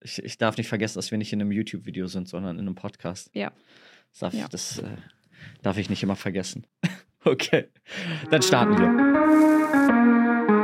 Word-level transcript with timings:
ich, 0.00 0.22
ich 0.22 0.38
darf 0.38 0.56
nicht 0.56 0.68
vergessen, 0.68 0.98
dass 0.98 1.10
wir 1.10 1.18
nicht 1.18 1.32
in 1.32 1.40
einem 1.40 1.52
YouTube-Video 1.52 2.06
sind, 2.06 2.28
sondern 2.28 2.56
in 2.58 2.66
einem 2.66 2.74
Podcast. 2.74 3.30
Ja. 3.34 3.52
Das 4.12 4.18
darf, 4.20 4.34
Ja. 4.34 4.48
das, 4.48 4.78
äh, 4.78 4.96
darf 5.62 5.78
ich 5.78 5.90
nicht 5.90 6.02
immer 6.02 6.16
vergessen. 6.16 6.66
okay, 7.24 7.68
dann 8.30 8.42
starten 8.42 8.78
wir. 8.78 10.55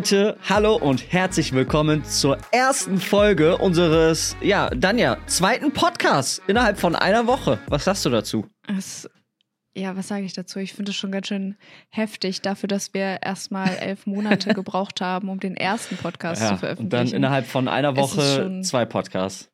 Leute, 0.00 0.38
hallo 0.48 0.76
und 0.76 1.12
herzlich 1.12 1.52
willkommen 1.52 2.02
zur 2.04 2.38
ersten 2.52 2.98
Folge 2.98 3.58
unseres, 3.58 4.34
ja, 4.40 4.70
dann 4.70 4.96
ja, 4.96 5.18
zweiten 5.26 5.74
Podcasts 5.74 6.40
innerhalb 6.46 6.78
von 6.78 6.96
einer 6.96 7.26
Woche. 7.26 7.58
Was 7.66 7.84
sagst 7.84 8.06
du 8.06 8.08
dazu? 8.08 8.46
Es, 8.66 9.10
ja, 9.74 9.94
was 9.98 10.08
sage 10.08 10.24
ich 10.24 10.32
dazu? 10.32 10.58
Ich 10.58 10.72
finde 10.72 10.92
es 10.92 10.96
schon 10.96 11.12
ganz 11.12 11.26
schön 11.26 11.58
heftig 11.90 12.40
dafür, 12.40 12.66
dass 12.68 12.94
wir 12.94 13.18
erstmal 13.22 13.68
elf 13.80 14.06
Monate 14.06 14.54
gebraucht 14.54 15.02
haben, 15.02 15.28
um 15.28 15.38
den 15.38 15.54
ersten 15.54 15.98
Podcast 15.98 16.40
zu 16.40 16.44
und 16.46 16.50
dann 16.52 16.58
veröffentlichen. 16.60 17.16
innerhalb 17.16 17.44
von 17.46 17.68
einer 17.68 17.94
Woche 17.94 18.22
schon- 18.22 18.64
zwei 18.64 18.86
Podcasts. 18.86 19.50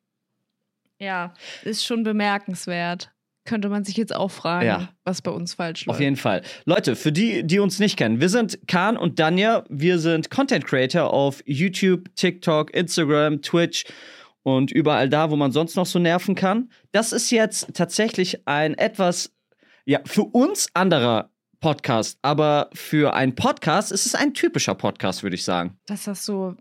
ja, 0.97 1.33
ist 1.63 1.83
schon 1.85 2.03
bemerkenswert. 2.03 3.11
Könnte 3.47 3.69
man 3.69 3.83
sich 3.85 3.95
jetzt 3.95 4.13
auch 4.13 4.29
fragen, 4.29 4.65
Ja. 4.67 4.89
was 5.05 5.21
bei 5.21 5.31
uns 5.31 5.53
falsch 5.53 5.85
läuft. 5.85 5.95
Auf 5.95 6.01
jeden 6.01 6.17
Fall. 6.17 6.41
Leute, 6.65 6.95
für 6.97 7.11
die, 7.13 7.47
die 7.47 7.59
uns 7.59 7.79
nicht 7.79 7.95
kennen, 7.97 8.19
wir 8.19 8.27
sind 8.29 8.59
Kahn 8.67 8.97
und 8.97 9.19
Danja. 9.19 9.63
Wir 9.69 9.99
sind 9.99 10.29
Content 10.29 10.65
Creator 10.65 11.11
auf 11.13 11.41
YouTube, 11.45 12.13
TikTok, 12.15 12.73
Instagram, 12.75 13.41
Twitch 13.41 13.85
und 14.43 14.71
überall 14.71 15.07
da, 15.09 15.31
wo 15.31 15.37
man 15.37 15.51
sonst 15.53 15.75
noch 15.75 15.85
so 15.85 15.97
nerven 15.97 16.35
kann. 16.35 16.69
Das 16.91 17.13
ist 17.13 17.31
jetzt 17.31 17.73
tatsächlich 17.73 18.45
ein 18.47 18.73
etwas, 18.77 19.31
ja, 19.85 20.01
für 20.05 20.23
uns 20.23 20.67
anderer 20.73 21.31
Podcast, 21.61 22.19
aber 22.21 22.69
für 22.73 23.13
einen 23.13 23.33
Podcast 23.33 23.91
ist 23.93 24.05
es 24.05 24.13
ein 24.13 24.33
typischer 24.33 24.75
Podcast, 24.75 25.23
würde 25.23 25.35
ich 25.35 25.43
sagen. 25.43 25.79
Das 25.87 26.05
hast 26.05 26.27
du 26.27 26.55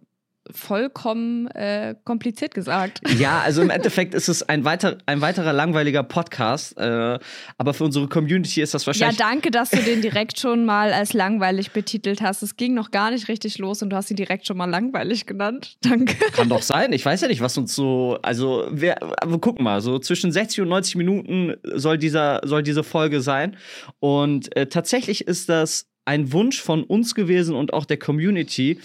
vollkommen 0.53 1.47
äh, 1.49 1.95
kompliziert 2.05 2.55
gesagt. 2.55 3.01
Ja, 3.19 3.41
also 3.41 3.63
im 3.63 3.71
Endeffekt 3.71 4.13
ist 4.15 4.29
es 4.29 4.43
ein, 4.43 4.65
weiter, 4.65 4.99
ein 5.07 5.23
weiterer 5.23 5.53
langweiliger 5.55 6.03
Podcast, 6.03 6.77
äh, 6.79 7.19
aber 7.57 7.73
für 7.73 7.85
unsere 7.85 8.09
Community 8.09 8.61
ist 8.61 8.75
das 8.75 8.83
Ja, 8.83 8.87
wahrscheinlich. 8.89 9.17
danke, 9.17 9.51
dass 9.51 9.71
du 9.71 9.79
den 9.79 10.03
direkt 10.03 10.39
schon 10.39 10.67
mal 10.67 10.93
als 10.93 11.15
langweilig 11.15 11.71
betitelt 11.71 12.21
hast. 12.21 12.43
Es 12.43 12.57
ging 12.57 12.75
noch 12.75 12.91
gar 12.91 13.11
nicht 13.11 13.29
richtig 13.29 13.57
los 13.59 13.83
und 13.83 13.91
du 13.91 13.97
hast 13.97 14.11
ihn 14.11 14.17
direkt 14.17 14.47
schon 14.47 14.59
mal 14.59 14.69
langweilig 14.69 15.25
genannt. 15.27 15.79
Danke. 15.83 16.15
Kann 16.33 16.49
doch 16.51 16.63
sein. 16.63 16.93
Ich 16.93 17.07
weiß 17.07 17.23
ja 17.23 17.29
nicht, 17.29 17.41
was 17.41 17.57
uns 17.57 17.75
so. 17.75 18.19
Also, 18.23 18.67
wir, 18.71 19.03
aber 19.23 19.39
gucken 19.41 19.65
mal, 19.65 19.81
so 19.81 19.99
zwischen 19.99 20.31
60 20.31 20.61
und 20.63 20.69
90 20.69 20.97
Minuten 20.97 21.55
soll, 21.75 21.97
dieser, 21.97 22.41
soll 22.45 22.63
diese 22.63 22.85
Folge 22.85 23.23
sein. 23.23 23.57
Und 23.99 24.55
äh, 24.57 24.67
tatsächlich 24.67 25.27
ist 25.27 25.49
das 25.49 25.87
ein 26.05 26.33
Wunsch 26.33 26.61
von 26.63 26.85
uns 26.85 27.15
gewesen 27.17 27.57
und 27.57 27.73
auch 27.73 27.85
der 27.85 27.99
Community, 27.99 28.79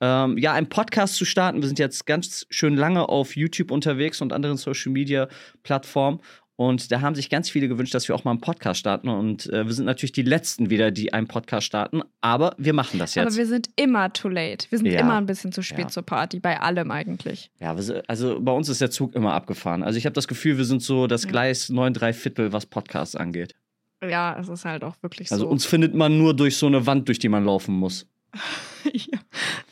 ähm, 0.00 0.38
ja, 0.38 0.52
einen 0.52 0.68
Podcast 0.68 1.14
zu 1.16 1.24
starten. 1.24 1.60
Wir 1.60 1.66
sind 1.68 1.78
jetzt 1.78 2.06
ganz 2.06 2.46
schön 2.50 2.76
lange 2.76 3.08
auf 3.08 3.36
YouTube 3.36 3.70
unterwegs 3.70 4.20
und 4.20 4.32
anderen 4.32 4.56
Social 4.56 4.92
Media 4.92 5.28
Plattformen. 5.62 6.20
Und 6.56 6.90
da 6.90 7.02
haben 7.02 7.14
sich 7.14 7.30
ganz 7.30 7.48
viele 7.48 7.68
gewünscht, 7.68 7.94
dass 7.94 8.08
wir 8.08 8.16
auch 8.16 8.24
mal 8.24 8.32
einen 8.32 8.40
Podcast 8.40 8.80
starten. 8.80 9.08
Und 9.08 9.46
äh, 9.52 9.64
wir 9.64 9.72
sind 9.72 9.84
natürlich 9.84 10.10
die 10.10 10.22
Letzten 10.22 10.70
wieder, 10.70 10.90
die 10.90 11.12
einen 11.12 11.28
Podcast 11.28 11.66
starten. 11.68 12.02
Aber 12.20 12.56
wir 12.58 12.72
machen 12.72 12.98
das 12.98 13.16
Aber 13.16 13.26
jetzt. 13.26 13.36
wir 13.36 13.46
sind 13.46 13.70
immer 13.76 14.12
too 14.12 14.28
late. 14.28 14.66
Wir 14.70 14.78
sind 14.78 14.88
Ja. 14.88 14.98
immer 14.98 15.18
ein 15.18 15.26
bisschen 15.26 15.52
zu 15.52 15.62
spät 15.62 15.78
Ja. 15.84 15.88
zur 15.88 16.02
Party, 16.02 16.40
bei 16.40 16.60
allem 16.60 16.90
eigentlich. 16.90 17.52
Ja, 17.60 17.76
also 18.08 18.40
bei 18.40 18.50
uns 18.50 18.68
ist 18.68 18.80
der 18.80 18.90
Zug 18.90 19.14
immer 19.14 19.34
abgefahren. 19.34 19.84
Also 19.84 19.98
ich 19.98 20.04
habe 20.04 20.14
das 20.14 20.26
Gefühl, 20.26 20.58
wir 20.58 20.64
sind 20.64 20.82
so 20.82 21.06
das 21.06 21.22
Ja. 21.24 21.30
Gleis 21.30 21.68
9 21.68 21.94
3 21.94 22.12
Viertel, 22.12 22.52
was 22.52 22.66
Podcasts 22.66 23.14
angeht. 23.14 23.54
Ja, 24.02 24.36
es 24.40 24.48
ist 24.48 24.64
halt 24.64 24.82
auch 24.82 24.96
wirklich 25.00 25.30
Also 25.30 25.44
so. 25.44 25.50
uns 25.50 25.64
findet 25.64 25.94
man 25.94 26.18
nur 26.18 26.34
durch 26.34 26.56
so 26.56 26.66
eine 26.66 26.86
Wand, 26.86 27.06
durch 27.06 27.20
die 27.20 27.28
man 27.28 27.44
laufen 27.44 27.72
muss. 27.74 28.04
ja. 28.92 29.18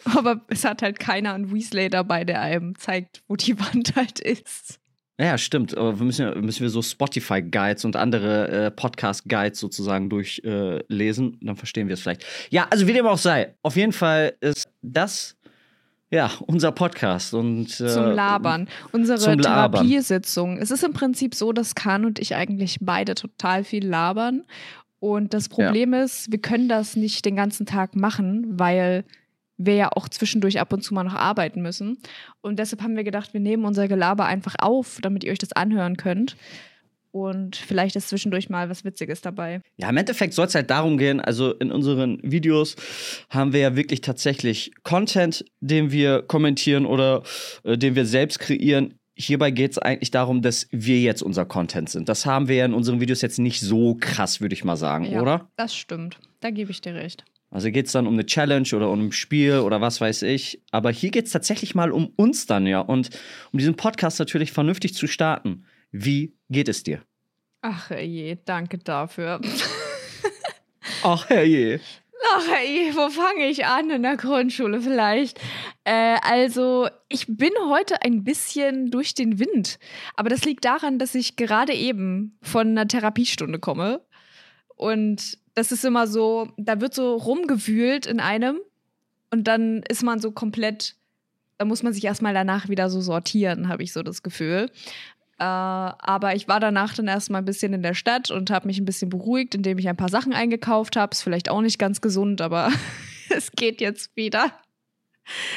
Aber 0.05 0.45
es 0.48 0.64
hat 0.64 0.83
halt 0.83 0.98
keiner 0.98 1.35
einen 1.35 1.53
Weasley 1.53 1.91
dabei, 1.91 2.25
der 2.25 2.41
einem 2.41 2.77
zeigt, 2.79 3.23
wo 3.29 3.36
die 3.36 3.58
Wand 3.58 3.97
halt 3.97 4.20
ist. 4.20 4.80
Ja, 5.19 5.39
stimmt. 5.39 5.77
Aber 5.77 5.98
wir 5.98 6.05
müssen, 6.05 6.41
müssen 6.45 6.61
wir 6.61 6.69
so 6.69 6.83
Spotify-Guides 6.83 7.86
und 7.86 7.97
andere 7.97 8.67
äh, 8.67 8.70
Podcast-Guides 8.70 9.58
sozusagen 9.58 10.11
durchlesen. 10.11 11.35
Äh. 11.35 11.47
Dann 11.47 11.57
verstehen 11.57 11.89
wir 11.89 11.95
es 11.95 12.01
vielleicht. 12.01 12.25
Ja, 12.51 12.67
also 12.70 12.86
wie 12.86 12.92
dem 12.92 13.07
auch 13.07 13.19
sei. 13.19 13.55
Auf 13.63 13.77
jeden 13.77 13.92
Fall 13.92 14.35
ist 14.41 14.69
das 14.83 15.36
ja 16.11 16.30
unser 16.47 16.70
Podcast. 16.70 17.33
Und, 17.33 17.80
äh, 17.80 17.89
Zum 17.89 18.13
Labern. 18.13 18.69
Unsere 18.92 19.19
zum 19.19 19.39
Labern. 19.39 19.73
Therapiesitzung. 19.73 20.59
Es 20.59 20.70
ist 20.70 20.85
im 20.85 20.92
Prinzip 20.92 21.35
so, 21.35 21.53
dass 21.53 21.75
Kahn 21.75 22.05
und 22.05 22.19
ich 22.19 22.35
eigentlich 22.35 22.77
beide 22.83 23.14
total 23.14 23.64
viel 23.64 23.86
labern. 23.86 24.45
Und 24.98 25.34
das 25.34 25.48
Problem 25.48 25.92
ist, 25.92 26.30
wir 26.30 26.40
können 26.40 26.68
das 26.68 26.96
nicht 26.96 27.24
den 27.24 27.36
ganzen 27.36 27.67
Tag 27.67 27.95
machen, 27.95 28.58
weil 28.58 29.05
wir 29.58 29.74
ja 29.74 29.90
auch 29.92 30.08
zwischendurch 30.08 30.61
ab 30.61 30.73
und 30.73 30.83
zu 30.83 30.95
mal 30.95 31.05
noch 31.05 31.14
arbeiten 31.14 31.62
müssen. 31.62 31.98
Und 32.40 32.58
deshalb 32.58 32.83
haben 32.83 32.96
wir 32.96 33.05
gedacht, 33.05 33.33
wir 33.33 33.40
nehmen 33.40 33.64
unser 33.64 33.89
Gelaber 33.89 34.27
einfach 34.27 34.55
auf, 34.58 34.98
damit 35.02 35.24
ihr 35.24 35.33
euch 35.33 35.39
das 35.39 35.52
anhören 35.52 35.96
könnt. 35.96 36.36
Und 37.12 37.56
vielleicht 37.56 37.96
ist 37.96 38.11
zwischendurch 38.11 38.51
mal 38.51 38.68
was 38.68 38.85
Witziges 38.85 39.23
dabei. 39.23 39.62
Ja, 39.79 39.89
im 39.89 39.96
Endeffekt 39.96 40.35
soll 40.35 40.46
es 40.46 40.55
halt 40.55 40.68
darum 40.68 40.98
gehen, 40.98 41.18
also 41.18 41.52
in 41.52 41.73
unseren 41.73 42.18
Videos 42.23 42.77
haben 43.30 43.55
wir 43.55 43.61
ja 43.61 43.77
wirklich 43.77 44.02
tatsächlich 44.02 44.73
Content, 44.83 45.42
den 45.61 45.90
wir 45.92 46.20
kommentieren 46.23 46.85
oder 46.85 47.23
äh, 47.64 47.79
den 47.79 47.95
wir 47.95 48.05
selbst 48.05 48.39
kreieren. 48.39 48.98
Hierbei 49.19 49.51
geht 49.51 49.73
es 49.73 49.79
eigentlich 49.79 50.11
darum, 50.11 50.43
dass 50.43 50.69
wir 50.73 51.01
jetzt 51.01 51.23
unser 51.23 51.47
Content 51.47 51.89
sind. 51.89 52.09
Das 52.09 52.27
haben 52.27 52.49
wir 52.49 52.57
ja 52.57 52.65
in 52.67 52.75
unseren 52.75 53.01
Videos 53.01 53.23
jetzt 53.23 53.39
nicht 53.39 53.61
so 53.61 53.97
krass, 53.99 54.41
würde 54.43 54.53
ich 54.55 54.63
mal 54.63 54.77
sagen, 54.77 55.07
Ja. 55.07 55.23
oder? 55.23 55.51
Das 55.57 55.75
stimmt. 55.75 56.19
Da 56.41 56.51
gebe 56.51 56.71
ich 56.71 56.83
dir 56.83 56.95
recht. 56.95 57.25
Also 57.51 57.71
geht 57.71 57.87
es 57.87 57.93
dann 57.93 58.07
um 58.07 58.13
eine 58.13 58.27
Challenge 58.27 58.69
oder 58.75 58.91
um 58.91 59.07
ein 59.07 59.13
Spiel 59.13 59.61
oder 59.61 59.81
was 59.81 60.01
weiß 60.03 60.23
ich. 60.23 60.61
Aber 60.71 60.91
hier 60.91 61.11
geht 61.11 61.27
es 61.27 61.33
tatsächlich 61.33 61.75
mal 61.75 61.93
um 61.93 62.09
uns 62.17 62.45
dann 62.47 62.67
ja 62.67 62.81
und 62.81 63.09
um 63.53 63.59
diesen 63.59 63.77
Podcast 63.77 64.19
natürlich 64.19 64.53
vernünftig 64.53 64.93
zu 64.95 65.07
starten. 65.07 65.65
Wie 65.93 66.35
geht 66.51 66.69
es 66.69 66.83
dir? 66.83 67.01
Ach 67.63 67.91
je, 67.91 68.37
danke 68.45 68.77
dafür. 68.79 69.41
Ach 71.03 71.29
herrje. 71.31 71.81
Ach 72.35 72.48
ey, 72.61 72.92
wo 72.95 73.09
fange 73.11 73.47
ich 73.47 73.67
an? 73.67 73.91
In 73.91 74.03
der 74.03 74.17
Grundschule 74.17 74.81
vielleicht. 74.81 75.39
Äh, 75.85 76.17
also, 76.23 76.89
ich 77.09 77.27
bin 77.29 77.51
heute 77.69 78.03
ein 78.03 78.25
bisschen 78.25 78.91
durch 78.91 79.14
den 79.14 79.39
Wind. 79.39 79.79
Aber 80.14 80.29
das 80.29 80.45
liegt 80.45 80.65
daran, 80.65 80.98
dass 80.98 81.15
ich 81.15 81.36
gerade 81.36 81.73
eben 81.73 82.39
von 82.42 82.69
einer 82.69 82.89
Therapiestunde 82.89 83.59
komme. 83.59 84.01
Und 84.77 85.39
das 85.55 85.73
ist 85.73 85.85
immer 85.85 86.07
so, 86.07 86.48
da 86.57 86.81
wird 86.81 86.95
so 86.95 87.17
rumgewühlt 87.17 88.07
in 88.07 88.20
einem. 88.20 88.61
Und 89.31 89.45
dann 89.45 89.83
ist 89.89 90.03
man 90.03 90.20
so 90.20 90.31
komplett, 90.31 90.97
da 91.59 91.65
muss 91.65 91.83
man 91.83 91.92
sich 91.92 92.05
erstmal 92.05 92.35
danach 92.35 92.69
wieder 92.69 92.91
so 92.91 93.01
sortieren, 93.01 93.69
habe 93.69 93.83
ich 93.83 93.92
so 93.92 94.03
das 94.03 94.23
Gefühl. 94.23 94.70
Äh, 95.39 95.45
aber 95.45 96.35
ich 96.35 96.48
war 96.48 96.61
danach 96.61 96.95
dann 96.95 97.08
erstmal 97.08 97.42
ein 97.42 97.45
bisschen 97.45 97.73
in 97.73 97.83
der 97.83 97.95
Stadt 97.95 98.30
und 98.30 98.51
habe 98.51 98.67
mich 98.67 98.79
ein 98.79 98.85
bisschen 98.85 99.11
beruhigt, 99.11 99.55
indem 99.55 99.79
ich 99.79 99.89
ein 99.89 99.97
paar 99.97 100.08
Sachen 100.08 100.33
eingekauft 100.33 100.97
habe. 100.97 101.13
Ist 101.13 101.23
vielleicht 101.23 101.51
auch 101.51 101.61
nicht 101.61 101.79
ganz 101.79 102.01
gesund, 102.01 102.41
aber 102.41 102.70
es 103.30 103.52
geht 103.52 103.80
jetzt 103.80 104.17
wieder. 104.17 104.52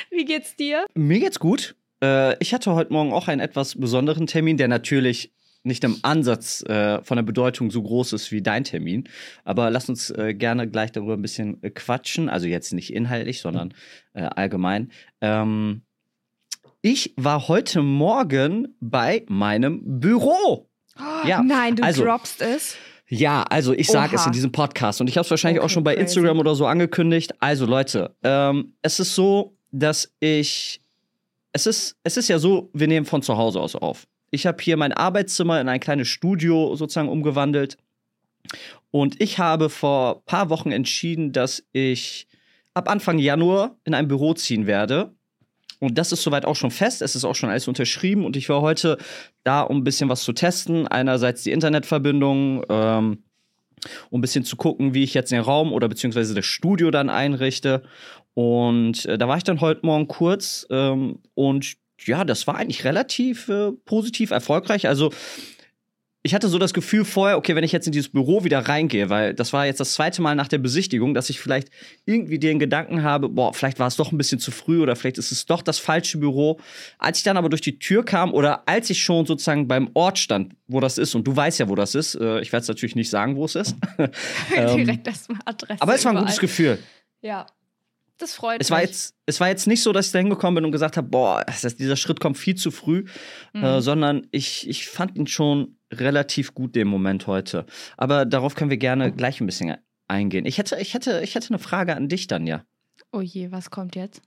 Wie 0.10 0.26
geht's 0.26 0.56
dir? 0.56 0.86
Mir 0.96 1.20
geht's 1.20 1.40
gut. 1.40 1.76
Äh, 2.04 2.36
ich 2.42 2.54
hatte 2.54 2.74
heute 2.74 2.92
Morgen 2.92 3.14
auch 3.14 3.28
einen 3.28 3.42
etwas 3.42 3.80
besonderen 3.80 4.28
Termin, 4.28 4.58
der 4.58 4.68
natürlich 4.68 5.32
nicht 5.64 5.84
im 5.84 5.98
Ansatz 6.04 6.64
äh, 6.64 7.04
von 7.04 7.18
der 7.18 7.24
Bedeutung 7.24 7.70
so 7.70 7.84
groß 7.84 8.14
ist 8.14 8.32
wie 8.32 8.42
dein 8.42 8.64
Termin. 8.64 9.08
Aber 9.44 9.70
lass 9.70 9.90
uns 9.90 10.10
äh, 10.10 10.34
gerne 10.34 10.70
gleich 10.70 10.92
darüber 10.92 11.14
ein 11.14 11.22
bisschen 11.22 11.62
äh, 11.64 11.70
quatschen. 11.70 12.30
Also 12.30 12.48
jetzt 12.48 12.74
nicht 12.74 12.94
inhaltlich, 12.94 13.42
sondern 13.42 13.74
äh, 14.14 14.24
allgemein. 14.24 14.92
Ähm, 15.22 15.84
ich 16.82 17.14
war 17.18 17.48
heute 17.48 17.82
Morgen 17.82 18.76
bei 18.80 19.26
meinem 19.28 20.00
Büro. 20.00 20.68
Ja, 21.26 21.42
Nein, 21.44 21.76
du 21.76 21.84
also- 21.84 22.04
droppst 22.04 22.42
es. 22.42 22.76
Ja, 23.12 23.42
also 23.42 23.74
ich 23.74 23.88
sage 23.88 24.16
es 24.16 24.26
in 24.28 24.34
diesem 24.34 24.52
Podcast 24.52 25.02
und 25.02 25.10
ich 25.10 25.18
habe 25.18 25.26
es 25.26 25.32
wahrscheinlich 25.32 25.62
auch 25.62 25.64
Okay, 25.66 25.74
schon 25.74 25.84
bei 25.84 25.94
crazy. 25.96 26.04
Instagram 26.04 26.38
oder 26.38 26.54
so 26.54 26.68
angekündigt. 26.68 27.34
Also 27.42 27.66
Leute, 27.66 28.16
ähm, 28.22 28.74
es 28.84 29.00
ist 29.00 29.16
so, 29.16 29.56
dass 29.72 30.14
ich, 30.20 30.80
es 31.52 31.66
ist, 31.66 31.98
es 32.04 32.18
ist 32.18 32.28
ja 32.28 32.38
so, 32.38 32.70
wir 32.74 32.88
nehmen 32.88 33.08
von 33.08 33.24
zu 33.24 33.36
Hause 33.36 33.62
aus 33.62 33.76
auf. 33.76 34.06
Ich 34.30 34.46
habe 34.46 34.62
hier 34.62 34.78
mein 34.78 34.94
Arbeitszimmer 34.94 35.60
in 35.60 35.68
ein 35.70 35.80
kleines 35.80 36.08
Studio 36.08 36.76
sozusagen 36.76 37.10
umgewandelt 37.10 37.78
und 38.92 39.20
ich 39.20 39.40
habe 39.40 39.70
vor 39.72 40.18
ein 40.18 40.22
paar 40.26 40.50
Wochen 40.52 40.72
entschieden, 40.72 41.32
dass 41.32 41.64
ich 41.72 42.28
ab 42.76 42.88
Anfang 42.88 43.18
Januar 43.18 43.76
in 43.86 43.96
ein 43.96 44.08
Büro 44.08 44.36
ziehen 44.36 44.68
werde. 44.68 45.16
Und 45.80 45.98
das 45.98 46.12
ist 46.12 46.24
soweit 46.24 46.46
auch 46.46 46.56
schon 46.56 46.72
fest. 46.72 47.02
Es 47.02 47.16
ist 47.16 47.24
auch 47.24 47.36
schon 47.36 47.50
alles 47.50 47.68
unterschrieben. 47.68 48.26
Und 48.26 48.36
ich 48.36 48.50
war 48.50 48.62
heute 48.62 48.98
da, 49.44 49.62
um 49.62 49.78
ein 49.78 49.84
bisschen 49.84 50.10
was 50.10 50.24
zu 50.24 50.34
testen. 50.34 50.88
Einerseits 50.88 51.44
die 51.44 51.52
Internetverbindung, 51.52 52.66
ähm, 52.70 53.24
um 54.10 54.20
ein 54.20 54.22
bisschen 54.22 54.44
zu 54.44 54.58
gucken, 54.58 54.94
wie 54.94 55.04
ich 55.04 55.14
jetzt 55.14 55.32
den 55.32 55.40
Raum 55.40 55.72
oder 55.72 55.88
beziehungsweise 55.88 56.34
das 56.34 56.46
Studio 56.46 56.92
dann 56.92 57.10
einrichte. 57.10 57.84
Und 58.34 59.06
äh, 59.06 59.18
da 59.18 59.28
war 59.28 59.38
ich 59.38 59.44
dann 59.44 59.62
heute 59.62 59.86
Morgen 59.86 60.08
kurz. 60.08 60.68
Ähm, 60.70 61.20
und 61.34 61.76
ja, 62.06 62.26
das 62.26 62.46
war 62.48 62.56
eigentlich 62.56 62.84
relativ 62.84 63.48
äh, 63.48 63.72
positiv 63.86 64.32
erfolgreich. 64.32 64.88
Also 64.88 65.12
ich 66.22 66.34
hatte 66.34 66.50
so 66.50 66.58
das 66.60 66.74
Gefühl 66.74 67.06
vorher, 67.06 67.38
okay, 67.38 67.56
wenn 67.56 67.64
ich 67.64 67.72
jetzt 67.72 67.88
in 67.88 67.94
dieses 67.94 68.10
Büro 68.10 68.44
wieder 68.44 68.60
reingehe, 68.60 69.10
weil 69.10 69.34
das 69.34 69.54
war 69.54 69.66
jetzt 69.66 69.80
das 69.80 69.94
zweite 69.94 70.22
Mal 70.22 70.36
nach 70.36 70.50
der 70.50 70.58
Besichtigung, 70.58 71.14
dass 71.14 71.30
ich 71.30 71.40
vielleicht 71.40 71.70
irgendwie 72.06 72.40
den 72.40 72.60
Gedanken 72.60 73.04
habe, 73.04 73.30
boah, 73.30 73.54
vielleicht 73.54 73.80
war 73.80 73.88
es 73.88 73.96
doch 73.96 74.12
ein 74.12 74.18
bisschen 74.18 74.40
zu 74.40 74.52
früh 74.52 74.82
oder 74.82 74.98
vielleicht 74.98 75.18
ist 75.18 75.32
es 75.32 75.46
doch 75.46 75.62
das 75.62 75.80
falsche 75.80 76.18
Büro. 76.18 76.60
Als 76.98 77.20
ich 77.20 77.24
dann 77.24 77.38
aber 77.38 77.48
durch 77.48 77.62
die 77.62 77.80
Tür 77.80 78.04
kam 78.04 78.34
oder 78.34 78.68
als 78.68 78.90
ich 78.90 79.02
schon 79.02 79.26
sozusagen 79.26 79.70
beim 79.70 79.92
Ort 79.94 80.20
stand, 80.20 80.56
wo 80.68 80.82
das 80.82 80.98
ist, 80.98 81.16
und 81.16 81.26
du 81.26 81.34
weißt 81.34 81.60
ja, 81.60 81.70
wo 81.70 81.76
das 81.76 81.96
ist, 81.96 82.16
äh, 82.16 82.42
ich 82.42 82.52
werde 82.52 82.64
es 82.64 82.68
natürlich 82.68 82.96
nicht 82.96 83.10
sagen, 83.10 83.38
wo 83.38 83.46
es 83.46 83.56
ist. 83.56 83.78
ähm, 84.56 84.76
Direkt 84.76 85.08
erstmal 85.08 85.40
Adresse. 85.46 85.82
Aber 85.82 85.96
es 85.96 86.04
war 86.04 86.12
ein 86.12 86.20
gutes 86.20 86.40
Gefühl. 86.40 86.80
Ja. 87.22 87.46
Das 88.20 88.34
freut 88.36 88.62
es 88.62 88.70
war 88.70 88.80
mich. 88.80 88.90
Jetzt, 88.90 89.16
es 89.26 89.40
war 89.40 89.48
jetzt 89.48 89.66
nicht 89.66 89.82
so, 89.82 89.92
dass 89.94 90.08
ich 90.08 90.12
da 90.12 90.20
hingekommen 90.20 90.56
bin 90.56 90.66
und 90.66 90.72
gesagt 90.72 90.98
habe, 90.98 91.08
boah, 91.08 91.44
dieser 91.80 91.96
Schritt 91.96 92.20
kommt 92.20 92.38
viel 92.38 92.56
zu 92.56 92.70
früh, 92.70 93.06
Mhm. 93.54 93.64
äh, 93.64 93.82
sondern 93.82 94.28
ich, 94.32 94.68
ich 94.70 94.88
fand 94.88 95.18
ihn 95.18 95.26
schon 95.26 95.78
relativ 95.92 96.54
gut, 96.54 96.76
den 96.76 96.88
Moment 96.88 97.26
heute. 97.28 97.66
Aber 97.98 98.26
darauf 98.26 98.56
können 98.56 98.70
wir 98.70 98.78
gerne 98.78 99.12
gleich 99.12 99.42
ein 99.42 99.46
bisschen 99.48 99.76
eingehen. 100.08 100.46
Ich 100.46 100.58
hätte, 100.58 100.78
ich 100.80 100.94
hätte, 100.94 101.22
ich 101.24 101.34
hätte 101.36 101.50
eine 101.50 101.60
Frage 101.60 101.96
an 101.96 102.08
dich, 102.10 102.28
Danja. 102.28 102.64
Oh 103.12 103.22
je, 103.22 103.52
was 103.52 103.72
kommt 103.72 103.96
jetzt? 103.96 104.22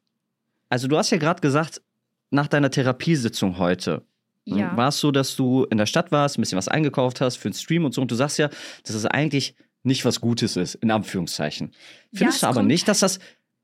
Also 0.69 0.89
du 0.89 0.97
hast 0.97 1.11
ja 1.11 1.19
gerade 1.19 1.41
gesagt, 1.41 1.83
nach 2.31 2.49
deiner 2.49 2.71
Therapiesitzung 2.71 3.59
heute, 3.59 4.03
Ja. 4.45 4.75
war 4.77 4.89
es 4.89 4.99
so, 4.99 5.11
dass 5.13 5.37
du 5.37 5.65
in 5.65 5.77
der 5.79 5.87
Stadt 5.87 6.11
warst, 6.11 6.39
ein 6.39 6.43
bisschen 6.43 6.57
was 6.59 6.67
eingekauft 6.69 7.21
hast 7.21 7.37
für 7.37 7.47
einen 7.49 7.55
Stream 7.55 7.85
und 7.85 7.93
so. 7.95 8.01
Und 8.01 8.11
du 8.11 8.15
sagst 8.15 8.39
ja, 8.39 8.49
dass 8.85 8.95
es 8.97 9.05
eigentlich 9.05 9.55
nicht 9.83 10.05
was 10.07 10.21
Gutes 10.21 10.57
ist, 10.57 10.77
in 10.77 10.91
Anführungszeichen. 10.91 11.73
Findest 12.15 12.37
es 12.37 12.41
du 12.41 12.47
aber 12.47 12.63
nicht, 12.63 12.89
dass 12.89 13.01
das. 13.01 13.19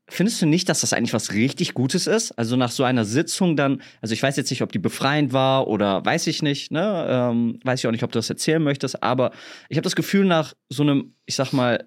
Findest 0.09 0.41
du 0.41 0.45
nicht, 0.45 0.69
dass 0.69 0.81
das 0.81 0.93
eigentlich 0.93 1.13
was 1.13 1.33
richtig 1.33 1.73
Gutes 1.73 2.07
ist? 2.07 2.31
Also 2.31 2.55
nach 2.55 2.71
so 2.71 2.83
einer 2.83 3.05
Sitzung 3.05 3.55
dann, 3.55 3.81
also 4.01 4.13
ich 4.13 4.23
weiß 4.23 4.35
jetzt 4.37 4.49
nicht, 4.49 4.61
ob 4.61 4.71
die 4.71 4.79
befreiend 4.79 5.33
war 5.33 5.67
oder 5.67 6.03
weiß 6.03 6.27
ich 6.27 6.41
nicht, 6.41 6.71
ne? 6.71 7.05
Ähm, 7.09 7.59
weiß 7.63 7.79
ich 7.79 7.87
auch 7.87 7.91
nicht, 7.91 8.03
ob 8.03 8.11
du 8.11 8.19
das 8.19 8.29
erzählen 8.29 8.61
möchtest, 8.61 9.03
aber 9.03 9.31
ich 9.69 9.77
habe 9.77 9.83
das 9.83 9.95
Gefühl, 9.95 10.25
nach 10.25 10.53
so 10.69 10.83
einem, 10.83 11.13
ich 11.25 11.35
sag 11.35 11.53
mal, 11.53 11.85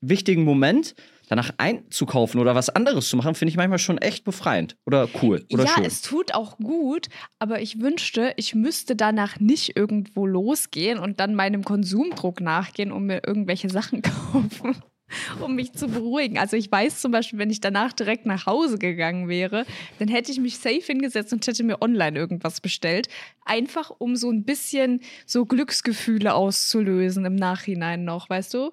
wichtigen 0.00 0.44
Moment 0.44 0.94
danach 1.28 1.52
einzukaufen 1.58 2.40
oder 2.40 2.56
was 2.56 2.70
anderes 2.70 3.08
zu 3.08 3.16
machen, 3.16 3.36
finde 3.36 3.50
ich 3.50 3.56
manchmal 3.56 3.78
schon 3.78 3.98
echt 3.98 4.24
befreiend 4.24 4.76
oder 4.84 5.08
cool 5.22 5.44
oder 5.52 5.64
ja, 5.64 5.74
schön. 5.74 5.84
es 5.84 6.02
tut 6.02 6.34
auch 6.34 6.58
gut, 6.58 7.06
aber 7.38 7.62
ich 7.62 7.80
wünschte, 7.80 8.32
ich 8.36 8.56
müsste 8.56 8.96
danach 8.96 9.38
nicht 9.38 9.76
irgendwo 9.76 10.26
losgehen 10.26 10.98
und 10.98 11.20
dann 11.20 11.36
meinem 11.36 11.62
Konsumdruck 11.62 12.40
nachgehen 12.40 12.90
und 12.90 13.06
mir 13.06 13.22
irgendwelche 13.24 13.70
Sachen 13.70 14.02
kaufen, 14.32 14.74
um 15.40 15.54
mich 15.54 15.72
zu 15.72 15.88
beruhigen. 15.88 16.38
Also 16.38 16.56
ich 16.56 16.70
weiß 16.70 17.00
zum 17.00 17.12
Beispiel, 17.12 17.38
wenn 17.38 17.50
ich 17.50 17.60
danach 17.60 17.92
direkt 17.92 18.26
nach 18.26 18.46
Hause 18.46 18.78
gegangen 18.78 19.28
wäre, 19.28 19.64
dann 19.98 20.08
hätte 20.08 20.32
ich 20.32 20.40
mich 20.40 20.58
safe 20.58 20.82
hingesetzt 20.84 21.32
und 21.32 21.46
hätte 21.46 21.64
mir 21.64 21.80
online 21.82 22.18
irgendwas 22.18 22.60
bestellt, 22.60 23.08
einfach 23.44 23.90
um 23.98 24.16
so 24.16 24.30
ein 24.30 24.44
bisschen 24.44 25.00
so 25.26 25.44
Glücksgefühle 25.44 26.34
auszulösen 26.34 27.24
im 27.24 27.34
Nachhinein 27.36 28.04
noch, 28.04 28.30
weißt 28.30 28.54
du? 28.54 28.70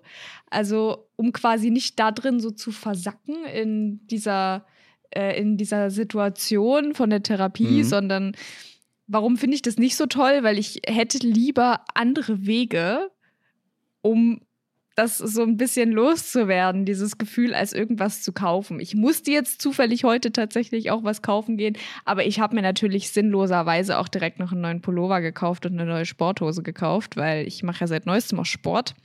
Also 0.50 1.08
um 1.16 1.32
quasi 1.32 1.70
nicht 1.70 2.00
da 2.00 2.12
drin 2.12 2.40
so 2.40 2.52
zu 2.52 2.72
versacken 2.72 3.36
in 3.46 4.06
dieser 4.08 4.66
äh, 5.10 5.40
in 5.40 5.58
dieser 5.58 5.90
Situation 5.90 6.94
von 6.94 7.10
der 7.10 7.24
Therapie, 7.24 7.80
Mhm. 7.80 7.84
sondern 7.84 8.36
warum 9.08 9.38
finde 9.38 9.56
ich 9.56 9.62
das 9.62 9.78
nicht 9.78 9.96
so 9.96 10.06
toll? 10.06 10.40
Weil 10.44 10.60
ich 10.60 10.82
hätte 10.86 11.20
lieber 11.20 11.86
andere 11.94 12.46
Wege, 12.46 13.10
um 14.02 14.42
das 14.98 15.20
so 15.20 15.44
ein 15.44 15.58
bisschen 15.58 15.92
loszuwerden, 15.92 16.84
dieses 16.84 17.20
Gefühl, 17.20 17.54
als 17.54 17.72
irgendwas 17.72 18.24
zu 18.24 18.34
kaufen. 18.34 18.80
Ich 18.80 18.96
musste 18.96 19.30
jetzt 19.30 19.62
zufällig 19.62 20.04
heute 20.04 20.32
tatsächlich 20.32 20.90
auch 20.90 21.04
was 21.04 21.22
kaufen 21.22 21.56
gehen, 21.56 21.78
aber 22.04 22.26
ich 22.26 22.40
habe 22.40 22.56
mir 22.56 22.64
natürlich 22.64 23.12
sinnloserweise 23.12 24.00
auch 24.00 24.08
direkt 24.08 24.40
noch 24.40 24.52
einen 24.52 24.62
neuen 24.62 24.82
Pullover 24.82 25.22
gekauft 25.22 25.68
und 25.68 25.74
eine 25.74 25.86
neue 25.86 26.06
Sporthose 26.06 26.64
gekauft, 26.64 27.16
weil 27.16 27.48
ich 27.48 27.62
mache 27.62 27.82
ja 27.82 27.88
seit 27.88 28.08
neuestem 28.08 28.40
auch 28.40 28.46
Sport. 28.46 28.96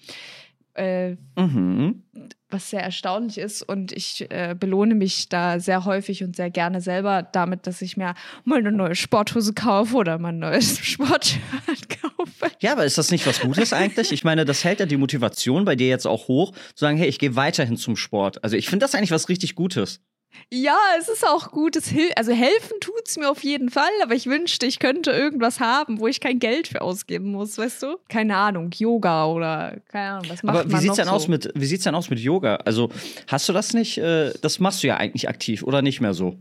Äh, 0.74 1.16
Mhm. 1.36 2.02
was 2.48 2.70
sehr 2.70 2.82
erstaunlich 2.82 3.38
ist 3.38 3.62
und 3.62 3.92
ich 3.92 4.26
äh, 4.30 4.54
belohne 4.58 4.94
mich 4.94 5.28
da 5.28 5.58
sehr 5.60 5.84
häufig 5.86 6.22
und 6.24 6.36
sehr 6.36 6.50
gerne 6.50 6.80
selber 6.80 7.22
damit, 7.22 7.66
dass 7.66 7.80
ich 7.82 7.96
mir 7.96 8.14
mal 8.44 8.58
eine 8.58 8.72
neue 8.72 8.94
Sporthose 8.94 9.52
kaufe 9.54 9.96
oder 9.96 10.18
mal 10.18 10.28
ein 10.30 10.38
neues 10.38 10.78
Sportshirt 10.84 11.88
kaufe. 12.00 12.50
Ja, 12.60 12.72
aber 12.72 12.84
ist 12.84 12.98
das 12.98 13.10
nicht 13.10 13.26
was 13.26 13.40
Gutes 13.40 13.72
eigentlich? 13.72 14.12
Ich 14.12 14.24
meine, 14.24 14.44
das 14.44 14.64
hält 14.64 14.80
ja 14.80 14.86
die 14.86 14.96
Motivation 14.98 15.64
bei 15.64 15.76
dir 15.76 15.88
jetzt 15.88 16.06
auch 16.06 16.28
hoch, 16.28 16.52
zu 16.52 16.84
sagen, 16.84 16.96
hey, 16.98 17.08
ich 17.08 17.18
gehe 17.18 17.36
weiterhin 17.36 17.76
zum 17.76 17.96
Sport. 17.96 18.42
Also 18.44 18.56
ich 18.56 18.68
finde 18.68 18.84
das 18.84 18.94
eigentlich 18.94 19.10
was 19.10 19.28
richtig 19.28 19.54
Gutes. 19.54 20.00
Ja, 20.50 20.76
es 20.98 21.08
ist 21.08 21.26
auch 21.26 21.50
gut. 21.50 21.76
Es 21.76 21.88
hil 21.88 22.10
also 22.16 22.32
helfen 22.32 22.78
tut's 22.80 23.16
mir 23.16 23.30
auf 23.30 23.42
jeden 23.42 23.70
Fall, 23.70 23.90
aber 24.02 24.14
ich 24.14 24.26
wünschte, 24.26 24.66
ich 24.66 24.78
könnte 24.78 25.10
irgendwas 25.10 25.60
haben, 25.60 26.00
wo 26.00 26.06
ich 26.06 26.20
kein 26.20 26.38
Geld 26.38 26.68
für 26.68 26.82
ausgeben 26.82 27.32
muss, 27.32 27.58
weißt 27.58 27.82
du? 27.82 27.96
Keine 28.08 28.36
Ahnung, 28.36 28.70
Yoga 28.76 29.26
oder 29.26 29.80
keine 29.88 30.10
Ahnung, 30.12 30.30
was 30.30 30.42
macht 30.42 30.56
Aber 30.56 30.68
wie 30.68 30.72
man 30.72 30.80
sieht's 30.80 30.96
denn 30.96 31.06
so? 31.06 31.12
aus 31.12 31.28
mit 31.28 31.50
wie 31.54 31.66
sieht's 31.66 31.84
denn 31.84 31.94
aus 31.94 32.10
mit 32.10 32.18
Yoga? 32.18 32.56
Also, 32.56 32.90
hast 33.28 33.48
du 33.48 33.52
das 33.52 33.72
nicht 33.72 33.98
äh, 33.98 34.32
das 34.42 34.58
machst 34.58 34.82
du 34.82 34.88
ja 34.88 34.96
eigentlich 34.96 35.28
aktiv 35.28 35.62
oder 35.62 35.82
nicht 35.82 36.00
mehr 36.00 36.14
so? 36.14 36.36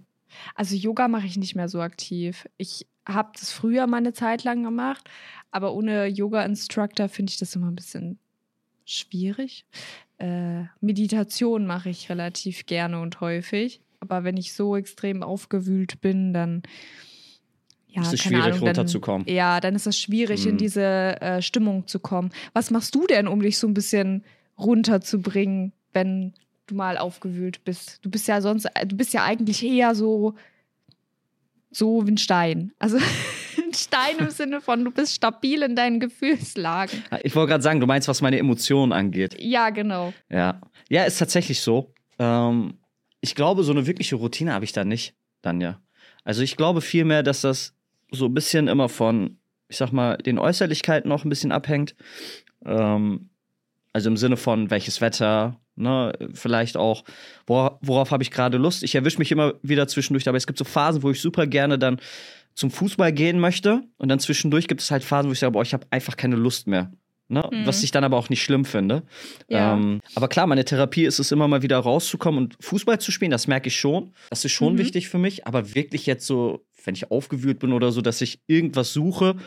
Also 0.55 0.75
Yoga 0.75 1.07
mache 1.07 1.25
ich 1.25 1.37
nicht 1.37 1.55
mehr 1.55 1.69
so 1.69 1.81
aktiv. 1.81 2.47
Ich 2.57 2.87
habe 3.07 3.31
das 3.39 3.51
früher 3.51 3.87
mal 3.87 3.97
eine 3.97 4.13
Zeit 4.13 4.43
lang 4.43 4.63
gemacht, 4.63 5.09
aber 5.51 5.73
ohne 5.73 6.07
Yoga-Instructor 6.07 7.09
finde 7.09 7.31
ich 7.31 7.37
das 7.37 7.55
immer 7.55 7.67
ein 7.67 7.75
bisschen 7.75 8.19
schwierig. 8.85 9.65
Äh, 10.21 10.65
Meditation 10.81 11.65
mache 11.65 11.89
ich 11.89 12.09
relativ 12.09 12.65
gerne 12.67 12.99
und 13.01 13.21
häufig, 13.21 13.81
aber 13.99 14.23
wenn 14.23 14.37
ich 14.37 14.53
so 14.53 14.75
extrem 14.75 15.23
aufgewühlt 15.23 15.99
bin, 16.01 16.31
dann 16.33 16.61
ja, 17.87 18.03
Ist 18.03 18.13
es 18.13 18.21
schwierig, 18.21 18.45
Ahnung, 18.53 18.59
runterzukommen. 18.59 19.25
Dann, 19.25 19.35
ja, 19.35 19.59
dann 19.59 19.75
ist 19.75 19.85
es 19.87 19.97
schwierig, 19.97 20.45
in 20.45 20.53
Mhm. 20.53 20.59
diese 20.59 21.19
äh, 21.21 21.41
Stimmung 21.41 21.87
zu 21.87 21.99
kommen. 21.99 22.29
Was 22.53 22.71
machst 22.71 22.95
du 22.95 23.05
denn, 23.07 23.27
um 23.27 23.41
dich 23.41 23.57
so 23.57 23.67
ein 23.67 23.73
bisschen 23.73 24.23
runterzubringen, 24.57 25.73
wenn 25.91 26.33
du 26.67 26.75
mal 26.75 26.97
aufgewühlt 26.97 27.65
bist? 27.65 27.99
Du 28.03 28.09
bist 28.09 28.27
ja 28.27 28.39
sonst, 28.41 28.69
du 28.85 28.95
bist 28.95 29.13
ja 29.13 29.23
eigentlich 29.25 29.63
eher 29.65 29.93
so 29.95 30.35
so 31.69 32.05
wie 32.05 32.11
ein 32.11 32.17
Stein. 32.17 32.71
Also 32.79 32.97
ein 33.71 33.73
Stein 33.73 34.19
im 34.19 34.29
Sinne 34.29 34.61
von, 34.61 34.83
du 34.83 34.91
bist 34.91 35.15
stabil 35.15 35.61
in 35.63 35.75
deinen 35.75 35.99
Gefühlslagen. 35.99 37.03
Ich 37.23 37.35
wollte 37.35 37.51
gerade 37.51 37.63
sagen, 37.63 37.79
du 37.79 37.87
meinst, 37.87 38.07
was 38.07 38.21
meine 38.21 38.37
Emotionen 38.37 38.91
angeht. 38.91 39.35
Ja, 39.39 39.69
genau. 39.69 40.13
Ja. 40.29 40.61
Ja, 40.89 41.03
ist 41.03 41.17
tatsächlich 41.17 41.61
so. 41.61 41.93
Ähm, 42.19 42.75
ich 43.21 43.35
glaube, 43.35 43.63
so 43.63 43.71
eine 43.71 43.87
wirkliche 43.87 44.15
Routine 44.15 44.53
habe 44.53 44.65
ich 44.65 44.73
da 44.73 44.83
nicht, 44.83 45.15
dann 45.41 45.61
ja. 45.61 45.79
Also 46.23 46.41
ich 46.41 46.57
glaube 46.57 46.81
vielmehr, 46.81 47.23
dass 47.23 47.41
das 47.41 47.73
so 48.11 48.25
ein 48.25 48.33
bisschen 48.33 48.67
immer 48.67 48.89
von, 48.89 49.37
ich 49.69 49.77
sag 49.77 49.91
mal, 49.91 50.17
den 50.17 50.37
Äußerlichkeiten 50.37 51.07
noch 51.09 51.23
ein 51.23 51.29
bisschen 51.29 51.51
abhängt. 51.51 51.95
Ähm, 52.65 53.29
also 53.93 54.09
im 54.09 54.17
Sinne 54.17 54.37
von, 54.37 54.69
welches 54.69 55.01
Wetter, 55.01 55.59
ne, 55.75 56.13
vielleicht 56.33 56.77
auch, 56.77 57.03
wora- 57.47 57.77
worauf 57.81 58.11
habe 58.11 58.23
ich 58.23 58.31
gerade 58.31 58.57
Lust. 58.57 58.83
Ich 58.83 58.95
erwische 58.95 59.17
mich 59.17 59.31
immer 59.31 59.53
wieder 59.63 59.87
zwischendurch, 59.87 60.27
aber 60.27 60.37
es 60.37 60.47
gibt 60.47 60.59
so 60.59 60.65
Phasen, 60.65 61.03
wo 61.03 61.11
ich 61.11 61.21
super 61.21 61.47
gerne 61.47 61.77
dann 61.79 61.99
zum 62.53 62.71
Fußball 62.71 63.11
gehen 63.13 63.39
möchte. 63.39 63.83
Und 63.97 64.09
dann 64.09 64.19
zwischendurch 64.19 64.67
gibt 64.67 64.81
es 64.81 64.91
halt 64.91 65.03
Phasen, 65.03 65.29
wo 65.29 65.33
ich 65.33 65.39
sage, 65.39 65.51
boah, 65.51 65.61
ich 65.61 65.73
habe 65.73 65.85
einfach 65.89 66.17
keine 66.17 66.35
Lust 66.35 66.67
mehr. 66.67 66.91
Ne? 67.27 67.47
Mhm. 67.49 67.65
Was 67.65 67.81
ich 67.81 67.91
dann 67.91 68.03
aber 68.03 68.17
auch 68.17 68.27
nicht 68.29 68.43
schlimm 68.43 68.65
finde. 68.65 69.03
Ja. 69.47 69.73
Ähm, 69.75 70.01
aber 70.15 70.27
klar, 70.27 70.47
meine 70.47 70.65
Therapie 70.65 71.05
ist 71.05 71.17
es 71.19 71.31
immer 71.31 71.47
mal 71.47 71.61
wieder 71.61 71.77
rauszukommen 71.79 72.37
und 72.43 72.57
Fußball 72.59 72.99
zu 72.99 73.11
spielen, 73.11 73.31
das 73.31 73.47
merke 73.47 73.69
ich 73.69 73.77
schon. 73.77 74.13
Das 74.29 74.43
ist 74.43 74.51
schon 74.51 74.73
Mhm. 74.73 74.79
wichtig 74.79 75.07
für 75.07 75.17
mich, 75.17 75.47
aber 75.47 75.73
wirklich 75.73 76.05
jetzt 76.05 76.27
so, 76.27 76.65
wenn 76.83 76.93
ich 76.93 77.09
aufgewühlt 77.09 77.59
bin 77.59 77.71
oder 77.71 77.93
so, 77.93 78.01
dass 78.01 78.19
ich 78.21 78.41
irgendwas 78.47 78.91
suche, 78.91 79.37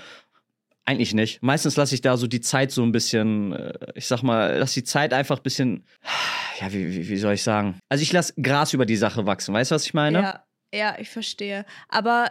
eigentlich 0.87 1.15
nicht. 1.15 1.43
Meistens 1.43 1.77
lasse 1.77 1.95
ich 1.95 2.01
da 2.03 2.17
so 2.17 2.27
die 2.27 2.41
Zeit 2.41 2.71
so 2.71 2.83
ein 2.83 2.93
bisschen, 2.93 3.53
äh, 3.53 3.73
ich 3.95 4.07
sag 4.07 4.23
mal, 4.23 4.59
lasse 4.59 4.81
die 4.81 4.85
Zeit 4.85 5.13
einfach 5.15 5.39
ein 5.39 5.43
bisschen, 5.43 5.85
ja, 6.61 6.73
wie, 6.73 6.91
wie, 6.91 7.09
wie 7.09 7.17
soll 7.17 7.35
ich 7.35 7.43
sagen? 7.43 7.79
Also 7.89 8.03
ich 8.03 8.13
lasse 8.13 8.35
Gras 8.41 8.73
über 8.75 8.87
die 8.87 8.97
Sache 8.97 9.27
wachsen, 9.27 9.55
weißt 9.55 9.71
du, 9.71 9.75
was 9.75 9.87
ich 9.87 9.95
meine? 9.95 10.21
Ja, 10.21 10.45
ja, 10.75 10.97
ich 10.99 11.09
verstehe. 11.11 11.65
Aber 11.89 12.29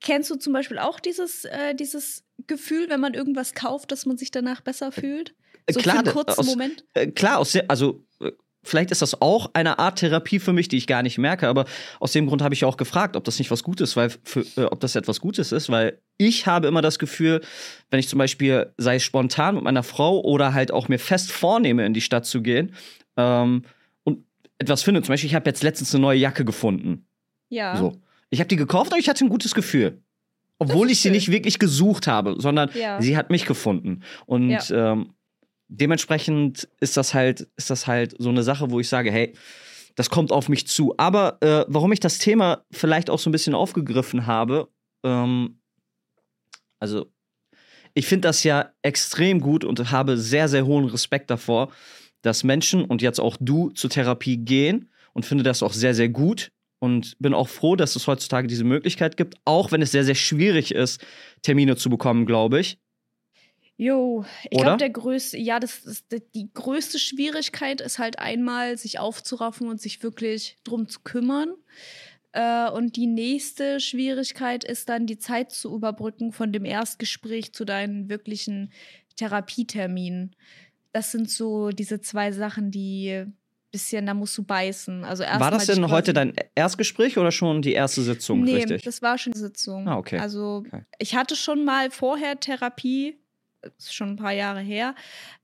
kennst 0.00 0.30
du 0.30 0.36
zum 0.36 0.52
Beispiel 0.52 0.78
auch 0.78 1.00
dieses, 1.00 1.44
äh, 1.44 1.74
dieses 1.74 2.24
Gefühl, 2.46 2.88
wenn 2.88 3.00
man 3.00 3.14
irgendwas 3.14 3.54
kauft, 3.54 3.92
dass 3.92 4.06
man 4.06 4.16
sich 4.16 4.30
danach 4.30 4.60
besser 4.60 4.92
fühlt? 4.92 5.34
Äh, 5.66 5.72
So 5.74 5.80
klar, 5.80 5.96
für 5.96 6.00
einen 6.04 6.12
kurzen 6.12 6.40
aus- 6.40 6.46
Moment? 6.46 6.84
Äh, 6.94 7.08
klar, 7.08 7.38
aus 7.38 7.56
also 7.68 8.02
äh, 8.20 8.32
vielleicht 8.62 8.90
ist 8.90 9.02
das 9.02 9.20
auch 9.20 9.50
eine 9.54 9.78
Art 9.78 9.98
Therapie 10.00 10.38
für 10.38 10.52
mich, 10.52 10.68
die 10.68 10.76
ich 10.76 10.86
gar 10.86 11.02
nicht 11.02 11.18
merke, 11.18 11.48
aber 11.48 11.64
aus 11.98 12.12
dem 12.12 12.26
Grund 12.26 12.42
habe 12.42 12.54
ich 12.54 12.64
auch 12.64 12.76
gefragt, 12.76 13.16
ob 13.16 13.24
das 13.24 13.38
nicht 13.38 13.50
was 13.50 13.62
Gutes, 13.62 13.96
weil 13.96 14.10
für, 14.24 14.40
äh, 14.56 14.64
ob 14.64 14.80
das 14.80 14.96
etwas 14.96 15.20
Gutes 15.20 15.52
ist, 15.52 15.70
weil 15.70 15.98
ich 16.18 16.46
habe 16.46 16.66
immer 16.68 16.82
das 16.82 16.98
Gefühl, 16.98 17.40
wenn 17.90 18.00
ich 18.00 18.08
zum 18.08 18.18
Beispiel 18.18 18.72
sei 18.76 18.96
es 18.96 19.02
spontan 19.02 19.54
mit 19.56 19.64
meiner 19.64 19.82
Frau 19.82 20.20
oder 20.20 20.52
halt 20.54 20.72
auch 20.72 20.88
mir 20.88 20.98
fest 20.98 21.30
vornehme, 21.32 21.84
in 21.86 21.94
die 21.94 22.00
Stadt 22.02 22.26
zu 22.26 22.42
gehen 22.42 22.74
ähm, 23.16 23.64
und 24.04 24.24
etwas 24.58 24.82
finde, 24.82 25.02
zum 25.02 25.12
Beispiel, 25.12 25.28
ich 25.28 25.34
habe 25.34 25.48
jetzt 25.48 25.62
letztens 25.62 25.94
eine 25.94 26.02
neue 26.02 26.18
Jacke 26.18 26.44
gefunden. 26.44 27.06
Ja. 27.48 27.76
So. 27.76 27.92
Ich 28.30 28.40
habe 28.40 28.48
die 28.48 28.56
gekauft 28.56 28.92
und 28.92 28.98
ich 28.98 29.08
hatte 29.08 29.24
ein 29.24 29.28
gutes 29.28 29.54
Gefühl. 29.54 30.02
Obwohl 30.58 30.90
ich 30.90 30.98
sie 30.98 31.08
schön. 31.08 31.12
nicht 31.12 31.30
wirklich 31.30 31.58
gesucht 31.58 32.06
habe, 32.06 32.36
sondern 32.38 32.70
Ja. 32.74 33.00
sie 33.00 33.16
hat 33.16 33.30
mich 33.30 33.46
gefunden. 33.46 34.02
Und 34.26 34.70
ähm, 34.70 35.14
dementsprechend 35.68 36.68
ist 36.80 36.96
das 36.96 37.14
halt, 37.14 37.48
ist 37.56 37.70
das 37.70 37.86
halt 37.86 38.14
so 38.18 38.28
eine 38.28 38.42
Sache, 38.42 38.70
wo 38.70 38.78
ich 38.78 38.88
sage, 38.88 39.10
hey, 39.10 39.34
das 39.96 40.10
kommt 40.10 40.32
auf 40.32 40.48
mich 40.48 40.66
zu. 40.66 40.94
Aber 40.98 41.38
äh, 41.42 41.64
warum 41.68 41.92
ich 41.92 42.00
das 42.00 42.18
Thema 42.18 42.64
vielleicht 42.70 43.10
auch 43.10 43.18
so 43.18 43.30
ein 43.30 43.32
bisschen 43.32 43.54
aufgegriffen 43.54 44.26
habe, 44.26 44.68
ähm, 45.02 45.60
also 46.78 47.10
ich 47.94 48.06
finde 48.06 48.28
das 48.28 48.44
ja 48.44 48.70
extrem 48.82 49.40
gut 49.40 49.64
und 49.64 49.90
habe 49.90 50.16
sehr, 50.16 50.48
sehr 50.48 50.66
hohen 50.66 50.84
Respekt 50.84 51.30
davor, 51.30 51.72
dass 52.22 52.44
Menschen 52.44 52.84
und 52.84 53.02
jetzt 53.02 53.18
auch 53.18 53.36
du 53.40 53.70
zur 53.70 53.90
Therapie 53.90 54.36
gehen 54.36 54.90
und 55.12 55.24
finde 55.26 55.42
das 55.42 55.62
auch 55.62 55.72
sehr, 55.72 55.94
sehr 55.94 56.08
gut 56.08 56.52
und 56.80 57.16
bin 57.20 57.34
auch 57.34 57.48
froh, 57.48 57.76
dass 57.76 57.94
es 57.94 58.08
heutzutage 58.08 58.48
diese 58.48 58.64
Möglichkeit 58.64 59.16
gibt, 59.16 59.36
auch 59.44 59.70
wenn 59.70 59.82
es 59.82 59.92
sehr, 59.92 60.04
sehr 60.04 60.16
schwierig 60.16 60.74
ist, 60.74 61.04
Termine 61.42 61.76
zu 61.76 61.90
bekommen, 61.90 62.26
glaube 62.26 62.58
ich. 62.58 62.78
Jo, 63.76 64.26
ich 64.50 64.60
glaube, 64.60 64.76
der 64.76 64.90
größte, 64.90 65.38
ja, 65.38 65.58
das 65.58 65.86
ist 65.86 66.04
die 66.34 66.52
größte 66.52 66.98
Schwierigkeit 66.98 67.80
ist 67.80 67.98
halt 67.98 68.18
einmal, 68.18 68.76
sich 68.76 68.98
aufzuraffen 68.98 69.68
und 69.68 69.80
sich 69.80 70.02
wirklich 70.02 70.58
drum 70.64 70.86
zu 70.88 71.00
kümmern. 71.00 71.54
Äh, 72.32 72.70
und 72.70 72.96
die 72.96 73.06
nächste 73.06 73.80
Schwierigkeit 73.80 74.64
ist 74.64 74.90
dann, 74.90 75.06
die 75.06 75.18
Zeit 75.18 75.52
zu 75.52 75.74
überbrücken 75.74 76.32
von 76.32 76.52
dem 76.52 76.66
Erstgespräch 76.66 77.54
zu 77.54 77.64
deinen 77.64 78.10
wirklichen 78.10 78.70
Therapieterminen. 79.16 80.36
Das 80.92 81.10
sind 81.10 81.30
so 81.30 81.70
diese 81.70 82.02
zwei 82.02 82.32
Sachen, 82.32 82.70
die 82.70 83.24
bisschen, 83.70 84.06
da 84.06 84.14
musst 84.14 84.36
du 84.36 84.42
beißen. 84.42 85.04
Also 85.04 85.22
erst 85.22 85.40
war 85.40 85.50
das 85.50 85.66
denn 85.66 85.90
heute 85.90 86.12
dein 86.12 86.34
Erstgespräch 86.54 87.18
oder 87.18 87.32
schon 87.32 87.62
die 87.62 87.72
erste 87.72 88.02
Sitzung? 88.02 88.42
Nee, 88.42 88.56
richtig? 88.56 88.82
das 88.82 89.02
war 89.02 89.18
schon 89.18 89.32
die 89.32 89.38
Sitzung. 89.38 89.88
Ah, 89.88 89.96
okay. 89.96 90.18
Also 90.18 90.64
okay. 90.66 90.84
ich 90.98 91.14
hatte 91.14 91.36
schon 91.36 91.64
mal 91.64 91.90
vorher 91.90 92.38
Therapie 92.38 93.20
ist 93.78 93.94
schon 93.94 94.10
ein 94.10 94.16
paar 94.16 94.32
Jahre 94.32 94.60
her. 94.60 94.94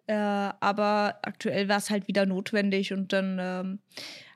Äh, 0.07 0.15
aber 0.15 1.19
aktuell 1.23 1.69
war 1.69 1.79
es 1.79 1.91
halt 1.91 2.09
wieder 2.09 2.27
notwendig 2.27 2.93
und 2.93 3.13
dann 3.13 3.39
ähm, 3.41 3.79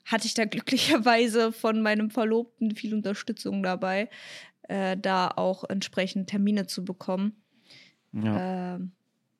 hatte 0.04 0.26
ich 0.26 0.34
da 0.34 0.44
glücklicherweise 0.46 1.52
von 1.52 1.80
meinem 1.82 2.10
Verlobten 2.10 2.74
viel 2.74 2.94
Unterstützung 2.94 3.62
dabei, 3.62 4.08
äh, 4.68 4.96
da 4.96 5.28
auch 5.28 5.64
entsprechend 5.64 6.28
Termine 6.28 6.66
zu 6.66 6.84
bekommen. 6.84 7.42
Ja. 8.12 8.76
Äh, 8.76 8.80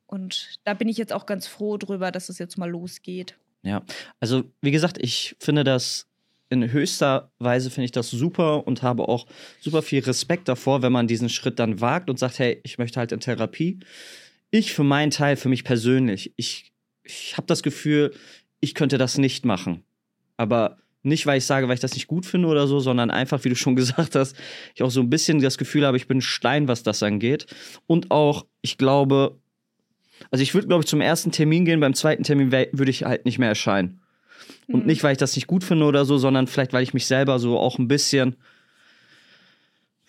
und 0.06 0.58
da 0.64 0.74
bin 0.74 0.88
ich 0.88 0.96
jetzt 0.96 1.12
auch 1.12 1.26
ganz 1.26 1.46
froh 1.46 1.76
drüber, 1.76 2.10
dass 2.10 2.28
es 2.28 2.38
jetzt 2.38 2.58
mal 2.58 2.70
losgeht. 2.70 3.36
Ja, 3.62 3.82
also 4.20 4.44
wie 4.62 4.70
gesagt, 4.70 4.98
ich 5.00 5.36
finde 5.38 5.64
das 5.64 6.06
in 6.48 6.72
höchster 6.72 7.30
Weise 7.38 7.70
finde 7.70 7.84
ich 7.84 7.92
das 7.92 8.10
super 8.10 8.66
und 8.66 8.82
habe 8.82 9.08
auch 9.08 9.26
super 9.60 9.82
viel 9.82 10.02
Respekt 10.02 10.48
davor, 10.48 10.82
wenn 10.82 10.90
man 10.92 11.06
diesen 11.06 11.28
Schritt 11.28 11.60
dann 11.60 11.80
wagt 11.80 12.10
und 12.10 12.18
sagt, 12.18 12.40
hey, 12.40 12.60
ich 12.64 12.78
möchte 12.78 12.98
halt 12.98 13.12
in 13.12 13.20
Therapie 13.20 13.78
ich 14.50 14.72
für 14.72 14.84
meinen 14.84 15.10
Teil, 15.10 15.36
für 15.36 15.48
mich 15.48 15.64
persönlich, 15.64 16.32
ich, 16.36 16.72
ich 17.02 17.36
habe 17.36 17.46
das 17.46 17.62
Gefühl, 17.62 18.12
ich 18.60 18.74
könnte 18.74 18.98
das 18.98 19.18
nicht 19.18 19.44
machen. 19.44 19.84
Aber 20.36 20.78
nicht, 21.02 21.26
weil 21.26 21.38
ich 21.38 21.46
sage, 21.46 21.66
weil 21.68 21.74
ich 21.74 21.80
das 21.80 21.94
nicht 21.94 22.08
gut 22.08 22.26
finde 22.26 22.48
oder 22.48 22.66
so, 22.66 22.80
sondern 22.80 23.10
einfach, 23.10 23.44
wie 23.44 23.48
du 23.48 23.56
schon 23.56 23.76
gesagt 23.76 24.14
hast, 24.14 24.36
ich 24.74 24.82
auch 24.82 24.90
so 24.90 25.00
ein 25.00 25.10
bisschen 25.10 25.40
das 25.40 25.58
Gefühl 25.58 25.86
habe, 25.86 25.96
ich 25.96 26.08
bin 26.08 26.18
ein 26.18 26.22
Stein, 26.22 26.68
was 26.68 26.82
das 26.82 27.02
angeht. 27.02 27.46
Und 27.86 28.10
auch, 28.10 28.46
ich 28.60 28.76
glaube, 28.76 29.38
also 30.30 30.42
ich 30.42 30.54
würde, 30.54 30.68
glaube 30.68 30.82
ich, 30.82 30.88
zum 30.88 31.00
ersten 31.00 31.32
Termin 31.32 31.64
gehen, 31.64 31.80
beim 31.80 31.94
zweiten 31.94 32.22
Termin 32.22 32.52
würde 32.52 32.90
ich 32.90 33.04
halt 33.04 33.24
nicht 33.24 33.38
mehr 33.38 33.48
erscheinen. 33.48 34.00
Mhm. 34.66 34.74
Und 34.74 34.86
nicht, 34.86 35.02
weil 35.02 35.12
ich 35.12 35.18
das 35.18 35.34
nicht 35.34 35.46
gut 35.46 35.64
finde 35.64 35.84
oder 35.84 36.04
so, 36.04 36.18
sondern 36.18 36.46
vielleicht, 36.46 36.72
weil 36.72 36.82
ich 36.82 36.94
mich 36.94 37.06
selber 37.06 37.38
so 37.38 37.58
auch 37.58 37.78
ein 37.78 37.88
bisschen, 37.88 38.36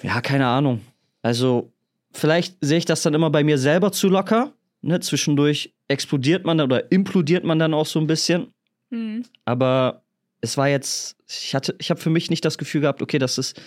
ja, 0.01 0.21
keine 0.21 0.47
Ahnung. 0.47 0.81
Also 1.21 1.71
vielleicht 2.11 2.57
sehe 2.61 2.77
ich 2.77 2.85
das 2.85 3.01
dann 3.01 3.13
immer 3.13 3.29
bei 3.29 3.43
mir 3.43 3.57
selber 3.57 3.91
zu 3.91 4.09
locker. 4.09 4.53
Ne? 4.81 4.99
Zwischendurch 4.99 5.73
explodiert 5.87 6.45
man 6.45 6.57
dann 6.57 6.65
oder 6.65 6.91
implodiert 6.91 7.43
man 7.43 7.59
dann 7.59 7.73
auch 7.73 7.85
so 7.85 7.99
ein 7.99 8.07
bisschen. 8.07 8.47
Mhm. 8.89 9.23
Aber 9.45 10.01
es 10.41 10.57
war 10.57 10.67
jetzt, 10.67 11.15
ich 11.27 11.55
hatte, 11.55 11.75
ich 11.79 11.89
habe 11.89 12.01
für 12.01 12.09
mich 12.09 12.29
nicht 12.29 12.43
das 12.43 12.57
Gefühl 12.57 12.81
gehabt, 12.81 13.01
okay, 13.01 13.19
das 13.19 13.37
ist 13.37 13.61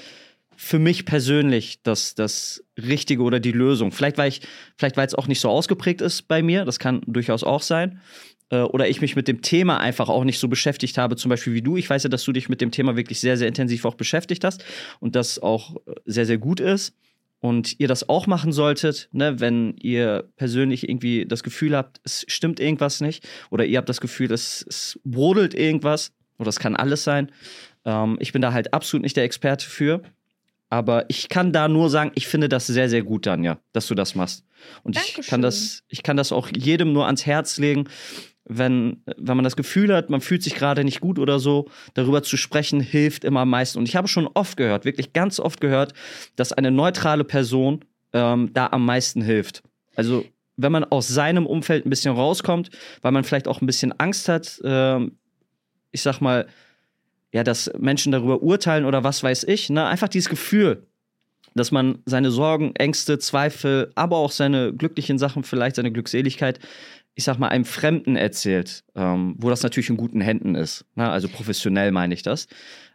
für 0.56 0.78
mich 0.78 1.04
persönlich 1.04 1.82
das, 1.82 2.14
das 2.14 2.64
Richtige 2.78 3.22
oder 3.22 3.40
die 3.40 3.52
Lösung. 3.52 3.92
Vielleicht, 3.92 4.18
weil 4.18 4.28
ich, 4.28 4.40
vielleicht, 4.76 4.96
weil 4.96 5.06
es 5.06 5.14
auch 5.14 5.26
nicht 5.26 5.40
so 5.40 5.48
ausgeprägt 5.48 6.00
ist 6.00 6.22
bei 6.28 6.42
mir, 6.42 6.64
das 6.64 6.78
kann 6.78 7.02
durchaus 7.06 7.44
auch 7.44 7.62
sein. 7.62 8.00
Äh, 8.50 8.60
oder 8.60 8.88
ich 8.88 9.00
mich 9.00 9.16
mit 9.16 9.28
dem 9.28 9.42
Thema 9.42 9.78
einfach 9.78 10.08
auch 10.08 10.24
nicht 10.24 10.38
so 10.38 10.48
beschäftigt 10.48 10.98
habe, 10.98 11.16
zum 11.16 11.28
Beispiel 11.28 11.54
wie 11.54 11.62
du. 11.62 11.76
Ich 11.76 11.88
weiß 11.88 12.04
ja, 12.04 12.10
dass 12.10 12.24
du 12.24 12.32
dich 12.32 12.48
mit 12.48 12.60
dem 12.60 12.70
Thema 12.70 12.96
wirklich 12.96 13.20
sehr, 13.20 13.36
sehr 13.36 13.48
intensiv 13.48 13.84
auch 13.84 13.94
beschäftigt 13.94 14.44
hast 14.44 14.64
und 15.00 15.16
das 15.16 15.38
auch 15.38 15.76
sehr, 16.04 16.26
sehr 16.26 16.38
gut 16.38 16.60
ist 16.60 16.94
und 17.44 17.78
ihr 17.78 17.88
das 17.88 18.08
auch 18.08 18.26
machen 18.26 18.52
solltet, 18.52 19.10
ne, 19.12 19.38
wenn 19.38 19.76
ihr 19.76 20.30
persönlich 20.36 20.88
irgendwie 20.88 21.26
das 21.26 21.42
Gefühl 21.42 21.76
habt, 21.76 22.00
es 22.02 22.24
stimmt 22.26 22.58
irgendwas 22.58 23.02
nicht 23.02 23.28
oder 23.50 23.66
ihr 23.66 23.76
habt 23.76 23.88
das 23.90 24.00
Gefühl, 24.00 24.32
es, 24.32 24.64
es 24.66 24.98
brodelt 25.04 25.52
irgendwas 25.52 26.12
oder 26.38 26.48
es 26.48 26.58
kann 26.58 26.74
alles 26.74 27.04
sein. 27.04 27.30
Ähm, 27.84 28.16
ich 28.18 28.32
bin 28.32 28.40
da 28.40 28.54
halt 28.54 28.72
absolut 28.72 29.02
nicht 29.02 29.18
der 29.18 29.24
Experte 29.24 29.66
für. 29.66 30.02
Aber 30.70 31.04
ich 31.08 31.28
kann 31.28 31.52
da 31.52 31.68
nur 31.68 31.90
sagen, 31.90 32.10
ich 32.14 32.26
finde 32.26 32.48
das 32.48 32.66
sehr, 32.66 32.88
sehr 32.88 33.02
gut, 33.02 33.26
Danja, 33.26 33.58
dass 33.72 33.86
du 33.86 33.94
das 33.94 34.14
machst. 34.14 34.44
Und 34.82 34.96
ich 34.96 35.26
kann 35.26 35.42
das, 35.42 35.82
ich 35.88 36.02
kann 36.02 36.16
das 36.16 36.32
auch 36.32 36.48
jedem 36.56 36.92
nur 36.92 37.06
ans 37.06 37.26
Herz 37.26 37.58
legen, 37.58 37.84
wenn, 38.46 39.02
wenn 39.16 39.36
man 39.36 39.44
das 39.44 39.56
Gefühl 39.56 39.94
hat, 39.94 40.10
man 40.10 40.20
fühlt 40.20 40.42
sich 40.42 40.54
gerade 40.54 40.84
nicht 40.84 41.00
gut 41.00 41.18
oder 41.18 41.38
so, 41.38 41.66
darüber 41.94 42.22
zu 42.22 42.36
sprechen, 42.36 42.80
hilft 42.80 43.24
immer 43.24 43.40
am 43.40 43.50
meisten. 43.50 43.78
Und 43.78 43.88
ich 43.88 43.96
habe 43.96 44.08
schon 44.08 44.28
oft 44.34 44.56
gehört, 44.56 44.84
wirklich 44.84 45.12
ganz 45.12 45.40
oft 45.40 45.60
gehört, 45.60 45.94
dass 46.36 46.52
eine 46.52 46.70
neutrale 46.70 47.24
Person 47.24 47.84
ähm, 48.12 48.50
da 48.52 48.66
am 48.66 48.84
meisten 48.84 49.22
hilft. 49.22 49.62
Also 49.96 50.24
wenn 50.56 50.72
man 50.72 50.84
aus 50.84 51.08
seinem 51.08 51.46
Umfeld 51.46 51.86
ein 51.86 51.90
bisschen 51.90 52.14
rauskommt, 52.14 52.70
weil 53.02 53.12
man 53.12 53.24
vielleicht 53.24 53.48
auch 53.48 53.60
ein 53.60 53.66
bisschen 53.66 53.98
Angst 53.98 54.28
hat, 54.28 54.60
ähm, 54.62 55.18
ich 55.90 56.02
sag 56.02 56.20
mal, 56.20 56.46
ja, 57.34 57.44
dass 57.44 57.70
Menschen 57.78 58.12
darüber 58.12 58.42
urteilen 58.42 58.84
oder 58.84 59.04
was 59.04 59.22
weiß 59.22 59.44
ich, 59.44 59.68
ne? 59.68 59.86
einfach 59.86 60.08
dieses 60.08 60.28
Gefühl, 60.28 60.86
dass 61.54 61.70
man 61.72 61.98
seine 62.06 62.30
Sorgen, 62.30 62.74
Ängste, 62.76 63.18
Zweifel, 63.18 63.92
aber 63.94 64.16
auch 64.16 64.30
seine 64.30 64.72
glücklichen 64.72 65.18
Sachen, 65.18 65.44
vielleicht 65.44 65.76
seine 65.76 65.92
Glückseligkeit 65.92 66.60
ich 67.14 67.24
sag 67.24 67.38
mal, 67.38 67.48
einem 67.48 67.64
Fremden 67.64 68.16
erzählt, 68.16 68.84
ähm, 68.94 69.36
wo 69.38 69.48
das 69.48 69.62
natürlich 69.62 69.88
in 69.88 69.96
guten 69.96 70.20
Händen 70.20 70.54
ist, 70.54 70.84
ne? 70.96 71.08
also 71.08 71.28
professionell 71.28 71.92
meine 71.92 72.14
ich 72.14 72.22
das, 72.22 72.48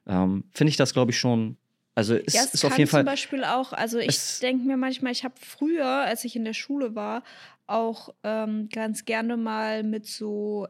ähm, 0.07 0.43
finde 0.51 0.69
ich 0.69 0.77
das, 0.77 0.93
glaube 0.93 1.11
ich, 1.11 1.17
schon. 1.17 1.57
Also 1.95 2.15
es 2.15 2.33
ja, 2.33 2.43
es 2.43 2.53
ist 2.53 2.65
auf 2.65 2.77
jeden 2.77 2.89
Fall. 2.89 3.01
zum 3.01 3.05
Beispiel 3.05 3.43
auch, 3.43 3.73
also 3.73 3.97
ich 3.99 4.39
denke 4.39 4.65
mir 4.65 4.77
manchmal, 4.77 5.11
ich 5.11 5.23
habe 5.23 5.35
früher, 5.39 5.87
als 5.87 6.23
ich 6.23 6.35
in 6.35 6.45
der 6.45 6.53
Schule 6.53 6.95
war, 6.95 7.23
auch 7.67 8.09
ähm, 8.23 8.69
ganz 8.71 9.05
gerne 9.05 9.37
mal 9.37 9.83
mit 9.83 10.05
so 10.05 10.67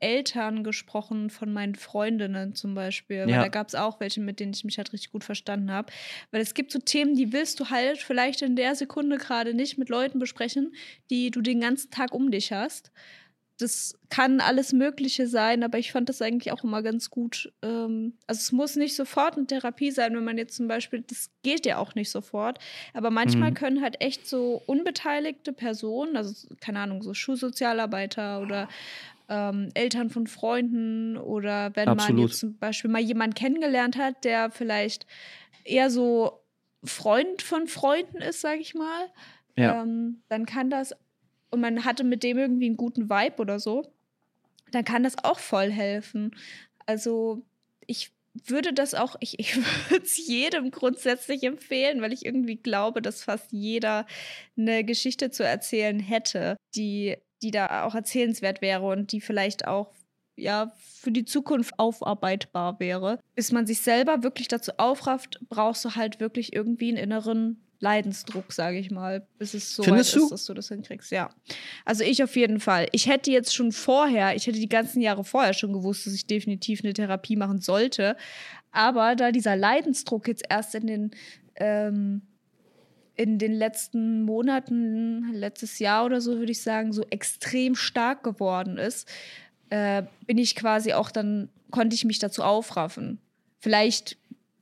Eltern 0.00 0.64
gesprochen 0.64 1.30
von 1.30 1.52
meinen 1.52 1.74
Freundinnen 1.74 2.54
zum 2.54 2.74
Beispiel. 2.74 3.20
Weil 3.20 3.30
ja. 3.30 3.42
da 3.42 3.48
gab 3.48 3.68
es 3.68 3.74
auch 3.74 4.00
welche, 4.00 4.20
mit 4.20 4.40
denen 4.40 4.52
ich 4.52 4.64
mich 4.64 4.78
halt 4.78 4.92
richtig 4.92 5.12
gut 5.12 5.24
verstanden 5.24 5.70
habe. 5.70 5.92
Weil 6.30 6.40
es 6.40 6.54
gibt 6.54 6.72
so 6.72 6.78
Themen, 6.78 7.14
die 7.14 7.32
willst 7.32 7.58
du 7.60 7.70
halt 7.70 7.98
vielleicht 7.98 8.42
in 8.42 8.56
der 8.56 8.74
Sekunde 8.74 9.18
gerade 9.18 9.54
nicht 9.54 9.78
mit 9.78 9.88
Leuten 9.88 10.18
besprechen, 10.18 10.74
die 11.10 11.30
du 11.30 11.40
den 11.40 11.60
ganzen 11.60 11.90
Tag 11.90 12.12
um 12.12 12.30
dich 12.30 12.52
hast. 12.52 12.92
Das 13.60 13.98
kann 14.08 14.40
alles 14.40 14.72
Mögliche 14.72 15.26
sein, 15.26 15.64
aber 15.64 15.78
ich 15.78 15.90
fand 15.90 16.08
das 16.08 16.22
eigentlich 16.22 16.52
auch 16.52 16.62
immer 16.62 16.80
ganz 16.80 17.10
gut. 17.10 17.52
Ähm, 17.62 18.12
also 18.28 18.38
es 18.38 18.52
muss 18.52 18.76
nicht 18.76 18.94
sofort 18.94 19.36
eine 19.36 19.46
Therapie 19.46 19.90
sein, 19.90 20.14
wenn 20.14 20.22
man 20.22 20.38
jetzt 20.38 20.54
zum 20.54 20.68
Beispiel, 20.68 21.02
das 21.04 21.30
geht 21.42 21.66
ja 21.66 21.78
auch 21.78 21.96
nicht 21.96 22.10
sofort, 22.10 22.60
aber 22.94 23.10
manchmal 23.10 23.50
mhm. 23.50 23.54
können 23.54 23.82
halt 23.82 24.00
echt 24.00 24.28
so 24.28 24.62
unbeteiligte 24.66 25.52
Personen, 25.52 26.16
also 26.16 26.46
keine 26.60 26.78
Ahnung, 26.78 27.02
so 27.02 27.14
Schulsozialarbeiter 27.14 28.42
oder 28.42 28.68
ähm, 29.28 29.70
Eltern 29.74 30.10
von 30.10 30.26
Freunden 30.26 31.16
oder 31.16 31.74
wenn 31.74 31.88
Absolut. 31.88 32.16
man 32.16 32.26
jetzt 32.26 32.38
zum 32.38 32.58
Beispiel 32.58 32.90
mal 32.90 33.00
jemanden 33.00 33.34
kennengelernt 33.34 33.96
hat, 33.96 34.24
der 34.24 34.50
vielleicht 34.50 35.06
eher 35.64 35.90
so 35.90 36.40
Freund 36.84 37.42
von 37.42 37.66
Freunden 37.66 38.18
ist, 38.18 38.40
sag 38.40 38.58
ich 38.58 38.74
mal, 38.74 39.06
ja. 39.56 39.82
ähm, 39.82 40.22
dann 40.28 40.46
kann 40.46 40.70
das, 40.70 40.94
und 41.50 41.60
man 41.60 41.84
hatte 41.84 42.04
mit 42.04 42.22
dem 42.22 42.38
irgendwie 42.38 42.66
einen 42.66 42.76
guten 42.76 43.10
Vibe 43.10 43.36
oder 43.38 43.58
so, 43.58 43.92
dann 44.70 44.84
kann 44.84 45.02
das 45.02 45.22
auch 45.24 45.38
voll 45.38 45.70
helfen. 45.70 46.34
Also 46.86 47.42
ich 47.86 48.12
würde 48.46 48.72
das 48.72 48.94
auch, 48.94 49.16
ich, 49.20 49.38
ich 49.38 49.56
würde 49.90 50.04
es 50.04 50.26
jedem 50.26 50.70
grundsätzlich 50.70 51.42
empfehlen, 51.42 52.00
weil 52.00 52.12
ich 52.12 52.24
irgendwie 52.24 52.56
glaube, 52.56 53.02
dass 53.02 53.24
fast 53.24 53.52
jeder 53.52 54.06
eine 54.56 54.84
Geschichte 54.84 55.30
zu 55.30 55.44
erzählen 55.44 55.98
hätte, 55.98 56.56
die 56.74 57.16
die 57.42 57.50
da 57.50 57.84
auch 57.84 57.94
erzählenswert 57.94 58.60
wäre 58.60 58.86
und 58.86 59.12
die 59.12 59.20
vielleicht 59.20 59.66
auch 59.66 59.92
ja 60.36 60.72
für 60.76 61.10
die 61.10 61.24
Zukunft 61.24 61.78
aufarbeitbar 61.78 62.78
wäre. 62.80 63.18
Bis 63.34 63.52
man 63.52 63.66
sich 63.66 63.80
selber 63.80 64.22
wirklich 64.22 64.48
dazu 64.48 64.72
aufrafft, 64.76 65.40
brauchst 65.48 65.84
du 65.84 65.94
halt 65.94 66.20
wirklich 66.20 66.54
irgendwie 66.54 66.88
einen 66.88 66.98
inneren 66.98 67.60
Leidensdruck, 67.80 68.52
sage 68.52 68.78
ich 68.78 68.90
mal, 68.90 69.26
bis 69.38 69.54
es 69.54 69.74
so 69.74 69.82
Findest 69.84 70.16
weit 70.16 70.22
ist, 70.22 70.30
dass 70.32 70.44
du 70.46 70.54
das 70.54 70.68
hinkriegst. 70.68 71.12
Ja. 71.12 71.30
Also 71.84 72.02
ich 72.02 72.22
auf 72.22 72.34
jeden 72.34 72.58
Fall. 72.58 72.88
Ich 72.92 73.08
hätte 73.08 73.30
jetzt 73.30 73.54
schon 73.54 73.70
vorher, 73.70 74.34
ich 74.34 74.46
hätte 74.46 74.58
die 74.58 74.68
ganzen 74.68 75.00
Jahre 75.00 75.22
vorher 75.22 75.54
schon 75.54 75.72
gewusst, 75.72 76.06
dass 76.06 76.14
ich 76.14 76.26
definitiv 76.26 76.80
eine 76.82 76.92
Therapie 76.92 77.36
machen 77.36 77.60
sollte. 77.60 78.16
Aber 78.72 79.14
da 79.14 79.30
dieser 79.30 79.56
Leidensdruck 79.56 80.26
jetzt 80.26 80.44
erst 80.48 80.74
in 80.74 80.86
den 80.86 81.10
ähm, 81.54 82.22
in 83.18 83.38
den 83.38 83.52
letzten 83.52 84.22
Monaten, 84.22 85.32
letztes 85.32 85.80
Jahr 85.80 86.06
oder 86.06 86.20
so, 86.20 86.38
würde 86.38 86.52
ich 86.52 86.62
sagen, 86.62 86.92
so 86.92 87.04
extrem 87.10 87.74
stark 87.74 88.22
geworden 88.22 88.78
ist, 88.78 89.08
äh, 89.70 90.04
bin 90.26 90.38
ich 90.38 90.54
quasi 90.54 90.92
auch 90.92 91.10
dann, 91.10 91.48
konnte 91.70 91.94
ich 91.94 92.04
mich 92.04 92.20
dazu 92.20 92.42
aufraffen. 92.42 93.18
Vielleicht 93.58 94.16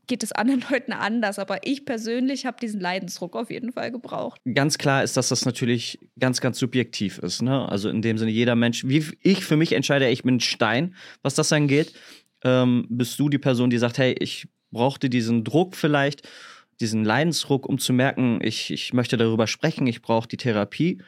geht 0.06 0.22
es 0.22 0.32
anderen 0.32 0.64
Leuten 0.70 0.92
anders. 0.92 1.38
Aber 1.38 1.66
ich 1.66 1.84
persönlich 1.84 2.46
habe 2.46 2.56
diesen 2.58 2.80
Leidensdruck 2.80 3.36
auf 3.36 3.50
jeden 3.50 3.72
Fall 3.72 3.90
gebraucht. 3.90 4.40
Ganz 4.54 4.78
klar 4.78 5.04
ist, 5.04 5.18
dass 5.18 5.28
das 5.28 5.44
natürlich 5.44 5.98
ganz, 6.18 6.40
ganz 6.40 6.58
subjektiv 6.58 7.18
ist. 7.18 7.42
Ne? 7.42 7.68
Also 7.68 7.90
in 7.90 8.00
dem 8.00 8.16
Sinne, 8.16 8.30
jeder 8.30 8.56
Mensch, 8.56 8.86
wie 8.86 9.04
ich 9.20 9.44
für 9.44 9.56
mich 9.56 9.72
entscheide, 9.72 10.08
ich 10.08 10.22
bin 10.22 10.36
ein 10.36 10.40
Stein, 10.40 10.94
was 11.22 11.34
das 11.34 11.52
angeht. 11.52 11.92
Ähm, 12.42 12.86
bist 12.88 13.18
du 13.18 13.28
die 13.28 13.38
Person, 13.38 13.68
die 13.68 13.78
sagt, 13.78 13.98
hey, 13.98 14.14
ich 14.18 14.48
brauchte 14.70 15.10
diesen 15.10 15.44
Druck 15.44 15.76
vielleicht, 15.76 16.26
diesen 16.80 17.04
Leidensdruck, 17.04 17.66
um 17.66 17.78
zu 17.78 17.92
merken, 17.92 18.40
ich, 18.42 18.71
ich 18.71 18.92
möchte 18.92 19.16
darüber 19.16 19.47
sprechen, 19.47 19.87
ich 19.87 20.02
brauche 20.02 20.28
die 20.28 20.37
Therapie. 20.37 21.02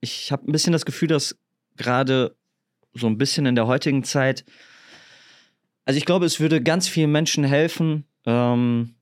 Ich 0.00 0.32
habe 0.32 0.48
ein 0.48 0.52
bisschen 0.52 0.72
das 0.72 0.84
Gefühl, 0.84 1.08
dass 1.08 1.36
gerade 1.76 2.36
so 2.94 3.06
ein 3.06 3.18
bisschen 3.18 3.46
in 3.46 3.54
der 3.54 3.66
heutigen 3.66 4.04
Zeit 4.04 4.44
also 5.84 5.98
ich 5.98 6.04
glaube, 6.04 6.26
es 6.26 6.40
würde 6.40 6.62
ganz 6.62 6.88
vielen 6.88 7.10
Menschen 7.10 7.44
helfen, 7.44 8.04
ähm, 8.24 8.94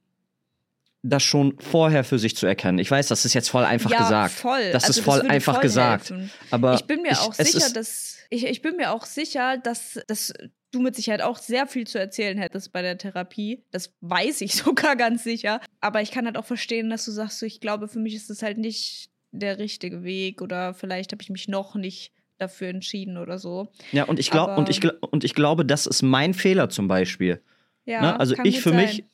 das 1.02 1.22
schon 1.22 1.58
vorher 1.58 2.04
für 2.04 2.18
sich 2.18 2.36
zu 2.36 2.46
erkennen. 2.46 2.78
Ich 2.78 2.90
weiß, 2.90 3.08
das 3.08 3.24
ist 3.24 3.34
jetzt 3.34 3.48
voll 3.48 3.64
einfach 3.64 3.90
ja, 3.90 3.98
gesagt. 3.98 4.34
Voll. 4.34 4.70
Das 4.72 4.84
also 4.84 5.00
ist 5.00 5.04
voll 5.04 5.20
das 5.20 5.30
einfach 5.30 5.54
voll 5.54 5.62
gesagt. 5.62 6.10
Helfen. 6.10 6.30
Aber 6.50 6.74
ich 6.74 6.84
bin 6.84 7.02
mir 7.02 7.12
ich, 7.12 7.18
auch 7.18 7.32
sicher, 7.32 7.72
dass 7.72 8.18
ich, 8.28 8.46
ich 8.46 8.62
bin 8.62 8.76
mir 8.76 8.92
auch 8.92 9.06
sicher, 9.06 9.58
dass, 9.58 9.98
dass 10.06 10.32
du 10.70 10.80
mit 10.80 10.96
Sicherheit 10.96 11.22
auch 11.22 11.38
sehr 11.38 11.66
viel 11.66 11.86
zu 11.86 11.98
erzählen 11.98 12.38
hättest 12.38 12.72
bei 12.72 12.82
der 12.82 12.98
Therapie. 12.98 13.62
Das 13.70 13.92
weiß 14.00 14.40
ich 14.42 14.54
sogar 14.56 14.96
ganz 14.96 15.24
sicher. 15.24 15.60
Aber 15.80 16.02
ich 16.02 16.10
kann 16.10 16.26
halt 16.26 16.36
auch 16.36 16.44
verstehen, 16.44 16.90
dass 16.90 17.04
du 17.04 17.10
sagst, 17.10 17.38
so, 17.38 17.46
ich 17.46 17.60
glaube, 17.60 17.88
für 17.88 17.98
mich 17.98 18.14
ist 18.14 18.30
das 18.30 18.42
halt 18.42 18.58
nicht 18.58 19.10
der 19.32 19.58
richtige 19.58 20.02
Weg 20.02 20.42
oder 20.42 20.74
vielleicht 20.74 21.12
habe 21.12 21.22
ich 21.22 21.30
mich 21.30 21.48
noch 21.48 21.74
nicht 21.74 22.12
dafür 22.38 22.68
entschieden 22.68 23.16
oder 23.16 23.38
so. 23.38 23.70
Ja, 23.92 24.04
und 24.04 24.18
ich 24.18 24.30
glaube, 24.30 24.56
und 24.56 24.68
ich, 24.68 24.80
und 25.02 25.24
ich 25.24 25.34
glaube, 25.34 25.64
das 25.64 25.86
ist 25.86 26.02
mein 26.02 26.34
Fehler 26.34 26.68
zum 26.68 26.88
Beispiel. 26.88 27.42
Ja, 27.84 28.00
ne? 28.00 28.20
Also 28.20 28.34
ich 28.44 28.60
für 28.60 28.70
sein. 28.70 28.80
mich 28.80 29.04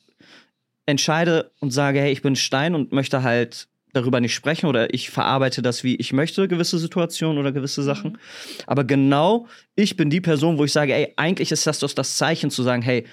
entscheide 0.85 1.51
und 1.59 1.71
sage, 1.71 1.99
hey, 1.99 2.11
ich 2.11 2.21
bin 2.21 2.35
Stein 2.35 2.73
und 2.73 2.91
möchte 2.93 3.23
halt 3.23 3.67
darüber 3.93 4.19
nicht 4.19 4.33
sprechen 4.33 4.67
oder 4.67 4.93
ich 4.93 5.09
verarbeite 5.09 5.61
das, 5.61 5.83
wie 5.83 5.95
ich 5.95 6.13
möchte, 6.13 6.47
gewisse 6.47 6.77
Situationen 6.77 7.37
oder 7.37 7.51
gewisse 7.51 7.83
Sachen. 7.83 8.13
Mhm. 8.13 8.17
Aber 8.67 8.83
genau 8.83 9.47
ich 9.75 9.95
bin 9.97 10.09
die 10.09 10.21
Person, 10.21 10.57
wo 10.57 10.65
ich 10.65 10.71
sage, 10.71 10.93
ey, 10.93 11.13
eigentlich 11.15 11.51
ist 11.51 11.67
das 11.67 11.79
doch 11.79 11.91
das 11.91 12.17
Zeichen 12.17 12.49
zu 12.49 12.63
sagen, 12.63 12.81
hey, 12.81 13.05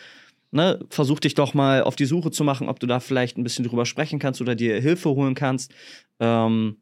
ne, 0.51 0.81
versuch 0.89 1.21
dich 1.21 1.35
doch 1.35 1.55
mal 1.55 1.83
auf 1.83 1.97
die 1.97 2.07
Suche 2.07 2.31
zu 2.31 2.45
machen, 2.45 2.69
ob 2.69 2.81
du 2.81 2.87
da 2.87 3.01
vielleicht 3.01 3.37
ein 3.37 3.45
bisschen 3.45 3.65
drüber 3.65 3.87
sprechen 3.87 4.19
kannst 4.19 4.41
oder 4.41 4.55
dir 4.55 4.81
Hilfe 4.81 5.11
holen 5.11 5.35
kannst. 5.35 5.73
Ähm, 6.21 6.79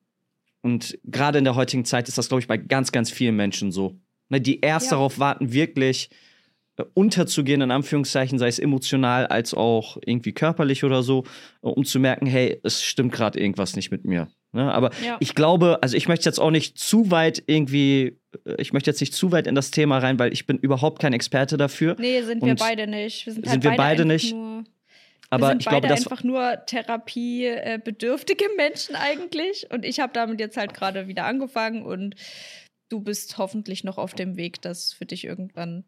und 0.62 0.98
gerade 1.04 1.38
in 1.38 1.44
der 1.44 1.56
heutigen 1.56 1.84
Zeit 1.84 2.08
ist 2.08 2.18
das, 2.18 2.28
glaube 2.28 2.40
ich, 2.40 2.46
bei 2.46 2.56
ganz, 2.56 2.92
ganz 2.92 3.10
vielen 3.10 3.36
Menschen 3.36 3.72
so. 3.72 3.96
Ne, 4.28 4.40
die 4.40 4.60
erst 4.60 4.86
ja. 4.86 4.92
darauf 4.92 5.18
warten, 5.18 5.52
wirklich 5.52 6.10
unterzugehen, 6.94 7.60
in 7.60 7.70
Anführungszeichen, 7.70 8.38
sei 8.38 8.48
es 8.48 8.58
emotional 8.58 9.26
als 9.26 9.54
auch 9.54 9.98
irgendwie 10.04 10.32
körperlich 10.32 10.84
oder 10.84 11.02
so, 11.02 11.24
um 11.60 11.84
zu 11.84 12.00
merken, 12.00 12.26
hey, 12.26 12.60
es 12.62 12.82
stimmt 12.82 13.12
gerade 13.12 13.38
irgendwas 13.38 13.76
nicht 13.76 13.90
mit 13.90 14.04
mir. 14.04 14.28
Ne? 14.52 14.72
Aber 14.72 14.90
ja. 15.04 15.16
ich 15.20 15.34
glaube, 15.34 15.78
also 15.82 15.96
ich 15.96 16.08
möchte 16.08 16.28
jetzt 16.28 16.38
auch 16.38 16.50
nicht 16.50 16.78
zu 16.78 17.10
weit 17.10 17.42
irgendwie, 17.46 18.18
ich 18.58 18.72
möchte 18.72 18.90
jetzt 18.90 19.00
nicht 19.00 19.14
zu 19.14 19.32
weit 19.32 19.46
in 19.46 19.54
das 19.54 19.70
Thema 19.70 19.98
rein, 19.98 20.18
weil 20.18 20.32
ich 20.32 20.46
bin 20.46 20.58
überhaupt 20.58 21.00
kein 21.00 21.12
Experte 21.12 21.56
dafür. 21.56 21.96
Nee, 21.98 22.22
sind 22.22 22.44
wir 22.44 22.54
beide 22.54 22.86
nicht. 22.86 23.26
Wir 23.26 23.32
sind, 23.32 23.46
halt 23.46 23.52
sind 23.52 23.64
wir 23.64 23.70
beide, 23.70 24.04
beide 24.04 24.04
nicht. 24.06 24.34
Aber 25.30 25.46
wir 25.46 25.48
sind 25.48 25.62
ich 25.62 25.68
glaube, 25.68 25.82
beide 25.82 25.94
das 25.94 26.06
einfach 26.06 26.22
nur 26.22 26.58
therapiebedürftige 26.66 28.44
Menschen 28.56 28.94
eigentlich. 28.94 29.66
Und 29.70 29.86
ich 29.86 30.00
habe 30.00 30.12
damit 30.12 30.38
jetzt 30.40 30.58
halt 30.58 30.74
gerade 30.74 31.08
wieder 31.08 31.24
angefangen 31.24 31.82
und 31.82 32.14
du 32.92 33.00
bist 33.00 33.38
hoffentlich 33.38 33.84
noch 33.84 33.96
auf 33.96 34.12
dem 34.12 34.36
Weg, 34.36 34.60
das 34.60 34.92
für 34.92 35.06
dich 35.06 35.24
irgendwann 35.24 35.84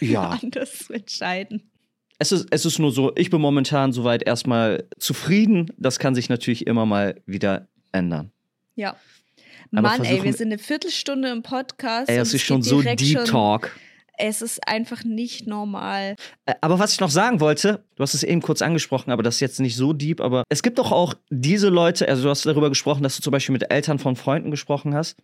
ja. 0.00 0.30
anders 0.42 0.86
zu 0.86 0.92
entscheiden. 0.92 1.70
Es 2.20 2.32
ist, 2.32 2.46
es 2.50 2.64
ist 2.64 2.78
nur 2.78 2.92
so, 2.92 3.12
ich 3.16 3.30
bin 3.30 3.40
momentan 3.40 3.92
soweit 3.92 4.26
erstmal 4.26 4.88
zufrieden. 4.98 5.72
Das 5.76 5.98
kann 5.98 6.14
sich 6.14 6.28
natürlich 6.28 6.66
immer 6.66 6.86
mal 6.86 7.20
wieder 7.26 7.68
ändern. 7.92 8.32
Ja. 8.74 8.96
Aber 9.72 9.82
Mann, 9.82 10.04
ey, 10.04 10.22
wir 10.22 10.32
sind 10.32 10.48
eine 10.48 10.58
Viertelstunde 10.58 11.28
im 11.28 11.42
Podcast. 11.42 12.08
Ey, 12.08 12.16
das 12.16 12.32
ist 12.32 12.42
schon 12.42 12.62
so 12.62 12.80
Deep 12.82 13.24
Talk. 13.24 13.76
Es 14.20 14.42
ist 14.42 14.66
einfach 14.66 15.04
nicht 15.04 15.46
normal. 15.46 16.16
Aber 16.60 16.80
was 16.80 16.92
ich 16.92 16.98
noch 16.98 17.10
sagen 17.10 17.38
wollte, 17.38 17.84
du 17.94 18.02
hast 18.02 18.14
es 18.14 18.24
eben 18.24 18.42
kurz 18.42 18.62
angesprochen, 18.62 19.12
aber 19.12 19.22
das 19.22 19.36
ist 19.36 19.40
jetzt 19.40 19.60
nicht 19.60 19.76
so 19.76 19.92
deep, 19.92 20.20
aber 20.20 20.42
es 20.48 20.64
gibt 20.64 20.80
doch 20.80 20.90
auch 20.90 21.14
diese 21.30 21.68
Leute, 21.68 22.08
also 22.08 22.24
du 22.24 22.30
hast 22.30 22.44
darüber 22.44 22.68
gesprochen, 22.68 23.04
dass 23.04 23.14
du 23.14 23.22
zum 23.22 23.30
Beispiel 23.30 23.52
mit 23.52 23.70
Eltern 23.70 24.00
von 24.00 24.16
Freunden 24.16 24.50
gesprochen 24.50 24.92
hast. 24.92 25.16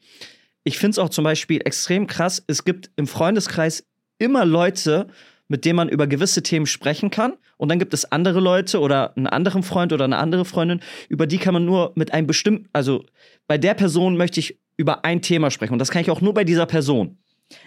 Ich 0.65 0.79
finde 0.79 0.93
es 0.93 0.99
auch 0.99 1.11
zum 1.11 1.25
Beispiel 1.25 1.61
extrem 1.65 2.07
krass, 2.07 2.43
es 2.47 2.65
gibt 2.65 2.91
im 2.97 3.07
Freundeskreis 3.07 3.87
immer 4.19 4.45
Leute, 4.45 5.09
mit 5.49 5.65
denen 5.65 5.77
man 5.77 5.89
über 5.89 6.07
gewisse 6.07 6.43
Themen 6.43 6.67
sprechen 6.67 7.11
kann. 7.11 7.35
Und 7.59 7.69
dann 7.69 7.79
gibt 7.79 7.95
es 7.95 8.11
andere 8.11 8.41
Leute 8.41 8.81
oder 8.81 9.17
einen 9.17 9.27
anderen 9.27 9.63
Freund 9.63 9.93
oder 9.93 10.05
eine 10.05 10.17
andere 10.17 10.45
Freundin, 10.45 10.81
über 11.09 11.27
die 11.27 11.39
kann 11.39 11.55
man 11.55 11.65
nur 11.65 11.93
mit 11.95 12.13
einem 12.13 12.27
bestimmten, 12.27 12.69
also 12.73 13.05
bei 13.47 13.59
der 13.59 13.75
Person 13.75 14.17
möchte 14.17 14.41
ich 14.41 14.59
über 14.77 15.05
ein 15.05 15.23
Thema 15.23 15.51
sprechen. 15.51 15.75
Und 15.75 15.79
das 15.79 15.91
kann 15.91 16.03
ich 16.03 16.11
auch 16.11 16.21
nur 16.21 16.35
bei 16.35 16.45
dieser 16.45 16.67
Person. 16.67 17.19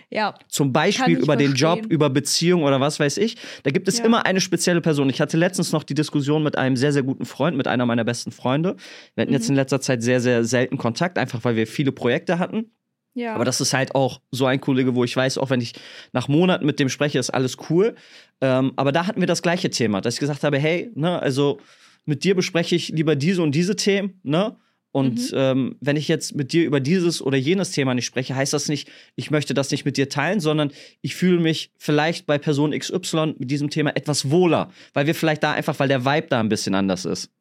Ja. 0.10 0.33
Zum 0.47 0.73
Beispiel 0.73 1.17
über 1.17 1.36
den 1.36 1.53
Job, 1.53 1.86
über 1.88 2.10
Beziehung 2.10 2.63
oder 2.63 2.81
was 2.81 2.99
weiß 2.99 3.17
ich. 3.17 3.38
Da 3.63 3.71
gibt 3.71 3.88
es 3.88 3.99
ja. 3.99 4.05
immer 4.05 4.25
eine 4.25 4.41
spezielle 4.41 4.81
Person. 4.81 5.10
Ich 5.10 5.21
hatte 5.21 5.38
letztens 5.38 5.71
noch 5.71 5.83
die 5.83 5.93
Diskussion 5.93 6.43
mit 6.43 6.57
einem 6.57 6.75
sehr, 6.75 6.91
sehr 6.91 7.03
guten 7.03 7.25
Freund, 7.25 7.55
mit 7.55 7.67
einer 7.67 7.86
meiner 7.86 8.03
besten 8.03 8.31
Freunde. 8.31 8.75
Wir 9.15 9.21
hatten 9.21 9.31
mhm. 9.31 9.38
jetzt 9.38 9.49
in 9.49 9.55
letzter 9.55 9.79
Zeit 9.79 10.01
sehr, 10.01 10.19
sehr 10.19 10.43
selten 10.43 10.77
Kontakt, 10.77 11.17
einfach 11.17 11.43
weil 11.43 11.55
wir 11.55 11.67
viele 11.67 11.91
Projekte 11.91 12.39
hatten. 12.39 12.71
Ja. 13.17 13.34
Aber 13.34 13.45
das 13.45 13.60
ist 13.60 13.73
halt 13.73 13.95
auch 13.95 14.21
so 14.30 14.45
ein 14.45 14.62
Kollege, 14.62 14.93
wo 14.93 15.03
ich 15.03 15.17
weiß, 15.17 15.39
auch 15.39 15.49
wenn 15.49 15.60
ich 15.60 15.73
nach 16.13 16.27
Monaten 16.27 16.67
mit 16.67 16.80
dem 16.80 16.88
spreche, 16.88 17.17
ist 17.17 17.32
alles 17.32 17.58
cool. 17.67 17.95
Ähm, 18.41 18.73
aber 18.75 18.91
da 18.91 19.08
hatten 19.08 19.19
wir 19.19 19.27
das 19.27 19.41
gleiche 19.41 19.71
Thema, 19.71 20.01
dass 20.01 20.13
ich 20.13 20.19
gesagt 20.19 20.43
habe, 20.43 20.60
hey, 20.60 20.91
ne, 20.93 21.19
also 21.19 21.60
mit 22.06 22.23
dir 22.23 22.36
bespreche 22.36 22.75
ich 22.75 22.89
lieber 22.89 23.15
diese 23.15 23.41
und 23.41 23.56
diese 23.56 23.75
Themen, 23.75 24.19
ne? 24.21 24.56
Und 24.91 25.32
mhm. 25.32 25.38
ähm, 25.38 25.75
wenn 25.82 25.95
ich 25.95 26.08
jetzt 26.08 26.36
mit 26.36 26.53
dir 26.53 26.63
über 26.63 26.80
dieses 26.80 27.19
oder 27.21 27.38
jenes 27.38 27.71
Thema 27.71 27.95
nicht 27.95 28.06
spreche, 28.06 28.36
heißt 28.36 28.53
das 28.53 28.69
nicht, 28.69 28.88
ich 29.15 29.32
möchte 29.32 29.56
das 29.56 29.71
nicht 29.71 29.84
mit 29.84 29.97
dir 29.97 30.10
teilen, 30.10 30.39
sondern 30.39 30.71
ich 31.01 31.15
fühle 31.15 31.39
mich 31.39 31.71
vielleicht 31.77 32.27
bei 32.27 32.38
Person 32.38 32.71
XY 32.71 33.34
mit 33.39 33.49
diesem 33.49 33.71
Thema 33.71 33.95
etwas 33.95 34.30
wohler, 34.30 34.71
weil 34.93 35.08
wir 35.08 35.15
vielleicht 35.15 35.41
da 35.41 35.53
einfach, 35.53 35.80
weil 35.80 35.88
der 35.88 36.06
Vibe 36.06 36.27
da 36.30 36.39
ein 36.39 36.49
bisschen 36.49 36.75
anders 36.75 37.06
ist. 37.06 37.32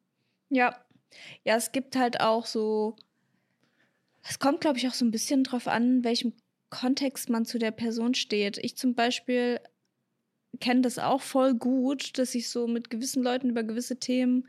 Ja. 0.49 0.75
Ja, 1.45 1.55
es 1.55 1.71
gibt 1.71 1.95
halt 1.95 2.19
auch 2.19 2.47
so. 2.47 2.95
Es 4.29 4.39
kommt, 4.39 4.61
glaube 4.61 4.77
ich, 4.77 4.87
auch 4.87 4.93
so 4.93 5.05
ein 5.05 5.11
bisschen 5.11 5.43
drauf 5.43 5.67
an, 5.67 6.03
welchem 6.03 6.33
Kontext 6.69 7.29
man 7.29 7.45
zu 7.45 7.59
der 7.59 7.71
Person 7.71 8.13
steht. 8.13 8.57
Ich 8.57 8.75
zum 8.77 8.93
Beispiel 8.93 9.59
kenne 10.59 10.81
das 10.81 10.99
auch 10.99 11.21
voll 11.21 11.53
gut, 11.53 12.17
dass 12.17 12.35
ich 12.35 12.49
so 12.49 12.67
mit 12.67 12.89
gewissen 12.89 13.23
Leuten 13.23 13.49
über 13.49 13.63
gewisse 13.63 13.99
Themen 13.99 14.47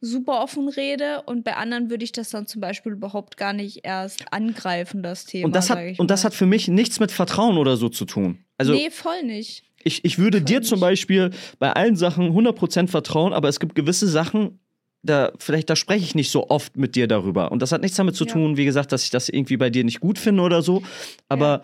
super 0.00 0.42
offen 0.42 0.68
rede 0.68 1.22
und 1.22 1.44
bei 1.44 1.56
anderen 1.56 1.88
würde 1.88 2.04
ich 2.04 2.12
das 2.12 2.28
dann 2.28 2.46
zum 2.46 2.60
Beispiel 2.60 2.92
überhaupt 2.92 3.36
gar 3.36 3.52
nicht 3.52 3.80
erst 3.84 4.32
angreifen, 4.32 5.02
das 5.02 5.24
Thema. 5.24 5.46
Und 5.46 5.56
das 5.56 5.70
hat, 5.70 5.98
und 5.98 6.10
das 6.10 6.24
hat 6.24 6.34
für 6.34 6.46
mich 6.46 6.68
nichts 6.68 7.00
mit 7.00 7.10
Vertrauen 7.10 7.56
oder 7.56 7.76
so 7.76 7.88
zu 7.88 8.04
tun. 8.04 8.38
Also, 8.58 8.74
nee, 8.74 8.90
voll 8.90 9.22
nicht. 9.22 9.64
Ich, 9.82 10.04
ich 10.04 10.18
würde 10.18 10.38
voll 10.38 10.44
dir 10.44 10.58
nicht. 10.60 10.68
zum 10.68 10.80
Beispiel 10.80 11.30
bei 11.58 11.72
allen 11.72 11.96
Sachen 11.96 12.36
100% 12.36 12.88
vertrauen, 12.88 13.32
aber 13.32 13.48
es 13.48 13.60
gibt 13.60 13.74
gewisse 13.74 14.06
Sachen, 14.06 14.60
da 15.04 15.32
vielleicht 15.38 15.70
da 15.70 15.76
spreche 15.76 16.04
ich 16.04 16.14
nicht 16.14 16.30
so 16.30 16.48
oft 16.48 16.76
mit 16.76 16.96
dir 16.96 17.06
darüber. 17.06 17.52
Und 17.52 17.60
das 17.60 17.72
hat 17.72 17.82
nichts 17.82 17.96
damit 17.96 18.16
zu 18.16 18.24
tun, 18.24 18.52
ja. 18.52 18.56
wie 18.56 18.64
gesagt, 18.64 18.92
dass 18.92 19.04
ich 19.04 19.10
das 19.10 19.28
irgendwie 19.28 19.56
bei 19.56 19.70
dir 19.70 19.84
nicht 19.84 20.00
gut 20.00 20.18
finde 20.18 20.42
oder 20.42 20.62
so. 20.62 20.82
Aber 21.28 21.46
ja. 21.46 21.62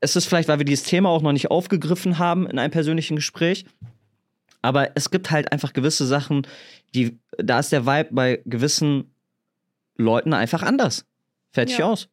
es 0.00 0.16
ist 0.16 0.26
vielleicht, 0.26 0.48
weil 0.48 0.58
wir 0.58 0.64
dieses 0.64 0.84
Thema 0.84 1.08
auch 1.08 1.22
noch 1.22 1.32
nicht 1.32 1.50
aufgegriffen 1.50 2.18
haben 2.18 2.46
in 2.46 2.58
einem 2.58 2.70
persönlichen 2.70 3.16
Gespräch. 3.16 3.64
Aber 4.62 4.90
es 4.94 5.10
gibt 5.10 5.30
halt 5.30 5.52
einfach 5.52 5.72
gewisse 5.72 6.06
Sachen, 6.06 6.46
die, 6.94 7.18
da 7.38 7.58
ist 7.58 7.72
der 7.72 7.86
Vibe 7.86 8.08
bei 8.12 8.42
gewissen 8.44 9.14
Leuten 9.96 10.32
einfach 10.32 10.62
anders. 10.62 11.04
Fertig 11.52 11.78
ja. 11.78 11.86
aus. 11.86 12.08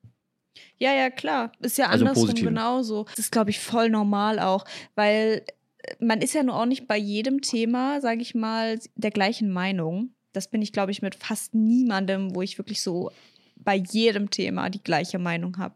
Ja, 0.80 0.94
ja, 0.94 1.10
klar. 1.10 1.52
Ist 1.60 1.78
ja 1.78 1.88
Also 1.88 2.06
andersrum 2.06 2.28
positiv. 2.28 2.48
genauso. 2.48 3.06
Das 3.10 3.20
ist, 3.20 3.32
glaube 3.32 3.50
ich, 3.50 3.60
voll 3.60 3.90
normal 3.90 4.40
auch, 4.40 4.66
weil 4.96 5.44
äh, 5.80 5.96
man 6.00 6.22
ist 6.22 6.34
ja 6.34 6.44
nur 6.44 6.56
auch 6.56 6.66
nicht 6.66 6.88
bei 6.88 6.98
jedem 6.98 7.42
Thema, 7.42 8.02
sage 8.02 8.22
ich 8.22 8.36
mal, 8.36 8.80
der 8.96 9.12
gleichen 9.12 9.52
Meinung. 9.52 10.12
Das 10.38 10.48
bin 10.50 10.62
ich, 10.62 10.72
glaube 10.72 10.92
ich, 10.92 11.02
mit 11.02 11.16
fast 11.16 11.56
niemandem, 11.56 12.36
wo 12.36 12.44
ich 12.44 12.60
wirklich 12.60 12.84
so 12.84 13.10
bei 13.56 13.76
jedem 13.76 14.30
Thema 14.30 14.70
die 14.70 14.84
gleiche 14.84 15.18
Meinung 15.18 15.58
habe. 15.58 15.74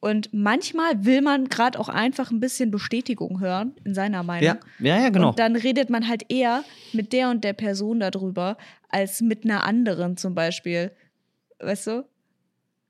Und 0.00 0.34
manchmal 0.34 1.04
will 1.04 1.22
man 1.22 1.48
gerade 1.48 1.78
auch 1.78 1.88
einfach 1.88 2.32
ein 2.32 2.40
bisschen 2.40 2.72
Bestätigung 2.72 3.38
hören 3.40 3.72
in 3.84 3.94
seiner 3.94 4.24
Meinung. 4.24 4.58
Ja, 4.80 4.96
ja, 4.96 5.02
ja, 5.04 5.08
genau. 5.10 5.28
Und 5.30 5.38
dann 5.38 5.54
redet 5.54 5.90
man 5.90 6.08
halt 6.08 6.24
eher 6.28 6.64
mit 6.92 7.12
der 7.12 7.30
und 7.30 7.44
der 7.44 7.52
Person 7.52 8.00
darüber, 8.00 8.56
als 8.88 9.20
mit 9.20 9.44
einer 9.44 9.62
anderen 9.64 10.16
zum 10.16 10.34
Beispiel. 10.34 10.90
Weißt 11.60 11.86
du? 11.86 12.04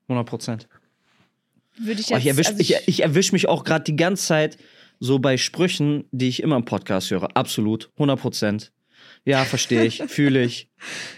100 0.09 0.27
Prozent. 0.27 0.69
Würde 1.77 2.01
ich 2.01 2.09
Oh, 2.11 2.15
jetzt. 2.15 2.23
ich 2.23 2.29
erwische 2.29 2.51
also 2.51 2.61
ich, 2.61 2.89
ich 2.89 3.03
erwisch 3.03 3.31
mich 3.33 3.47
auch 3.47 3.63
gerade 3.63 3.85
die 3.85 3.97
ganze 3.97 4.25
Zeit 4.27 4.57
so 5.01 5.19
bei 5.19 5.37
Sprüchen, 5.37 6.05
die 6.13 6.29
ich 6.29 6.43
immer 6.43 6.57
im 6.57 6.65
Podcast 6.65 7.11
höre. 7.11 7.37
Absolut. 7.37 7.91
100 7.97 8.19
Prozent. 8.19 8.73
Ja, 9.27 9.45
verstehe 9.45 9.85
ich, 9.85 10.03
fühle 10.07 10.43
ich. 10.45 10.69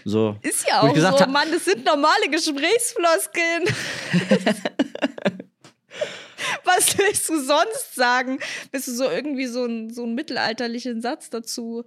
So. 0.05 0.37
Ist 0.41 0.65
ja 0.67 0.81
auch 0.81 0.93
gesagt 0.93 1.19
so, 1.19 1.25
Mann, 1.27 1.49
das 1.51 1.65
sind 1.65 1.83
normale 1.83 2.29
Gesprächsfloskeln. 2.31 3.63
Was 6.63 6.97
willst 6.97 7.27
du 7.29 7.39
sonst 7.41 7.95
sagen? 7.95 8.39
Bist 8.71 8.87
du 8.87 8.91
so 8.91 9.09
irgendwie 9.09 9.47
so 9.47 9.65
ein, 9.65 9.89
so 9.89 10.03
einen 10.03 10.15
mittelalterlichen 10.15 11.01
Satz 11.01 11.29
dazu? 11.29 11.83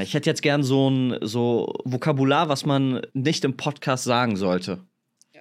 Ich 0.00 0.14
hätte 0.14 0.30
jetzt 0.30 0.42
gern 0.42 0.62
so 0.62 0.88
ein 0.90 1.18
so 1.20 1.72
Vokabular, 1.84 2.48
was 2.48 2.64
man 2.64 3.02
nicht 3.12 3.44
im 3.44 3.56
Podcast 3.56 4.04
sagen 4.04 4.36
sollte. 4.36 4.84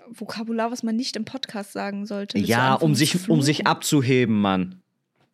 Vokabular, 0.09 0.71
was 0.71 0.83
man 0.83 0.95
nicht 0.95 1.15
im 1.15 1.25
Podcast 1.25 1.71
sagen 1.73 2.05
sollte. 2.05 2.37
Ja, 2.37 2.75
um 2.75 2.95
sich, 2.95 3.29
um 3.29 3.41
sich 3.41 3.65
abzuheben, 3.65 4.39
Mann. 4.41 4.80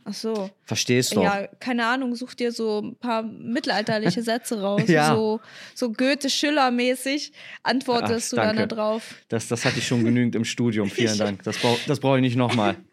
Ach 0.10 0.13
so. 0.13 0.50
Verstehst 0.63 1.15
du? 1.15 1.22
Ja, 1.22 1.48
keine 1.60 1.86
Ahnung, 1.86 2.15
such 2.15 2.34
dir 2.34 2.54
so 2.54 2.80
ein 2.82 2.96
paar 2.96 3.24
mittelalterliche 3.24 4.22
Sätze 4.22 4.62
raus. 4.62 4.84
Ja. 4.88 5.13
So, 5.13 5.41
so 5.76 5.91
Goethe-Schiller-mäßig 5.91 7.34
antwortest 7.63 8.34
Ach, 8.34 8.38
du 8.38 8.48
dann 8.48 8.56
da 8.56 8.65
drauf. 8.67 9.15
Das, 9.28 9.50
das 9.50 9.65
hatte 9.65 9.80
ich 9.80 9.88
schon 9.88 10.06
genügend 10.06 10.36
im 10.36 10.46
Studium. 10.46 10.89
Vielen 10.89 11.17
Dank. 11.17 11.43
Das 11.43 11.58
brauche 11.58 11.80
das 11.88 12.00
brauch 12.00 12.15
ich 12.15 12.22
nicht 12.22 12.38
nochmal. 12.38 12.78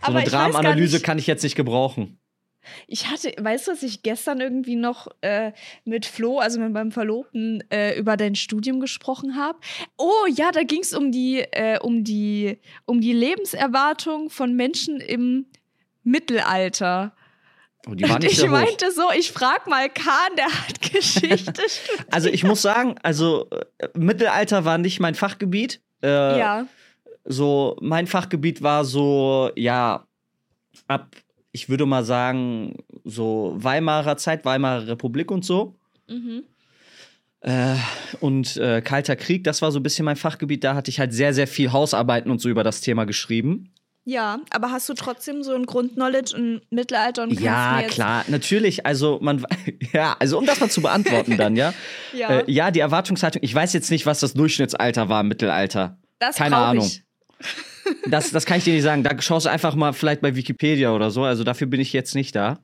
So 0.00 0.12
Aber 0.12 0.18
eine 0.20 0.30
Dramenanalyse 0.30 1.00
kann 1.00 1.18
ich 1.18 1.26
jetzt 1.26 1.42
nicht 1.42 1.56
gebrauchen. 1.56 2.20
Ich 2.86 3.08
hatte, 3.10 3.32
weißt 3.36 3.66
du, 3.66 3.72
was 3.72 3.82
ich 3.82 4.04
gestern 4.04 4.40
irgendwie 4.40 4.76
noch 4.76 5.08
äh, 5.20 5.50
mit 5.84 6.06
Flo, 6.06 6.38
also 6.38 6.60
mit 6.60 6.72
meinem 6.72 6.92
Verlobten, 6.92 7.64
äh, 7.70 7.98
über 7.98 8.16
dein 8.16 8.36
Studium 8.36 8.78
gesprochen 8.78 9.34
habe? 9.36 9.58
Oh 9.98 10.26
ja, 10.36 10.52
da 10.52 10.62
ging 10.62 10.82
es 10.82 10.92
um 10.92 11.10
die, 11.10 11.40
äh, 11.40 11.80
um 11.80 12.04
die, 12.04 12.58
um 12.84 13.00
die 13.00 13.12
Lebenserwartung 13.12 14.30
von 14.30 14.54
Menschen 14.54 15.00
im 15.00 15.46
Mittelalter. 16.06 17.12
Oh, 17.86 17.90
Und 17.90 18.00
nicht 18.00 18.24
ich 18.32 18.42
hoch. 18.42 18.48
meinte 18.48 18.90
so, 18.92 19.02
ich 19.16 19.32
frag 19.32 19.66
mal 19.66 19.88
Kahn, 19.88 20.36
der 20.36 20.46
hat 20.46 20.80
Geschichte. 20.80 21.62
Also 22.10 22.28
ich 22.28 22.42
muss 22.44 22.62
sagen, 22.62 22.96
also 23.02 23.48
äh, 23.78 23.88
Mittelalter 23.94 24.64
war 24.64 24.78
nicht 24.78 25.00
mein 25.00 25.14
Fachgebiet. 25.14 25.80
Äh, 26.02 26.38
ja. 26.38 26.66
So, 27.24 27.76
mein 27.80 28.06
Fachgebiet 28.06 28.62
war 28.62 28.84
so, 28.84 29.50
ja, 29.56 30.06
ab, 30.86 31.16
ich 31.52 31.68
würde 31.68 31.86
mal 31.86 32.04
sagen, 32.04 32.76
so 33.04 33.54
Weimarer 33.56 34.16
Zeit, 34.16 34.44
Weimarer 34.44 34.86
Republik 34.86 35.30
und 35.30 35.44
so. 35.44 35.76
Mhm. 36.08 36.44
Äh, 37.40 37.76
und 38.20 38.56
äh, 38.56 38.80
Kalter 38.80 39.16
Krieg, 39.16 39.44
das 39.44 39.62
war 39.62 39.72
so 39.72 39.80
ein 39.80 39.82
bisschen 39.82 40.04
mein 40.04 40.16
Fachgebiet. 40.16 40.64
Da 40.64 40.74
hatte 40.74 40.90
ich 40.90 40.98
halt 41.00 41.12
sehr, 41.12 41.34
sehr 41.34 41.46
viel 41.46 41.72
Hausarbeiten 41.72 42.30
und 42.30 42.40
so 42.40 42.48
über 42.48 42.64
das 42.64 42.80
Thema 42.80 43.04
geschrieben. 43.06 43.72
Ja, 44.08 44.38
aber 44.50 44.70
hast 44.70 44.88
du 44.88 44.94
trotzdem 44.94 45.42
so 45.42 45.52
ein 45.52 45.66
Grundknowledge 45.66 46.36
im 46.36 46.60
Mittelalter 46.70 47.24
und 47.24 47.40
Ja, 47.40 47.82
klar, 47.88 48.24
natürlich. 48.28 48.86
Also 48.86 49.18
man, 49.20 49.44
ja, 49.92 50.14
also 50.20 50.38
um 50.38 50.46
das 50.46 50.60
mal 50.60 50.70
zu 50.70 50.80
beantworten 50.80 51.36
dann, 51.36 51.56
ja. 51.56 51.74
Ja, 52.12 52.38
Äh, 52.38 52.44
ja, 52.46 52.70
die 52.70 52.78
Erwartungshaltung. 52.78 53.42
Ich 53.42 53.52
weiß 53.52 53.72
jetzt 53.72 53.90
nicht, 53.90 54.06
was 54.06 54.20
das 54.20 54.34
Durchschnittsalter 54.34 55.08
war 55.08 55.22
im 55.22 55.28
Mittelalter. 55.28 55.98
das 56.20 56.36
keine 56.36 56.56
Ahnung. 56.56 56.86
Ich. 56.86 57.02
Das, 58.08 58.32
das 58.32 58.46
kann 58.46 58.58
ich 58.58 58.64
dir 58.64 58.74
nicht 58.74 58.82
sagen. 58.82 59.04
Da 59.04 59.20
schaust 59.22 59.46
du 59.46 59.50
einfach 59.50 59.76
mal 59.76 59.92
vielleicht 59.92 60.20
bei 60.20 60.34
Wikipedia 60.34 60.92
oder 60.92 61.12
so. 61.12 61.22
Also 61.22 61.44
dafür 61.44 61.68
bin 61.68 61.80
ich 61.80 61.92
jetzt 61.92 62.16
nicht 62.16 62.34
da. 62.34 62.58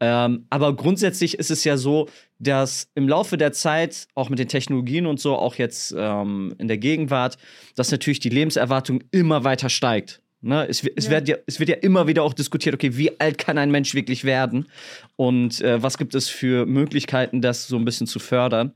Ähm, 0.00 0.48
aber 0.50 0.74
grundsätzlich 0.74 1.38
ist 1.38 1.52
es 1.52 1.62
ja 1.62 1.76
so, 1.76 2.08
dass 2.40 2.88
im 2.96 3.08
Laufe 3.08 3.36
der 3.36 3.52
Zeit, 3.52 4.08
auch 4.16 4.30
mit 4.30 4.40
den 4.40 4.48
Technologien 4.48 5.06
und 5.06 5.20
so, 5.20 5.36
auch 5.36 5.54
jetzt 5.54 5.94
ähm, 5.96 6.56
in 6.58 6.66
der 6.66 6.78
Gegenwart, 6.78 7.38
dass 7.76 7.92
natürlich 7.92 8.18
die 8.18 8.30
Lebenserwartung 8.30 9.04
immer 9.12 9.44
weiter 9.44 9.68
steigt. 9.68 10.20
Ne? 10.44 10.66
Es, 10.68 10.84
es, 10.84 11.06
Ja. 11.06 11.10
wird 11.12 11.28
ja, 11.28 11.36
es 11.46 11.58
wird 11.58 11.68
ja 11.70 11.76
immer 11.76 12.06
wieder 12.06 12.22
auch 12.22 12.34
diskutiert, 12.34 12.74
okay, 12.74 12.96
wie 12.96 13.18
alt 13.20 13.38
kann 13.38 13.58
ein 13.58 13.70
Mensch 13.70 13.94
wirklich 13.94 14.24
werden? 14.24 14.66
Und 15.16 15.60
äh, 15.62 15.82
was 15.82 15.98
gibt 15.98 16.14
es 16.14 16.28
für 16.28 16.66
Möglichkeiten, 16.66 17.40
das 17.40 17.66
so 17.66 17.76
ein 17.76 17.84
bisschen 17.84 18.06
zu 18.06 18.18
fördern? 18.18 18.72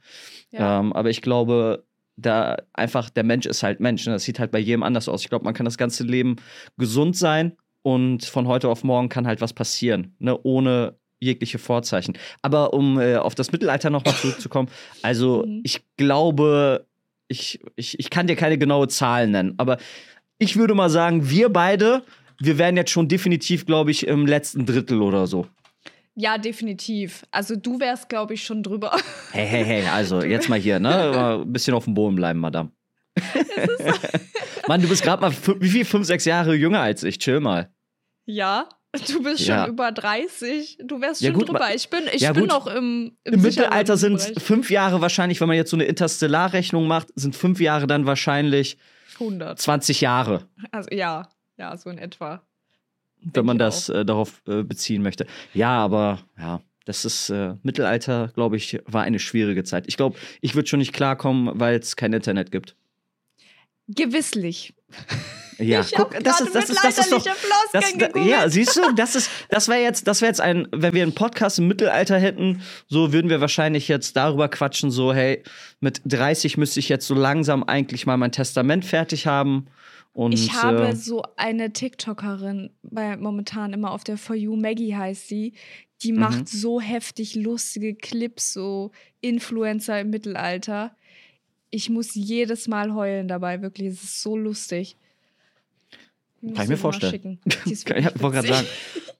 Ja. 0.50 0.80
Ähm, 0.80 0.92
aber 0.92 1.10
ich 1.10 1.20
glaube, 1.22 1.84
da 2.16 2.56
einfach 2.72 3.10
der 3.10 3.22
Mensch 3.24 3.46
ist 3.46 3.62
halt 3.62 3.80
Mensch. 3.80 4.06
Ne? 4.06 4.12
Das 4.14 4.24
sieht 4.24 4.38
halt 4.40 4.50
bei 4.50 4.58
jedem 4.58 4.82
anders 4.82 5.08
aus. 5.08 5.22
Ich 5.22 5.28
glaube, 5.28 5.44
man 5.44 5.54
kann 5.54 5.64
das 5.66 5.78
ganze 5.78 6.04
Leben 6.04 6.36
gesund 6.76 7.16
sein 7.16 7.52
und 7.82 8.24
von 8.24 8.46
heute 8.48 8.68
auf 8.68 8.82
morgen 8.82 9.08
kann 9.08 9.26
halt 9.26 9.40
was 9.40 9.52
passieren, 9.52 10.14
ne? 10.18 10.36
ohne 10.42 10.96
jegliche 11.20 11.58
Vorzeichen. 11.58 12.16
Aber 12.42 12.72
um 12.74 12.98
äh, 12.98 13.16
auf 13.16 13.34
das 13.34 13.52
Mittelalter 13.52 13.90
nochmal 13.90 14.14
zurückzukommen, 14.20 14.68
also 15.02 15.44
Mhm. 15.46 15.60
ich 15.64 15.82
glaube, 15.96 16.86
ich, 17.28 17.60
ich, 17.76 17.98
ich 17.98 18.08
kann 18.10 18.26
dir 18.26 18.36
keine 18.36 18.56
genaue 18.58 18.88
Zahl 18.88 19.28
nennen, 19.28 19.54
aber 19.58 19.76
ich 20.38 20.56
würde 20.56 20.74
mal 20.74 20.90
sagen, 20.90 21.28
wir 21.30 21.48
beide, 21.48 22.02
wir 22.40 22.58
wären 22.58 22.76
jetzt 22.76 22.90
schon 22.90 23.08
definitiv, 23.08 23.66
glaube 23.66 23.90
ich, 23.90 24.06
im 24.06 24.26
letzten 24.26 24.64
Drittel 24.66 25.02
oder 25.02 25.26
so. 25.26 25.46
ja, 26.14 26.38
definitiv. 26.38 27.24
Also 27.30 27.54
du 27.56 27.78
wärst, 27.80 28.08
glaube 28.08 28.34
ich, 28.34 28.42
schon 28.44 28.62
drüber. 28.62 28.96
Hey, 29.32 29.46
hey, 29.46 29.64
hey, 29.64 29.86
also 29.86 30.22
jetzt 30.22 30.48
mal 30.48 30.58
hier, 30.58 30.78
ne? 30.80 30.88
Mal 30.88 31.40
ein 31.42 31.52
bisschen 31.52 31.74
auf 31.74 31.84
dem 31.84 31.94
Boden 31.94 32.16
bleiben, 32.16 32.40
Madame. 32.40 32.70
Mann, 34.68 34.80
du 34.82 34.88
bist 34.88 35.02
gerade 35.02 35.20
mal 35.20 35.32
wie 35.60 35.68
viel? 35.68 35.84
Fünf, 35.84 36.06
sechs 36.06 36.24
Jahre 36.24 36.54
jünger 36.54 36.80
als 36.80 37.02
ich. 37.02 37.18
Chill 37.18 37.40
mal. 37.40 37.70
Ja, 38.26 38.68
du 39.08 39.22
bist 39.22 39.40
Ja. 39.46 39.64
schon 39.64 39.72
über 39.74 39.92
30. 39.92 40.78
Du 40.84 41.00
wärst 41.00 41.20
Ja, 41.20 41.30
schon 41.30 41.38
gut, 41.38 41.48
drüber. 41.48 41.74
Ich 41.74 41.88
bin, 41.90 42.02
ich 42.12 42.22
Ja, 42.22 42.32
bin 42.32 42.42
gut. 42.42 42.50
noch 42.50 42.66
im, 42.66 43.16
im, 43.24 43.34
Im 43.34 43.42
Mittelalter 43.42 43.96
sind 43.96 44.20
fünf 44.38 44.70
Jahre 44.70 45.00
wahrscheinlich, 45.00 45.40
wenn 45.40 45.48
man 45.48 45.56
jetzt 45.56 45.70
so 45.70 45.76
eine 45.76 45.84
Interstellarrechnung 45.84 46.86
macht, 46.86 47.08
sind 47.14 47.34
fünf 47.36 47.60
Jahre 47.60 47.86
dann 47.86 48.06
wahrscheinlich 48.06 48.76
100. 49.20 49.58
20 49.58 50.00
Jahre, 50.00 50.48
Also 50.70 50.90
ja, 50.92 51.28
ja, 51.56 51.76
so 51.76 51.90
in 51.90 51.98
etwa. 51.98 52.42
wenn 53.20 53.44
man 53.46 53.58
das 53.58 53.88
äh, 53.88 54.04
darauf 54.04 54.42
äh, 54.46 54.62
beziehen 54.62 55.02
möchte. 55.02 55.26
Ja, 55.54 55.70
aber 55.70 56.20
ja, 56.38 56.60
das 56.84 57.04
ist 57.04 57.30
äh, 57.30 57.54
Mittelalter, 57.62 58.28
glaube 58.34 58.56
ich, 58.56 58.78
war 58.86 59.02
eine 59.02 59.18
schwierige 59.18 59.64
Zeit. 59.64 59.86
Ich 59.88 59.96
glaube, 59.96 60.16
ich 60.40 60.54
würde 60.54 60.68
schon 60.68 60.78
nicht 60.78 60.92
klarkommen, 60.92 61.58
weil 61.58 61.78
es 61.78 61.96
kein 61.96 62.12
Internet 62.12 62.50
gibt. 62.52 62.76
Gewisslich. 63.88 64.74
Ja, 65.60 65.80
ich 65.80 65.92
guck, 65.92 66.12
das 66.22 66.38
gerade 66.38 66.44
ist, 66.44 66.54
das 66.54 66.70
ist, 66.70 66.84
das 66.84 66.98
ist 66.98 67.12
doch, 67.12 67.24
Das, 67.72 67.92
da, 67.98 68.20
ja, 68.20 68.48
siehst 68.48 68.76
du, 68.76 68.92
das 68.94 69.16
ist, 69.16 69.28
das 69.48 69.66
wäre 69.66 69.80
jetzt, 69.82 70.06
das 70.06 70.20
wäre 70.20 70.30
jetzt 70.30 70.40
ein, 70.40 70.68
wenn 70.70 70.94
wir 70.94 71.02
einen 71.02 71.16
Podcast 71.16 71.58
im 71.58 71.66
Mittelalter 71.66 72.16
hätten, 72.16 72.62
so 72.86 73.12
würden 73.12 73.28
wir 73.28 73.40
wahrscheinlich 73.40 73.88
jetzt 73.88 74.16
darüber 74.16 74.48
quatschen, 74.48 74.92
so, 74.92 75.12
hey, 75.12 75.42
mit 75.80 76.00
30 76.04 76.58
müsste 76.58 76.78
ich 76.78 76.88
jetzt 76.88 77.08
so 77.08 77.14
langsam 77.14 77.64
eigentlich 77.64 78.06
mal 78.06 78.16
mein 78.16 78.30
Testament 78.30 78.84
fertig 78.84 79.26
haben. 79.26 79.66
Und 80.12 80.32
Ich 80.32 80.52
habe 80.52 80.88
äh, 80.88 80.94
so 80.94 81.22
eine 81.36 81.72
TikTokerin, 81.72 82.70
bei 82.82 83.16
momentan 83.16 83.72
immer 83.72 83.90
auf 83.90 84.04
der 84.04 84.16
For 84.16 84.36
You, 84.36 84.54
Maggie 84.56 84.94
heißt 84.94 85.26
sie, 85.26 85.54
die 86.02 86.12
Mhm. 86.12 86.20
macht 86.20 86.48
so 86.48 86.80
heftig 86.80 87.34
lustige 87.34 87.96
Clips, 87.96 88.52
so 88.52 88.92
Influencer 89.20 90.00
im 90.00 90.10
Mittelalter. 90.10 90.94
Ich 91.70 91.90
muss 91.90 92.14
jedes 92.14 92.68
Mal 92.68 92.94
heulen 92.94 93.28
dabei, 93.28 93.62
wirklich. 93.62 93.88
Es 93.88 94.02
ist 94.02 94.22
so 94.22 94.36
lustig. 94.36 94.96
Kann 96.40 96.64
ich 96.64 96.68
mir 96.68 96.76
vorstellen. 96.76 97.40
ich 97.64 97.84
wollte 97.86 98.12
gerade 98.14 98.48
sagen, 98.48 98.66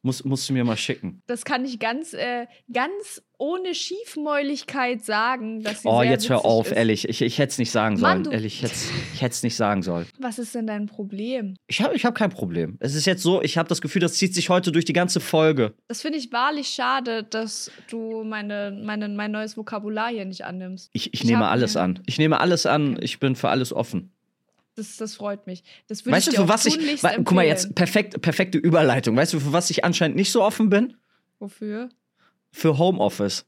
muss, 0.03 0.25
musst 0.25 0.49
du 0.49 0.53
mir 0.53 0.65
mal 0.65 0.77
schicken. 0.77 1.23
Das 1.27 1.45
kann 1.45 1.65
ich 1.65 1.79
ganz, 1.79 2.15
äh, 2.15 2.47
ganz 2.73 3.23
ohne 3.38 3.74
Schiefmäuligkeit 3.74 5.05
sagen, 5.05 5.62
dass 5.62 5.83
sie 5.83 5.88
Oh, 5.88 6.03
jetzt 6.03 6.29
hör 6.29 6.44
auf, 6.44 6.66
ist. 6.66 6.77
ehrlich. 6.77 7.09
Ich, 7.09 7.22
ich 7.22 7.38
hätte 7.38 7.53
es 7.53 7.59
nicht 7.59 7.70
sagen 7.70 8.01
Mann, 8.01 8.24
sollen. 8.24 8.24
du- 8.24 8.31
Ehrlich, 8.33 8.57
ich 8.57 8.62
hätte 8.62 8.74
hätt's 9.20 9.42
nicht 9.42 9.57
sagen 9.57 9.83
sollen. 9.83 10.07
Was 10.18 10.38
ist 10.38 10.55
denn 10.55 10.66
dein 10.66 10.87
Problem? 10.87 11.55
Ich 11.68 11.81
habe 11.81 11.94
ich 11.94 12.05
hab 12.05 12.14
kein 12.16 12.31
Problem. 12.31 12.77
Es 12.81 12.94
ist 12.94 13.07
jetzt 13.07 13.22
so, 13.22 13.40
ich 13.42 13.57
habe 13.57 13.68
das 13.68 13.81
Gefühl, 13.81 14.01
das 14.01 14.14
zieht 14.14 14.35
sich 14.35 14.48
heute 14.51 14.72
durch 14.72 14.85
die 14.85 14.92
ganze 14.92 15.20
Folge. 15.20 15.74
Das 15.87 16.03
finde 16.03 16.18
ich 16.18 16.33
wahrlich 16.33 16.68
schade, 16.68 17.22
dass 17.24 17.70
du 17.90 18.24
meine, 18.24 18.77
meine, 18.85 19.09
mein 19.09 19.31
neues 19.31 19.57
Vokabular 19.57 20.09
hier 20.11 20.24
nicht 20.24 20.44
annimmst. 20.44 20.90
Ich, 20.92 21.07
ich, 21.14 21.20
Ich 21.22 21.24
nehme 21.24 21.48
alles 21.48 21.77
an. 21.77 22.01
Ich 22.07 22.18
nehme 22.18 22.40
alles 22.40 22.66
an. 22.66 22.94
Okay. 22.94 23.05
Ich 23.05 23.20
bin 23.20 23.37
für 23.37 23.48
alles 23.48 23.72
offen. 23.72 24.12
Das, 24.74 24.96
das 24.96 25.14
freut 25.16 25.46
mich. 25.46 25.64
Das 25.88 26.05
würde 26.05 26.16
Weißt 26.16 26.29
ich 26.29 26.35
du, 26.35 26.42
für 26.42 26.48
was 26.48 26.64
ich. 26.66 27.03
Wa 27.03 27.11
guck 27.16 27.33
mal, 27.33 27.44
jetzt 27.44 27.64
empfehlen. 27.64 27.74
perfekt, 27.74 28.22
perfekte 28.22 28.59
Überleitung. 28.59 29.16
Weißt 29.16 29.33
du, 29.33 29.40
für 29.40 29.53
was 29.53 29.70
ich 29.70 29.85
anscheinend 29.85 30.16
nicht 30.16 30.31
so 30.31 30.42
offen 30.42 30.70
bin? 30.70 30.94
Wofür? 31.40 31.88
Für 32.51 32.79
Homeoffice. 32.79 33.47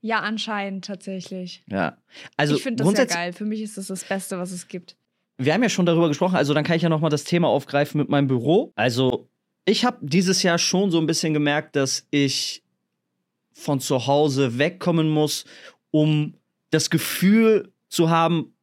Ja, 0.00 0.20
anscheinend 0.20 0.84
tatsächlich. 0.84 1.62
Ja. 1.66 1.96
Also 2.36 2.56
ich 2.56 2.62
finde 2.62 2.76
das 2.76 2.84
ja 2.84 2.88
grundsätzlich, 2.88 3.16
geil. 3.16 3.32
Für 3.32 3.44
mich 3.44 3.60
ist 3.62 3.76
das 3.76 3.86
das 3.86 4.04
Beste, 4.04 4.38
was 4.38 4.52
es 4.52 4.68
gibt. 4.68 4.96
wir 5.38 5.52
haben 5.52 5.62
ja 5.62 5.68
schon 5.68 5.86
darüber 5.86 6.08
gesprochen, 6.08 6.36
also 6.36 6.54
dann 6.54 6.64
kann 6.64 6.76
ich 6.76 6.82
ja 6.82 6.88
nochmal 6.88 7.10
das 7.10 7.24
Thema 7.24 7.48
aufgreifen 7.48 7.98
mit 7.98 8.08
meinem 8.08 8.26
Büro. 8.28 8.72
Also, 8.76 9.28
ich 9.64 9.84
habe 9.84 9.98
dieses 10.00 10.42
Jahr 10.42 10.58
schon 10.58 10.90
so 10.90 10.98
ein 10.98 11.06
bisschen 11.06 11.34
gemerkt, 11.34 11.76
dass 11.76 12.06
ich 12.10 12.62
von 13.52 13.80
zu 13.80 14.06
Hause 14.06 14.58
wegkommen 14.58 15.08
muss, 15.08 15.44
um 15.90 16.34
das 16.70 16.90
Gefühl 16.90 17.72
zu 17.88 18.10
haben, 18.10 18.54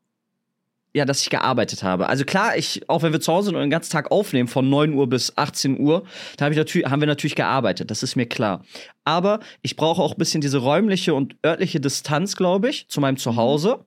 ja, 0.94 1.06
dass 1.06 1.22
ich 1.22 1.30
gearbeitet 1.30 1.84
habe. 1.84 2.08
Also 2.08 2.24
klar, 2.24 2.56
ich, 2.56 2.88
auch 2.88 3.02
wenn 3.02 3.14
wir 3.14 3.20
zu 3.20 3.34
Hause 3.34 3.48
sind 3.48 3.56
und 3.56 3.62
den 3.62 3.70
ganzen 3.70 3.92
Tag 3.92 4.12
aufnehmen, 4.12 4.48
von 4.48 4.70
9 4.70 4.94
Uhr 4.94 5.08
bis 5.08 5.36
18 5.38 5.80
Uhr, 5.80 6.04
da 6.38 6.46
hab 6.46 6.52
ich 6.52 6.58
natürlich, 6.58 6.88
haben 6.88 7.02
wir 7.02 7.08
natürlich 7.08 7.36
gearbeitet, 7.36 7.90
das 7.90 8.04
ist 8.04 8.16
mir 8.16 8.28
klar. 8.28 8.64
Aber 9.04 9.40
ich 9.62 9.76
brauche 9.76 10.02
auch 10.02 10.14
ein 10.14 10.18
bisschen 10.18 10.42
diese 10.42 10.60
räumliche 10.60 11.14
und 11.14 11.36
örtliche 11.46 11.80
Distanz, 11.80 12.36
glaube 12.36 12.70
ich, 12.70 12.88
zu 12.90 13.02
meinem 13.02 13.18
Zuhause, 13.18 13.86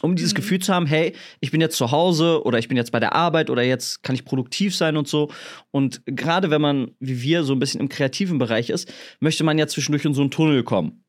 um 0.00 0.16
dieses 0.16 0.32
Mhm. 0.32 0.36
Gefühl 0.36 0.58
zu 0.60 0.72
haben, 0.72 0.86
hey, 0.86 1.14
ich 1.40 1.50
bin 1.50 1.60
jetzt 1.60 1.76
zu 1.76 1.90
Hause 1.90 2.42
oder 2.44 2.58
ich 2.58 2.68
bin 2.68 2.78
jetzt 2.78 2.92
bei 2.92 3.00
der 3.00 3.14
Arbeit 3.14 3.50
oder 3.50 3.62
jetzt 3.62 4.02
kann 4.02 4.14
ich 4.14 4.24
produktiv 4.24 4.74
sein 4.74 4.96
und 4.96 5.06
so. 5.06 5.30
Und 5.70 6.02
gerade 6.06 6.50
wenn 6.50 6.62
man, 6.62 6.92
wie 6.98 7.22
wir, 7.22 7.44
so 7.44 7.52
ein 7.52 7.58
bisschen 7.58 7.80
im 7.80 7.90
kreativen 7.90 8.38
Bereich 8.38 8.70
ist, 8.70 8.92
möchte 9.20 9.44
man 9.44 9.58
ja 9.58 9.66
zwischendurch 9.66 10.04
in 10.06 10.14
so 10.14 10.22
einen 10.22 10.30
Tunnel 10.30 10.62
kommen. 10.64 11.01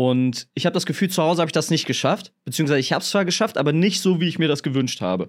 Und 0.00 0.48
ich 0.54 0.64
habe 0.64 0.72
das 0.72 0.86
Gefühl, 0.86 1.10
zu 1.10 1.22
Hause 1.22 1.42
habe 1.42 1.50
ich 1.50 1.52
das 1.52 1.68
nicht 1.68 1.84
geschafft. 1.84 2.32
Beziehungsweise 2.46 2.80
ich 2.80 2.94
habe 2.94 3.02
es 3.02 3.10
zwar 3.10 3.26
geschafft, 3.26 3.58
aber 3.58 3.74
nicht 3.74 4.00
so, 4.00 4.18
wie 4.18 4.28
ich 4.28 4.38
mir 4.38 4.48
das 4.48 4.62
gewünscht 4.62 5.02
habe. 5.02 5.28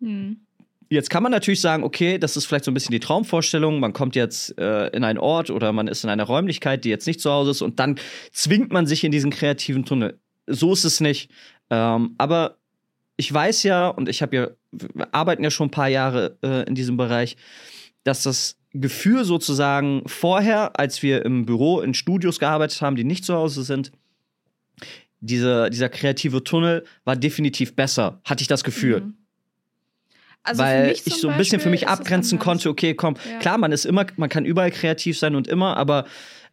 Hm. 0.00 0.40
jetzt 0.88 1.10
kann 1.10 1.22
man 1.22 1.30
natürlich 1.30 1.60
sagen, 1.60 1.84
okay, 1.84 2.18
das 2.18 2.36
ist 2.36 2.46
vielleicht 2.46 2.64
so 2.64 2.72
ein 2.72 2.74
bisschen 2.74 2.90
die 2.90 2.98
Traumvorstellung. 2.98 3.78
Man 3.78 3.92
kommt 3.92 4.16
jetzt 4.16 4.58
äh, 4.58 4.88
in 4.88 5.04
einen 5.04 5.20
Ort 5.20 5.50
oder 5.50 5.72
man 5.72 5.86
ist 5.86 6.02
in 6.02 6.10
einer 6.10 6.24
Räumlichkeit, 6.24 6.84
die 6.84 6.88
jetzt 6.88 7.06
nicht 7.06 7.20
zu 7.20 7.30
Hause 7.30 7.52
ist 7.52 7.62
und 7.62 7.78
dann 7.78 8.00
zwingt 8.32 8.72
man 8.72 8.84
sich 8.88 9.04
in 9.04 9.12
diesen 9.12 9.30
kreativen 9.30 9.84
Tunnel. 9.84 10.18
So 10.48 10.72
ist 10.72 10.82
es 10.82 10.98
nicht. 10.98 11.30
Ähm, 11.70 12.16
aber 12.18 12.56
ich 13.16 13.32
weiß 13.32 13.62
ja, 13.62 13.86
und 13.86 14.08
ich 14.08 14.22
habe 14.22 14.34
ja, 14.34 14.48
wir 14.72 15.14
arbeiten 15.14 15.44
ja 15.44 15.52
schon 15.52 15.68
ein 15.68 15.70
paar 15.70 15.88
Jahre 15.88 16.36
äh, 16.42 16.66
in 16.66 16.74
diesem 16.74 16.96
Bereich, 16.96 17.36
dass 18.02 18.24
das 18.24 18.56
Gefühl 18.72 19.24
sozusagen 19.24 20.02
vorher, 20.06 20.80
als 20.80 21.00
wir 21.04 21.24
im 21.24 21.46
Büro 21.46 21.80
in 21.80 21.94
Studios 21.94 22.40
gearbeitet 22.40 22.82
haben, 22.82 22.96
die 22.96 23.04
nicht 23.04 23.24
zu 23.24 23.34
Hause 23.34 23.62
sind, 23.62 23.92
diese, 25.20 25.70
dieser 25.70 25.88
kreative 25.88 26.42
Tunnel 26.42 26.84
war 27.04 27.16
definitiv 27.16 27.76
besser, 27.76 28.20
hatte 28.24 28.42
ich 28.42 28.48
das 28.48 28.64
Gefühl. 28.64 29.00
Mhm. 29.00 29.14
Also 30.42 30.62
weil 30.62 30.92
ich 30.92 31.02
so 31.02 31.28
ein 31.28 31.36
bisschen 31.36 31.60
für 31.60 31.68
mich 31.68 31.86
abgrenzen 31.86 32.38
konnte, 32.38 32.70
okay, 32.70 32.94
komm, 32.94 33.14
ja. 33.30 33.38
klar, 33.40 33.58
man 33.58 33.72
ist 33.72 33.84
immer, 33.84 34.06
man 34.16 34.30
kann 34.30 34.46
überall 34.46 34.70
kreativ 34.70 35.18
sein 35.18 35.34
und 35.34 35.46
immer, 35.46 35.76
aber 35.76 36.06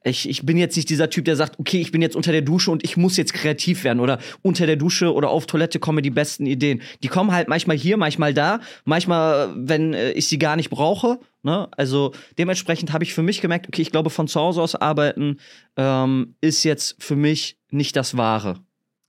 ich, 0.07 0.29
ich 0.29 0.45
bin 0.45 0.57
jetzt 0.57 0.75
nicht 0.75 0.89
dieser 0.89 1.09
Typ, 1.09 1.25
der 1.25 1.35
sagt, 1.35 1.59
okay, 1.59 1.79
ich 1.79 1.91
bin 1.91 2.01
jetzt 2.01 2.15
unter 2.15 2.31
der 2.31 2.41
Dusche 2.41 2.71
und 2.71 2.83
ich 2.83 2.97
muss 2.97 3.17
jetzt 3.17 3.33
kreativ 3.33 3.83
werden 3.83 3.99
oder 3.99 4.19
unter 4.41 4.65
der 4.65 4.75
Dusche 4.75 5.13
oder 5.13 5.29
auf 5.29 5.45
Toilette 5.45 5.79
kommen 5.79 6.03
die 6.03 6.09
besten 6.09 6.45
Ideen. 6.45 6.81
Die 7.03 7.07
kommen 7.07 7.31
halt 7.31 7.47
manchmal 7.47 7.77
hier, 7.77 7.97
manchmal 7.97 8.33
da, 8.33 8.59
manchmal, 8.85 9.53
wenn 9.55 9.93
äh, 9.93 10.11
ich 10.11 10.27
sie 10.27 10.39
gar 10.39 10.55
nicht 10.55 10.69
brauche. 10.69 11.19
Ne? 11.43 11.67
Also 11.71 12.13
dementsprechend 12.37 12.93
habe 12.93 13.03
ich 13.03 13.13
für 13.13 13.23
mich 13.23 13.41
gemerkt, 13.41 13.67
okay, 13.67 13.81
ich 13.81 13.91
glaube, 13.91 14.09
von 14.09 14.27
zu 14.27 14.39
Hause 14.39 14.61
aus 14.61 14.75
arbeiten 14.75 15.39
ähm, 15.75 16.35
ist 16.41 16.63
jetzt 16.63 17.01
für 17.03 17.15
mich 17.15 17.57
nicht 17.69 17.95
das 17.95 18.17
Wahre. 18.17 18.59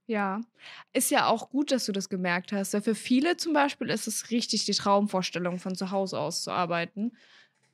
Ja, 0.06 0.40
ist 0.92 1.10
ja 1.10 1.26
auch 1.26 1.50
gut, 1.50 1.70
dass 1.70 1.84
du 1.84 1.92
das 1.92 2.08
gemerkt 2.08 2.52
hast. 2.52 2.72
Weil 2.72 2.82
für 2.82 2.94
viele 2.94 3.36
zum 3.36 3.52
Beispiel 3.52 3.90
ist 3.90 4.06
es 4.06 4.30
richtig 4.30 4.64
die 4.64 4.72
Traumvorstellung, 4.72 5.58
von 5.58 5.74
zu 5.74 5.90
Hause 5.90 6.18
aus 6.18 6.42
zu 6.42 6.50
arbeiten. 6.50 7.12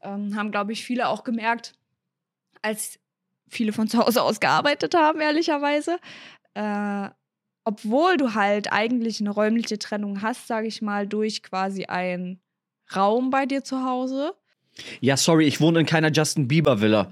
Ähm, 0.02 0.34
haben, 0.36 0.50
glaube 0.50 0.72
ich, 0.72 0.84
viele 0.84 1.08
auch 1.08 1.22
gemerkt, 1.24 1.74
als 2.60 2.98
viele 3.48 3.72
von 3.72 3.88
zu 3.88 3.98
Hause 3.98 4.22
aus 4.22 4.40
gearbeitet 4.40 4.94
haben, 4.94 5.20
ehrlicherweise. 5.20 5.98
Äh, 6.54 7.08
obwohl 7.64 8.16
du 8.16 8.34
halt 8.34 8.72
eigentlich 8.72 9.20
eine 9.20 9.30
räumliche 9.30 9.78
Trennung 9.78 10.22
hast, 10.22 10.46
sage 10.46 10.66
ich 10.66 10.82
mal, 10.82 11.06
durch 11.06 11.42
quasi 11.42 11.84
einen 11.86 12.40
Raum 12.94 13.30
bei 13.30 13.46
dir 13.46 13.64
zu 13.64 13.82
Hause. 13.84 14.34
Ja, 15.00 15.16
sorry, 15.16 15.46
ich 15.46 15.60
wohne 15.60 15.80
in 15.80 15.86
keiner 15.86 16.12
Justin 16.12 16.46
Bieber 16.46 16.80
Villa. 16.80 17.10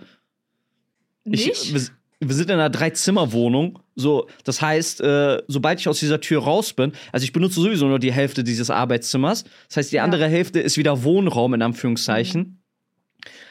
Nicht? 1.25 1.49
Ich, 1.49 1.73
wir, 1.73 1.81
wir 2.21 2.35
sind 2.35 2.51
in 2.51 2.55
einer 2.55 2.71
Dreizimmerwohnung. 2.71 3.79
So, 3.95 4.29
das 4.45 4.61
heißt, 4.61 5.01
äh, 5.01 5.43
sobald 5.49 5.81
ich 5.81 5.89
aus 5.89 6.01
dieser 6.01 6.21
Tür 6.21 6.43
raus 6.43 6.73
bin, 6.73 6.93
also 7.13 7.25
ich 7.25 7.33
benutze 7.33 7.61
sowieso 7.61 7.87
nur 7.87 7.99
die 7.99 8.13
Hälfte 8.13 8.45
dieses 8.45 8.71
Arbeitszimmers. 8.71 9.45
Das 9.69 9.77
heißt, 9.79 9.93
die 9.93 9.97
ja. 9.97 10.05
andere 10.05 10.29
Hälfte 10.29 10.61
ist 10.61 10.77
wieder 10.77 11.05
Wohnraum 11.05 11.55
in 11.55 11.63
Anführungszeichen. 11.63 12.41
Mhm. 12.41 12.62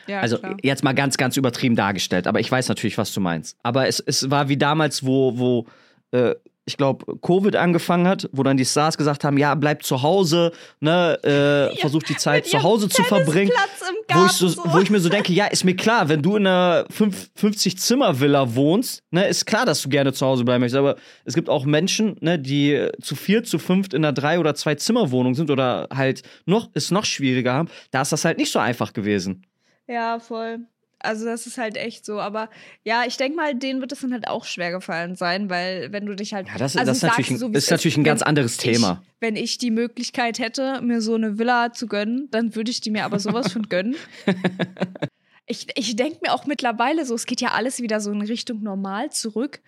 Ja, 0.07 0.21
also 0.21 0.37
klar. 0.37 0.57
jetzt 0.61 0.83
mal 0.83 0.93
ganz, 0.93 1.17
ganz 1.17 1.37
übertrieben 1.37 1.75
dargestellt, 1.75 2.27
aber 2.27 2.39
ich 2.39 2.51
weiß 2.51 2.69
natürlich, 2.69 2.97
was 2.97 3.13
du 3.13 3.21
meinst. 3.21 3.57
Aber 3.63 3.87
es, 3.87 3.99
es 3.99 4.29
war 4.29 4.49
wie 4.49 4.57
damals, 4.57 5.05
wo, 5.05 5.37
wo 5.37 5.65
äh, 6.11 6.35
ich 6.65 6.77
glaube, 6.77 7.17
Covid 7.21 7.55
angefangen 7.55 8.07
hat, 8.07 8.29
wo 8.31 8.43
dann 8.43 8.55
die 8.55 8.65
Stars 8.65 8.97
gesagt 8.97 9.23
haben, 9.23 9.37
ja, 9.37 9.55
bleib 9.55 9.83
zu 9.83 10.03
Hause, 10.03 10.51
ne, 10.79 11.17
äh, 11.23 11.29
ja, 11.75 11.81
versuch 11.81 12.03
die 12.03 12.15
Zeit 12.15 12.45
zu 12.45 12.61
Hause 12.61 12.87
zu 12.87 13.03
verbringen. 13.03 13.51
Wo 14.13 14.25
ich, 14.25 14.31
so, 14.33 14.47
so. 14.47 14.61
wo 14.65 14.79
ich 14.79 14.89
mir 14.89 14.99
so 14.99 15.09
denke, 15.09 15.33
ja, 15.33 15.45
ist 15.47 15.63
mir 15.63 15.75
klar, 15.75 16.09
wenn 16.09 16.21
du 16.21 16.35
in 16.35 16.45
einer 16.45 16.85
50-Zimmer-Villa 16.89 18.55
wohnst, 18.55 19.03
ne, 19.11 19.27
ist 19.27 19.45
klar, 19.45 19.65
dass 19.65 19.81
du 19.81 19.89
gerne 19.89 20.13
zu 20.13 20.25
Hause 20.25 20.43
bleiben 20.43 20.61
möchtest. 20.61 20.77
Aber 20.77 20.97
es 21.23 21.33
gibt 21.33 21.49
auch 21.49 21.65
Menschen, 21.65 22.17
ne, 22.19 22.37
die 22.37 22.89
zu 23.01 23.15
vier, 23.15 23.43
zu 23.43 23.57
fünft 23.57 23.93
in 23.93 24.03
einer 24.03 24.13
drei- 24.13 24.39
oder 24.39 24.53
zwei-Zimmer-Wohnung 24.53 25.33
sind 25.33 25.49
oder 25.49 25.87
halt 25.93 26.23
noch, 26.45 26.69
es 26.73 26.91
noch 26.91 27.05
schwieriger 27.05 27.53
haben. 27.53 27.69
Da 27.91 28.01
ist 28.01 28.11
das 28.11 28.25
halt 28.25 28.37
nicht 28.37 28.51
so 28.51 28.59
einfach 28.59 28.93
gewesen. 28.93 29.45
Ja, 29.91 30.19
voll. 30.19 30.59
Also 30.99 31.25
das 31.25 31.47
ist 31.47 31.57
halt 31.57 31.77
echt 31.77 32.05
so. 32.05 32.19
Aber 32.19 32.49
ja, 32.83 33.03
ich 33.05 33.17
denke 33.17 33.35
mal, 33.35 33.55
denen 33.55 33.81
wird 33.81 33.91
es 33.91 34.01
dann 34.01 34.13
halt 34.13 34.27
auch 34.27 34.45
schwer 34.45 34.71
gefallen 34.71 35.15
sein, 35.15 35.49
weil 35.49 35.91
wenn 35.91 36.05
du 36.05 36.15
dich 36.15 36.33
halt. 36.33 36.47
Ja, 36.47 36.57
das, 36.57 36.77
also 36.77 36.89
das 36.89 36.97
ist, 36.97 37.03
natürlich 37.03 37.31
ein, 37.31 37.37
so, 37.37 37.47
ist 37.49 37.71
natürlich 37.71 37.97
ein 37.97 38.03
ganz 38.03 38.21
anderes 38.21 38.57
Thema. 38.57 39.01
Ich, 39.03 39.11
wenn 39.19 39.35
ich 39.35 39.57
die 39.57 39.71
Möglichkeit 39.71 40.39
hätte, 40.39 40.81
mir 40.81 41.01
so 41.01 41.15
eine 41.15 41.37
Villa 41.37 41.73
zu 41.73 41.87
gönnen, 41.87 42.27
dann 42.31 42.55
würde 42.55 42.71
ich 42.71 42.81
die 42.81 42.91
mir 42.91 43.05
aber 43.05 43.19
sowas 43.19 43.51
von 43.51 43.67
gönnen. 43.69 43.95
Ich, 45.47 45.67
ich 45.75 45.97
denke 45.97 46.19
mir 46.21 46.33
auch 46.33 46.45
mittlerweile 46.45 47.05
so, 47.05 47.13
es 47.13 47.25
geht 47.25 47.41
ja 47.41 47.49
alles 47.49 47.81
wieder 47.81 47.99
so 47.99 48.09
in 48.11 48.21
Richtung 48.21 48.63
normal 48.63 49.11
zurück. 49.11 49.59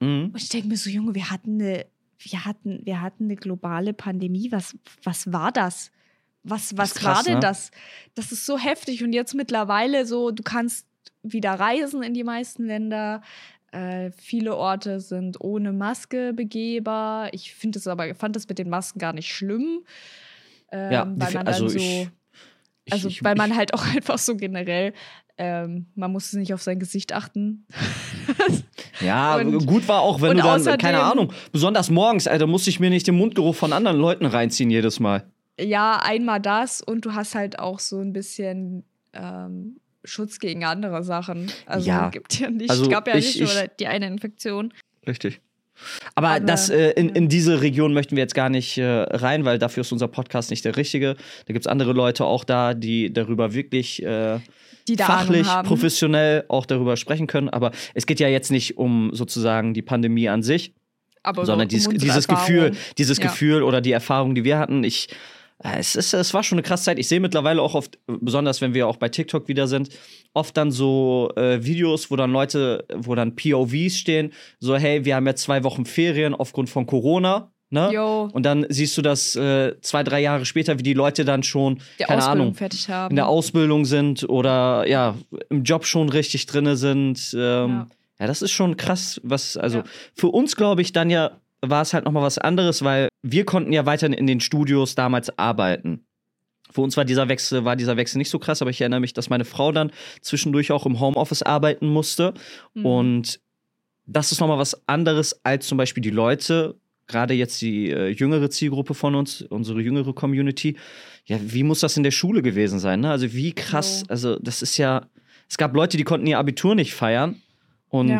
Mhm. 0.00 0.30
Und 0.32 0.36
ich 0.36 0.48
denke 0.48 0.68
mir 0.68 0.76
so, 0.78 0.88
Junge, 0.88 1.14
wir 1.14 1.30
hatten 1.30 1.60
eine, 1.60 1.86
wir 2.18 2.44
hatten, 2.46 2.80
wir 2.84 3.02
hatten 3.02 3.24
eine 3.24 3.36
globale 3.36 3.92
Pandemie. 3.92 4.50
Was, 4.52 4.74
was 5.02 5.30
war 5.30 5.52
das? 5.52 5.90
Was, 6.42 6.76
was 6.76 6.94
krass, 6.94 7.18
war 7.18 7.22
denn 7.24 7.34
ne? 7.34 7.40
das? 7.40 7.70
Das 8.14 8.32
ist 8.32 8.46
so 8.46 8.58
heftig. 8.58 9.02
Und 9.04 9.12
jetzt 9.12 9.34
mittlerweile 9.34 10.06
so, 10.06 10.30
du 10.30 10.42
kannst 10.42 10.86
wieder 11.22 11.52
reisen 11.52 12.02
in 12.02 12.14
die 12.14 12.24
meisten 12.24 12.66
Länder. 12.66 13.22
Äh, 13.70 14.10
viele 14.12 14.56
Orte 14.56 15.00
sind 15.00 15.40
ohne 15.40 15.72
Maske 15.72 16.32
begehbar. 16.32 17.32
Ich 17.34 17.54
finde 17.54 17.78
es 17.78 17.86
aber, 17.86 18.14
fand 18.14 18.34
das 18.36 18.48
mit 18.48 18.58
den 18.58 18.70
Masken 18.70 18.98
gar 18.98 19.12
nicht 19.12 19.32
schlimm. 19.32 19.80
Ähm, 20.72 20.92
ja, 20.92 21.12
weil 21.16 21.32
man 21.34 21.46
also 21.46 21.68
so, 21.68 21.78
ich, 21.78 22.08
also 22.90 23.08
ich, 23.08 23.22
weil 23.22 23.34
man 23.34 23.56
halt 23.56 23.74
auch 23.74 23.86
einfach 23.94 24.18
so 24.18 24.36
generell, 24.36 24.94
ähm, 25.36 25.86
man 25.94 26.10
muss 26.12 26.32
nicht 26.32 26.54
auf 26.54 26.62
sein 26.62 26.78
Gesicht 26.78 27.12
achten. 27.12 27.66
ja, 29.00 29.36
und, 29.40 29.66
gut 29.66 29.86
war 29.86 30.00
auch, 30.00 30.20
wenn 30.22 30.36
du 30.36 30.42
dann, 30.42 30.60
außerdem, 30.60 30.78
keine 30.78 31.02
Ahnung, 31.02 31.32
besonders 31.52 31.90
morgens, 31.90 32.26
Alter, 32.26 32.46
musste 32.46 32.70
ich 32.70 32.80
mir 32.80 32.90
nicht 32.90 33.06
den 33.06 33.16
Mundgeruch 33.16 33.54
von 33.54 33.72
anderen 33.72 33.98
Leuten 33.98 34.24
reinziehen 34.24 34.70
jedes 34.70 34.98
Mal 34.98 35.30
ja, 35.60 36.00
einmal 36.02 36.40
das 36.40 36.80
und 36.80 37.04
du 37.04 37.14
hast 37.14 37.34
halt 37.34 37.58
auch 37.58 37.78
so 37.78 38.00
ein 38.00 38.12
bisschen 38.12 38.84
ähm, 39.12 39.80
Schutz 40.04 40.38
gegen 40.38 40.64
andere 40.64 41.02
Sachen. 41.02 41.50
Also 41.66 41.88
ja. 41.88 42.10
gibt 42.10 42.38
ja 42.38 42.50
nicht, 42.50 42.70
also 42.70 42.88
gab 42.88 43.08
ja 43.08 43.16
ich, 43.16 43.40
nicht 43.40 43.54
nur 43.54 43.68
die 43.78 43.86
eine 43.86 44.06
Infektion. 44.06 44.72
Richtig. 45.06 45.40
Aber, 46.14 46.30
Aber 46.30 46.40
das, 46.40 46.70
äh, 46.70 46.90
in, 46.90 47.10
in 47.10 47.28
diese 47.28 47.60
Region 47.60 47.94
möchten 47.94 48.16
wir 48.16 48.22
jetzt 48.22 48.34
gar 48.34 48.48
nicht 48.48 48.78
äh, 48.78 48.84
rein, 48.84 49.44
weil 49.44 49.58
dafür 49.58 49.82
ist 49.82 49.92
unser 49.92 50.08
Podcast 50.08 50.50
nicht 50.50 50.64
der 50.64 50.76
richtige. 50.76 51.14
Da 51.46 51.52
gibt 51.52 51.66
es 51.66 51.66
andere 51.66 51.92
Leute 51.92 52.24
auch 52.24 52.44
da, 52.44 52.74
die 52.74 53.12
darüber 53.12 53.54
wirklich 53.54 54.02
äh, 54.02 54.40
die 54.88 54.96
fachlich, 54.96 55.46
professionell 55.64 56.44
auch 56.48 56.66
darüber 56.66 56.96
sprechen 56.96 57.26
können. 57.26 57.48
Aber 57.48 57.70
es 57.94 58.06
geht 58.06 58.20
ja 58.20 58.28
jetzt 58.28 58.50
nicht 58.50 58.76
um 58.76 59.10
sozusagen 59.12 59.74
die 59.74 59.82
Pandemie 59.82 60.28
an 60.28 60.42
sich, 60.42 60.74
Aber 61.22 61.46
sondern 61.46 61.66
um 61.66 61.68
dieses, 61.68 61.88
dieses 61.94 62.26
Gefühl, 62.26 62.72
dieses 62.96 63.18
ja. 63.18 63.26
Gefühl 63.26 63.62
oder 63.62 63.80
die 63.80 63.92
Erfahrung, 63.92 64.34
die 64.34 64.44
wir 64.44 64.58
hatten. 64.58 64.82
Ich 64.82 65.08
es, 65.58 65.96
ist, 65.96 66.14
es 66.14 66.32
war 66.34 66.42
schon 66.42 66.58
eine 66.58 66.62
krasse 66.62 66.84
Zeit. 66.84 66.98
Ich 66.98 67.08
sehe 67.08 67.20
mittlerweile 67.20 67.60
auch 67.62 67.74
oft, 67.74 67.98
besonders 68.06 68.60
wenn 68.60 68.74
wir 68.74 68.86
auch 68.86 68.96
bei 68.96 69.08
TikTok 69.08 69.48
wieder 69.48 69.66
sind, 69.66 69.90
oft 70.32 70.56
dann 70.56 70.70
so 70.70 71.32
äh, 71.36 71.64
Videos, 71.64 72.10
wo 72.10 72.16
dann 72.16 72.30
Leute, 72.30 72.84
wo 72.94 73.14
dann 73.14 73.34
POVs 73.34 73.96
stehen, 73.96 74.32
so, 74.60 74.76
hey, 74.76 75.04
wir 75.04 75.16
haben 75.16 75.26
jetzt 75.26 75.42
zwei 75.42 75.64
Wochen 75.64 75.84
Ferien 75.84 76.34
aufgrund 76.34 76.70
von 76.70 76.86
Corona. 76.86 77.50
Ne? 77.70 77.90
Yo. 77.92 78.30
Und 78.32 78.46
dann 78.46 78.64
siehst 78.70 78.96
du 78.96 79.02
das 79.02 79.36
äh, 79.36 79.78
zwei, 79.82 80.02
drei 80.02 80.20
Jahre 80.20 80.46
später, 80.46 80.78
wie 80.78 80.82
die 80.82 80.94
Leute 80.94 81.24
dann 81.24 81.42
schon, 81.42 81.80
die 81.98 82.04
keine 82.04 82.18
Ausbildung 82.22 82.40
Ahnung, 82.40 82.54
fertig 82.54 82.88
haben. 82.88 83.10
in 83.10 83.16
der 83.16 83.26
Ausbildung 83.28 83.84
sind 83.84 84.26
oder 84.26 84.86
ja, 84.88 85.16
im 85.50 85.64
Job 85.64 85.84
schon 85.84 86.08
richtig 86.08 86.46
drinne 86.46 86.76
sind. 86.76 87.34
Ähm, 87.34 87.70
ja. 87.70 87.86
ja. 88.20 88.26
das 88.26 88.40
ist 88.40 88.52
schon 88.52 88.78
krass, 88.78 89.20
was, 89.22 89.58
also 89.58 89.78
ja. 89.78 89.84
für 90.14 90.28
uns, 90.28 90.56
glaube 90.56 90.80
ich, 90.80 90.92
dann 90.92 91.10
ja 91.10 91.32
war 91.60 91.82
es 91.82 91.94
halt 91.94 92.04
nochmal 92.04 92.22
was 92.22 92.38
anderes, 92.38 92.82
weil 92.82 93.08
wir 93.22 93.44
konnten 93.44 93.72
ja 93.72 93.86
weiterhin 93.86 94.12
in 94.12 94.26
den 94.26 94.40
Studios 94.40 94.94
damals 94.94 95.36
arbeiten. 95.38 96.04
Für 96.70 96.82
uns 96.82 96.96
war 96.96 97.04
dieser 97.04 97.28
Wechsel, 97.28 97.64
war 97.64 97.76
dieser 97.76 97.96
Wechsel 97.96 98.18
nicht 98.18 98.30
so 98.30 98.38
krass, 98.38 98.60
aber 98.60 98.70
ich 98.70 98.80
erinnere 98.80 99.00
mich, 99.00 99.14
dass 99.14 99.30
meine 99.30 99.44
Frau 99.44 99.72
dann 99.72 99.90
zwischendurch 100.20 100.70
auch 100.70 100.86
im 100.86 101.00
Homeoffice 101.00 101.42
arbeiten 101.42 101.88
musste. 101.88 102.34
Mhm. 102.74 102.86
Und 102.86 103.40
das 104.06 104.32
ist 104.32 104.40
nochmal 104.40 104.58
was 104.58 104.88
anderes 104.88 105.44
als 105.44 105.66
zum 105.66 105.78
Beispiel 105.78 106.02
die 106.02 106.10
Leute, 106.10 106.76
gerade 107.06 107.34
jetzt 107.34 107.60
die 107.62 107.90
äh, 107.90 108.08
jüngere 108.08 108.50
Zielgruppe 108.50 108.94
von 108.94 109.14
uns, 109.14 109.42
unsere 109.42 109.80
jüngere 109.80 110.12
Community. 110.12 110.76
Ja, 111.24 111.38
wie 111.40 111.62
muss 111.62 111.80
das 111.80 111.96
in 111.96 112.02
der 112.02 112.10
Schule 112.10 112.42
gewesen 112.42 112.78
sein? 112.78 113.00
Ne? 113.00 113.10
Also 113.10 113.32
wie 113.32 113.52
krass, 113.52 114.04
oh. 114.04 114.10
also 114.10 114.38
das 114.38 114.62
ist 114.62 114.76
ja, 114.76 115.06
es 115.48 115.56
gab 115.56 115.74
Leute, 115.74 115.96
die 115.96 116.04
konnten 116.04 116.26
ihr 116.26 116.38
Abitur 116.38 116.74
nicht 116.74 116.94
feiern. 116.94 117.40
Und 117.88 118.08
ja. 118.08 118.18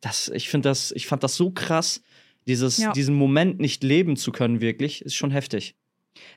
das, 0.00 0.28
ich 0.28 0.48
finde 0.48 0.68
das, 0.68 0.90
ich 0.92 1.06
fand 1.06 1.22
das 1.22 1.36
so 1.36 1.50
krass, 1.50 2.02
dieses, 2.46 2.78
ja. 2.78 2.92
diesen 2.92 3.14
Moment 3.14 3.60
nicht 3.60 3.82
leben 3.82 4.16
zu 4.16 4.32
können, 4.32 4.60
wirklich, 4.60 5.02
ist 5.02 5.14
schon 5.14 5.30
heftig. 5.30 5.76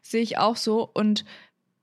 Sehe 0.02 0.22
ich 0.22 0.38
auch 0.38 0.56
so. 0.56 0.90
Und 0.94 1.24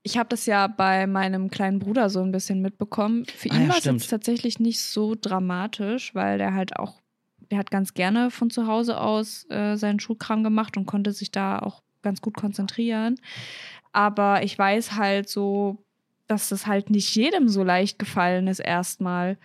ich 0.03 0.17
habe 0.17 0.29
das 0.29 0.45
ja 0.45 0.67
bei 0.67 1.07
meinem 1.07 1.49
kleinen 1.49 1.79
Bruder 1.79 2.09
so 2.09 2.21
ein 2.21 2.31
bisschen 2.31 2.61
mitbekommen. 2.61 3.25
Für 3.25 3.51
ah, 3.51 3.55
ihn 3.55 3.63
ja, 3.63 3.69
war 3.69 3.77
es 3.77 3.85
jetzt 3.85 4.09
tatsächlich 4.09 4.59
nicht 4.59 4.79
so 4.79 5.15
dramatisch, 5.19 6.15
weil 6.15 6.37
der 6.37 6.53
halt 6.53 6.77
auch, 6.77 7.01
der 7.51 7.57
hat 7.57 7.71
ganz 7.71 7.93
gerne 7.93 8.31
von 8.31 8.49
zu 8.49 8.67
Hause 8.67 8.99
aus 8.99 9.45
äh, 9.49 9.75
seinen 9.75 9.99
Schulkram 9.99 10.43
gemacht 10.43 10.77
und 10.77 10.85
konnte 10.85 11.11
sich 11.11 11.31
da 11.31 11.59
auch 11.59 11.83
ganz 12.01 12.21
gut 12.21 12.35
konzentrieren. 12.37 13.19
Aber 13.91 14.43
ich 14.43 14.57
weiß 14.57 14.93
halt 14.93 15.27
so, 15.27 15.83
dass 16.27 16.49
das 16.49 16.67
halt 16.67 16.89
nicht 16.89 17.15
jedem 17.15 17.47
so 17.47 17.63
leicht 17.63 17.99
gefallen 17.99 18.47
ist 18.47 18.59
erstmal. 18.59 19.37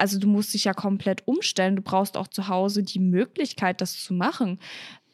Also 0.00 0.18
du 0.18 0.26
musst 0.26 0.54
dich 0.54 0.64
ja 0.64 0.72
komplett 0.72 1.26
umstellen. 1.26 1.76
Du 1.76 1.82
brauchst 1.82 2.16
auch 2.16 2.28
zu 2.28 2.48
Hause 2.48 2.82
die 2.82 2.98
Möglichkeit, 2.98 3.80
das 3.80 4.02
zu 4.02 4.14
machen. 4.14 4.58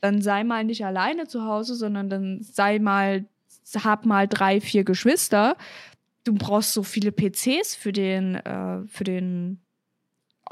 Dann 0.00 0.22
sei 0.22 0.44
mal 0.44 0.62
nicht 0.62 0.84
alleine 0.84 1.26
zu 1.26 1.44
Hause, 1.44 1.74
sondern 1.74 2.08
dann 2.08 2.42
sei 2.42 2.78
mal 2.78 3.24
hab 3.74 4.06
mal 4.06 4.28
drei, 4.28 4.60
vier 4.60 4.84
Geschwister. 4.84 5.56
Du 6.22 6.34
brauchst 6.34 6.72
so 6.72 6.84
viele 6.84 7.10
PCs 7.10 7.74
für 7.74 7.92
den, 7.92 8.36
äh, 8.36 8.86
für 8.86 9.02
den 9.02 9.60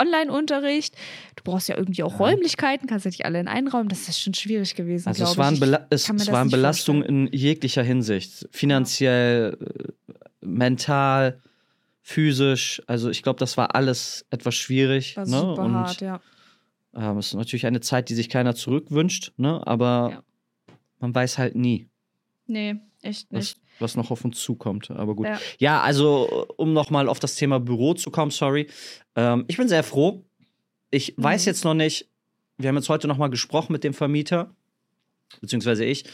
Online-Unterricht. 0.00 0.96
Du 1.36 1.44
brauchst 1.44 1.68
ja 1.68 1.76
irgendwie 1.76 2.02
auch 2.02 2.18
Ja. 2.18 2.26
Räumlichkeiten, 2.26 2.88
kannst 2.88 3.04
ja 3.04 3.10
nicht 3.10 3.24
alle 3.24 3.38
in 3.38 3.46
einen 3.46 3.68
Raum. 3.68 3.88
Das 3.88 4.08
ist 4.08 4.20
schon 4.20 4.34
schwierig 4.34 4.74
gewesen. 4.74 5.08
Also 5.08 5.24
es 5.24 5.36
waren. 5.36 5.60
Bela 5.60 5.86
es, 5.90 6.08
es 6.10 6.32
waren 6.32 6.50
Belastungen 6.50 7.02
in 7.02 7.28
jeglicher 7.32 7.82
Hinsicht. 7.82 8.48
Finanziell, 8.50 9.56
äh, 9.60 10.14
mental, 10.40 11.40
physisch. 12.06 12.82
Also 12.86 13.08
ich 13.08 13.22
glaube, 13.22 13.38
das 13.40 13.56
war 13.56 13.74
alles 13.74 14.26
etwas 14.30 14.54
schwierig. 14.54 15.16
War 15.16 15.24
ne? 15.26 15.40
super 15.40 15.62
Und 15.64 15.72
hart, 15.74 16.00
ja. 16.02 16.20
ähm, 16.94 17.16
es 17.18 17.28
ist 17.28 17.34
natürlich 17.34 17.64
eine 17.66 17.80
Zeit, 17.80 18.10
die 18.10 18.14
sich 18.14 18.28
keiner 18.28 18.54
zurückwünscht, 18.54 19.32
ne? 19.38 19.66
aber 19.66 20.10
Ja. 20.12 20.22
man 21.00 21.14
weiß 21.14 21.38
halt 21.38 21.56
nie, 21.56 21.88
Nee, 22.46 22.74
echt 23.00 23.26
was, 23.30 23.38
nicht. 23.54 23.60
was 23.78 23.96
noch 23.96 24.10
auf 24.10 24.22
uns 24.22 24.38
zukommt. 24.38 24.90
Aber 24.90 25.14
gut. 25.16 25.26
Ja. 25.26 25.38
Ja, 25.58 25.80
also 25.80 26.46
um 26.58 26.74
nochmal 26.74 27.08
auf 27.08 27.18
das 27.18 27.36
Thema 27.36 27.58
Büro 27.58 27.94
zu 27.94 28.10
kommen, 28.10 28.30
sorry. 28.30 28.68
Ähm, 29.16 29.46
ich 29.48 29.56
bin 29.56 29.66
sehr 29.66 29.82
froh. 29.82 30.22
Ich 30.90 31.14
weiß 31.16 31.46
Mhm. 31.46 31.48
jetzt 31.50 31.64
noch 31.64 31.72
nicht, 31.72 32.06
wir 32.58 32.68
haben 32.68 32.76
jetzt 32.76 32.90
heute 32.90 33.08
nochmal 33.08 33.30
gesprochen 33.30 33.72
mit 33.72 33.82
dem 33.82 33.94
Vermieter, 33.94 34.54
beziehungsweise 35.40 35.86
ich, 35.86 36.04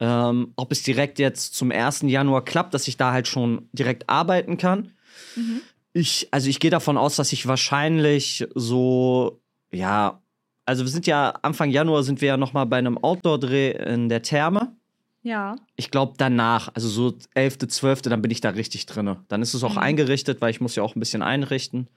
ähm, 0.00 0.52
ob 0.56 0.72
es 0.72 0.82
direkt 0.82 1.20
jetzt 1.20 1.54
zum 1.54 1.70
1. 1.70 2.08
Januar 2.10 2.44
klappt, 2.44 2.74
dass 2.74 2.88
ich 2.88 2.96
da 2.96 3.12
halt 3.12 3.28
schon 3.28 3.68
direkt 3.72 4.08
arbeiten 4.08 4.56
kann. 4.56 4.92
Mhm. 5.36 5.60
Ich, 5.92 6.28
also 6.30 6.48
ich 6.48 6.60
gehe 6.60 6.70
davon 6.70 6.96
aus, 6.96 7.16
dass 7.16 7.32
ich 7.32 7.46
wahrscheinlich 7.46 8.46
so, 8.54 9.40
ja, 9.72 10.20
also 10.64 10.84
wir 10.84 10.90
sind 10.90 11.06
ja 11.06 11.30
Anfang 11.42 11.70
Januar 11.70 12.02
sind 12.02 12.20
wir 12.20 12.28
ja 12.28 12.36
nochmal 12.36 12.66
bei 12.66 12.76
einem 12.78 12.98
Outdoor-Dreh 12.98 13.70
in 13.94 14.08
der 14.08 14.22
Therme 14.22 14.76
Ja. 15.22 15.56
ich 15.76 15.90
glaube 15.90 16.14
danach, 16.18 16.70
also 16.74 16.88
so 16.88 17.14
11., 17.34 17.58
12., 17.68 18.02
dann 18.02 18.22
bin 18.22 18.30
ich 18.30 18.40
da 18.40 18.50
richtig 18.50 18.86
drinne. 18.86 19.24
Dann 19.28 19.42
ist 19.42 19.54
es 19.54 19.64
auch 19.64 19.72
Mhm. 19.74 19.78
eingerichtet, 19.78 20.40
weil 20.40 20.50
ich 20.50 20.60
muss 20.60 20.76
ja 20.76 20.82
auch 20.82 20.94
ein 20.94 21.00
bisschen 21.00 21.22
einrichten. 21.22 21.88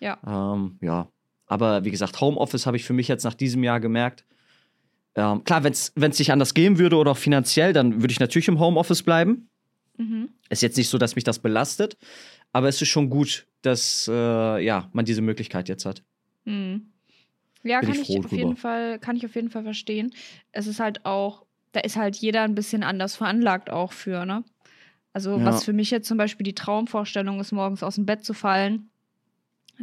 Ja. 0.00 0.18
Ähm, 0.26 0.78
ja. 0.80 1.08
Aber 1.46 1.84
wie 1.84 1.90
gesagt, 1.90 2.20
Homeoffice 2.20 2.66
habe 2.66 2.76
ich 2.76 2.84
für 2.84 2.92
mich 2.92 3.08
jetzt 3.08 3.24
nach 3.24 3.34
diesem 3.34 3.64
Jahr 3.64 3.80
gemerkt. 3.80 4.24
Ähm, 5.14 5.42
klar, 5.44 5.64
wenn 5.64 5.72
es 5.72 5.92
nicht 6.18 6.30
anders 6.30 6.52
gehen 6.54 6.78
würde 6.78 6.96
oder 6.96 7.12
auch 7.12 7.16
finanziell, 7.16 7.72
dann 7.72 8.02
würde 8.02 8.12
ich 8.12 8.20
natürlich 8.20 8.48
im 8.48 8.60
Homeoffice 8.60 9.02
bleiben. 9.02 9.48
Mhm. 9.98 10.30
Ist 10.48 10.62
jetzt 10.62 10.76
nicht 10.76 10.88
so, 10.88 10.96
dass 10.96 11.14
mich 11.16 11.24
das 11.24 11.38
belastet, 11.40 11.98
aber 12.52 12.68
es 12.68 12.80
ist 12.80 12.88
schon 12.88 13.10
gut, 13.10 13.46
dass 13.62 14.08
äh, 14.10 14.64
ja, 14.64 14.88
man 14.92 15.04
diese 15.04 15.20
Möglichkeit 15.20 15.68
jetzt 15.68 15.84
hat. 15.84 16.02
Mhm. 16.44 16.86
Ja, 17.64 17.80
Bin 17.80 17.90
kann 17.90 18.00
ich 18.00 18.08
ich, 18.08 18.18
auf 18.18 18.32
jeden. 18.32 18.56
Fall, 18.56 18.98
kann 18.98 19.16
ich 19.16 19.26
auf 19.26 19.34
jeden 19.34 19.50
Fall 19.50 19.64
verstehen. 19.64 20.14
Es 20.52 20.66
ist 20.66 20.80
halt 20.80 21.04
auch, 21.04 21.44
da 21.72 21.80
ist 21.80 21.96
halt 21.96 22.16
jeder 22.16 22.42
ein 22.42 22.54
bisschen 22.54 22.82
anders 22.82 23.16
veranlagt 23.16 23.68
auch 23.70 23.92
für, 23.92 24.24
ne? 24.24 24.44
Also, 25.12 25.36
Ja. 25.36 25.44
was 25.44 25.64
für 25.64 25.72
mich 25.72 25.90
jetzt 25.90 26.06
zum 26.06 26.16
Beispiel 26.16 26.44
die 26.44 26.54
Traumvorstellung 26.54 27.40
ist, 27.40 27.50
morgens 27.52 27.82
aus 27.82 27.96
dem 27.96 28.06
Bett 28.06 28.24
zu 28.24 28.34
fallen, 28.34 28.90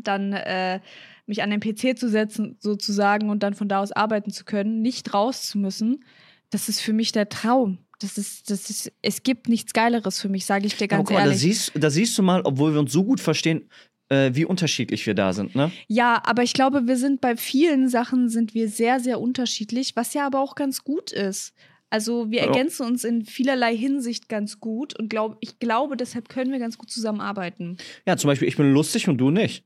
dann 0.01 0.33
äh, 0.33 0.79
mich 1.25 1.41
an 1.43 1.49
den 1.49 1.59
PC 1.59 1.97
zu 1.97 2.09
setzen, 2.09 2.55
sozusagen, 2.59 3.29
und 3.29 3.43
dann 3.43 3.53
von 3.53 3.67
da 3.67 3.81
aus 3.81 3.91
arbeiten 3.91 4.31
zu 4.31 4.45
können, 4.45 4.81
nicht 4.81 5.13
raus 5.13 5.43
zu 5.43 5.57
müssen, 5.57 6.05
das 6.49 6.69
ist 6.69 6.79
für 6.79 6.93
mich 6.93 7.11
der 7.11 7.27
Traum. 7.29 7.79
Das 7.99 8.17
ist, 8.17 8.49
das 8.49 8.69
ist, 8.69 8.91
es 9.01 9.23
gibt 9.23 9.47
nichts 9.49 9.73
Geileres 9.73 10.19
für 10.19 10.29
mich, 10.29 10.45
sage 10.45 10.65
ich 10.67 10.75
dir 10.75 10.85
Aber 10.85 10.97
ganz 10.97 11.07
guck 11.07 11.13
mal, 11.15 11.19
da 11.23 11.25
ehrlich. 11.27 11.41
siehst, 11.41 11.71
da 11.75 11.89
siehst 11.89 12.17
du 12.17 12.23
mal, 12.23 12.41
obwohl 12.43 12.73
wir 12.73 12.79
uns 12.79 12.91
so 12.91 13.03
gut 13.03 13.19
verstehen, 13.19 13.69
äh, 14.09 14.31
wie 14.33 14.45
unterschiedlich 14.45 15.05
wir 15.07 15.13
da 15.15 15.33
sind, 15.33 15.55
ne? 15.55 15.71
Ja, 15.87 16.21
aber 16.25 16.43
ich 16.43 16.53
glaube, 16.53 16.87
wir 16.87 16.97
sind 16.97 17.21
bei 17.21 17.35
vielen 17.37 17.87
Sachen 17.89 18.29
sind 18.29 18.53
wir 18.53 18.69
sehr, 18.69 18.99
sehr 18.99 19.19
unterschiedlich, 19.19 19.95
was 19.95 20.13
ja 20.13 20.25
aber 20.27 20.41
auch 20.41 20.55
ganz 20.55 20.83
gut 20.83 21.11
ist. 21.11 21.53
Also 21.89 22.29
wir 22.29 22.39
Ja. 22.41 22.45
ergänzen 22.47 22.85
uns 22.85 23.03
in 23.03 23.25
vielerlei 23.25 23.75
Hinsicht 23.75 24.27
ganz 24.27 24.59
gut 24.59 24.97
und 24.99 25.09
glaub, 25.09 25.37
ich 25.39 25.59
glaube, 25.59 25.95
deshalb 25.97 26.29
können 26.29 26.51
wir 26.51 26.59
ganz 26.59 26.77
gut 26.77 26.89
zusammenarbeiten. 26.91 27.77
Ja, 28.05 28.17
zum 28.17 28.27
Beispiel, 28.27 28.47
ich 28.47 28.57
bin 28.57 28.73
lustig 28.73 29.07
und 29.07 29.17
du 29.17 29.31
nicht. 29.31 29.63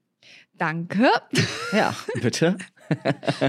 Danke. 0.53 1.09
Ja, 1.73 1.95
bitte. 2.21 2.57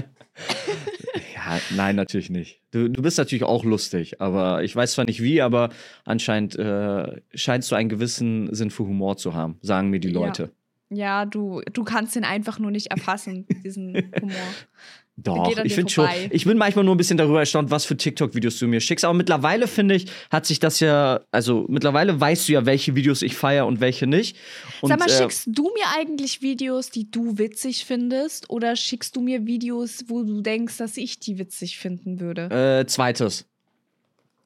ja, 1.55 1.61
nein, 1.75 1.95
natürlich 1.95 2.29
nicht. 2.29 2.61
Du, 2.71 2.87
du 2.89 3.01
bist 3.01 3.17
natürlich 3.17 3.43
auch 3.43 3.63
lustig, 3.63 4.21
aber 4.21 4.63
ich 4.63 4.75
weiß 4.75 4.93
zwar 4.93 5.05
nicht 5.05 5.21
wie, 5.21 5.41
aber 5.41 5.69
anscheinend 6.05 6.55
äh, 6.57 7.21
scheinst 7.33 7.71
du 7.71 7.75
einen 7.75 7.89
gewissen 7.89 8.53
Sinn 8.53 8.71
für 8.71 8.83
Humor 8.83 9.17
zu 9.17 9.33
haben, 9.33 9.57
sagen 9.61 9.89
mir 9.89 9.99
die 9.99 10.09
Ja. 10.09 10.19
Leute. 10.19 10.51
Ja, 10.93 11.25
du, 11.25 11.61
du 11.71 11.85
kannst 11.85 12.17
den 12.17 12.25
einfach 12.25 12.59
nur 12.59 12.69
nicht 12.69 12.87
erfassen, 12.87 13.45
diesen 13.63 13.95
Humor. 14.21 14.35
Doch, 15.23 15.55
ich 15.63 15.75
finde 15.75 15.91
schon. 15.91 16.07
Ich 16.31 16.45
bin 16.45 16.57
manchmal 16.57 16.85
nur 16.85 16.95
ein 16.95 16.97
bisschen 16.97 17.17
darüber 17.17 17.39
erstaunt, 17.39 17.69
was 17.69 17.85
für 17.85 17.95
TikTok-Videos 17.95 18.57
du 18.59 18.67
mir 18.67 18.81
schickst. 18.81 19.05
Aber 19.05 19.13
mittlerweile 19.13 19.67
finde 19.67 19.95
ich, 19.95 20.07
hat 20.31 20.45
sich 20.45 20.59
das 20.59 20.79
ja, 20.79 21.21
also 21.31 21.65
mittlerweile 21.69 22.19
weißt 22.19 22.47
du 22.47 22.53
ja, 22.53 22.65
welche 22.65 22.95
Videos 22.95 23.21
ich 23.21 23.35
feiere 23.35 23.65
und 23.67 23.79
welche 23.79 24.07
nicht. 24.07 24.37
Und, 24.81 24.89
Sag 24.89 24.99
mal, 24.99 25.09
äh, 25.09 25.17
schickst 25.17 25.47
du 25.47 25.63
mir 25.63 25.85
eigentlich 25.95 26.41
Videos, 26.41 26.89
die 26.89 27.09
du 27.09 27.37
witzig 27.37 27.85
findest, 27.85 28.49
oder 28.49 28.75
schickst 28.75 29.15
du 29.15 29.21
mir 29.21 29.45
Videos, 29.45 30.05
wo 30.07 30.23
du 30.23 30.41
denkst, 30.41 30.77
dass 30.77 30.97
ich 30.97 31.19
die 31.19 31.37
witzig 31.37 31.77
finden 31.77 32.19
würde? 32.19 32.49
äh, 32.81 32.85
zweites. 32.87 33.45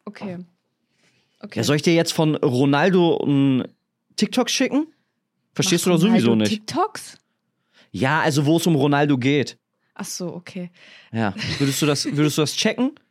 Okay. 0.06 0.38
Okay. 1.40 1.60
Ja, 1.60 1.64
soll 1.64 1.76
ich 1.76 1.82
dir 1.82 1.94
jetzt 1.94 2.14
von 2.14 2.36
Ronaldo 2.36 3.18
ein 3.24 3.68
TikTok 4.16 4.50
schicken? 4.50 4.88
Verstehst 5.54 5.86
du 5.86 5.92
doch 5.92 5.98
sowieso 5.98 6.30
halt 6.30 6.40
nicht. 6.40 6.52
TikToks? 6.52 7.18
Ja, 7.92 8.22
also 8.22 8.46
wo 8.46 8.58
es 8.58 8.68
um 8.68 8.76
Ronaldo 8.76 9.18
geht. 9.18 9.58
Ach 9.96 10.06
so, 10.06 10.34
okay. 10.34 10.70
Ja. 11.12 11.34
Würdest 11.58 11.82
du 11.82 11.86
das, 11.86 12.06
würdest 12.06 12.38
du 12.38 12.42
das 12.42 12.56
checken? 12.56 12.92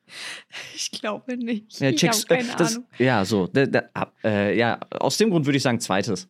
Ich 0.77 0.91
glaube 0.91 1.37
nicht. 1.37 1.81
Ja, 1.81 1.89
ich 1.89 1.97
checkst, 1.97 2.29
habe 2.31 2.43
keine 2.43 2.57
das, 2.57 2.75
Ahnung. 2.77 2.87
Ja, 2.99 3.25
so. 3.25 3.47
Da, 3.49 3.65
da, 3.67 3.89
äh, 4.23 4.57
ja, 4.57 4.79
aus 4.91 5.17
dem 5.17 5.31
Grund 5.31 5.47
würde 5.47 5.57
ich 5.57 5.63
sagen 5.63 5.81
zweites. 5.81 6.29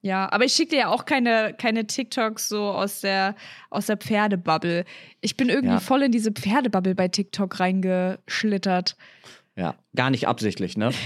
Ja, 0.00 0.30
aber 0.32 0.44
ich 0.44 0.52
schicke 0.52 0.70
dir 0.70 0.78
ja 0.78 0.88
auch 0.88 1.04
keine, 1.04 1.52
keine 1.58 1.86
TikToks 1.88 2.48
so 2.48 2.62
aus 2.62 3.00
der, 3.00 3.34
aus 3.68 3.86
der 3.86 3.96
Pferdebubble. 3.96 4.84
Ich 5.20 5.36
bin 5.36 5.48
irgendwie 5.48 5.74
Ja. 5.74 5.80
voll 5.80 6.02
in 6.04 6.12
diese 6.12 6.30
Pferdebubble 6.30 6.94
bei 6.94 7.08
TikTok 7.08 7.58
reingeschlittert. 7.58 8.96
Ja, 9.56 9.74
gar 9.96 10.10
nicht 10.10 10.28
absichtlich, 10.28 10.76
ne? 10.76 10.92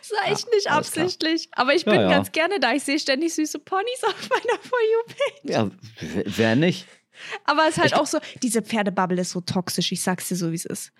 Das 0.00 0.10
war 0.12 0.30
echt 0.32 0.46
nicht 0.52 0.70
alles 0.70 0.92
klar. 0.92 1.04
absichtlich. 1.06 1.48
Aber 1.52 1.74
ich 1.74 1.84
Ja, 1.84 1.92
bin 1.92 2.00
ja. 2.02 2.08
ganz 2.10 2.30
gerne 2.32 2.60
da. 2.60 2.72
Ich 2.74 2.82
sehe 2.82 2.98
ständig 2.98 3.34
süße 3.34 3.58
Ponys 3.60 4.04
auf 4.04 4.28
meiner 4.28 4.58
For 4.60 4.78
You-Page. 4.92 5.40
Ja, 5.44 5.70
wer 6.36 6.56
nicht? 6.56 6.86
Aber 7.44 7.62
es 7.68 7.76
ist 7.76 7.78
halt 7.78 7.92
Ich- 7.92 7.96
auch 7.96 8.06
so, 8.06 8.18
diese 8.42 8.62
Pferdebubble 8.62 9.20
ist 9.20 9.30
so 9.30 9.40
toxisch. 9.40 9.92
Ich 9.92 10.02
sag's 10.02 10.28
dir 10.28 10.36
so, 10.36 10.50
wie 10.50 10.56
es 10.56 10.64
ist. 10.64 10.92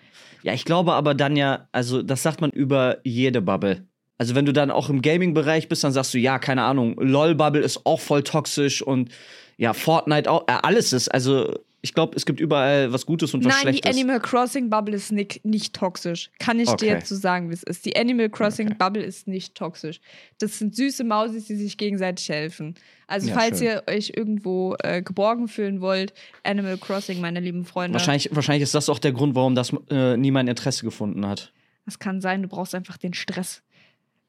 Ja, 0.43 0.53
ich 0.53 0.65
glaube 0.65 0.93
aber 0.93 1.13
dann 1.13 1.35
ja, 1.35 1.67
also 1.71 2.01
das 2.01 2.23
sagt 2.23 2.41
man 2.41 2.49
über 2.51 2.97
jede 3.03 3.41
Bubble. 3.41 3.87
Also 4.17 4.35
wenn 4.35 4.45
du 4.45 4.53
dann 4.53 4.71
auch 4.71 4.89
im 4.89 5.01
Gaming-Bereich 5.01 5.67
bist, 5.67 5.83
dann 5.83 5.91
sagst 5.91 6.13
du, 6.13 6.17
ja, 6.19 6.37
keine 6.39 6.63
Ahnung, 6.63 6.95
LOL-Bubble 6.99 7.61
ist 7.61 7.85
auch 7.85 7.99
voll 7.99 8.23
toxisch 8.23 8.81
und 8.81 9.09
ja, 9.57 9.73
Fortnite 9.73 10.29
auch, 10.29 10.47
äh, 10.47 10.53
alles 10.61 10.93
ist, 10.93 11.09
also 11.09 11.53
ich 11.85 11.93
glaube, 11.93 12.15
es 12.15 12.25
gibt 12.25 12.39
überall 12.39 12.93
was 12.93 13.05
Gutes 13.05 13.33
und 13.33 13.43
was 13.43 13.51
Nein, 13.55 13.73
die 13.73 13.79
Schlechtes. 13.79 13.97
Animal 13.97 14.21
Crossing 14.21 14.69
Bubble 14.69 14.95
ist 14.95 15.11
nicht, 15.11 15.43
nicht 15.43 15.75
toxisch. 15.75 16.29
Kann 16.39 16.57
ich 16.59 16.67
dir 16.69 16.73
Okay. 16.75 16.87
jetzt 16.87 17.09
so 17.09 17.15
sagen, 17.17 17.49
wie 17.49 17.53
es 17.55 17.63
ist. 17.63 17.85
Die 17.85 17.97
Animal 17.97 18.29
Crossing 18.29 18.67
Okay. 18.67 18.77
Bubble 18.79 19.03
ist 19.03 19.27
nicht 19.27 19.53
toxisch. 19.55 19.99
Das 20.39 20.57
sind 20.59 20.73
süße 20.75 21.03
Mausis, 21.03 21.45
die 21.47 21.55
sich 21.57 21.77
gegenseitig 21.77 22.29
helfen. 22.29 22.75
Also, 23.13 23.29
Ja, 23.29 23.33
falls 23.35 23.59
schön. 23.59 23.67
ihr 23.67 23.83
euch 23.87 24.11
irgendwo 24.15 24.75
äh, 24.79 25.01
geborgen 25.01 25.47
fühlen 25.47 25.81
wollt, 25.81 26.13
Animal 26.43 26.77
Crossing, 26.77 27.21
meine 27.21 27.39
lieben 27.39 27.63
Freunde. 27.63 27.93
wahrscheinlich, 27.93 28.29
wahrscheinlich 28.35 28.63
ist 28.63 28.73
das 28.73 28.89
auch 28.89 28.99
der 28.99 29.11
Grund, 29.11 29.35
warum 29.35 29.53
das 29.55 29.71
äh, 29.89 30.17
nie 30.17 30.31
mein 30.31 30.47
Interesse 30.47 30.83
gefunden 30.83 31.25
hat. 31.27 31.53
Das 31.85 31.99
kann 31.99 32.21
sein, 32.21 32.41
du 32.41 32.47
brauchst 32.47 32.73
einfach 32.75 32.97
den 32.97 33.13
Stress. 33.13 33.61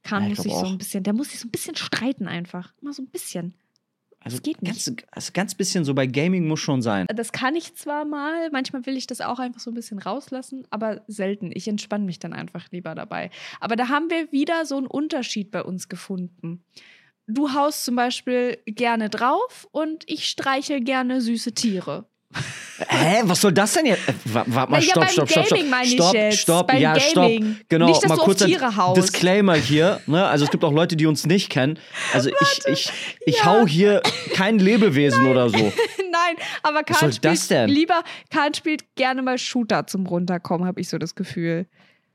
Kahn 0.03 0.25
Ja, 0.25 0.29
muss 0.31 0.39
sich 0.39 0.53
so 0.53 0.67
ein 0.67 0.77
bisschen, 0.77 1.03
der 1.03 1.15
muss 1.15 1.31
sich 1.31 1.41
so 1.41 1.49
ein 1.49 1.51
bisschen 1.51 1.77
streiten 1.77 2.29
einfach. 2.29 2.75
Immer 2.83 2.93
so 2.93 3.03
ein 3.03 3.09
bisschen. 3.09 3.55
Also 4.21 4.37
Das 4.39 4.43
geht 4.43 4.61
nicht. 4.63 4.87
Ganz, 4.87 4.97
also 5.11 5.31
ganz 5.35 5.55
bisschen 5.55 5.85
so 5.85 5.95
bei 5.95 6.07
Gaming 6.07 6.47
muss 6.49 6.61
schon 6.61 6.81
sein. 6.83 7.07
Das 7.15 7.33
kann 7.33 7.57
ich 7.57 7.75
zwar 7.75 8.05
mal, 8.05 8.51
manchmal 8.51 8.85
will 8.87 8.97
ich 8.97 9.07
das 9.07 9.21
auch 9.21 9.39
einfach 9.39 9.61
so 9.61 9.71
ein 9.71 9.75
bisschen 9.75 9.99
rauslassen, 9.99 10.67
aber 10.71 11.03
selten. 11.09 11.51
Ich 11.55 11.69
entspanne 11.69 12.05
mich 12.05 12.19
dann 12.19 12.33
einfach 12.33 12.71
lieber 12.71 12.95
dabei. 12.95 13.31
Aber 13.61 13.77
da 13.77 13.89
haben 13.89 14.09
wir 14.11 14.31
wieder 14.33 14.65
so 14.67 14.77
einen 14.79 14.87
Unterschied 14.87 15.51
bei 15.51 15.63
uns 15.63 15.89
gefunden. 15.89 16.65
Du 17.27 17.53
haust 17.55 17.85
zum 17.85 17.97
Beispiel 17.97 18.59
gerne 18.67 19.09
drauf 19.09 19.67
und 19.73 20.05
ich 20.07 20.27
streichel 20.29 20.81
gerne 20.81 21.21
süße 21.21 21.53
Tiere. 21.53 22.07
Hä, 22.89 23.21
was 23.25 23.41
soll 23.41 23.53
das 23.53 23.75
denn 23.75 23.87
jetzt? 23.87 24.09
Äh, 24.09 24.13
wa- 24.25 24.45
Warte 24.49 24.73
mal, 24.73 24.79
Na 24.79 24.79
ja, 24.79 24.83
stopp, 24.83 25.05
beim 25.05 25.09
stopp, 25.13 25.31
stopp, 25.31 25.47
stopp. 25.47 25.59
Meine 25.71 25.87
ich 25.87 25.93
Stopp, 25.95 26.15
jetzt. 26.15 26.39
stopp, 26.41 26.67
Beim 26.67 26.83
ja, 26.83 26.95
Gaming. 26.95 27.45
stopp. 27.55 27.69
Genau, 27.69 27.87
Nicht, 27.87 28.09
mal 28.09 28.17
kurz 28.19 28.43
ein. 28.43 28.53
Disclaimer 28.97 29.55
hier, 29.55 30.01
ne? 30.07 30.27
Also 30.27 30.45
es 30.45 30.51
gibt 30.51 30.65
auch 30.65 30.73
Leute, 30.73 30.97
die 30.97 31.07
uns 31.07 31.25
nicht 31.27 31.49
kennen. 31.51 31.79
Also 32.13 32.31
ich, 32.31 32.61
ich, 32.67 32.91
ich 33.25 33.37
ja. 33.39 33.45
hau 33.45 33.67
hier 33.69 34.03
kein 34.33 34.59
Lebewesen 34.59 35.27
oder 35.29 35.49
so. 35.49 35.57
Nein, 36.11 36.37
aber 36.65 36.83
Kahn 36.83 37.13
spielt 37.13 37.69
lieber, 37.71 38.03
Kahn 38.31 38.53
spielt 38.53 38.97
gerne 38.97 39.23
mal 39.23 39.39
Shooter 39.39 39.87
zum 39.87 40.07
Runterkommen, 40.07 40.67
habe 40.67 40.81
ich 40.81 40.89
so 40.89 40.99
das 40.99 41.15
Gefühl. 41.15 41.67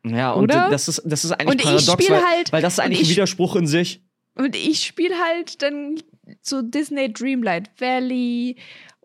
Ja, 0.06 0.32
und 0.32 0.44
Oder? 0.46 0.70
das 0.70 0.88
ist, 0.90 1.02
das 1.06 1.24
ist 1.26 1.32
eigentlich 1.32 1.50
Und 1.52 1.64
paradox, 1.64 2.10
weil, 2.10 2.26
halt- 2.26 2.52
weil 2.52 2.62
das 2.62 2.74
ist 2.74 2.80
eigentlich 2.80 3.02
ein 3.08 3.10
Widerspruch 3.10 3.56
in 3.56 3.68
sich. 3.68 4.02
Und 4.40 4.56
ich 4.56 4.86
spiele 4.86 5.16
halt 5.20 5.62
dann 5.62 6.02
so 6.42 6.62
Disney 6.62 7.12
Dreamlight 7.12 7.70
Valley 7.78 8.56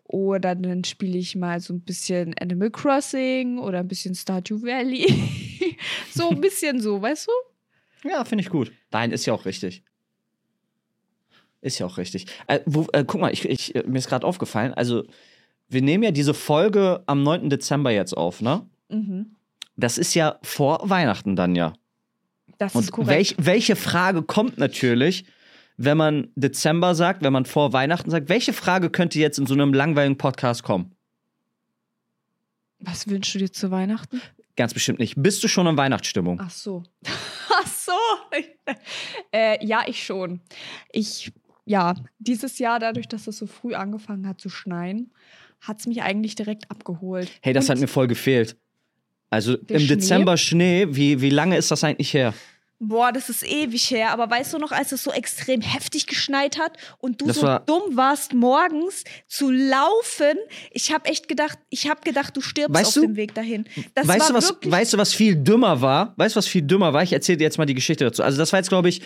oder 0.05 0.55
dann 0.55 0.85
spiele 0.85 1.19
ich 1.19 1.35
mal 1.35 1.59
so 1.59 1.75
ein 1.75 1.81
bisschen 1.81 2.39
Animal 2.39 2.71
Crossing 2.71 3.59
oder 3.59 3.81
ein 3.81 3.89
bisschen 3.89 4.15
Stardew 4.15 4.63
Valley. 4.63 5.77
so 6.13 6.29
ein 6.31 6.41
bisschen 6.41 6.81
so, 6.81 7.03
weißt 7.03 7.27
du? 7.27 8.09
Ja, 8.09 8.25
finde 8.25 8.43
ich 8.43 8.49
gut. 8.49 8.71
Nein, 8.93 9.11
ist 9.11 9.27
ja 9.27 9.35
auch 9.35 9.45
richtig. 9.45 9.83
Ist 11.63 11.81
ja 11.81 11.87
auch 11.87 11.99
richtig. 11.99 12.27
Äh, 12.47 12.61
wo, 12.65 12.87
äh, 12.93 13.05
guck 13.05 13.21
mal, 13.21 13.33
ich, 13.33 13.45
ich, 13.45 13.75
mir 13.87 13.99
ist 13.99 14.09
gerade 14.09 14.25
aufgefallen, 14.25 14.73
also 14.73 15.03
wir 15.69 15.83
nehmen 15.83 16.05
ja 16.05 16.13
diese 16.13 16.35
Folge 16.35 17.03
am 17.07 17.25
9. 17.25 17.51
Dezember 17.51 17.91
jetzt 17.91 18.17
auf, 18.17 18.41
ne? 18.41 18.65
Mhm. 18.89 19.35
Das 19.77 19.99
ist 19.99 20.15
ja 20.15 20.39
vor 20.45 20.89
Weihnachten 20.89 21.35
dann 21.35 21.57
ja. 21.57 21.73
Das 22.59 22.75
Und 22.75 22.83
ist 22.85 22.93
korrekt. 22.93 23.11
welch, 23.11 23.35
welche 23.39 23.77
Frage 23.77 24.23
kommt 24.23 24.59
natürlich, 24.59 25.25
wenn 25.77 25.97
man 25.97 26.29
Dezember 26.37 26.95
sagt, 26.95 27.23
wenn 27.23 27.33
man 27.33 27.47
vor 27.47 27.73
Weihnachten 27.73 28.11
sagt, 28.11 28.29
welche 28.29 28.53
Frage 28.53 28.91
könnte 28.91 29.19
jetzt 29.19 29.39
in 29.39 29.47
so 29.47 29.55
einem 29.55 29.73
langweiligen 29.75 30.17
Podcast 30.19 30.63
kommen? 30.63 30.93
Was 32.79 33.09
wünschst 33.09 33.35
du 33.35 33.39
dir 33.39 33.53
zu 33.53 33.71
Weihnachten? 33.71 34.21
Ganz 34.57 34.75
bestimmt 34.75 34.99
nicht. 35.01 35.15
Bist 35.17 35.43
du 35.43 35.49
schon 35.49 35.67
in 35.67 35.77
Weihnachtsstimmung? 35.77 36.39
Ach 36.41 36.51
so. 36.51 36.83
Ach 37.49 37.67
so. 37.67 37.93
äh, 39.33 39.65
ja, 39.65 39.83
ich 39.87 40.05
schon. 40.05 40.41
Ich, 40.93 41.33
ja, 41.65 41.95
dieses 42.19 42.59
Jahr, 42.59 42.79
dadurch, 42.79 43.09
dass 43.09 43.27
es 43.27 43.39
so 43.39 43.47
früh 43.47 43.75
angefangen 43.75 44.29
hat 44.29 44.41
zu 44.41 44.49
schneien, 44.49 45.13
hat 45.61 45.81
es 45.81 45.87
mich 45.87 46.03
eigentlich 46.03 46.35
direkt 46.35 46.71
abgeholt. 46.71 47.31
Hey, 47.43 47.53
das 47.53 47.65
Und 47.65 47.71
hat 47.73 47.79
mir 47.81 47.89
voll 47.89 48.07
gefehlt. 48.07 48.57
Also 49.35 49.57
Der 49.57 49.77
im 49.77 49.83
Schnee? 49.87 49.95
Dezember 49.97 50.37
Schnee, 50.37 50.87
wie, 50.91 51.21
wie 51.21 51.31
lange 51.31 51.57
ist 51.57 51.71
das 51.71 51.85
eigentlich 51.85 52.15
her? 52.15 52.33
Boah, 52.81 53.13
das 53.13 53.31
ist 53.31 53.45
ewig 53.45 53.91
her. 53.91 54.11
Aber 54.11 54.29
weißt 54.29 54.53
du 54.53 54.59
noch, 54.59 54.73
als 54.73 54.93
es 54.93 55.03
so 55.05 55.13
extrem 55.13 55.61
heftig 55.63 56.07
geschneit 56.07 56.59
hat 56.59 56.77
und 56.99 57.21
du 57.21 57.27
Das 57.27 57.37
so 57.37 57.43
war- 57.43 57.61
dumm 57.61 57.97
warst, 57.97 58.35
morgens 58.35 59.05
zu 59.29 59.51
laufen? 59.51 60.37
Ich 60.71 60.93
habe 60.93 61.09
echt 61.09 61.29
gedacht, 61.29 61.59
ich 61.71 61.89
habe 61.89 62.01
gedacht, 62.03 62.37
du 62.37 62.41
stirbst 62.43 62.75
Weißt 62.75 62.99
auf 62.99 63.05
dem 63.05 63.17
Weg 63.17 63.35
dahin. 63.35 63.65
Das 63.95 64.07
weißt, 64.07 64.31
du, 64.31 64.35
was, 64.35 64.55
weißt 64.65 64.93
du, 64.93 64.99
was 64.99 65.15
viel 65.15 65.37
dümmer 65.37 65.81
war? 65.81 66.13
Weißt 66.17 66.35
du, 66.35 66.39
was 66.39 66.47
viel 66.49 66.63
dümmer 66.63 66.93
war? 66.93 67.03
Ich 67.03 67.13
erzähle 67.13 67.39
dir 67.39 67.45
jetzt 67.45 67.59
mal 67.59 67.65
die 67.65 67.75
Geschichte 67.75 68.05
dazu. 68.05 68.23
Also, 68.23 68.37
das 68.39 68.53
war 68.53 68.59
jetzt, 68.59 68.69
glaube 68.69 68.89
ich, 68.89 69.01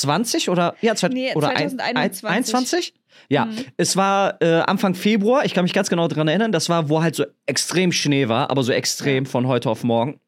2020 0.00 0.48
oder, 0.50 0.74
ja, 0.80 0.94
zwei, 0.94 1.08
Nee, 1.08 1.32
oder 1.34 1.48
ein- 1.50 1.70
2021. 1.70 2.24
ein- 2.24 2.32
21? 2.34 2.94
Ja, 3.28 3.44
Mhm. 3.46 3.56
es 3.76 3.96
war 3.96 4.40
äh, 4.42 4.60
Anfang 4.66 4.94
Februar, 4.94 5.44
ich 5.44 5.54
kann 5.54 5.64
mich 5.64 5.72
ganz 5.72 5.88
genau 5.88 6.08
daran 6.08 6.28
erinnern, 6.28 6.52
das 6.52 6.68
war, 6.68 6.88
wo 6.88 7.02
halt 7.02 7.14
so 7.14 7.24
extrem 7.46 7.92
Schnee 7.92 8.28
war, 8.28 8.50
aber 8.50 8.62
so 8.62 8.72
extrem 8.72 9.24
von 9.26 9.46
heute 9.46 9.70
auf 9.70 9.84
morgen. 9.84 10.20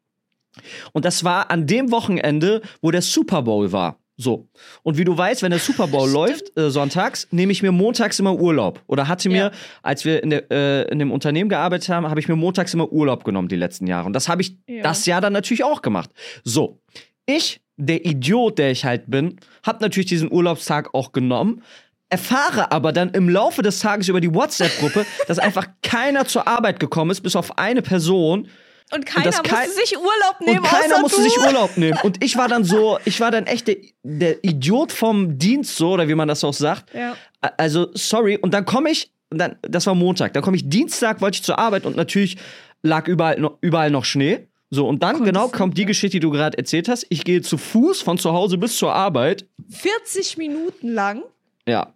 Und 0.93 1.05
das 1.05 1.23
war 1.23 1.51
an 1.51 1.67
dem 1.67 1.91
Wochenende, 1.91 2.61
wo 2.81 2.89
der 2.91 3.01
Super 3.01 3.43
Bowl 3.43 3.71
war. 3.71 3.99
So. 4.19 4.47
Und 4.81 4.97
wie 4.97 5.03
du 5.03 5.15
weißt, 5.15 5.43
wenn 5.43 5.51
der 5.51 5.59
Super 5.59 5.85
Bowl 5.85 6.09
läuft, 6.09 6.57
äh, 6.57 6.71
sonntags, 6.71 7.27
nehme 7.29 7.51
ich 7.51 7.61
mir 7.61 7.71
montags 7.71 8.17
immer 8.19 8.33
Urlaub. 8.33 8.81
Oder 8.87 9.07
hatte 9.07 9.29
mir, 9.29 9.37
Ja. 9.37 9.51
als 9.83 10.05
wir 10.05 10.23
in, 10.23 10.31
der, 10.31 10.49
äh, 10.49 10.89
in 10.91 10.97
dem 10.97 11.11
Unternehmen 11.11 11.49
gearbeitet 11.49 11.89
haben, 11.89 12.09
habe 12.09 12.19
ich 12.19 12.27
mir 12.27 12.35
montags 12.35 12.73
immer 12.73 12.91
Urlaub 12.91 13.23
genommen 13.25 13.47
die 13.47 13.55
letzten 13.57 13.85
Jahre. 13.85 14.07
Und 14.07 14.13
das 14.13 14.27
habe 14.27 14.41
ich 14.41 14.57
Ja. 14.67 14.81
das 14.81 15.05
Jahr 15.05 15.21
dann 15.21 15.33
natürlich 15.33 15.63
auch 15.63 15.83
gemacht. 15.83 16.09
So. 16.43 16.79
Ich, 17.27 17.61
der 17.77 18.05
Idiot, 18.05 18.57
der 18.57 18.71
ich 18.71 18.85
halt 18.85 19.03
bin, 19.07 19.39
habe 19.65 19.79
natürlich 19.81 20.07
diesen 20.07 20.31
Urlaubstag 20.31 20.93
auch 20.93 21.11
genommen. 21.11 21.63
Erfahre 22.09 22.71
aber 22.71 22.93
dann 22.93 23.09
im 23.11 23.27
Laufe 23.29 23.61
des 23.61 23.79
Tages 23.79 24.07
über 24.07 24.21
die 24.21 24.33
WhatsApp-Gruppe, 24.33 25.05
dass 25.27 25.39
einfach 25.39 25.67
keiner 25.83 26.25
zur 26.25 26.47
Arbeit 26.47 26.79
gekommen 26.79 27.11
ist, 27.11 27.21
bis 27.21 27.35
auf 27.35 27.57
eine 27.57 27.81
Person. 27.81 28.47
Und 28.93 29.05
keiner 29.05 29.25
das 29.25 29.37
musste 29.39 29.49
kei- 29.53 29.67
sich 29.67 29.97
Urlaub 29.97 30.39
nehmen, 30.39 30.59
Und 30.59 30.65
keiner 30.65 30.99
musste 31.01 31.17
du. 31.17 31.23
sich 31.23 31.37
Urlaub 31.37 31.71
nehmen. 31.77 31.97
Und 32.03 32.23
ich 32.23 32.37
war 32.37 32.47
dann 32.47 32.63
so, 32.63 32.97
ich 33.03 33.19
war 33.19 33.31
dann 33.31 33.45
echt 33.45 33.67
der, 33.67 33.75
der 34.03 34.41
Idiot 34.45 34.93
vom 34.93 35.37
Dienst, 35.37 35.75
so, 35.75 35.91
oder 35.91 36.07
wie 36.07 36.15
man 36.15 36.29
das 36.29 36.43
auch 36.45 36.53
sagt. 36.53 36.93
Ja. 36.93 37.15
Also, 37.57 37.89
sorry. 37.93 38.37
Und 38.37 38.53
dann 38.53 38.63
komme 38.63 38.89
ich, 38.89 39.11
und 39.29 39.39
dann, 39.39 39.57
das 39.61 39.85
war 39.87 39.93
Montag, 39.93 40.31
dann 40.33 40.41
komme 40.41 40.55
ich 40.55 40.69
Dienstag, 40.69 41.19
wollte 41.19 41.35
ich 41.35 41.43
zur 41.43 41.59
Arbeit 41.59 41.85
und 41.85 41.97
natürlich 41.97 42.37
lag 42.81 43.07
überall, 43.09 43.49
überall 43.59 43.91
noch 43.91 44.05
Schnee. 44.05 44.47
So, 44.69 44.87
und 44.87 45.01
dann 45.01 45.17
Konntest 45.17 45.33
genau 45.33 45.47
kommt 45.47 45.77
die 45.77 45.85
Geschichte, 45.85 46.17
die 46.17 46.19
du 46.19 46.29
gerade 46.29 46.57
erzählt 46.57 46.89
hast. 46.89 47.05
Ich 47.09 47.23
gehe 47.23 47.41
zu 47.41 47.57
Fuß 47.57 48.01
von 48.01 48.17
zu 48.17 48.33
Hause 48.33 48.57
bis 48.57 48.77
zur 48.77 48.93
Arbeit. 48.93 49.45
40 49.69 50.37
Minuten 50.37 50.89
lang. 50.89 51.23
Ja. 51.65 51.93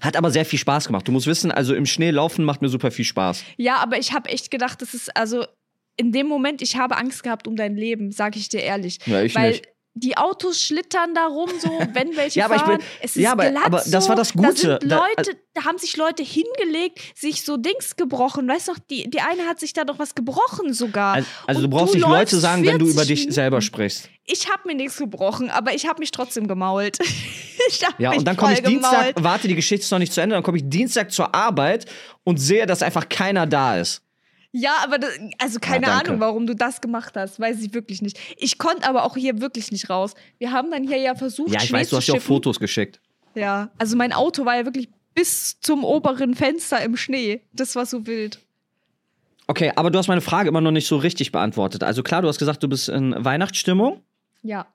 Hat 0.00 0.16
aber 0.16 0.30
sehr 0.30 0.44
viel 0.44 0.58
Spaß 0.58 0.86
gemacht. 0.86 1.06
Du 1.06 1.12
musst 1.12 1.26
wissen, 1.26 1.50
also 1.50 1.74
im 1.74 1.84
Schnee 1.84 2.10
laufen 2.10 2.44
macht 2.44 2.62
mir 2.62 2.68
super 2.68 2.90
viel 2.90 3.04
Spaß. 3.04 3.44
Ja, 3.56 3.76
aber 3.76 3.98
ich 3.98 4.12
habe 4.12 4.30
echt 4.30 4.50
gedacht, 4.50 4.80
das 4.80 4.94
ist 4.94 5.14
also 5.16 5.44
in 5.96 6.12
dem 6.12 6.28
Moment, 6.28 6.62
ich 6.62 6.76
habe 6.76 6.96
Angst 6.96 7.22
gehabt 7.24 7.48
um 7.48 7.56
dein 7.56 7.76
Leben, 7.76 8.12
sage 8.12 8.38
ich 8.38 8.48
dir 8.48 8.62
ehrlich. 8.62 9.00
Ja, 9.06 9.22
ich 9.22 9.34
Weil 9.34 9.50
nicht. 9.50 9.68
Die 10.00 10.16
Autos 10.16 10.60
schlittern 10.60 11.14
da 11.14 11.26
rum, 11.26 11.50
so, 11.60 11.68
wenn 11.92 12.16
welche 12.16 12.38
Ja, 12.40 12.46
aber 12.46 12.56
ich 12.56 12.62
fahren. 12.62 12.78
bin- 12.78 12.86
es 13.00 13.16
ist 13.16 13.22
ja, 13.22 13.32
aber- 13.32 13.50
glatt 13.50 13.64
aber 13.66 13.82
das 13.86 14.08
war 14.08 14.16
das 14.16 14.32
Da, 14.32 14.40
Gute. 14.42 14.56
sind 14.80 14.90
Da- 14.90 14.98
Leute, 15.16 15.36
da, 15.54 15.64
haben 15.64 15.78
sich 15.78 15.96
Leute 15.96 16.22
hingelegt, 16.22 17.00
sich 17.14 17.44
so 17.44 17.56
Dings 17.56 17.96
gebrochen. 17.96 18.48
Weißt 18.48 18.68
du 18.68 18.72
noch, 18.72 18.78
die, 18.78 19.10
die 19.10 19.20
eine 19.20 19.46
hat 19.46 19.58
sich 19.60 19.72
da 19.72 19.84
doch 19.84 19.98
was 19.98 20.14
gebrochen 20.14 20.72
sogar. 20.72 21.14
Also, 21.14 21.28
also 21.46 21.60
du 21.62 21.68
brauchst 21.68 21.94
du 21.94 21.98
nicht 21.98 22.06
Leute 22.08 22.38
sagen, 22.38 22.64
wenn 22.64 22.78
du 22.78 22.84
über 22.86 22.94
40 23.02 23.08
dich 23.08 23.18
Minuten. 23.20 23.34
selber 23.34 23.60
sprichst. 23.60 24.08
Ich 24.24 24.50
habe 24.50 24.62
mir 24.66 24.74
nichts 24.74 24.98
gebrochen, 24.98 25.50
aber 25.50 25.74
ich 25.74 25.86
habe 25.88 26.00
mich 26.00 26.10
trotzdem 26.10 26.46
gemault. 26.48 26.98
ich 27.68 27.84
hab 27.84 27.98
Ja, 27.98 28.10
mich 28.10 28.18
und 28.20 28.24
dann 28.28 28.36
komme 28.36 28.52
ich 28.54 28.62
Dienstag, 28.62 29.14
gemault. 29.14 29.24
warte, 29.24 29.48
die 29.48 29.54
Geschichte 29.54 29.84
ist 29.84 29.90
noch 29.90 29.98
nicht 29.98 30.12
zu 30.12 30.20
Ende, 30.20 30.34
dann 30.34 30.42
komme 30.42 30.58
ich 30.58 30.64
Dienstag 30.68 31.10
zur 31.12 31.34
Arbeit 31.34 31.86
und 32.24 32.36
sehe, 32.38 32.66
dass 32.66 32.82
einfach 32.82 33.08
keiner 33.08 33.46
da 33.46 33.78
ist. 33.78 34.02
Ja, 34.52 34.76
aber 34.82 34.98
das, 34.98 35.10
also 35.38 35.58
keine 35.60 35.86
danke. 35.86 36.08
Ahnung, 36.08 36.20
warum 36.20 36.46
du 36.46 36.54
das 36.54 36.80
gemacht 36.80 37.14
hast, 37.16 37.38
weiß 37.38 37.60
ich 37.62 37.74
wirklich 37.74 38.00
nicht. 38.02 38.18
Ich 38.38 38.56
konnte 38.58 38.88
aber 38.88 39.04
auch 39.04 39.14
hier 39.16 39.40
wirklich 39.40 39.70
nicht 39.72 39.90
raus. 39.90 40.14
Wir 40.38 40.52
haben 40.52 40.70
dann 40.70 40.84
hier 40.88 40.96
ja 40.98 41.14
versucht, 41.14 41.50
Ja, 41.52 41.60
ich 41.60 41.68
Schnee 41.68 41.78
weiß, 41.80 41.90
du 41.90 41.96
hast 41.98 42.06
ja 42.08 42.14
auch. 42.14 42.20
Fotos 42.20 42.58
geschickt. 42.58 43.00
Ja, 43.34 43.70
also 43.78 43.96
mein 43.96 44.12
Auto 44.12 44.44
war 44.46 44.56
ja 44.56 44.64
wirklich 44.64 44.88
bis 45.14 45.60
zum 45.60 45.84
oberen 45.84 46.34
Fenster 46.34 46.80
im 46.82 46.96
Schnee. 46.96 47.42
Das 47.52 47.76
war 47.76 47.84
so 47.84 48.06
wild. 48.06 48.40
Okay, 49.46 49.72
aber 49.76 49.90
du 49.90 49.98
hast 49.98 50.08
meine 50.08 50.20
Frage 50.20 50.48
immer 50.48 50.60
noch 50.60 50.70
nicht 50.72 50.86
so 50.86 50.96
richtig 50.96 51.30
beantwortet. 51.32 51.82
Also 51.82 52.02
klar, 52.02 52.22
du 52.22 52.28
hast 52.28 52.38
gesagt, 52.38 52.62
du 52.62 52.68
bist 52.68 52.88
in 52.88 53.14
Weihnachtsstimmung 53.24 54.02
Ja, 54.42 54.66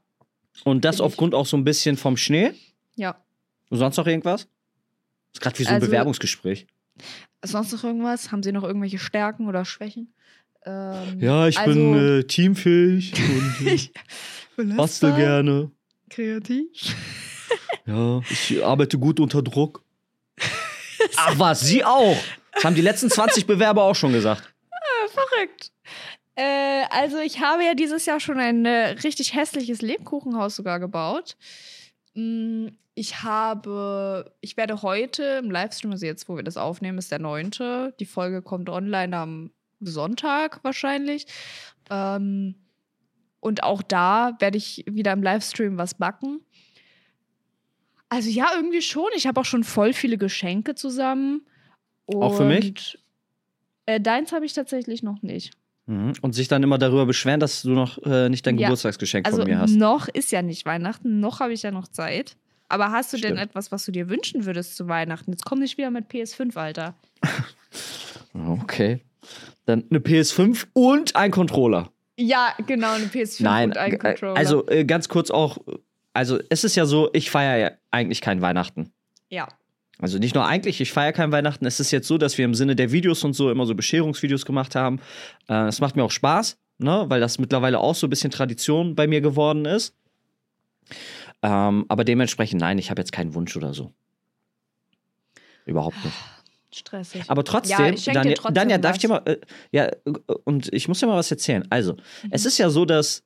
und 0.66 0.86
das 0.86 0.98
Bin 0.98 1.06
ich. 1.06 1.12
aufgrund 1.12 1.34
auch 1.36 1.46
so 1.48 1.58
ein 1.58 1.64
bisschen 1.64 1.98
vom 1.98 2.16
Schnee. 2.18 2.54
ja. 2.96 3.16
Und 3.70 3.80
sonst 3.80 3.98
noch 3.98 4.06
irgendwas? 4.06 4.48
ist 5.34 5.42
gerade 5.42 5.58
wie 5.58 5.64
so 5.64 5.70
ein 5.70 5.76
Also- 5.76 5.88
Bewerbungsgespräch. 5.88 6.68
Sonst 7.44 7.72
noch 7.74 7.84
irgendwas? 7.84 8.32
Haben 8.32 8.44
Sie 8.44 8.52
noch 8.52 8.64
irgendwelche 8.64 9.00
Stärken 9.00 9.48
oder 9.48 9.66
Schwächen? 9.66 10.14
Ähm, 10.66 11.20
Ja, 11.20 11.48
ich 11.48 11.58
also, 11.58 11.74
bin 11.74 12.20
äh, 12.20 12.24
teamfähig 12.24 13.14
und 13.60 13.68
äh, 13.68 13.74
ich 13.74 13.92
bastel 14.76 15.14
gerne. 15.14 15.72
Kreativ. 16.10 16.96
Ja, 17.86 18.22
ich 18.30 18.64
arbeite 18.64 18.98
gut 18.98 19.20
unter 19.20 19.42
Druck. 19.42 19.84
Ach 21.18 21.38
was, 21.38 21.62
sie 21.62 21.84
auch. 21.84 22.18
Das 22.54 22.64
haben 22.64 22.76
die 22.76 22.82
letzten 22.82 23.10
20 23.10 23.46
Bewerber 23.46 23.84
auch 23.84 23.96
schon 23.96 24.14
gesagt. 24.14 24.54
Verrückt. 25.10 25.72
Äh, 26.36 26.86
also 26.90 27.20
ich 27.20 27.40
habe 27.40 27.64
ja 27.64 27.76
dieses 27.76 28.06
Jahr 28.06 28.20
schon 28.20 28.40
ein 28.40 28.66
äh, 28.66 28.90
richtig 29.04 29.36
hässliches 29.36 29.82
Lebkuchenhaus 29.82 30.56
sogar 30.56 30.80
gebaut. 30.80 31.36
Mm, 32.16 32.68
Ich 32.96 33.24
habe, 33.24 34.32
ich 34.42 34.56
werde 34.56 34.82
heute 34.84 35.24
im 35.44 35.50
Livestream, 35.50 35.92
also 35.92 36.06
jetzt, 36.06 36.30
wo 36.30 36.36
wir 36.36 36.44
das 36.44 36.58
aufnehmen, 36.58 36.98
ist 37.00 37.12
der 37.12 37.20
9. 37.20 37.52
Die 38.00 38.06
Folge 38.06 38.42
kommt 38.42 38.70
online 38.70 39.18
am 39.18 39.52
Sonntag 39.80 40.64
wahrscheinlich. 40.64 41.26
Ähm, 41.90 42.56
und 43.40 43.64
auch 43.64 43.82
da 43.82 44.38
werde 44.40 44.58
ich 44.58 44.84
wieder 44.88 45.12
im 45.12 45.24
Livestream 45.24 45.78
was 45.78 45.96
backen. 45.96 46.40
Also 48.10 48.30
ja, 48.30 48.52
irgendwie 48.56 48.82
schon. 48.82 49.10
Ich 49.16 49.26
habe 49.26 49.42
auch 49.42 49.46
schon 49.46 49.64
voll 49.64 49.94
viele 49.94 50.18
Geschenke 50.20 50.76
zusammen. 50.76 51.42
Auch 52.06 52.36
für 52.38 52.46
mich? 52.46 53.00
Äh, 53.88 54.00
deins 54.00 54.32
habe 54.32 54.46
ich 54.46 54.54
tatsächlich 54.54 55.02
noch 55.02 55.22
nicht. 55.24 55.52
Mhm. 55.88 56.14
Und 56.22 56.34
sich 56.34 56.48
dann 56.48 56.62
immer 56.62 56.78
darüber 56.78 57.06
beschweren, 57.08 57.40
dass 57.40 57.64
du 57.64 57.72
noch 57.72 57.98
äh, 58.06 58.30
nicht 58.30 58.46
dein 58.46 58.58
Ja. 58.60 58.68
Geburtstagsgeschenk 58.68 59.26
Also 59.26 59.40
von 59.40 59.50
mir 59.50 59.58
hast. 59.58 59.72
noch 59.76 60.08
ist 60.08 60.32
ja 60.32 60.42
nicht 60.44 60.66
Weihnachten, 60.66 61.20
noch 61.20 61.40
habe 61.40 61.54
ich 61.54 61.64
ja 61.64 61.72
noch 61.72 61.88
Zeit. 61.88 62.38
Aber 62.74 62.92
hast 62.92 63.14
du 63.14 63.18
denn 63.18 63.36
Stimmt. 63.38 63.50
etwas, 63.52 63.72
was 63.72 63.86
du 63.86 63.92
dir 63.92 64.10
wünschen 64.10 64.46
würdest 64.46 64.76
zu 64.76 64.88
Weihnachten? 64.88 65.32
Jetzt 65.32 65.46
komm 65.46 65.60
nicht 65.60 65.78
wieder 65.78 65.92
mit 65.92 66.10
PS5, 66.12 66.58
Alter. 66.58 66.96
Okay. 68.62 69.00
Dann 69.66 69.84
eine 69.90 70.00
PS5 70.00 70.66
und 70.74 71.16
ein 71.16 71.32
Controller. 71.32 71.92
Ja, 72.18 72.54
genau, 72.66 72.94
eine 72.94 73.06
PS5 73.06 73.44
Nein, 73.44 73.70
und 73.70 73.78
ein 73.78 73.94
äh, 73.94 73.98
Controller. 73.98 74.36
also 74.38 74.68
äh, 74.68 74.86
ganz 74.86 75.08
kurz 75.08 75.30
auch, 75.32 75.60
also 76.14 76.40
es 76.50 76.64
ist 76.64 76.76
ja 76.76 76.86
so, 76.86 77.10
ich 77.14 77.30
feiere 77.32 77.58
ja 77.58 77.72
eigentlich 77.92 78.22
kein 78.22 78.42
Weihnachten. 78.42 78.92
ja. 79.30 79.48
Also 80.00 80.18
nicht 80.18 80.34
nur 80.36 80.46
eigentlich, 80.46 80.82
ich 80.82 80.92
feiere 80.92 81.14
kein 81.14 81.32
Weihnachten. 81.32 81.66
Es 81.68 81.80
ist 81.80 81.92
jetzt 81.92 82.08
so, 82.08 82.18
dass 82.18 82.38
wir 82.38 82.44
im 82.44 82.56
Sinne 82.56 82.76
der 82.76 82.92
Videos 82.92 83.24
und 83.24 83.34
so 83.34 83.52
immer 83.52 83.66
so 83.68 83.74
Bescherungsvideos 83.76 84.44
gemacht 84.46 84.76
haben. 84.76 85.00
Äh, 85.48 85.68
Es 85.68 85.80
macht 85.80 85.96
mir 85.96 86.04
auch 86.04 86.12
Spaß, 86.12 86.58
ne? 86.80 87.06
weil 87.08 87.22
das 87.22 87.38
mittlerweile 87.38 87.80
auch 87.80 87.94
so 87.96 88.08
ein 88.08 88.10
bisschen 88.10 88.32
Tradition 88.32 88.96
bei 88.96 89.06
mir 89.08 89.22
geworden 89.22 89.64
ist. 89.66 89.96
Ähm, 91.44 91.86
aber 91.90 92.04
dementsprechend, 92.04 92.62
nein, 92.62 92.78
ich 92.80 92.90
habe 92.90 93.02
jetzt 93.02 93.12
keinen 93.12 93.34
Wunsch 93.36 93.56
oder 93.58 93.74
so. 93.74 93.94
Überhaupt 95.66 96.04
nicht. 96.04 96.18
Stressig. 96.74 97.24
Aber 97.28 97.44
trotzdem, 97.44 97.96
dir 97.96 98.14
Daniel, 98.14 98.34
trotzdem 98.36 98.54
Daniel, 98.56 98.80
darf 98.80 98.96
ich 98.96 99.02
dir 99.02 99.08
mal, 99.10 99.22
äh, 99.26 99.38
ja, 99.72 99.90
und 100.44 100.74
ich 100.74 100.88
muss 100.88 101.00
dir 101.00 101.06
mal 101.08 101.18
was 101.18 101.30
erzählen. 101.30 101.66
Also, 101.70 101.94
Mhm. 101.94 102.30
es 102.32 102.46
ist 102.46 102.58
ja 102.58 102.70
so, 102.72 102.86
dass, 102.86 103.24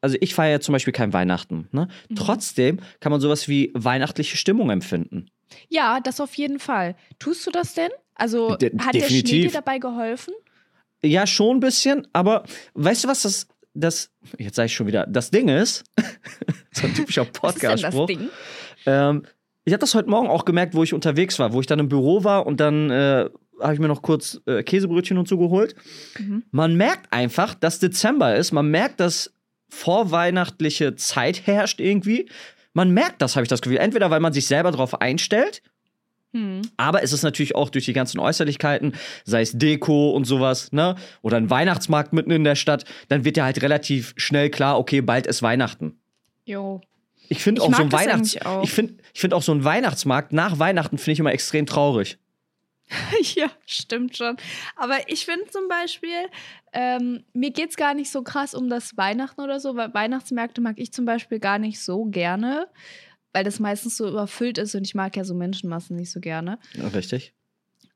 also 0.00 0.16
ich 0.20 0.34
feiere 0.34 0.52
ja 0.52 0.60
zum 0.60 0.72
Beispiel 0.72 0.92
kein 0.94 1.12
Weihnachten. 1.12 1.68
Ne? 1.72 1.88
Mhm. 2.08 2.14
Trotzdem 2.16 2.80
kann 3.00 3.12
man 3.12 3.20
sowas 3.20 3.46
wie 3.48 3.72
weihnachtliche 3.74 4.36
Stimmung 4.38 4.70
empfinden. 4.70 5.30
Ja, 5.68 6.00
das 6.00 6.20
auf 6.20 6.34
jeden 6.34 6.58
Fall. 6.58 6.96
Tust 7.18 7.46
du 7.46 7.50
das 7.50 7.74
denn? 7.74 7.90
Also 8.14 8.56
De- 8.56 8.76
hat 8.78 8.94
der 8.94 9.00
Schnee 9.02 9.22
dir 9.22 9.26
definitiv. 9.26 9.52
dabei 9.52 9.78
geholfen? 9.78 10.34
Ja, 11.02 11.26
schon 11.26 11.58
ein 11.58 11.60
bisschen, 11.60 12.08
aber 12.12 12.44
weißt 12.74 13.04
du, 13.04 13.08
was 13.08 13.22
das 13.22 13.46
das, 13.80 14.10
jetzt 14.38 14.56
sage 14.56 14.66
ich 14.66 14.74
schon 14.74 14.86
wieder, 14.86 15.06
das 15.06 15.30
Ding 15.30 15.48
ist, 15.48 15.84
so 16.72 16.86
ein 16.86 16.94
typischer 16.94 17.24
Podcast-Spruch. 17.24 18.10
Ähm, 18.86 19.22
ich 19.64 19.72
habe 19.72 19.80
das 19.80 19.94
heute 19.94 20.08
Morgen 20.08 20.28
auch 20.28 20.44
gemerkt, 20.44 20.74
wo 20.74 20.82
ich 20.82 20.94
unterwegs 20.94 21.38
war, 21.38 21.52
wo 21.52 21.60
ich 21.60 21.66
dann 21.66 21.78
im 21.78 21.88
Büro 21.88 22.24
war 22.24 22.46
und 22.46 22.60
dann 22.60 22.90
äh, 22.90 23.28
habe 23.60 23.74
ich 23.74 23.80
mir 23.80 23.88
noch 23.88 24.02
kurz 24.02 24.40
äh, 24.46 24.62
Käsebrötchen 24.62 25.18
und 25.18 25.28
so 25.28 25.38
geholt. 25.38 25.74
Mhm. 26.18 26.44
Man 26.50 26.76
merkt 26.76 27.12
einfach, 27.12 27.54
dass 27.54 27.78
Dezember 27.78 28.36
ist. 28.36 28.52
Man 28.52 28.70
merkt, 28.70 29.00
dass 29.00 29.34
vorweihnachtliche 29.68 30.94
Zeit 30.96 31.46
herrscht 31.46 31.80
irgendwie. 31.80 32.28
Man 32.72 32.90
merkt 32.90 33.20
das, 33.20 33.36
habe 33.36 33.42
ich 33.42 33.48
das 33.48 33.60
Gefühl. 33.60 33.78
Entweder, 33.78 34.10
weil 34.10 34.20
man 34.20 34.32
sich 34.32 34.46
selber 34.46 34.70
darauf 34.70 35.00
einstellt, 35.00 35.62
Hm. 36.32 36.60
aber 36.76 37.02
es 37.02 37.14
ist 37.14 37.22
natürlich 37.22 37.54
auch 37.54 37.70
durch 37.70 37.86
die 37.86 37.94
ganzen 37.94 38.18
Äußerlichkeiten, 38.18 38.92
sei 39.24 39.40
es 39.40 39.52
Deko 39.52 40.10
und 40.10 40.24
sowas, 40.24 40.72
ne? 40.72 40.94
Oder 41.22 41.38
ein 41.38 41.48
Weihnachtsmarkt 41.48 42.12
mitten 42.12 42.30
in 42.30 42.44
der 42.44 42.54
Stadt, 42.54 42.84
dann 43.08 43.24
wird 43.24 43.38
ja 43.38 43.44
halt 43.44 43.62
relativ 43.62 44.12
schnell 44.18 44.50
klar, 44.50 44.78
okay, 44.78 45.00
bald 45.00 45.26
ist 45.26 45.42
Weihnachten. 45.42 45.98
Jo. 46.44 46.82
Ich 47.30 47.42
finde 47.42 47.62
auch 47.62 47.74
so 47.74 47.82
ein 47.82 47.92
Weihnachts 47.92 48.36
ich 48.62 48.72
finde 48.72 48.94
ich 49.12 49.20
finde 49.20 49.36
auch 49.36 49.42
so 49.42 49.52
ein 49.52 49.64
Weihnachtsmarkt 49.64 50.32
nach 50.32 50.58
Weihnachten 50.58 50.98
finde 50.98 51.12
ich 51.12 51.18
immer 51.20 51.32
extrem 51.32 51.66
traurig. 51.66 52.18
Ja, 53.34 53.50
stimmt 53.66 54.16
schon. 54.16 54.36
Aber 54.76 54.96
ich 55.08 55.24
finde 55.26 55.46
zum 55.50 55.68
Beispiel, 55.68 56.28
ähm, 56.72 57.24
mir 57.32 57.50
geht 57.50 57.70
es 57.70 57.76
gar 57.76 57.94
nicht 57.94 58.10
so 58.10 58.22
krass 58.22 58.54
um 58.54 58.68
das 58.68 58.96
Weihnachten 58.96 59.40
oder 59.40 59.60
so, 59.60 59.76
weil 59.76 59.92
Weihnachtsmärkte 59.92 60.60
mag 60.60 60.76
ich 60.78 60.92
zum 60.92 61.04
Beispiel 61.04 61.38
gar 61.38 61.58
nicht 61.58 61.80
so 61.80 62.04
gerne, 62.04 62.68
weil 63.32 63.44
das 63.44 63.58
meistens 63.60 63.96
so 63.96 64.08
überfüllt 64.08 64.58
ist 64.58 64.74
und 64.74 64.84
ich 64.86 64.94
mag 64.94 65.16
ja 65.16 65.24
so 65.24 65.34
Menschenmassen 65.34 65.96
nicht 65.96 66.10
so 66.10 66.20
gerne. 66.20 66.58
Ja, 66.76 66.88
Richtig? 66.88 67.34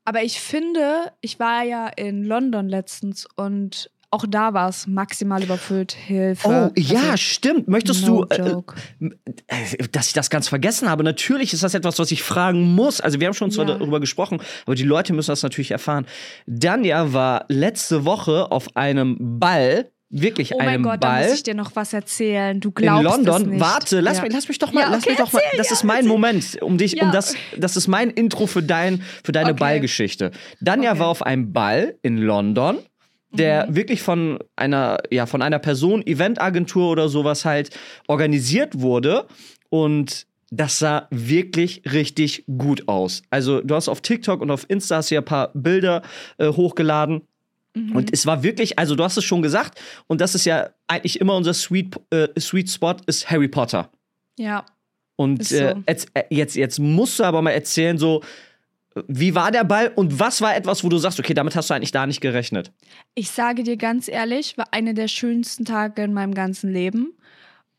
Aber 0.05 0.21
ich 0.21 0.39
finde, 0.39 1.11
ich 1.21 1.39
war 1.39 1.63
ja 1.63 1.87
in 1.87 2.23
London 2.25 2.67
letztens 2.67 3.25
und 3.37 3.89
auch 4.11 4.25
da 4.29 4.53
war 4.53 4.69
es 4.69 4.85
maximal 4.85 5.41
überfüllt. 5.41 5.93
Hilfe. 5.93 6.47
Oh, 6.47 6.71
ja, 6.79 6.99
Also, 7.11 7.17
stimmt. 7.17 7.67
Möchtest 7.67 8.05
no 8.05 8.25
du, 8.25 8.35
äh, 8.35 9.07
äh, 9.47 9.87
dass 9.91 10.07
ich 10.07 10.13
das 10.13 10.29
ganz 10.29 10.47
vergessen 10.47 10.87
habe? 10.87 11.03
Natürlich 11.03 11.51
ist 11.53 11.63
das 11.63 11.73
etwas, 11.73 11.97
was 11.97 12.11
ich 12.11 12.21
fragen 12.21 12.75
muss. 12.75 13.01
Also, 13.01 13.19
wir 13.19 13.25
haben 13.27 13.33
schon 13.33 13.49
zwar 13.49 13.67
Ja. 13.67 13.75
darüber 13.77 13.99
gesprochen, 13.99 14.39
aber 14.67 14.75
die 14.75 14.83
Leute 14.83 15.13
müssen 15.13 15.31
das 15.31 15.41
natürlich 15.41 15.71
erfahren. 15.71 16.05
Danja 16.45 17.11
war 17.13 17.45
letzte 17.49 18.05
Woche 18.05 18.51
auf 18.51 18.75
einem 18.75 19.17
Ball, 19.39 19.89
wirklich 20.13 20.53
Oh 20.53 20.57
mein 20.59 20.67
einem 20.69 20.83
Gott, 20.83 21.03
da 21.03 21.09
Ball. 21.09 21.25
muss 21.25 21.33
ich 21.35 21.43
dir 21.43 21.55
noch 21.55 21.75
was 21.75 21.91
erzählen. 21.93 22.59
Du 22.59 22.69
in 22.69 22.75
glaubst 22.75 23.19
es 23.19 23.25
London. 23.25 23.49
nicht. 23.49 23.59
Warte, 23.59 23.99
lass, 23.99 24.17
Ja. 24.17 24.23
mich, 24.23 24.33
lass 24.33 24.47
mich 24.47 24.59
doch 24.59 24.71
mal, 24.71 24.81
Ja, 24.81 24.89
lass 24.89 25.01
okay, 25.01 25.09
mich 25.11 25.19
doch 25.19 25.33
mal. 25.33 25.41
Das 25.57 25.67
ja, 25.67 25.73
ist 25.73 25.83
mein 25.83 25.95
erzähl. 25.97 26.09
Moment, 26.11 26.61
um 26.61 26.77
dich, 26.77 27.01
um 27.01 27.11
das, 27.11 27.35
das 27.57 27.75
ist 27.75 27.87
mein 27.87 28.09
Intro 28.11 28.47
für 28.47 28.63
dein, 28.63 29.01
für 29.23 29.31
deine 29.31 29.51
Okay. 29.51 29.59
Ballgeschichte. 29.59 30.31
Danja 30.61 30.91
Okay. 30.91 30.99
war 31.01 31.07
auf 31.07 31.23
einem 31.25 31.51
Ball 31.51 31.95
in 32.03 32.17
London, 32.19 32.77
der 33.31 33.67
Mhm. 33.67 33.75
wirklich 33.75 34.01
von 34.03 34.39
einer, 34.55 34.99
ja, 35.11 35.25
von 35.25 35.41
einer 35.41 35.59
Person, 35.59 36.05
Eventagentur 36.05 36.91
oder 36.91 37.09
sowas 37.09 37.43
halt 37.45 37.71
organisiert 38.07 38.79
wurde 38.79 39.25
und 39.69 40.27
das 40.55 40.77
sah 40.77 41.07
wirklich 41.09 41.81
richtig 41.91 42.43
gut 42.45 42.87
aus. 42.87 43.23
Also 43.31 43.61
du 43.61 43.73
hast 43.73 43.87
auf 43.89 44.01
TikTok 44.01 44.39
und 44.39 44.51
auf 44.51 44.65
Insta 44.69 44.97
hast 44.97 45.09
ja 45.09 45.21
ein 45.21 45.25
paar 45.25 45.49
Bilder 45.55 46.03
äh, 46.37 46.47
hochgeladen. 46.49 47.21
Mhm. 47.73 47.95
Und 47.95 48.13
es 48.13 48.25
war 48.25 48.43
wirklich, 48.43 48.77
also 48.77 48.95
du 48.95 49.03
hast 49.03 49.17
es 49.17 49.23
schon 49.23 49.41
gesagt, 49.41 49.79
und 50.07 50.21
das 50.21 50.35
ist 50.35 50.45
ja 50.45 50.69
eigentlich 50.87 51.19
immer 51.19 51.35
unser 51.35 51.53
Sweet, 51.53 51.99
äh, 52.11 52.27
Sweet 52.39 52.69
Spot, 52.69 52.95
ist 53.07 53.29
Harry 53.29 53.47
Potter. 53.47 53.89
ja. 54.37 54.65
Und 55.15 55.41
äh, 55.51 55.75
so. 55.75 55.83
jetzt, 55.87 56.09
äh, 56.15 56.23
jetzt, 56.31 56.55
jetzt 56.55 56.79
musst 56.79 57.19
du 57.19 57.23
aber 57.23 57.43
mal 57.43 57.51
erzählen, 57.51 57.99
so, 57.99 58.23
wie 59.07 59.35
war 59.35 59.51
der 59.51 59.63
Ball 59.63 59.91
und 59.95 60.19
was 60.19 60.41
war 60.41 60.55
etwas, 60.55 60.83
wo 60.83 60.89
du 60.89 60.97
sagst, 60.97 61.19
okay, 61.19 61.33
damit 61.33 61.55
hast 61.55 61.69
du 61.69 61.73
eigentlich 61.73 61.91
da 61.91 62.05
nicht 62.05 62.21
gerechnet? 62.21 62.71
Ich 63.15 63.29
sage 63.29 63.63
dir 63.63 63.77
ganz 63.77 64.07
ehrlich, 64.07 64.57
war 64.57 64.67
einer 64.71 64.93
der 64.93 65.07
schönsten 65.07 65.65
Tage 65.65 66.03
in 66.03 66.13
meinem 66.13 66.33
ganzen 66.33 66.71
Leben. 66.71 67.13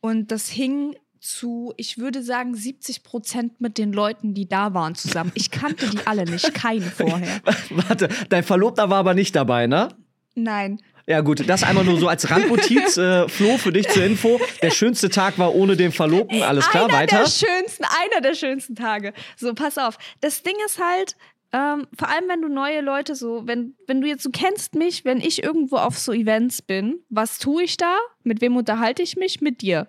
Und 0.01 0.31
das 0.31 0.49
hing 0.49 0.97
zu, 1.25 1.73
ich 1.77 1.99
würde 1.99 2.23
sagen, 2.23 2.55
70 2.55 3.03
Prozent 3.03 3.61
mit 3.61 3.79
den 3.79 3.93
Leuten, 3.93 4.35
die 4.35 4.47
da 4.47 4.75
waren, 4.75 4.95
zusammen. 4.95 5.33
Ich 5.35 5.51
kannte 5.51 5.89
die 5.89 6.07
alle 6.07 6.25
nicht, 6.25 6.53
keinen 6.55 6.83
vorher. 6.83 7.41
Warte, 7.71 8.09
dein 8.29 8.45
Verlobter 8.45 8.91
war 8.91 8.99
aber 8.99 9.15
nicht 9.15 9.35
dabei, 9.35 9.67
ne? 9.67 9.89
Nein. 10.35 10.81
Ja, 11.07 11.21
gut, 11.21 11.49
das 11.49 11.63
einmal 11.63 11.85
nur 11.85 11.99
so 11.99 12.09
als 12.09 12.31
Randnotiz, 12.31 12.97
äh, 12.97 13.29
Flo, 13.29 13.59
für 13.59 13.73
dich 13.73 13.89
zur 13.89 14.05
Info. 14.05 14.41
Der 14.63 14.71
schönste 14.71 15.11
Tag 15.11 15.39
war 15.39 15.55
ohne 15.55 15.77
den 15.77 15.93
Verlobten, 15.93 16.43
alles 16.43 16.69
klar, 16.69 16.85
einer 16.85 16.95
weiter. 16.95 17.19
der 17.19 17.27
schönsten, 17.27 17.85
einer 17.85 18.21
der 18.23 18.35
schönsten 18.35 18.75
Tage. 18.75 19.13
So, 19.37 19.55
pass 19.55 19.77
auf. 19.79 19.99
Das 20.21 20.43
Ding 20.43 20.55
ist 20.65 20.81
halt, 20.81 21.17
ähm, 21.53 21.87
vor 21.97 22.09
allem 22.09 22.25
wenn 22.29 22.43
du 22.43 22.49
neue 22.49 22.81
Leute 22.81 23.15
so, 23.15 23.47
wenn, 23.47 23.75
wenn 23.87 24.01
du 24.01 24.09
jetzt, 24.09 24.25
du 24.25 24.31
kennst 24.31 24.75
mich, 24.75 25.05
wenn 25.05 25.21
ich 25.21 25.43
irgendwo 25.43 25.77
auf 25.77 25.99
so 25.99 26.13
Events 26.13 26.63
bin, 26.63 27.01
was 27.11 27.39
tue 27.39 27.65
ich 27.65 27.77
da? 27.77 27.97
Mit 28.23 28.41
wem 28.41 28.57
unterhalte 28.57 29.03
ich 29.03 29.17
mich? 29.17 29.41
Mit 29.41 29.61
dir. 29.61 29.89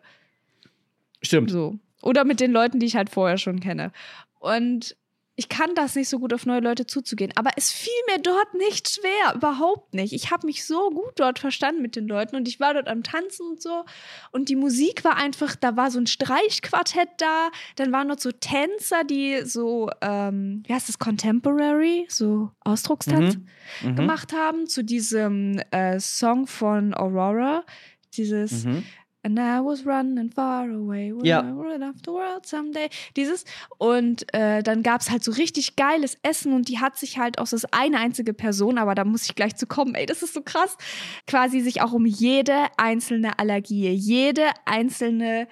Stimmt. 1.25 1.51
So. 1.51 1.77
Oder 2.01 2.23
mit 2.23 2.39
den 2.39 2.51
Leuten, 2.51 2.79
die 2.79 2.85
ich 2.85 2.95
halt 2.95 3.09
vorher 3.09 3.37
schon 3.37 3.59
kenne. 3.59 3.91
Und 4.39 4.95
ich 5.37 5.49
kann 5.49 5.75
das 5.75 5.95
nicht 5.95 6.07
so 6.07 6.19
gut 6.19 6.33
auf 6.33 6.45
neue 6.45 6.61
Leute 6.61 6.85
zuzugehen. 6.87 7.33
Aber 7.35 7.49
es 7.57 7.69
fiel 7.69 7.91
mir 8.09 8.21
dort 8.21 8.53
nicht 8.53 8.87
schwer. 8.89 9.35
Überhaupt 9.35 9.93
nicht. 9.93 10.13
Ich 10.13 10.31
habe 10.31 10.45
mich 10.47 10.63
so 10.65 10.89
gut 10.91 11.11
dort 11.17 11.39
verstanden 11.39 11.81
mit 11.81 11.97
den 11.97 12.07
Leuten 12.07 12.37
und 12.37 12.47
ich 12.47 12.61
war 12.61 12.73
dort 12.73 12.87
am 12.87 13.03
Tanzen 13.03 13.45
und 13.49 13.61
so. 13.61 13.83
Und 14.31 14.47
die 14.47 14.55
Musik 14.55 15.03
war 15.03 15.17
einfach, 15.17 15.57
da 15.57 15.75
war 15.75 15.91
so 15.91 15.99
ein 15.99 16.07
Streichquartett 16.07 17.09
da. 17.17 17.49
Dann 17.75 17.91
waren 17.91 18.07
dort 18.07 18.21
so 18.21 18.31
Tänzer, 18.31 19.03
die 19.03 19.41
so, 19.43 19.89
ähm, 19.99 20.63
wie 20.67 20.73
heißt 20.73 20.87
das, 20.87 20.99
Contemporary, 20.99 22.05
so 22.07 22.51
Ausdruckstanz 22.61 23.37
Mhm. 23.83 23.95
gemacht 23.97 24.31
haben 24.31 24.67
zu 24.67 24.83
diesem 24.85 25.59
äh, 25.71 25.99
Song 25.99 26.47
von 26.47 26.93
Aurora. 26.93 27.65
Dieses 28.13 28.63
Mhm. 28.63 28.83
And 29.25 29.39
I 29.39 29.59
was 29.59 29.83
running 29.87 30.29
far 30.29 30.69
away. 30.69 31.11
Will 31.11 31.25
Ja. 31.25 31.41
I 31.41 31.49
run 31.49 31.81
off 31.81 31.95
the 32.05 32.11
world 32.11 32.45
someday? 32.45 32.89
Dieses. 33.15 33.43
Und 33.79 34.31
äh, 34.35 34.61
dann 34.61 34.83
gab 34.83 35.01
es 35.01 35.09
halt 35.09 35.23
so 35.23 35.31
richtig 35.31 35.75
geiles 35.75 36.15
Essen 36.21 36.53
und 36.53 36.69
die 36.69 36.79
hat 36.79 36.95
sich 36.95 37.17
halt 37.17 37.39
das 37.39 37.51
ist 37.51 37.73
eine 37.73 37.97
einzige 37.97 38.33
Person, 38.33 38.77
aber 38.77 38.93
da 38.93 39.03
muss 39.03 39.25
ich 39.25 39.33
gleich 39.33 39.55
zu 39.55 39.65
kommen, 39.65 39.95
ey, 39.95 40.05
das 40.05 40.21
ist 40.21 40.35
so 40.35 40.41
krass, 40.41 40.77
quasi 41.25 41.61
sich 41.61 41.81
auch 41.81 41.91
um 41.91 42.05
jede 42.05 42.67
einzelne 42.77 43.39
Allergie, 43.39 43.89
jede 43.89 44.49
einzelne 44.65 45.47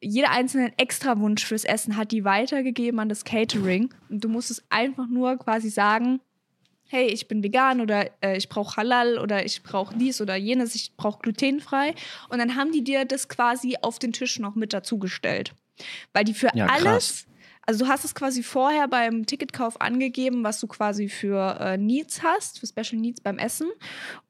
jeder 0.00 0.30
einzelnen 0.30 0.72
Extrawunsch 0.78 1.44
fürs 1.44 1.64
Essen 1.64 1.96
hat 1.96 2.12
die 2.12 2.24
weitergegeben 2.24 3.00
an 3.00 3.08
das 3.08 3.24
Catering. 3.24 3.92
Und 4.08 4.24
du 4.24 4.28
musstest 4.28 4.64
einfach 4.70 5.08
nur 5.08 5.36
quasi 5.36 5.68
sagen, 5.68 6.20
hey, 6.90 7.06
ich 7.06 7.28
bin 7.28 7.42
vegan 7.42 7.80
oder 7.80 8.10
äh, 8.20 8.36
ich 8.36 8.48
brauche 8.48 8.76
Halal 8.76 9.18
oder 9.18 9.44
ich 9.44 9.62
brauche 9.62 9.96
dies 9.96 10.20
oder 10.20 10.34
jenes, 10.34 10.74
ich 10.74 10.96
brauche 10.96 11.20
glutenfrei. 11.20 11.94
Und 12.28 12.38
dann 12.38 12.56
haben 12.56 12.72
die 12.72 12.82
dir 12.82 13.04
das 13.04 13.28
quasi 13.28 13.76
auf 13.80 14.00
den 14.00 14.12
Tisch 14.12 14.40
noch 14.40 14.56
mit 14.56 14.72
dazugestellt. 14.72 15.54
Weil 16.12 16.24
die 16.24 16.34
für 16.34 16.50
Ja, 16.52 16.66
alles, 16.66 17.26
also 17.66 17.84
du 17.84 17.90
hast 17.90 18.04
es 18.04 18.14
quasi 18.14 18.42
vorher 18.42 18.88
beim 18.88 19.26
Ticketkauf 19.26 19.80
angegeben, 19.80 20.42
was 20.42 20.58
du 20.60 20.66
quasi 20.66 21.08
für 21.08 21.56
äh, 21.60 21.76
Needs 21.76 22.22
hast, 22.22 22.58
für 22.58 22.66
Special 22.66 23.00
Needs 23.00 23.20
beim 23.20 23.38
Essen. 23.38 23.68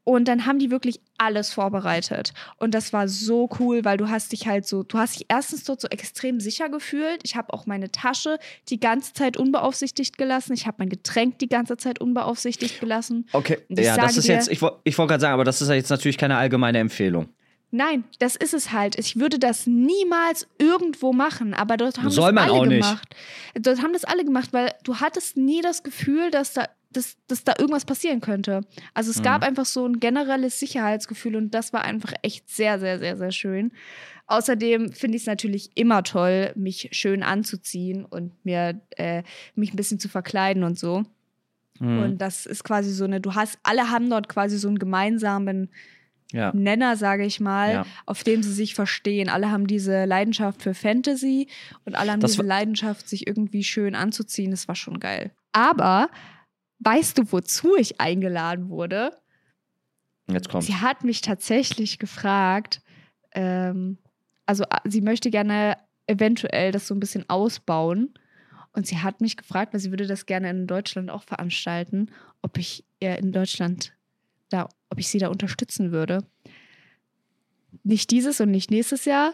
Und 0.05 0.27
dann 0.29 0.45
haben 0.47 0.59
die 0.59 0.71
wirklich 0.71 1.01
alles 1.19 1.53
vorbereitet. 1.53 2.33
Und 2.57 2.75
das 2.75 2.93
war 2.93 3.07
so 3.07 3.49
cool, 3.61 3.85
weil 3.85 3.97
du 3.97 4.09
hast 4.09 4.33
dich 4.33 4.47
halt 4.49 4.67
so, 4.67 4.83
du 4.83 4.99
hast 4.99 5.17
dich 5.21 5.27
erstens 5.29 5.65
dort 5.65 5.81
so 5.81 5.89
extrem 5.89 6.41
sicher 6.41 6.69
gefühlt. 6.69 7.21
Ich 7.23 7.37
habe 7.37 7.53
auch 7.53 7.67
meine 7.67 7.91
Tasche 7.93 8.39
die 8.69 8.81
ganze 8.81 9.13
Zeit 9.13 9.37
unbeaufsichtigt 9.37 10.19
gelassen. 10.19 10.53
Ich 10.55 10.67
habe 10.67 10.77
mein 10.81 10.89
Getränk 10.89 11.39
die 11.39 11.49
ganze 11.49 11.77
Zeit 11.77 12.01
unbeaufsichtigt 12.01 12.81
gelassen. 12.81 13.27
Okay, 13.33 13.59
ja, 13.69 13.97
das 13.97 14.17
ist 14.17 14.27
dir- 14.29 14.35
jetzt, 14.35 14.49
ich, 14.49 14.61
ich 14.85 14.99
wollte 14.99 15.11
gerade 15.11 15.21
sagen, 15.21 15.35
aber 15.35 15.45
das 15.45 15.63
ist 15.63 15.69
ja 15.69 15.75
jetzt 15.75 15.91
natürlich 15.91 16.19
keine 16.19 16.37
allgemeine 16.37 16.79
Empfehlung. 16.79 17.29
Nein, 17.73 18.05
das 18.19 18.35
ist 18.37 18.53
es 18.55 18.73
halt. 18.73 18.99
Ich 18.99 19.19
würde 19.19 19.39
das 19.39 19.67
niemals 19.67 20.49
irgendwo 20.59 21.13
machen, 21.13 21.55
aber 21.55 21.77
dort 21.77 21.99
haben 21.99 22.11
Soll 22.11 22.33
das 22.33 22.35
man 22.35 22.45
alle 22.51 22.53
auch 22.61 22.67
nicht. 22.67 22.81
gemacht. 22.83 23.09
Dort 23.55 23.83
haben 23.83 23.93
das 23.93 24.05
alle 24.05 24.25
gemacht, 24.25 24.53
weil 24.53 24.73
du 24.83 24.97
hattest 24.97 25.37
nie 25.37 25.61
das 25.63 25.83
Gefühl, 25.85 26.31
dass 26.33 26.53
da, 26.55 26.69
dass, 26.93 27.17
dass 27.29 27.45
da 27.45 27.55
irgendwas 27.59 27.85
passieren 27.85 28.21
könnte. 28.21 28.63
Also 28.95 29.11
es 29.13 29.19
Mhm. 29.19 29.23
gab 29.23 29.43
einfach 29.45 29.67
so 29.67 29.87
ein 29.87 30.01
generelles 30.01 30.59
Sicherheitsgefühl 30.59 31.37
und 31.37 31.55
das 31.55 31.73
war 31.73 31.85
einfach 31.85 32.13
echt 32.23 32.51
sehr, 32.51 32.81
sehr, 32.81 32.99
sehr, 32.99 33.17
sehr 33.17 33.31
schön. 33.31 33.71
Außerdem 34.27 34.93
finde 34.93 35.17
ich 35.17 35.23
es 35.23 35.27
natürlich 35.27 35.71
immer 35.77 36.03
toll, 36.03 36.53
mich 36.57 36.89
schön 36.93 37.23
anzuziehen 37.23 38.05
und 38.05 38.33
mir 38.45 38.81
äh, 38.97 39.23
mich 39.55 39.73
ein 39.73 39.77
bisschen 39.77 40.01
zu 40.01 40.09
verkleiden 40.09 40.65
und 40.65 40.79
so. 40.79 41.05
Mhm. 41.79 41.99
Und 42.03 42.19
das 42.19 42.47
ist 42.47 42.65
quasi 42.65 42.93
so 42.93 43.05
eine, 43.05 43.21
du 43.21 43.35
hast, 43.35 43.59
alle 43.63 43.91
haben 43.91 44.11
dort 44.11 44.29
quasi 44.29 44.59
so 44.59 44.67
einen 44.69 44.79
gemeinsamen 44.79 45.71
ja. 46.33 46.53
Nenner, 46.55 46.97
sage 46.97 47.25
ich 47.25 47.41
mal, 47.41 47.73
Ja. 47.73 47.87
auf 48.07 48.23
dem 48.25 48.43
sie 48.43 48.53
sich 48.53 48.75
verstehen. 48.75 49.29
Alle 49.29 49.51
haben 49.51 49.67
diese 49.67 50.05
Leidenschaft 50.05 50.63
für 50.63 50.75
Fantasy 50.75 51.49
und 51.85 51.95
alle 51.95 52.13
haben 52.13 52.21
Das 52.21 52.33
diese 52.33 52.43
Leidenschaft, 52.43 53.09
sich 53.09 53.27
irgendwie 53.27 53.65
schön 53.65 53.95
anzuziehen. 53.95 54.51
Das 54.51 54.69
war 54.69 54.75
schon 54.77 55.01
geil. 55.01 55.33
Aber 55.53 56.09
weißt 56.81 57.19
du, 57.19 57.33
wozu 57.33 57.77
ich 57.77 58.01
eingeladen 58.01 58.69
wurde? 58.69 59.13
Jetzt 60.29 60.49
kommt. 60.49 60.65
Sie 60.65 60.77
hat 60.77 61.03
mich 61.05 61.21
tatsächlich 61.23 61.99
gefragt, 61.99 62.83
ähm, 63.33 63.99
also 64.47 64.65
a- 64.65 64.81
sie 64.85 65.01
möchte 65.01 65.31
gerne 65.31 65.77
eventuell 66.07 66.73
das 66.73 66.87
so 66.87 66.95
ein 66.95 67.01
bisschen 67.01 67.29
ausbauen. 67.29 68.15
Und 68.73 68.87
sie 68.87 68.99
hat 68.99 69.21
mich 69.21 69.37
gefragt, 69.37 69.73
weil 69.73 69.81
sie 69.81 69.91
würde 69.91 70.07
das 70.07 70.27
gerne 70.27 70.49
in 70.51 70.69
Deutschland 70.69 71.11
auch 71.11 71.25
veranstalten, 71.25 72.11
ob 72.43 72.57
ich 72.57 72.85
ihr 73.01 73.19
in 73.19 73.33
Deutschland 73.33 73.93
da, 74.51 74.69
ob 74.91 74.99
ich 74.99 75.09
sie 75.09 75.19
da 75.19 75.29
unterstützen 75.29 75.93
würde. 75.93 76.25
nicht 77.83 78.11
dieses 78.11 78.41
und 78.41 78.51
nicht 78.51 78.71
nächstes 78.71 79.05
Jahr, 79.05 79.33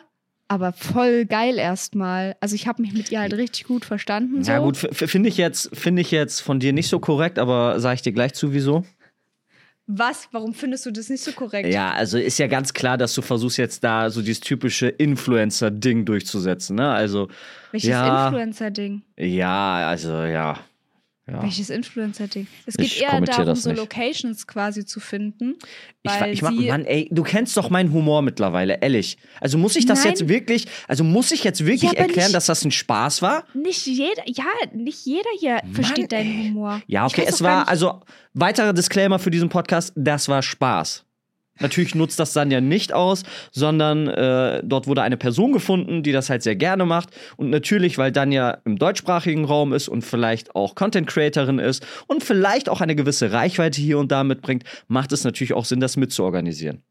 aber 0.49 0.73
voll 0.73 1.25
geil 1.27 1.59
erstmal. 1.59 2.37
Also 2.41 2.55
ich 2.55 2.67
habe 2.67 2.83
mich 2.83 2.93
mit 2.93 3.11
ihr 3.11 3.21
halt 3.21 3.35
richtig 3.35 3.64
gut 3.64 3.85
verstanden. 3.85 4.45
So. 4.45 4.53
Ja, 4.53 4.59
gut, 4.59 4.77
finde 4.77 5.29
ich, 5.29 5.37
jetzt, 5.37 5.75
find 5.77 5.99
ich 5.99 6.11
jetzt 6.11 6.41
von 6.41 6.61
dir 6.61 6.73
nicht 6.73 6.89
so 6.89 7.01
korrekt, 7.01 7.39
aber 7.39 7.81
sage 7.81 7.97
ich 7.97 8.03
dir 8.03 8.12
gleich 8.12 8.35
zu, 8.35 8.53
wieso? 8.53 8.85
Was? 9.89 10.29
Warum 10.33 10.53
findest 10.53 10.85
du 10.87 10.91
das 10.91 11.09
nicht 11.09 11.23
so 11.23 11.31
korrekt? 11.33 11.73
Ja, 11.73 11.93
also 11.93 12.19
ist 12.19 12.39
ja 12.39 12.49
ganz 12.49 12.75
klar, 12.75 12.99
dass 12.99 13.14
du 13.14 13.23
versuchst 13.23 13.57
jetzt 13.57 13.85
da 13.85 14.11
so 14.11 14.21
dieses 14.21 14.41
typische 14.41 14.89
Influencer-Ding 14.89 16.05
durchzusetzen, 16.05 16.75
ne? 16.77 16.91
Also. 16.91 17.29
Welches 17.71 17.91
ja, 17.91 18.27
Influencer-Ding? 18.27 19.03
Ja, 19.17 19.89
also 19.89 20.25
ja. 20.25 20.59
Ja. 21.29 21.43
Welches 21.43 21.70
Influencer-Ding? 21.70 22.47
Es 22.66 22.77
geht 22.77 22.87
ich 22.87 23.03
eher 23.03 23.20
darum, 23.20 23.57
so 23.57 23.72
Locations 23.72 24.47
quasi 24.47 24.85
zu 24.85 25.01
finden. 25.01 25.57
Ich, 26.03 26.12
ich 26.31 26.43
mach, 26.43 26.53
Mann, 26.53 26.85
ey, 26.85 27.09
du 27.11 27.24
kennst 27.24 27.57
doch 27.57 27.68
meinen 27.68 27.93
Humor 27.93 28.22
mittlerweile, 28.22 28.79
ehrlich. 28.81 29.18
Also 29.41 29.59
muss 29.59 29.74
ich 29.74 29.87
das 29.87 30.05
Nein. 30.05 30.11
jetzt 30.11 30.29
wirklich, 30.29 30.66
also 30.87 31.03
muss 31.03 31.33
ich 31.33 31.43
jetzt 31.43 31.66
wirklich 31.66 31.91
ja, 31.91 31.99
erklären, 31.99 32.27
nicht, 32.27 32.37
dass 32.37 32.47
das 32.47 32.64
ein 32.64 32.70
Spaß 32.70 33.22
war? 33.22 33.45
Nicht 33.55 33.87
jeder, 33.87 34.22
ja, 34.27 34.45
nicht 34.72 35.05
jeder 35.05 35.29
hier 35.41 35.55
Mann, 35.64 35.74
versteht 35.74 36.12
deinen 36.12 36.31
ey. 36.31 36.49
Humor. 36.49 36.81
Ja, 36.87 37.07
okay, 37.07 37.24
es 37.27 37.43
war, 37.43 37.66
also, 37.66 38.03
weiterer 38.35 38.72
Disclaimer 38.72 39.18
für 39.18 39.33
diesen 39.33 39.49
Podcast, 39.49 39.93
das 39.97 40.29
war 40.29 40.43
Spaß. 40.43 41.06
Natürlich 41.61 41.95
nutzt 41.95 42.19
das 42.19 42.33
dann 42.33 42.51
ja 42.51 42.61
nicht 42.61 42.93
aus, 42.93 43.23
sondern 43.51 44.09
äh, 44.09 44.63
dort 44.65 44.87
wurde 44.87 45.03
eine 45.03 45.17
Person 45.17 45.53
gefunden, 45.53 46.03
die 46.03 46.13
das 46.13 46.31
halt 46.31 46.43
sehr 46.43 46.57
gerne 46.57 46.85
macht. 46.85 47.11
Und 47.37 47.51
natürlich, 47.51 47.99
weil 47.99 48.13
dann 48.13 48.33
ja 48.33 48.59
im 48.65 48.79
deutschsprachigen 48.79 49.45
Raum 49.45 49.73
ist 49.73 49.89
und 49.89 50.03
vielleicht 50.03 50.55
auch 50.55 50.75
Content 50.75 51.07
Creatorin 51.07 51.59
ist 51.59 51.87
und 52.07 52.23
vielleicht 52.23 52.69
auch 52.69 52.81
eine 52.81 52.95
gewisse 52.95 53.33
Reichweite 53.33 53.81
hier 53.81 53.99
und 53.99 54.13
da 54.13 54.25
mitbringt, 54.25 54.65
macht 54.89 55.13
es 55.13 55.25
natürlich 55.25 55.55
auch 55.55 55.65
Sinn, 55.65 55.81
das 55.81 55.97
mitzuorganisieren. 55.97 56.83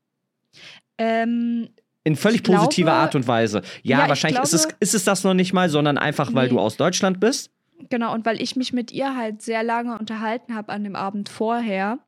Ähm, 0.98 1.70
in 2.04 2.16
völlig 2.16 2.44
positiver 2.44 2.92
glaube, 2.92 3.02
Art 3.02 3.16
und 3.16 3.28
Weise. 3.28 3.62
Ja, 3.84 4.00
ja 4.00 4.10
wahrscheinlich 4.10 4.40
glaube, 4.42 4.56
ist, 4.56 4.66
es, 4.66 4.76
ist 4.80 4.96
es 4.96 5.04
das 5.04 5.24
noch 5.24 5.34
nicht 5.34 5.54
mal, 5.54 5.70
sondern 5.70 5.98
einfach, 5.98 6.34
weil 6.34 6.46
nee. 6.46 6.54
du 6.54 6.60
aus 6.60 6.78
Deutschland 6.78 7.20
bist. 7.20 7.52
Genau, 7.90 8.14
und 8.14 8.26
weil 8.26 8.42
ich 8.42 8.56
mich 8.56 8.74
mit 8.74 8.92
ihr 8.92 9.16
halt 9.16 9.42
sehr 9.42 9.64
lange 9.64 9.98
unterhalten 9.98 10.56
habe 10.56 10.72
an 10.72 10.84
dem 10.84 10.96
Abend 10.96 11.30
vorher. 11.30 12.00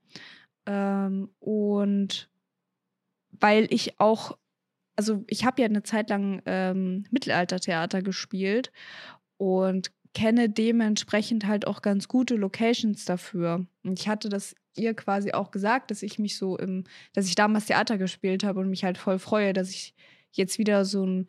Ähm, 0.65 1.29
und 1.39 2.29
weil 3.39 3.67
ich 3.69 3.99
auch, 3.99 4.37
also 4.95 5.23
ich 5.27 5.45
habe 5.45 5.61
ja 5.61 5.67
eine 5.67 5.83
Zeit 5.83 6.09
lang 6.09 6.41
ähm, 6.45 7.05
Mittelaltertheater 7.11 8.01
gespielt 8.01 8.71
und 9.37 9.91
kenne 10.13 10.49
dementsprechend 10.49 11.45
halt 11.45 11.67
auch 11.67 11.81
ganz 11.81 12.07
gute 12.07 12.35
Locations 12.35 13.05
dafür. 13.05 13.67
Und 13.83 13.99
ich 13.99 14.07
hatte 14.07 14.29
das 14.29 14.55
ihr 14.77 14.93
quasi 14.93 15.31
auch 15.31 15.51
gesagt, 15.51 15.91
dass 15.91 16.03
ich 16.03 16.19
mich 16.19 16.37
so 16.37 16.57
im, 16.57 16.85
dass 17.13 17.27
ich 17.27 17.35
damals 17.35 17.65
Theater 17.65 17.97
gespielt 17.97 18.43
habe 18.43 18.59
und 18.59 18.69
mich 18.69 18.83
halt 18.83 18.97
voll 18.97 19.19
freue, 19.19 19.53
dass 19.53 19.69
ich 19.69 19.93
jetzt 20.31 20.59
wieder 20.59 20.85
so, 20.85 21.05
ein, 21.05 21.27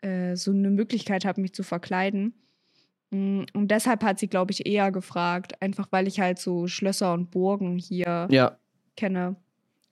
äh, 0.00 0.36
so 0.36 0.50
eine 0.50 0.70
Möglichkeit 0.70 1.24
habe, 1.24 1.40
mich 1.40 1.54
zu 1.54 1.62
verkleiden. 1.62 2.34
Mm, 3.10 3.44
und 3.52 3.70
deshalb 3.70 4.02
hat 4.02 4.18
sie, 4.18 4.28
glaube 4.28 4.52
ich, 4.52 4.66
eher 4.66 4.90
gefragt, 4.90 5.60
einfach 5.62 5.88
weil 5.90 6.06
ich 6.08 6.20
halt 6.20 6.38
so 6.38 6.66
Schlösser 6.66 7.12
und 7.12 7.30
Burgen 7.30 7.78
hier 7.78 8.28
ja. 8.30 8.58
kenne. 8.96 9.36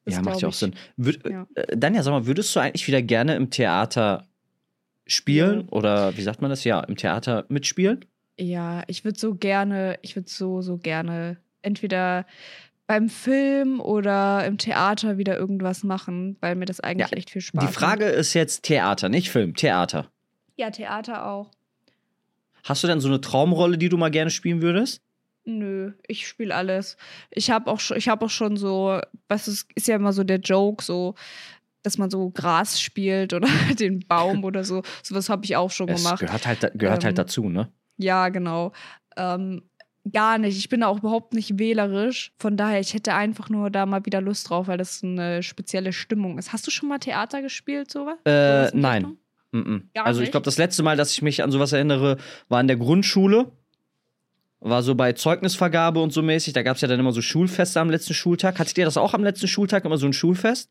Ja, 0.07 0.23
macht 0.23 0.41
ja 0.41 0.49
auch 0.49 0.53
Sinn. 0.53 0.75
Würd, 0.97 1.21
ja. 1.29 1.47
Äh, 1.55 1.77
Danja, 1.77 2.03
sag 2.03 2.13
mal, 2.13 2.27
würdest 2.27 2.55
du 2.55 2.61
eigentlich 2.61 2.87
wieder 2.87 3.03
gerne 3.03 3.35
im 3.35 3.51
Theater 3.51 4.27
spielen 5.07 5.63
ja. 5.63 5.73
oder 5.73 6.17
wie 6.17 6.23
sagt 6.23 6.41
man 6.41 6.51
das? 6.51 6.65
Ja, 6.65 6.81
im 6.81 6.97
Theater 6.97 7.45
mitspielen? 7.49 8.05
Ja, 8.39 8.83
ich 8.87 9.05
würde 9.05 9.19
so 9.19 9.35
gerne, 9.35 9.99
ich 10.03 10.15
würde 10.15 10.29
so, 10.29 10.61
so 10.63 10.79
gerne 10.79 11.39
entweder 11.63 12.27
beim 12.87 13.09
Film 13.09 13.81
oder 13.81 14.45
im 14.47 14.59
Theater 14.59 15.19
wieder 15.19 15.37
irgendwas 15.37 15.83
machen, 15.83 16.37
weil 16.41 16.55
mir 16.55 16.67
das 16.67 16.81
eigentlich 16.81 17.11
ja, 17.11 17.17
echt 17.17 17.31
viel 17.31 17.43
Spaß 17.43 17.63
macht. 17.63 17.75
Die 17.75 17.79
Frage 17.79 18.05
ist 18.05 18.35
jetzt 18.35 18.63
Theater, 18.63 19.09
nicht 19.09 19.31
Film, 19.31 19.55
Theater. 19.55 20.11
Ja, 20.57 20.71
Theater 20.71 21.27
auch. 21.27 21.51
Hast 22.63 22.83
du 22.83 22.89
denn 22.89 23.01
so 23.01 23.09
eine 23.09 23.21
Traumrolle, 23.21 23.79
die 23.79 23.89
du 23.89 23.97
mal 23.97 24.11
gerne 24.11 24.31
spielen 24.31 24.63
würdest? 24.63 25.03
Nö, 25.49 25.93
ich 26.09 26.27
spiele 26.27 26.55
alles. 26.55 26.97
Ich 27.31 27.51
habe 27.51 27.71
auch, 27.71 27.81
ich 27.93 28.09
hab 28.09 28.21
auch 28.23 28.31
schon 28.31 28.57
so, 28.57 29.01
was 29.29 29.47
ist, 29.47 29.69
ist 29.77 29.87
ja 29.87 29.95
immer 29.95 30.13
so 30.13 30.25
der 30.25 30.41
Joke, 30.41 30.83
so, 30.83 31.15
dass 31.85 31.99
man 31.99 32.11
so 32.11 32.31
Gras 32.31 32.81
spielt 32.81 33.33
oder 33.33 33.49
den 33.79 34.01
Baum 34.01 34.43
oder 34.43 34.65
so. 34.65 34.83
Sowas 35.05 35.29
habe 35.29 35.45
ich 35.45 35.55
auch 35.55 35.71
schon 35.71 35.89
es 35.89 36.03
gemacht. 36.03 36.21
Gehört 36.21 36.47
halt, 36.47 36.61
gehört 36.75 36.75
halt 36.75 37.03
ähm, 37.05 37.07
halt 37.07 37.19
dazu, 37.19 37.49
ne? 37.49 37.71
Ja, 37.97 38.29
genau. 38.29 38.73
Ähm, 39.17 39.63
gar 40.13 40.39
nicht. 40.39 40.59
Ich 40.59 40.69
bin 40.69 40.83
auch 40.83 40.99
überhaupt 40.99 41.33
nicht 41.33 41.61
wählerisch. 41.61 42.33
Von 42.39 42.57
daher, 42.57 42.81
ich 42.81 42.93
hätte 42.93 43.15
einfach 43.15 43.49
nur 43.49 43.71
da 43.71 43.87
mal 43.87 44.05
wieder 44.05 44.21
Lust 44.21 44.51
drauf, 44.51 44.67
weil 44.67 44.79
das 44.79 45.05
eine 45.05 45.45
spezielle 45.45 45.93
Stimmung 45.93 46.39
ist. 46.39 46.53
Hast 46.53 46.67
du 46.67 46.73
schon 46.73 46.89
mal 46.89 46.99
Theater 46.99 47.41
gespielt, 47.41 47.91
sowas? 47.91 48.19
Äh, 48.25 48.77
nein. 48.77 49.17
Mm 49.53 49.59
-mm. 49.59 49.83
Also 49.95 50.23
ich 50.23 50.33
glaube, 50.33 50.45
das 50.45 50.59
letzte 50.59 50.83
Mal, 50.83 50.97
dass 50.97 51.13
ich 51.13 51.23
mich 51.23 51.45
an 51.45 51.53
sowas 51.53 51.73
erinnere, 51.73 52.17
war 52.49 52.61
in 52.61 52.67
der 52.67 52.77
Grundschule 52.77 53.53
war 54.69 54.83
so 54.83 54.95
bei 54.95 55.13
Zeugnisvergabe 55.13 56.01
und 56.01 56.13
so 56.13 56.23
mäßig. 56.23 56.53
Da 56.53 56.63
gab 56.63 56.77
es 56.77 56.83
ja 56.83 56.89
dann 56.89 57.01
immer 57.01 57.13
so 57.13 57.23
Schulfeste 57.23 57.81
am 57.81 57.91
letzten 57.91 58.15
Schultag. 58.15 58.59
Hattet 58.59 58.77
ihr 58.79 58.85
das 58.85 58.97
auch 58.97 59.15
am 59.15 59.25
letzten 59.25 59.49
Schultag, 59.49 59.85
immer 59.85 59.99
so 59.99 60.07
ein 60.07 60.13
Schulfest? 60.13 60.71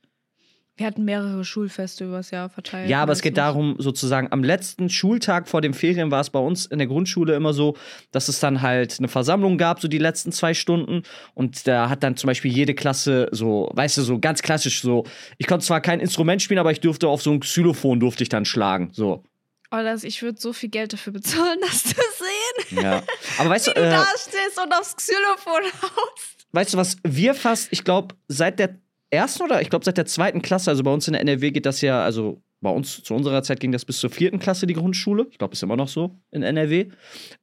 Wir 0.77 0.87
hatten 0.87 1.05
mehrere 1.05 1.45
Schulfeste 1.45 2.03
übers 2.03 2.31
Jahr 2.31 2.49
verteilt. 2.49 2.89
Ja, 2.89 3.01
aber 3.01 3.13
es 3.13 3.21
geht 3.21 3.33
nicht. 3.33 3.37
darum, 3.37 3.75
sozusagen 3.77 4.27
am 4.31 4.43
letzten 4.43 4.89
Schultag 4.89 5.47
vor 5.47 5.61
den 5.61 5.73
Ferien 5.73 6.11
war 6.11 6.19
es 6.19 6.29
bei 6.29 6.39
uns 6.39 6.65
in 6.65 6.79
der 6.79 6.87
Grundschule 6.87 7.33
immer 7.33 7.53
so, 7.53 7.77
dass 8.11 8.27
es 8.27 8.41
dann 8.41 8.61
halt 8.61 8.97
eine 8.99 9.07
Versammlung 9.07 9.57
gab, 9.57 9.79
so 9.79 9.87
die 9.87 9.99
letzten 9.99 10.33
zwei 10.33 10.53
Stunden. 10.53 11.03
Und 11.33 11.65
da 11.65 11.89
hat 11.89 12.03
dann 12.03 12.17
zum 12.17 12.27
Beispiel 12.27 12.51
jede 12.51 12.75
Klasse 12.75 13.29
so, 13.31 13.71
weißt 13.73 13.99
du, 13.99 14.01
so 14.01 14.19
ganz 14.19 14.41
klassisch 14.41 14.81
so, 14.81 15.05
ich 15.37 15.47
konnte 15.47 15.65
zwar 15.65 15.79
kein 15.79 16.01
Instrument 16.01 16.41
spielen, 16.41 16.59
aber 16.59 16.71
ich 16.71 16.81
durfte 16.81 17.07
auf 17.07 17.21
so 17.21 17.31
ein 17.31 17.39
Xylophon 17.39 18.01
durfte 18.01 18.23
ich 18.23 18.29
dann 18.29 18.43
schlagen. 18.43 18.89
So. 18.91 19.23
Oh, 19.72 19.78
das, 19.78 20.03
ich 20.03 20.22
würde 20.22 20.39
so 20.39 20.53
viel 20.53 20.70
Geld 20.70 20.93
dafür 20.93 21.13
bezahlen, 21.13 21.59
das 21.61 21.84
zu 21.84 21.95
sehen. 21.95 22.84
Ja. 22.84 23.03
Aber 23.38 23.49
weißt 23.49 23.68
Wie 23.68 23.74
du, 23.74 23.82
du 23.82 23.88
äh, 23.88 23.89
da 23.89 24.05
stehst 24.18 24.61
und 24.61 24.74
aufs 24.74 24.95
Xylophon 24.95 25.63
haust. 25.82 26.47
Weißt 26.51 26.74
du 26.74 26.78
was, 26.78 26.97
wir 27.03 27.34
fast, 27.34 27.68
ich 27.72 27.84
glaube, 27.84 28.16
seit 28.28 28.59
der 28.59 28.80
ersten 29.09 29.43
oder 29.43 29.61
ich 29.61 29.70
glaube 29.70 29.86
seit 29.86 29.97
der 29.97 30.05
zweiten 30.05 30.41
Klasse, 30.41 30.72
also 30.72 30.84
bei 30.84 30.91
uns 30.91 31.07
in 31.07 31.13
der 31.13 31.22
NRW 31.22 31.51
geht 31.51 31.66
das 31.66 31.82
ja, 31.82 32.03
also 32.03 32.41
bei 32.61 32.70
uns 32.70 33.03
zu 33.03 33.13
unserer 33.13 33.43
Zeit 33.43 33.59
ging 33.59 33.72
das 33.72 33.86
bis 33.86 33.99
zur 33.99 34.09
vierten 34.09 34.39
Klasse, 34.39 34.66
die 34.66 34.74
Grundschule. 34.74 35.28
Ich 35.30 35.38
glaube, 35.38 35.53
ist 35.53 35.63
immer 35.63 35.76
noch 35.76 35.88
so 35.88 36.18
in 36.32 36.43
NRW. 36.43 36.89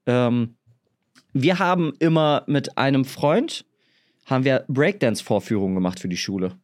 Ähm, 0.07 0.57
wir 1.33 1.59
haben 1.59 1.93
immer 1.99 2.45
mit 2.47 2.77
einem 2.77 3.05
Freund, 3.05 3.65
haben 4.27 4.45
wir 4.45 4.65
Breakdance-Vorführungen 4.69 5.75
gemacht 5.75 6.01
für 6.01 6.09
die 6.09 6.17
Schule. 6.17 6.59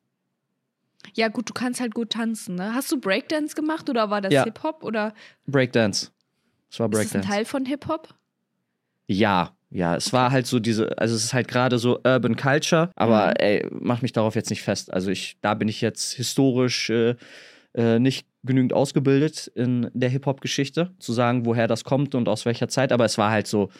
Ja, 1.14 1.28
gut, 1.28 1.48
du 1.48 1.54
kannst 1.54 1.80
halt 1.80 1.94
gut 1.94 2.10
tanzen, 2.10 2.56
ne? 2.56 2.74
Hast 2.74 2.90
du 2.92 3.00
Breakdance 3.00 3.54
gemacht 3.54 3.88
oder 3.88 4.10
war 4.10 4.20
das 4.20 4.32
ja. 4.32 4.44
Hip-Hop 4.44 4.82
oder? 4.82 5.14
Breakdance. 5.46 6.10
Es 6.70 6.80
war 6.80 6.88
Breakdance. 6.88 7.18
Ist 7.18 7.24
das 7.24 7.30
ein 7.30 7.36
Teil 7.36 7.44
von 7.44 7.64
Hip-Hop? 7.64 8.14
Ja, 9.06 9.52
ja, 9.70 9.96
es 9.96 10.12
war 10.12 10.30
halt 10.30 10.46
so 10.46 10.58
diese, 10.58 10.96
also 10.98 11.14
es 11.14 11.24
ist 11.24 11.34
halt 11.34 11.48
gerade 11.48 11.78
so 11.78 12.00
Urban 12.04 12.36
Culture, 12.36 12.90
aber 12.96 13.28
mhm. 13.28 13.34
ey, 13.38 13.66
mach 13.70 14.02
mich 14.02 14.12
darauf 14.12 14.34
jetzt 14.34 14.50
nicht 14.50 14.62
fest. 14.62 14.92
Also 14.92 15.10
ich, 15.10 15.36
da 15.40 15.54
bin 15.54 15.68
ich 15.68 15.80
jetzt 15.80 16.14
historisch 16.14 16.90
äh, 16.90 17.16
äh, 17.74 17.98
nicht 17.98 18.26
genügend 18.44 18.72
ausgebildet 18.72 19.50
in 19.54 19.90
der 19.92 20.08
Hip-Hop-Geschichte, 20.08 20.92
zu 20.98 21.12
sagen, 21.12 21.44
woher 21.44 21.66
das 21.66 21.84
kommt 21.84 22.14
und 22.14 22.28
aus 22.28 22.46
welcher 22.46 22.68
Zeit, 22.68 22.92
aber 22.92 23.04
es 23.04 23.18
war 23.18 23.30
halt 23.30 23.46
so, 23.46 23.70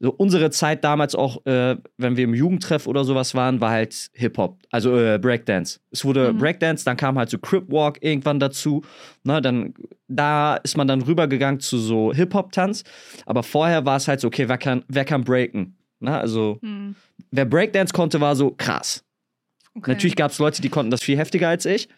so 0.00 0.12
unsere 0.12 0.50
Zeit 0.50 0.84
damals 0.84 1.14
auch, 1.14 1.44
äh, 1.44 1.76
wenn 1.96 2.16
wir 2.16 2.24
im 2.24 2.34
Jugendtreff 2.34 2.86
oder 2.86 3.04
sowas 3.04 3.34
waren, 3.34 3.60
war 3.60 3.70
halt 3.70 4.10
Hip-Hop, 4.12 4.58
also 4.70 4.96
äh, 4.96 5.18
Breakdance. 5.18 5.80
Es 5.90 6.04
wurde 6.04 6.32
mhm. 6.32 6.38
Breakdance, 6.38 6.84
dann 6.84 6.96
kam 6.96 7.18
halt 7.18 7.30
so 7.30 7.38
Crip 7.38 7.70
Walk 7.70 7.98
irgendwann 8.00 8.38
dazu. 8.38 8.82
Ne, 9.24 9.42
dann, 9.42 9.74
da 10.06 10.56
ist 10.56 10.76
man 10.76 10.86
dann 10.86 11.02
rübergegangen 11.02 11.60
zu 11.60 11.78
so 11.78 12.12
Hip-Hop-Tanz. 12.12 12.84
Aber 13.26 13.42
vorher 13.42 13.84
war 13.84 13.96
es 13.96 14.06
halt 14.06 14.20
so, 14.20 14.28
okay, 14.28 14.48
wer 14.48 14.58
kann, 14.58 14.84
wer 14.88 15.04
kann 15.04 15.24
breaken? 15.24 15.76
Ne, 16.00 16.16
also, 16.16 16.58
mhm. 16.60 16.94
wer 17.32 17.44
Breakdance 17.44 17.92
konnte, 17.92 18.20
war 18.20 18.36
so 18.36 18.52
krass. 18.52 19.04
Okay. 19.74 19.92
Natürlich 19.92 20.16
gab 20.16 20.30
es 20.30 20.38
Leute, 20.38 20.62
die 20.62 20.68
konnten 20.68 20.90
das 20.90 21.02
viel 21.02 21.18
heftiger 21.18 21.48
als 21.48 21.66
ich. 21.66 21.88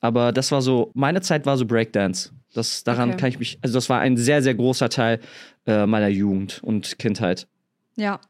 Aber 0.00 0.32
das 0.32 0.52
war 0.52 0.62
so, 0.62 0.90
meine 0.94 1.20
Zeit 1.20 1.46
war 1.46 1.56
so 1.56 1.66
Breakdance. 1.66 2.30
Das, 2.54 2.84
daran 2.84 3.10
okay. 3.10 3.18
kann 3.18 3.28
ich 3.28 3.38
mich, 3.38 3.58
also 3.62 3.74
das 3.74 3.88
war 3.88 4.00
ein 4.00 4.16
sehr, 4.16 4.42
sehr 4.42 4.54
großer 4.54 4.88
Teil 4.88 5.20
äh, 5.66 5.86
meiner 5.86 6.08
Jugend 6.08 6.62
und 6.62 6.98
Kindheit. 6.98 7.46
Ja, 7.96 8.20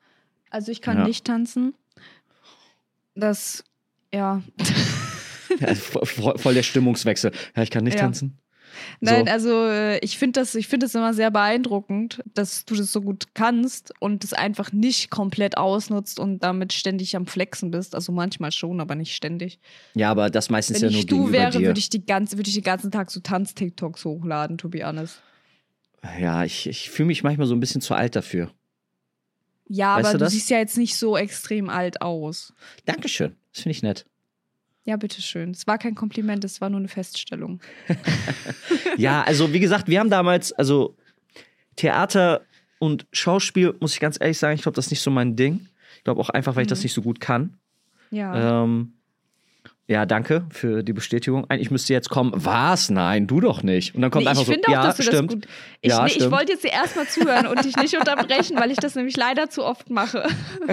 also 0.51 0.71
ich 0.71 0.83
kann 0.83 0.99
ja. 0.99 1.05
nicht 1.07 1.25
tanzen. 1.25 1.75
Das, 3.15 3.65
ja. 4.13 4.43
ja 5.61 5.75
voll, 5.75 6.39
voll, 6.39 6.55
der 6.55 6.63
Stimmungswechsel. 6.63 7.33
Ja, 7.57 7.63
ich 7.63 7.71
kann 7.71 7.85
nicht 7.85 7.95
ja. 7.95 8.01
tanzen. 8.01 8.39
Nein, 9.01 9.27
so. 9.27 9.33
also 9.33 9.67
äh, 9.67 9.99
ich 9.99 10.19
finde 10.19 10.41
das, 10.41 10.53
find 10.53 10.83
das 10.83 10.95
immer 10.95 11.15
sehr 11.15 11.31
beeindruckend, 11.31 12.23
dass 12.35 12.65
du 12.65 12.75
das 12.75 12.93
so 12.93 13.01
gut 13.01 13.29
kannst 13.35 13.93
und 14.01 14.25
es 14.25 14.33
einfach 14.33 14.73
nicht 14.73 15.11
komplett 15.11 15.57
ausnutzt 15.57 16.19
und 16.19 16.41
damit 16.41 16.73
ständig 16.73 17.17
am 17.17 17.27
Flexen 17.27 17.71
bist. 17.71 17.95
Also 17.95 18.13
manchmal 18.13 18.53
schon, 18.53 18.81
aber 18.81 18.95
nicht 18.95 19.15
ständig. 19.15 19.59
Ja, 19.95 20.11
aber 20.11 20.31
das 20.31 20.51
meistens 20.51 20.81
Wenn 20.81 20.91
ja 20.91 20.97
nur 20.97 21.07
du 21.07 21.17
gegenüber 21.17 21.33
wäre, 21.33 21.61
würde 21.61 21.79
ich, 21.79 21.89
die 21.89 22.05
ganze, 22.05 22.37
würd 22.37 22.49
ich 22.49 22.55
den 22.55 22.63
ganzen 22.63 22.91
Tag 22.91 23.11
so 23.11 23.21
Tanz-TikToks 23.21 24.05
hochladen, 24.05 24.59
to 24.59 24.69
be 24.69 24.85
honest. 24.85 25.23
Ja, 26.19 26.45
ich, 26.45 26.67
ich 26.67 26.91
fühle 26.91 27.09
mich 27.09 27.23
manchmal 27.23 27.47
so 27.47 27.55
ein 27.55 27.61
bisschen 27.61 27.81
zu 27.81 27.95
alt 27.95 28.17
dafür. 28.17 28.51
Ja, 29.69 29.97
weißt 29.97 30.09
aber 30.09 30.19
du, 30.19 30.25
du 30.25 30.31
siehst 30.31 30.51
ja 30.51 30.59
jetzt 30.59 30.79
nicht 30.79 30.97
so 30.97 31.17
extrem 31.17 31.69
alt 31.69 32.03
aus. 32.03 32.53
Dankeschön. 32.87 33.37
Das 33.53 33.63
finde 33.63 33.77
ich 33.77 33.83
nett. 33.83 34.07
Ja, 34.85 34.97
bitteschön. 34.97 35.51
Es 35.51 35.67
war 35.67 35.79
kein 35.79 35.95
Kompliment, 35.95 36.45
es 36.45 36.61
war 36.61 36.71
nur 36.71 36.81
eine 36.81 36.89
Feststellung. 36.89 37.61
ja, 38.97 39.23
also 39.23 39.53
wie 39.53 39.61
gesagt, 39.61 39.89
wir 39.89 40.01
haben 40.01 40.11
damals, 40.11 40.53
also 40.53 40.97
Theater 41.77 42.43
und 42.79 43.07
Schauspiel, 43.13 43.75
muss 43.81 43.95
ich 43.95 44.01
ganz 44.01 44.19
ehrlich 44.21 44.39
sagen, 44.39 44.55
ich 44.55 44.63
glaube, 44.63 44.77
das 44.77 44.87
ist 44.87 44.91
nicht 44.91 45.03
so 45.03 45.11
mein 45.11 45.37
Ding. 45.37 45.69
Ich 45.99 46.05
glaube 46.05 46.21
auch 46.21 46.31
einfach, 46.31 46.57
weil 46.57 46.63
ich 46.63 46.69
das 46.69 46.81
Mhm. 46.81 46.85
nicht 46.85 46.95
so 46.95 47.03
gut 47.03 47.21
kann. 47.21 47.59
Ja. 48.11 48.63
Ähm, 48.65 48.95
ja, 49.91 50.07
danke 50.07 50.45
für 50.51 50.85
die 50.85 50.93
Bestätigung. 50.93 51.47
Eigentlich 51.51 51.73
müsste 51.73 51.93
jetzt 51.93 52.11
kommen, 52.11 52.31
was? 52.37 52.91
Nein, 52.91 53.27
du 53.27 53.41
doch 53.41 53.65
nicht. 53.65 53.93
Und 53.97 54.03
dann 54.03 54.13
kommt 54.13 54.25
Nee, 54.25 54.31
einfach 54.31 54.43
ich 54.43 54.47
so, 54.49 54.55
auch, 54.55 54.73
ja, 54.73 54.83
dass 54.85 54.97
du 54.99 55.03
stimmt. 55.03 55.33
das 55.33 55.35
gut. 55.35 55.47
Ich, 55.81 55.91
Ja, 55.91 56.03
nee, 56.03 56.07
ich 56.07 56.15
stimmt. 56.15 56.31
wollte 56.31 56.53
jetzt 56.53 56.65
erstmal 56.65 57.09
zuhören 57.09 57.49
und 57.49 57.65
dich 57.65 57.77
nicht 57.77 57.97
unterbrechen, 57.99 58.57
weil 58.57 58.71
ich 58.71 58.77
das 58.79 58.95
nämlich 58.95 59.17
leider 59.17 59.51
zu 59.51 59.65
oft 59.65 59.91
mache. 59.91 60.29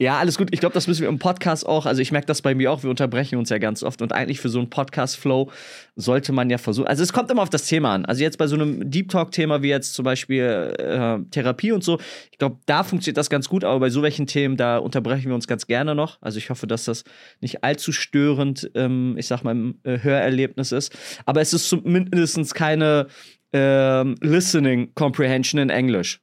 Ja, 0.00 0.18
alles 0.18 0.38
gut. 0.38 0.50
Ich 0.52 0.60
glaube, 0.60 0.74
das 0.74 0.86
müssen 0.86 1.02
wir 1.02 1.08
im 1.08 1.18
Podcast 1.18 1.66
auch. 1.66 1.84
Also 1.84 2.00
ich 2.00 2.12
merke 2.12 2.26
das 2.28 2.40
bei 2.42 2.54
mir 2.54 2.70
auch. 2.70 2.84
Wir 2.84 2.90
unterbrechen 2.90 3.36
uns 3.36 3.50
ja 3.50 3.58
ganz 3.58 3.82
oft. 3.82 4.00
Und 4.00 4.12
eigentlich 4.12 4.38
für 4.38 4.48
so 4.48 4.60
einen 4.60 4.70
Podcast-Flow 4.70 5.50
sollte 5.96 6.30
man 6.32 6.48
ja 6.50 6.58
versuchen. 6.58 6.86
Also 6.86 7.02
es 7.02 7.12
kommt 7.12 7.28
immer 7.32 7.42
auf 7.42 7.50
das 7.50 7.66
Thema 7.66 7.94
an. 7.94 8.04
Also 8.04 8.22
jetzt 8.22 8.38
bei 8.38 8.46
so 8.46 8.54
einem 8.54 8.88
Deep 8.88 9.08
Talk-Thema 9.08 9.62
wie 9.62 9.68
jetzt 9.70 9.94
zum 9.94 10.04
Beispiel 10.04 10.72
äh, 10.78 11.18
Therapie 11.32 11.72
und 11.72 11.82
so. 11.82 11.98
Ich 12.30 12.38
glaube, 12.38 12.58
da 12.66 12.84
funktioniert 12.84 13.16
das 13.16 13.28
ganz 13.28 13.48
gut. 13.48 13.64
Aber 13.64 13.80
bei 13.80 13.90
so 13.90 14.02
welchen 14.02 14.28
Themen, 14.28 14.56
da 14.56 14.78
unterbrechen 14.78 15.26
wir 15.26 15.34
uns 15.34 15.48
ganz 15.48 15.66
gerne 15.66 15.96
noch. 15.96 16.18
Also 16.20 16.38
ich 16.38 16.50
hoffe, 16.50 16.68
dass 16.68 16.84
das 16.84 17.02
nicht 17.40 17.64
allzu 17.64 17.90
störend, 18.28 18.70
ähm, 18.74 19.16
ich 19.18 19.26
sag 19.26 19.42
mal, 19.42 19.52
im 19.52 19.80
äh, 19.84 19.98
Hörerlebnis 20.02 20.72
ist. 20.72 20.96
Aber 21.24 21.40
es 21.40 21.52
ist 21.52 21.68
zumindest 21.68 22.54
keine 22.54 23.08
ähm, 23.52 24.16
Listening 24.20 24.94
Comprehension 24.94 25.60
in 25.60 25.70
Englisch. 25.70 26.20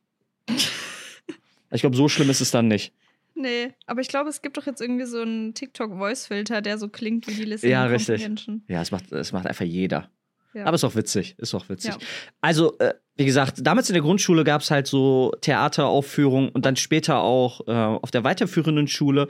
Ich 1.72 1.82
glaube, 1.82 1.96
so 1.96 2.08
schlimm 2.08 2.30
ist 2.30 2.42
es 2.42 2.52
dann 2.52 2.68
nicht. 2.68 2.94
Nee, 3.34 3.74
aber 3.86 4.02
ich 4.02 4.08
glaube, 4.08 4.30
es 4.30 4.42
gibt 4.42 4.58
doch 4.58 4.66
jetzt 4.66 4.82
irgendwie 4.82 5.06
so 5.06 5.22
einen 5.22 5.54
TikTok-Voice-Filter, 5.54 6.62
der 6.62 6.78
so 6.78 6.88
klingt 6.88 7.28
wie 7.28 7.34
die 7.34 7.44
Listening 7.44 7.72
Ja, 7.72 7.86
richtig. 7.86 8.22
Comprehension. 8.22 8.64
Ja, 8.68 8.82
es 8.82 8.92
macht, 8.92 9.12
es 9.12 9.34
macht 9.34 9.48
einfach 9.48 9.66
jeder. 9.66 10.10
Ja. 10.54 10.66
Aber 10.66 10.76
ist 10.76 10.86
auch 10.86 10.96
witzig. 10.96 11.36
Ist 11.38 11.54
auch 11.54 11.68
witzig. 11.68 11.92
Ja. 11.92 11.98
Also, 12.40 12.78
äh, 12.80 12.94
wie 13.18 13.26
gesagt, 13.26 13.58
damals 13.62 13.90
in 13.90 13.94
der 13.94 14.02
Grundschule 14.04 14.46
gab 14.46 14.62
es 14.62 14.72
halt 14.72 14.88
so 14.88 15.34
Theateraufführungen 15.42 16.50
und 16.50 16.66
dann 16.66 16.78
später 16.78 17.20
auch 17.20 17.68
äh, 17.68 17.72
auf 17.72 18.12
der 18.12 18.24
weiterführenden 18.24 18.88
Schule. 18.88 19.28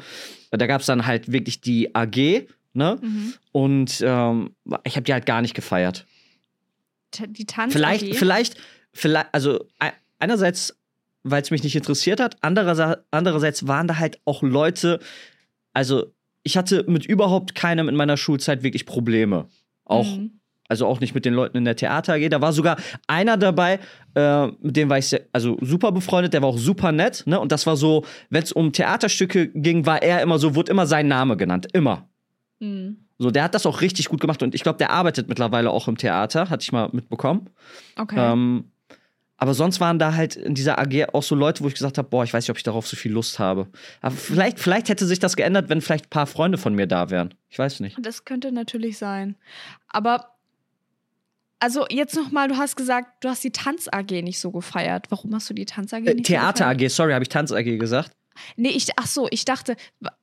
Da 0.52 0.68
gab 0.68 0.82
es 0.82 0.88
dann 0.88 1.08
halt 1.08 1.32
wirklich 1.32 1.62
die 1.62 1.96
AG, 1.96 2.46
ne? 2.76 2.98
Mhm. 3.02 3.34
Und 3.52 4.02
ähm, 4.06 4.52
ich 4.84 4.96
habe 4.96 5.04
die 5.06 5.14
halt 5.14 5.26
gar 5.26 5.42
nicht 5.42 5.54
gefeiert. 5.54 6.06
Die 7.30 7.46
Tanz 7.46 7.72
Vielleicht, 7.74 8.16
vielleicht, 8.16 8.58
vielleicht, 8.92 9.28
also 9.32 9.66
ei- 9.80 9.94
einerseits, 10.20 10.78
weil 11.24 11.42
es 11.42 11.50
mich 11.50 11.64
nicht 11.64 11.76
interessiert 11.76 12.20
hat, 12.20 12.36
andererseits, 12.42 13.02
andererseits 13.12 13.68
waren 13.68 13.88
da 13.88 13.98
halt 13.98 14.20
auch 14.26 14.44
Leute, 14.44 15.00
also 15.74 16.12
ich 16.44 16.58
hatte 16.58 16.84
mit 16.88 17.06
überhaupt 17.06 17.56
keinem 17.56 17.88
in 17.90 17.96
meiner 17.96 18.18
Schulzeit 18.18 18.64
wirklich 18.64 18.86
Probleme. 18.86 19.48
Auch 19.86 20.18
Mhm. 20.18 20.40
also 20.68 20.86
auch 20.88 21.00
nicht 21.00 21.16
mit 21.16 21.24
den 21.26 21.34
Leuten 21.34 21.58
in 21.58 21.64
der 21.66 21.76
Theater 21.78 22.14
AG. 22.16 22.28
Da 22.30 22.42
war 22.42 22.52
sogar 22.52 22.76
einer 23.08 23.38
dabei, 23.38 23.80
äh, 24.16 24.48
mit 24.48 24.76
dem 24.76 24.90
war 24.90 24.98
ich 24.98 25.08
sehr, 25.08 25.22
also 25.32 25.58
super 25.62 25.92
befreundet, 25.94 26.34
der 26.34 26.42
war 26.42 26.50
auch 26.50 26.58
super 26.58 26.92
nett, 26.92 27.24
ne? 27.28 27.40
Und 27.40 27.52
das 27.54 27.66
war 27.66 27.78
so, 27.78 28.04
wenn 28.30 28.44
es 28.44 28.52
um 28.52 28.74
Theaterstücke 28.74 29.48
ging, 29.50 29.86
war 29.86 30.02
er 30.04 30.22
immer 30.22 30.38
so, 30.38 30.54
wurde 30.54 30.72
immer 30.72 30.86
sein 30.86 31.08
Name 31.08 31.38
genannt. 31.38 31.68
Immer. 31.74 32.10
Mhm. 32.60 32.98
So, 33.18 33.32
der 33.32 33.44
hat 33.44 33.56
das 33.56 33.66
auch 33.66 33.82
richtig 33.82 34.10
gut 34.10 34.20
gemacht 34.20 34.44
und 34.44 34.54
ich 34.56 34.64
glaube, 34.64 34.78
der 34.78 34.90
arbeitet 34.90 35.30
mittlerweile 35.30 35.72
auch 35.72 35.88
im 35.88 35.98
Theater, 35.98 36.50
hatte 36.50 36.64
ich 36.64 36.72
mal 36.72 36.90
mitbekommen. 36.92 37.50
Okay. 37.98 38.18
Ähm, 38.18 38.72
aber 39.38 39.54
sonst 39.54 39.82
waren 39.82 40.00
da 40.00 40.14
halt 40.14 40.36
in 40.38 40.54
dieser 40.56 40.80
AG 40.80 41.10
auch 41.14 41.24
so 41.24 41.36
Leute, 41.36 41.64
wo 41.64 41.68
ich 41.68 41.74
gesagt 41.74 41.98
habe, 41.98 42.08
boah, 42.08 42.24
ich 42.24 42.34
weiß 42.34 42.44
nicht, 42.46 42.52
ob 42.52 42.58
ich 42.58 42.64
darauf 42.64 42.88
so 42.88 42.96
viel 42.96 43.12
Lust 43.12 43.38
habe. 43.38 43.68
Aber 44.02 44.16
vielleicht, 44.16 44.60
vielleicht 44.60 44.88
hätte 44.88 45.06
sich 45.06 45.20
das 45.20 45.36
geändert, 45.36 45.68
wenn 45.70 45.82
vielleicht 45.82 46.06
ein 46.06 46.10
paar 46.10 46.26
Freunde 46.28 46.58
von 46.58 46.74
mir 46.74 46.88
da 46.88 47.10
wären. 47.10 47.34
Ich 47.50 47.60
weiß 47.60 47.82
nicht. 47.82 47.98
Das 48.02 48.24
könnte 48.24 48.52
natürlich 48.54 48.98
sein. 48.98 49.36
Aber 49.90 50.36
also 51.60 51.86
jetzt 51.90 52.16
noch 52.16 52.32
mal, 52.32 52.48
du 52.48 52.58
hast 52.58 52.76
gesagt, 52.76 53.24
du 53.24 53.30
hast 53.30 53.44
die 53.44 53.52
Tanz 53.52 53.88
AG 53.92 54.12
nicht 54.22 54.40
so 54.40 54.52
gefeiert. 54.52 55.08
Warum 55.10 55.34
hast 55.34 55.50
du 55.50 55.54
die 55.54 55.66
Tanz 55.66 55.94
AG 55.94 56.06
Äh, 56.06 56.14
nicht 56.16 56.28
Theater 56.28 56.66
so? 56.66 56.70
AG, 56.86 56.90
sorry, 56.90 57.14
habe 57.14 57.24
ich 57.24 57.30
Tanz 57.30 57.52
AG 57.52 57.78
gesagt? 57.78 58.12
Nee, 58.56 58.70
ich 58.70 58.88
ach 58.98 59.08
so, 59.08 59.28
ich 59.32 59.46
dachte, 59.46 59.76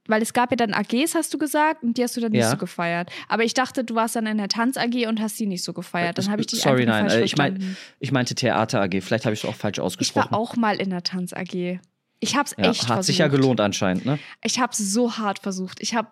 weil 0.07 0.23
es 0.23 0.33
gab 0.33 0.51
ja 0.51 0.57
dann 0.57 0.73
AGs, 0.75 1.15
hast 1.15 1.33
du 1.35 1.39
gesagt, 1.39 1.83
und 1.83 1.97
die 1.99 2.03
hast 2.03 2.17
du 2.17 2.21
dann 2.21 2.33
nicht 2.33 2.41
Ja. 2.43 2.51
so 2.51 2.57
gefeiert. 2.57 3.11
Aber 3.29 3.45
ich 3.45 3.55
dachte, 3.55 3.85
du 3.85 3.95
warst 3.95 4.17
dann 4.17 4.27
in 4.27 4.39
der 4.39 4.49
Tanz 4.49 4.77
AG 4.77 5.07
und 5.09 5.21
hast 5.21 5.39
die 5.41 5.47
nicht 5.47 5.65
so 5.65 5.73
gefeiert. 5.73 6.19
Dann 6.19 6.31
habe 6.31 6.41
ich 6.41 6.47
dich 6.47 6.61
Sorry, 6.61 6.85
nein, 6.87 7.09
falsch 7.09 7.21
äh, 7.21 7.25
ich 7.25 7.37
mein-. 7.37 7.77
Ich 7.99 8.13
meinte 8.13 8.35
Theater 8.35 8.81
AG, 8.81 9.01
vielleicht 9.03 9.25
habe 9.25 9.35
ich 9.35 9.43
es 9.45 9.49
auch 9.49 9.55
falsch 9.55 9.79
Ich 9.79 9.83
ausgesprochen. 9.83 10.31
war 10.33 10.39
auch 10.39 10.57
mal 10.57 10.77
in 10.81 10.91
der 10.91 11.03
Tanz 11.03 11.33
AG. 11.33 11.79
Ich 12.21 12.37
habe 12.37 12.45
es 12.45 12.55
ja, 12.57 12.71
echt 12.71 12.83
hat 12.83 12.87
versucht. 12.89 13.05
sich 13.05 13.19
ja 13.19 13.27
gelohnt 13.29 13.61
anscheinend, 13.61 14.05
ne? 14.05 14.19
Ich 14.45 14.61
habe 14.61 14.73
es 14.73 14.79
so 14.79 15.17
hart 15.19 15.41
versucht. 15.41 15.81
Ich 15.81 15.95
habe 15.95 16.11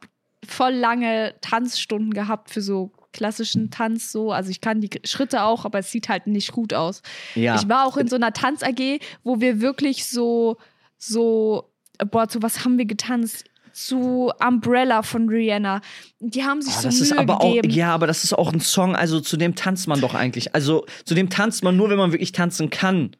voll 0.49 0.73
lange 0.73 1.35
Tanzstunden 1.41 2.13
gehabt 2.15 2.51
für 2.51 2.63
so 2.63 2.93
klassischen 3.13 3.71
Tanz 3.71 4.11
so. 4.11 4.33
Also 4.33 4.51
ich 4.51 4.61
kann 4.61 4.81
die 4.81 4.89
Schritte 5.05 5.43
auch, 5.43 5.65
aber 5.65 5.81
es 5.81 5.91
sieht 5.91 6.09
halt 6.09 6.27
nicht 6.27 6.53
gut 6.53 6.73
aus. 6.75 7.03
Ja. 7.35 7.57
Ich 7.57 7.69
war 7.69 7.85
auch 7.87 7.97
in 7.97 8.09
so 8.09 8.17
einer 8.17 8.33
Tanz 8.33 8.63
AG, 8.63 9.01
wo 9.23 9.41
wir 9.41 9.61
wirklich 9.61 10.07
so 10.07 10.57
so 10.99 11.70
boah, 12.11 12.29
zu 12.29 12.43
was 12.43 12.65
haben 12.65 12.79
wir 12.79 12.87
getanzt? 12.87 13.45
Zu 13.73 14.33
Umbrella 14.45 15.03
von 15.05 15.29
Rihanna. 15.29 15.81
Die 16.19 16.43
haben 16.43 16.61
sich 16.61 16.75
Oh, 16.75 16.81
so 16.81 16.89
das 16.89 16.95
Mühe 16.97 17.03
ist 17.05 17.13
aber 17.13 17.39
gegeben. 17.39 17.71
auch, 17.71 17.77
ja, 17.77 17.95
aber 17.95 18.09
das 18.09 18.25
ist 18.25 18.33
auch 18.33 18.53
ein 18.53 18.59
Song, 18.61 18.97
also 18.97 19.21
zu 19.21 19.37
dem 19.37 19.55
tanzt 19.55 19.87
man 19.87 20.01
doch 20.01 20.15
eigentlich. 20.15 20.57
Also 20.57 20.87
zu 21.05 21.15
dem 21.15 21.31
tanzt 21.31 21.63
man 21.63 21.77
nur, 21.77 21.89
wenn 21.89 21.97
man 21.97 22.11
wirklich 22.13 22.33
tanzen 22.33 22.69
kann. 22.71 23.15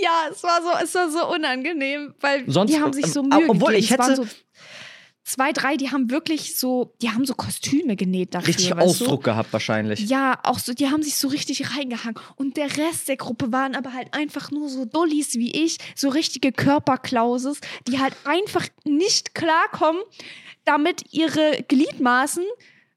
Ja, 0.00 0.30
es 0.30 0.44
war 0.44 0.60
so, 0.62 0.68
es 0.84 0.94
war 0.94 1.10
so 1.10 1.34
unangenehm, 1.34 2.14
weil 2.20 2.44
Sonst- 2.48 2.72
die 2.72 2.80
haben 2.80 2.92
sich 2.92 3.06
so 3.06 3.20
ähm, 3.22 3.28
Mühe 3.28 3.48
obwohl, 3.48 3.72
gegeben. 3.72 3.78
ich 3.84 3.90
Es 3.90 3.98
waren 3.98 4.10
hätte- 4.10 4.22
so 4.22 4.28
zwei, 5.28 5.52
drei, 5.52 5.76
die 5.76 5.90
haben 5.90 6.10
wirklich 6.10 6.56
so, 6.56 6.94
die 7.02 7.10
haben 7.10 7.26
so 7.26 7.34
Kostüme 7.34 7.96
genäht 7.96 8.34
dafür. 8.34 8.48
Richtig 8.48 8.70
weißt 8.70 9.00
du? 9.00 9.04
Ausdruck 9.04 9.24
gehabt 9.24 9.52
wahrscheinlich. 9.52 10.00
Ja, 10.08 10.38
auch 10.42 10.58
so, 10.58 10.72
die 10.72 10.88
haben 10.88 11.02
sich 11.02 11.16
so 11.16 11.28
richtig 11.28 11.76
reingehangen. 11.76 12.18
Und 12.36 12.56
der 12.56 12.76
Rest 12.76 13.08
der 13.08 13.16
Gruppe 13.16 13.52
waren 13.52 13.76
aber 13.76 13.92
halt 13.92 14.14
einfach 14.14 14.50
nur 14.50 14.68
so 14.68 14.84
Dullis 14.84 15.34
wie 15.34 15.52
ich, 15.52 15.78
so 15.94 16.08
richtige 16.08 16.52
Körperklauses, 16.52 17.60
die 17.86 17.98
halt 17.98 18.14
einfach 18.24 18.66
nicht 18.84 19.34
klarkommen, 19.34 20.02
damit 20.64 21.12
ihre 21.12 21.64
Gliedmaßen 21.68 22.44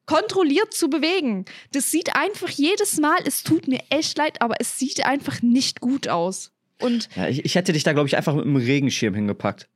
kontrolliert 0.06 0.74
zu 0.74 0.90
bewegen. 0.90 1.46
Das 1.72 1.92
sieht 1.92 2.16
einfach 2.16 2.50
jedes 2.50 2.98
Mal, 2.98 3.18
es 3.26 3.44
tut 3.44 3.68
mir 3.68 3.80
echt 3.90 4.18
leid, 4.18 4.42
aber 4.42 4.56
es 4.60 4.80
sieht 4.80 5.06
einfach 5.06 5.42
nicht 5.42 5.80
gut 5.80 6.08
aus. 6.08 6.52
Und 6.82 7.10
Ja, 7.16 7.28
ich, 7.28 7.46
ich 7.46 7.56
hätte 7.56 7.74
dich 7.74 7.84
da, 7.84 7.94
glaube 7.94 8.08
ich, 8.08 8.18
einfach 8.18 8.34
mit 8.34 8.46
einem 8.46 8.56
Regenschirm 8.56 9.14
hingepackt. 9.14 9.70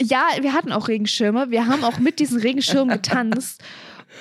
Ja, 0.00 0.26
wir 0.40 0.52
hatten 0.52 0.72
auch 0.72 0.88
Regenschirme. 0.88 1.50
Wir 1.50 1.66
haben 1.66 1.84
auch 1.84 1.98
mit 1.98 2.18
diesen 2.18 2.40
Regenschirmen 2.40 2.94
getanzt. 2.94 3.62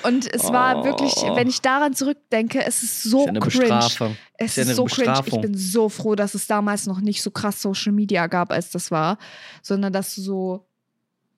Und 0.04 0.32
es 0.32 0.44
war 0.52 0.78
Oh. 0.80 0.84
wirklich, 0.84 1.14
wenn 1.36 1.48
ich 1.48 1.62
daran 1.62 1.94
zurückdenke, 1.94 2.64
es 2.66 2.84
ist 2.84 3.04
so 3.04 3.26
ist 3.26 3.34
ja 3.34 3.40
cringe. 3.40 3.76
Bestrafung. 3.76 4.18
Es 4.38 4.58
Ist 4.58 4.70
ist 4.70 4.76
so 4.76 4.86
cringe. 4.86 5.22
Ich 5.26 5.42
bin 5.42 5.56
so 5.58 5.90
froh, 5.90 6.16
dass 6.16 6.34
es 6.36 6.46
damals 6.46 6.86
noch 6.88 7.00
nicht 7.00 7.24
so 7.24 7.32
krass 7.32 7.62
Social 7.62 7.94
Media 7.94 8.28
gab, 8.28 8.52
als 8.52 8.70
das 8.70 8.92
war, 8.92 9.18
sondern 9.64 9.94
dass 9.94 10.14
du 10.16 10.22
so, 10.22 10.68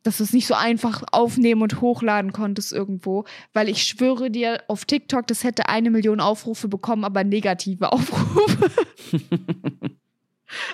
dass 0.04 0.18
du 0.18 0.24
es 0.24 0.34
nicht 0.34 0.48
so 0.48 0.56
einfach 0.56 1.04
aufnehmen 1.12 1.62
und 1.62 1.80
hochladen 1.80 2.34
konntest 2.34 2.74
irgendwo, 2.74 3.26
weil 3.54 3.70
ich 3.70 3.84
schwöre 3.84 4.32
dir, 4.32 4.62
auf 4.68 4.84
TikTok, 4.86 5.28
das 5.28 5.44
hätte 5.44 5.70
eine 5.70 5.92
Million 5.92 6.20
Aufrufe 6.20 6.68
bekommen, 6.68 7.04
aber 7.06 7.24
negative 7.24 7.92
Aufrufe. 7.94 8.72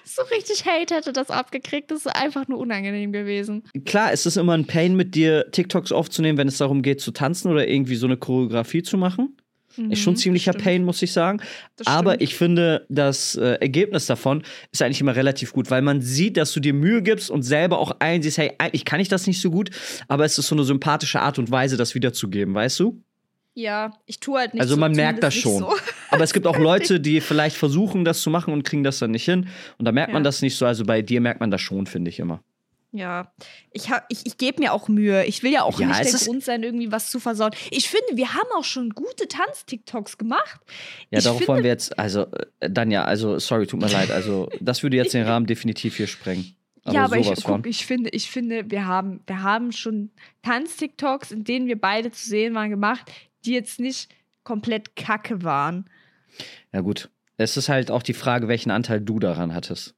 so 0.03 0.21
richtig 0.23 0.65
Hate 0.65 0.95
hätte 0.95 1.13
das 1.13 1.30
abgekriegt, 1.30 1.91
das 1.91 2.05
ist 2.05 2.15
einfach 2.15 2.47
nur 2.47 2.59
unangenehm 2.59 3.11
gewesen. 3.11 3.63
Klar, 3.86 4.11
es 4.13 4.26
ist 4.26 4.38
immer 4.38 4.53
ein 4.53 4.65
Pain, 4.65 4.95
mit 4.95 5.15
dir 5.15 5.51
TikToks 5.51 5.91
aufzunehmen, 5.91 6.38
wenn 6.38 6.47
es 6.47 6.57
darum 6.57 6.82
geht, 6.82 7.01
zu 7.01 7.11
tanzen 7.11 7.51
oder 7.51 7.67
irgendwie 7.67 7.95
so 7.95 8.05
eine 8.07 8.17
Choreografie 8.17 8.84
zu 8.84 8.97
machen. 8.97 9.38
Ist 9.89 9.99
schon 9.99 10.13
Mhm, 10.13 10.17
ziemlicher 10.17 10.53
stimmt. 10.53 10.63
Pain, 10.63 10.84
muss 10.86 11.01
ich 11.01 11.11
sagen. 11.11 11.41
Das 11.76 11.88
Aber 11.88 12.11
stimmt. 12.11 12.23
ich 12.23 12.36
finde, 12.36 12.86
das 12.88 13.36
äh, 13.36 13.55
Ergebnis 13.59 14.05
davon 14.05 14.43
ist 14.71 14.82
eigentlich 14.82 15.01
immer 15.01 15.17
relativ 15.17 15.51
gut, 15.51 15.69
weil 15.69 15.82
man 15.82 15.99
sieht, 16.01 16.38
dass 16.38 16.53
du 16.53 16.61
dir 16.61 16.73
Mühe 16.73 17.01
gibst 17.01 17.30
und 17.30 17.41
selber 17.43 17.80
auch 17.80 17.91
einsiehst, 17.99 18.38
hey, 18.38 18.53
eigentlich 18.57 18.86
kann 18.86 19.01
ich 19.01 19.09
das 19.09 19.28
nicht 19.28 19.41
so 19.41 19.51
gut, 19.51 19.71
aber 20.07 20.23
es 20.23 20.38
ist 20.38 20.47
so 20.47 20.55
eine 20.55 20.63
sympathische 20.63 21.19
Art 21.19 21.39
und 21.39 21.51
Weise, 21.51 21.76
das 21.76 21.93
wiederzugeben, 21.93 22.53
weißt 22.53 22.80
du? 22.80 23.03
Ja, 23.57 23.93
ich 24.05 24.19
tue 24.19 24.37
halt 24.39 24.53
nicht 24.53 24.61
Also 24.61 24.75
so, 24.75 24.79
man 24.79 24.91
merkt 24.91 25.23
das 25.23 25.33
schon. 25.33 25.59
So. 25.59 25.73
Aber 26.11 26.23
es 26.23 26.33
gibt 26.33 26.45
auch 26.45 26.57
Leute, 26.57 26.99
die 26.99 27.21
vielleicht 27.21 27.55
versuchen, 27.55 28.03
das 28.05 28.19
zu 28.21 28.29
machen 28.29 28.53
und 28.53 28.63
kriegen 28.63 28.83
das 28.83 28.99
dann 28.99 29.11
nicht 29.11 29.25
hin. 29.25 29.47
Und 29.77 29.85
da 29.85 29.91
merkt 29.93 30.11
man 30.13 30.23
Ja. 30.23 30.25
das 30.25 30.41
nicht 30.41 30.57
so. 30.57 30.65
Also 30.65 30.83
bei 30.85 31.01
dir 31.01 31.21
merkt 31.21 31.39
man 31.39 31.51
das 31.51 31.61
schon, 31.61 31.87
finde 31.87 32.09
ich 32.09 32.19
immer. 32.19 32.41
Ja, 32.91 33.31
ich, 33.71 33.89
hab- 33.89 34.05
ich, 34.09 34.25
ich 34.25 34.37
gebe 34.37 34.61
mir 34.61 34.71
auch 34.73 34.87
Mühe. 34.89 35.25
Ich 35.25 35.41
will 35.43 35.51
ja 35.51 35.63
auch 35.63 35.79
Ja, 35.79 35.87
nicht 35.87 35.99
es 36.01 36.11
der 36.11 36.27
Grund 36.27 36.43
sein, 36.43 36.63
irgendwie 36.63 36.91
was 36.93 37.09
zu 37.11 37.19
versauen. 37.19 37.51
Ich 37.71 37.89
finde, 37.89 38.15
wir 38.15 38.33
haben 38.33 38.47
auch 38.57 38.63
schon 38.63 38.89
gute 38.91 39.27
Tanz-TikToks 39.27 40.17
gemacht. 40.17 40.59
Ja, 41.09 41.17
Ich 41.19 41.23
darauf 41.25 41.37
finde- 41.39 41.47
wollen 41.53 41.63
wir 41.63 41.71
jetzt, 41.71 41.97
also, 41.99 42.21
äh, 42.59 42.69
dann 42.69 42.91
ja, 42.91 43.03
also, 43.03 43.37
sorry, 43.39 43.67
tut 43.67 43.81
mir 43.81 43.89
leid. 43.89 44.11
Also, 44.11 44.49
das 44.61 44.81
würde 44.83 44.95
jetzt 44.97 45.13
den 45.13 45.23
Rahmen 45.27 45.45
definitiv 45.45 45.97
hier 45.97 46.07
sprengen. 46.07 46.55
Aber 46.85 46.93
ja, 46.93 47.03
aber 47.05 47.17
ich, 47.17 47.33
guck, 47.43 47.65
ich 47.67 47.85
finde, 47.85 48.11
ich 48.11 48.29
finde, 48.29 48.69
wir 48.69 48.85
haben, 48.85 49.19
wir 49.27 49.41
haben 49.41 49.71
schon 49.71 50.11
Tanz-TikToks, 50.43 51.31
in 51.31 51.43
denen 51.43 51.67
wir 51.67 51.79
beide 51.79 52.11
zu 52.11 52.29
sehen 52.29 52.53
waren, 52.55 52.69
gemacht, 52.69 53.11
die 53.45 53.53
jetzt 53.53 53.79
nicht 53.79 54.13
komplett 54.43 54.95
kacke 54.95 55.43
waren. 55.43 55.89
Ja, 56.73 56.81
gut. 56.81 57.09
Es 57.37 57.57
ist 57.57 57.69
halt 57.69 57.91
auch 57.91 58.03
die 58.03 58.13
Frage, 58.13 58.47
welchen 58.47 58.71
Anteil 58.71 59.01
du 59.01 59.19
daran 59.19 59.53
hattest. 59.53 59.95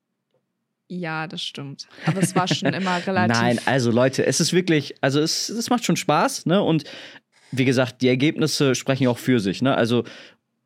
Ja, 0.89 1.27
das 1.27 1.43
stimmt. 1.43 1.87
Aber 2.05 2.21
es 2.21 2.35
war 2.35 2.47
schon 2.47 2.69
immer 2.73 3.05
relativ. 3.05 3.37
Nein, 3.37 3.59
also 3.65 3.91
Leute, 3.91 4.25
es 4.25 4.39
ist 4.39 4.53
wirklich, 4.53 4.95
also 5.01 5.19
es, 5.19 5.49
es 5.49 5.69
macht 5.69 5.83
schon 5.85 5.97
Spaß, 5.97 6.45
ne? 6.45 6.61
Und 6.63 6.85
wie 7.51 7.65
gesagt, 7.65 8.01
die 8.01 8.07
Ergebnisse 8.07 8.75
sprechen 8.75 9.03
ja 9.03 9.09
auch 9.09 9.17
für 9.17 9.39
sich. 9.39 9.61
Ne? 9.61 9.75
Also 9.75 10.03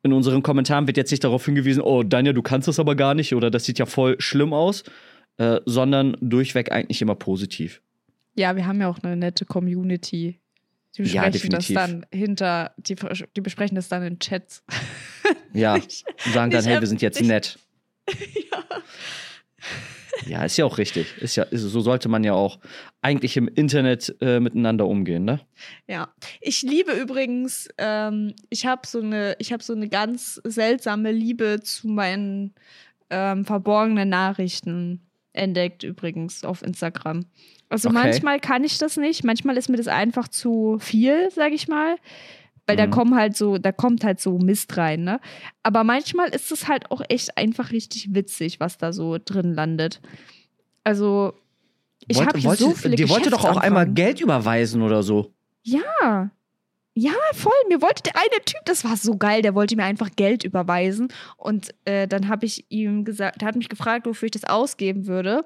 in 0.02 0.12
unseren 0.12 0.42
Kommentaren 0.42 0.86
wird 0.86 0.96
jetzt 0.96 1.10
nicht 1.10 1.24
darauf 1.24 1.44
hingewiesen, 1.44 1.82
oh, 1.82 2.02
Daniel, 2.02 2.34
du 2.34 2.42
kannst 2.42 2.68
das 2.68 2.80
aber 2.80 2.96
gar 2.96 3.14
nicht 3.14 3.34
oder 3.34 3.50
das 3.50 3.64
sieht 3.64 3.78
ja 3.78 3.86
voll 3.86 4.16
schlimm 4.20 4.52
aus, 4.52 4.82
äh, 5.38 5.60
sondern 5.64 6.16
durchweg 6.20 6.72
eigentlich 6.72 7.00
immer 7.02 7.14
positiv. 7.14 7.82
Ja, 8.34 8.56
wir 8.56 8.66
haben 8.66 8.80
ja 8.80 8.88
auch 8.88 8.98
eine 9.02 9.16
nette 9.16 9.44
Community. 9.44 10.40
Die 10.96 11.02
Ja, 11.02 11.22
besprechen 11.28 11.50
das 11.50 11.66
definitiv. 11.66 11.74
dann 11.74 12.06
hinter, 12.12 12.74
die, 12.76 12.96
die 13.36 13.40
besprechen 13.40 13.74
das 13.76 13.88
dann 13.88 14.02
in 14.02 14.18
Chats. 14.18 14.62
Ja, 15.54 15.74
Nicht- 15.76 16.04
sagen 16.32 16.50
dann, 16.50 16.64
nicht 16.64 16.66
hey, 16.72 16.80
wir 16.80 16.86
sind 16.86 17.02
jetzt 17.02 17.16
öffentlich. 17.20 17.28
nett. 17.28 17.58
Ja, 20.26 20.44
ist 20.44 20.56
ja 20.56 20.64
auch 20.64 20.78
richtig. 20.78 21.16
Ist 21.18 21.36
ja, 21.36 21.42
ist, 21.44 21.62
so 21.62 21.80
sollte 21.80 22.08
man 22.08 22.22
ja 22.22 22.34
auch 22.34 22.60
eigentlich 23.00 23.36
im 23.36 23.48
Internet 23.48 24.14
äh, 24.20 24.38
miteinander 24.40 24.86
umgehen, 24.86 25.24
ne? 25.24 25.40
Ja, 25.88 26.14
ich 26.40 26.62
liebe 26.62 26.92
übrigens, 26.92 27.68
ähm, 27.78 28.34
ich 28.50 28.66
habe 28.66 28.86
so 28.86 29.00
eine, 29.00 29.34
ich 29.38 29.52
habe 29.52 29.62
so 29.64 29.72
eine 29.72 29.88
ganz 29.88 30.40
seltsame 30.44 31.10
Liebe 31.12 31.60
zu 31.62 31.88
meinen 31.88 32.54
ähm, 33.10 33.44
verborgenen 33.44 34.08
Nachrichten 34.10 35.08
entdeckt 35.32 35.82
übrigens 35.82 36.44
auf 36.44 36.62
Instagram. 36.62 37.24
Also 37.68 37.88
Okay. 37.88 37.98
manchmal 37.98 38.38
kann 38.40 38.64
ich 38.64 38.78
das 38.78 38.96
nicht, 38.96 39.24
manchmal 39.24 39.56
ist 39.56 39.68
mir 39.68 39.76
das 39.78 39.88
einfach 39.88 40.28
zu 40.28 40.76
viel, 40.80 41.30
sag 41.30 41.52
ich 41.52 41.68
mal. 41.68 41.96
Weil 42.66 42.76
da 42.76 42.86
Mhm. 42.86 42.90
kommen 42.92 43.16
halt 43.16 43.36
so, 43.36 43.58
da 43.58 43.72
kommt 43.72 44.04
halt 44.04 44.20
so 44.20 44.38
Mist 44.38 44.76
rein, 44.76 45.02
ne? 45.02 45.20
Aber 45.64 45.82
manchmal 45.82 46.28
ist 46.28 46.52
es 46.52 46.68
halt 46.68 46.90
auch 46.92 47.02
echt 47.08 47.36
einfach 47.36 47.72
richtig 47.72 48.14
witzig, 48.14 48.60
was 48.60 48.78
da 48.78 48.92
so 48.92 49.18
drin 49.22 49.52
landet. 49.54 50.00
Also, 50.84 51.32
ich 52.06 52.20
habe 52.20 52.38
so 52.40 52.70
viele 52.72 52.94
Dir 52.96 53.08
wollte 53.08 53.30
doch 53.30 53.44
auch 53.44 53.56
einmal. 53.56 53.88
Geld 53.88 54.20
überweisen 54.20 54.82
oder 54.82 55.02
so. 55.02 55.32
Ja. 55.64 56.30
Ja, 56.94 57.12
voll. 57.32 57.52
Mir 57.68 57.80
wollte 57.80 58.02
der 58.02 58.16
eine 58.16 58.44
Typ, 58.44 58.60
das 58.66 58.84
war 58.84 58.96
so 58.98 59.16
geil, 59.16 59.40
der 59.40 59.54
wollte 59.54 59.76
mir 59.76 59.84
einfach 59.84 60.10
Geld 60.14 60.44
überweisen. 60.44 61.08
Und 61.38 61.74
äh, 61.86 62.06
dann 62.06 62.28
habe 62.28 62.44
ich 62.44 62.66
ihm 62.70 63.04
gesagt, 63.04 63.40
der 63.40 63.48
hat 63.48 63.56
mich 63.56 63.70
gefragt, 63.70 64.06
wofür 64.06 64.26
ich 64.26 64.32
das 64.32 64.44
ausgeben 64.44 65.06
würde. 65.06 65.44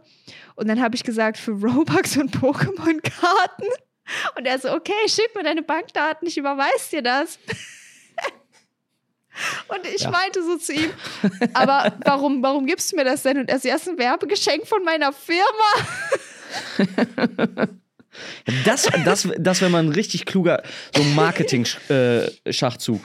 Und 0.57 0.67
dann 0.69 0.81
habe 0.83 0.97
ich 0.97 1.05
gesagt, 1.05 1.39
für 1.39 1.53
Robux 1.53 2.17
und 2.17 2.37
Pokémon-Karten. 2.37 3.69
Und 4.37 4.47
er 4.47 4.59
so, 4.59 4.73
okay, 4.73 4.93
schick 5.09 5.35
mir 5.37 5.45
deine 5.45 5.63
Bankdaten, 5.63 6.27
ich 6.27 6.37
überweise 6.37 6.91
dir 6.91 7.03
das. 7.03 7.39
Und 9.69 9.87
ich 9.95 10.01
Ja. 10.01 10.11
meinte 10.11 10.43
so 10.43 10.57
zu 10.57 10.73
ihm, 10.73 10.91
aber 11.53 11.93
warum, 12.07 12.43
warum 12.43 12.65
gibst 12.65 12.91
du 12.91 12.97
mir 12.97 13.05
das 13.05 13.23
denn? 13.23 13.37
Und 13.39 13.51
er 13.51 13.59
so, 13.59 13.69
ja, 13.69 13.75
ist 13.75 13.87
ein 13.87 13.99
Werbegeschenk 13.99 14.67
von 14.67 14.83
meiner 14.83 15.13
Firma. 15.13 15.45
Das, 18.65 18.89
das, 19.05 19.29
das 19.39 19.61
wäre 19.61 19.71
mal 19.71 19.83
ein 19.83 19.91
richtig 19.91 20.27
kluger 20.27 20.63
so 20.95 21.03
Marketing-Schachzug. 21.03 23.01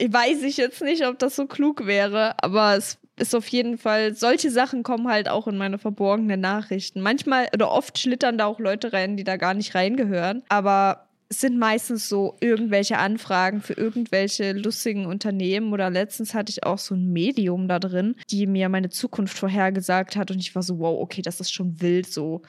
weiß 0.00 0.42
ich 0.42 0.56
jetzt 0.56 0.82
nicht, 0.82 1.06
ob 1.06 1.18
das 1.18 1.36
so 1.36 1.46
klug 1.46 1.86
wäre, 1.86 2.34
aber 2.42 2.76
es 2.76 2.98
ist 3.16 3.34
auf 3.34 3.46
jeden 3.48 3.78
Fall, 3.78 4.14
solche 4.14 4.50
Sachen 4.50 4.82
kommen 4.82 5.08
halt 5.08 5.28
auch 5.28 5.46
in 5.46 5.56
meine 5.56 5.78
verborgenen 5.78 6.40
Nachrichten. 6.40 7.00
Manchmal 7.00 7.48
oder 7.54 7.70
oft 7.70 7.98
schlittern 7.98 8.38
da 8.38 8.46
auch 8.46 8.58
Leute 8.58 8.92
rein, 8.92 9.16
die 9.16 9.24
da 9.24 9.36
gar 9.36 9.54
nicht 9.54 9.74
reingehören, 9.74 10.42
aber 10.48 11.06
es 11.28 11.40
sind 11.40 11.58
meistens 11.58 12.08
so 12.08 12.36
irgendwelche 12.40 12.98
Anfragen 12.98 13.60
für 13.60 13.72
irgendwelche 13.74 14.52
lustigen 14.52 15.06
Unternehmen 15.06 15.72
oder 15.72 15.90
letztens 15.90 16.34
hatte 16.34 16.50
ich 16.50 16.64
auch 16.64 16.78
so 16.78 16.94
ein 16.94 17.12
Medium 17.12 17.66
da 17.66 17.78
drin, 17.78 18.14
die 18.30 18.46
mir 18.46 18.68
meine 18.68 18.90
Zukunft 18.90 19.36
vorhergesagt 19.38 20.16
hat 20.16 20.30
und 20.30 20.38
ich 20.38 20.54
war 20.54 20.62
so, 20.62 20.78
wow, 20.78 21.00
okay, 21.00 21.22
das 21.22 21.40
ist 21.40 21.52
schon 21.52 21.80
wild 21.80 22.12
so. 22.12 22.42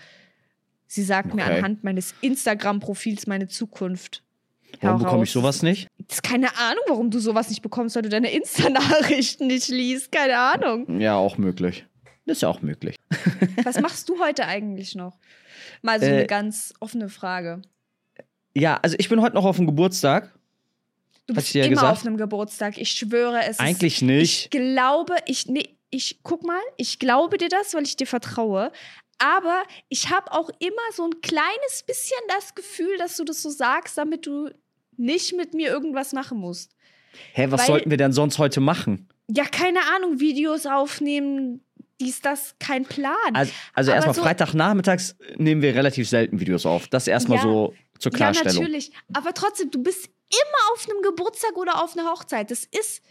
Sie 0.87 1.03
sagt 1.03 1.33
mir 1.33 1.43
Okay. 1.43 1.57
anhand 1.57 1.83
meines 1.83 2.13
Instagram-Profils 2.21 3.27
meine 3.27 3.47
Zukunft. 3.47 4.23
Warum 4.81 4.99
bekomme 5.01 5.23
ich 5.23 5.29
heraus. 5.33 5.43
sowas 5.43 5.61
nicht? 5.63 5.87
Das 6.07 6.17
ist 6.17 6.23
keine 6.23 6.55
Ahnung, 6.57 6.83
warum 6.87 7.09
du 7.09 7.19
sowas 7.19 7.49
nicht 7.49 7.61
bekommst, 7.61 7.95
weil 7.95 8.03
du 8.03 8.09
deine 8.09 8.31
Insta-Nachrichten 8.31 9.47
nicht 9.47 9.69
liest. 9.69 10.11
Keine 10.11 10.37
Ahnung. 10.37 10.99
Ja, 10.99 11.15
auch 11.15 11.37
möglich. 11.37 11.85
Das 12.25 12.37
ist 12.37 12.41
ja 12.41 12.49
auch 12.49 12.61
möglich. 12.61 12.95
Was 13.63 13.79
machst 13.79 14.09
du 14.09 14.19
heute 14.19 14.45
eigentlich 14.45 14.95
noch? 14.95 15.17
Mal 15.81 15.99
so 15.99 16.05
Äh, 16.05 16.09
eine 16.13 16.27
ganz 16.27 16.73
offene 16.79 17.09
Frage. 17.09 17.61
Ja, 18.53 18.79
also 18.81 18.95
ich 18.99 19.09
bin 19.09 19.21
heute 19.21 19.35
noch 19.35 19.45
auf 19.45 19.57
dem 19.57 19.65
Geburtstag. 19.65 20.33
Du 21.27 21.33
Hat 21.35 21.41
bist 21.43 21.53
ja 21.55 21.63
immer 21.65 21.75
gesagt? 21.75 21.91
auf 21.91 22.05
einem 22.05 22.17
Geburtstag. 22.17 22.77
Ich 22.77 22.91
schwöre, 22.91 23.41
es 23.47 23.59
Eigentlich 23.59 23.97
ist. 23.97 24.01
nicht. 24.03 24.43
Ich 24.45 24.49
glaube, 24.51 25.15
ich. 25.25 25.47
Nee, 25.47 25.69
ich 25.89 26.19
guck 26.23 26.43
mal, 26.43 26.59
ich 26.77 26.99
glaube 26.99 27.37
dir 27.37 27.49
das, 27.49 27.73
weil 27.73 27.83
ich 27.83 27.95
dir 27.95 28.07
vertraue. 28.07 28.71
Aber 29.17 29.63
ich 29.89 30.09
habe 30.09 30.31
auch 30.31 30.49
immer 30.59 30.91
so 30.93 31.05
ein 31.05 31.21
kleines 31.21 31.83
bisschen 31.85 32.17
das 32.27 32.53
Gefühl, 32.55 32.97
dass 32.97 33.15
du 33.17 33.23
das 33.23 33.41
so 33.41 33.49
sagst, 33.49 33.97
damit 33.97 34.25
du 34.25 34.49
nicht 34.97 35.35
mit 35.35 35.53
mir 35.53 35.69
irgendwas 35.69 36.13
machen 36.13 36.37
musst. 36.37 36.71
Hä, 37.33 37.47
was 37.49 37.61
Weil- 37.61 37.67
sollten 37.67 37.89
wir 37.89 37.97
denn 37.97 38.11
sonst 38.13 38.39
heute 38.39 38.59
machen? 38.59 39.07
Ja, 39.29 39.45
keine 39.45 39.79
Ahnung, 39.95 40.19
Videos 40.19 40.65
aufnehmen, 40.65 41.61
dies, 41.99 42.21
das, 42.21 42.55
kein 42.59 42.83
Plan. 42.83 43.15
Also, 43.33 43.51
also 43.73 43.91
erstmal 43.91 44.15
so- 44.15 44.21
Freitagnachmittags 44.21 45.15
nehmen 45.37 45.61
wir 45.61 45.73
relativ 45.75 46.09
selten 46.09 46.39
Videos 46.39 46.65
auf. 46.65 46.87
Das 46.89 47.07
erstmal 47.07 47.37
Ja. 47.37 47.43
so 47.43 47.73
zur 47.99 48.11
Ja, 48.11 48.17
Klarstellung. 48.17 48.57
natürlich. 48.63 48.91
Aber 49.13 49.33
trotzdem, 49.33 49.71
du 49.71 49.81
bist 49.81 50.05
immer 50.07 50.73
auf 50.73 50.87
einem 50.89 51.01
Geburtstag 51.01 51.55
oder 51.55 51.81
auf 51.81 51.97
einer 51.97 52.09
Hochzeit. 52.11 52.51
Das 52.51 52.65
ist, 52.65 53.01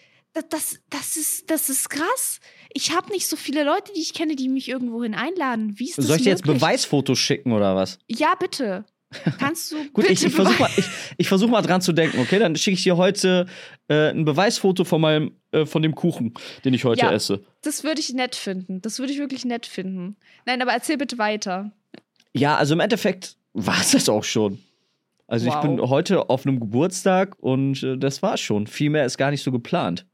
das, 0.51 0.81
das, 0.91 1.17
ist, 1.17 1.51
das 1.51 1.69
ist 1.71 1.89
krass. 1.91 2.41
Ich 2.73 2.95
habe 2.95 3.11
nicht 3.13 3.27
so 3.27 3.37
viele 3.37 3.65
Leute, 3.65 3.93
die 3.95 4.01
ich 4.01 4.15
kenne, 4.15 4.37
die 4.37 4.49
mich 4.49 4.69
irgendwohin 4.69 5.15
einladen. 5.15 5.79
Wie 5.79 5.89
ist 5.89 5.99
das 5.99 6.07
Soll 6.07 6.17
ich 6.17 6.23
dir 6.23 6.31
jetzt 6.31 6.45
möglich? 6.45 6.61
Beweisfotos 6.61 7.19
schicken 7.19 7.53
oder 7.53 7.77
was? 7.77 7.99
Ja, 8.09 8.35
bitte. 8.39 8.85
Kannst 9.39 9.71
du 9.71 9.77
Gut, 9.93 9.95
bitte 9.95 10.13
ich, 10.13 10.25
ich 10.25 10.35
versuche 10.35 10.59
mal, 10.61 10.71
ich, 10.77 10.87
ich 11.19 11.29
versuch 11.29 11.49
mal 11.49 11.63
dran 11.63 11.81
zu 11.81 11.93
denken, 11.93 12.19
okay? 12.19 12.41
Dann 12.41 12.57
schicke 12.57 12.75
ich 12.75 12.83
dir 12.83 12.97
heute 12.97 13.47
äh, 13.89 14.11
ein 14.11 14.25
Beweisfoto 14.25 14.83
von 14.85 15.01
meinem, 15.01 15.37
äh, 15.53 15.67
von 15.67 15.83
dem 15.83 15.95
Kuchen, 15.95 16.35
den 16.65 16.75
ich 16.75 16.85
heute 16.85 17.03
Ja. 17.03 17.13
esse. 17.13 17.45
Das 17.63 17.85
würde 17.85 18.01
ich 18.01 18.13
nett 18.13 18.35
finden. 18.35 18.83
Das 18.83 18.99
würde 18.99 19.13
ich 19.13 19.19
wirklich 19.21 19.45
nett 19.45 19.67
finden. 19.67 20.17
Nein, 20.47 20.61
aber 20.61 20.73
erzähl 20.73 20.97
bitte 20.97 21.17
weiter. 21.19 21.71
Ja, 22.33 22.57
also 22.57 22.75
im 22.75 22.81
Endeffekt 22.81 23.37
war 23.53 23.81
es 23.81 23.93
das 23.93 24.09
auch 24.09 24.25
schon. 24.25 24.59
Also 25.29 25.47
ich 25.47 25.55
Wow. 25.55 25.63
bin 25.63 25.81
heute 25.81 26.29
auf 26.29 26.45
einem 26.45 26.59
Geburtstag 26.59 27.37
und 27.39 27.83
äh, 27.85 27.97
das 27.97 28.21
war's 28.21 28.41
schon. 28.41 28.67
Viel 28.67 28.91
mehr 28.91 29.07
ist 29.07 29.17
gar 29.17 29.31
nicht 29.31 29.45
so 29.45 29.53
geplant. 29.53 30.07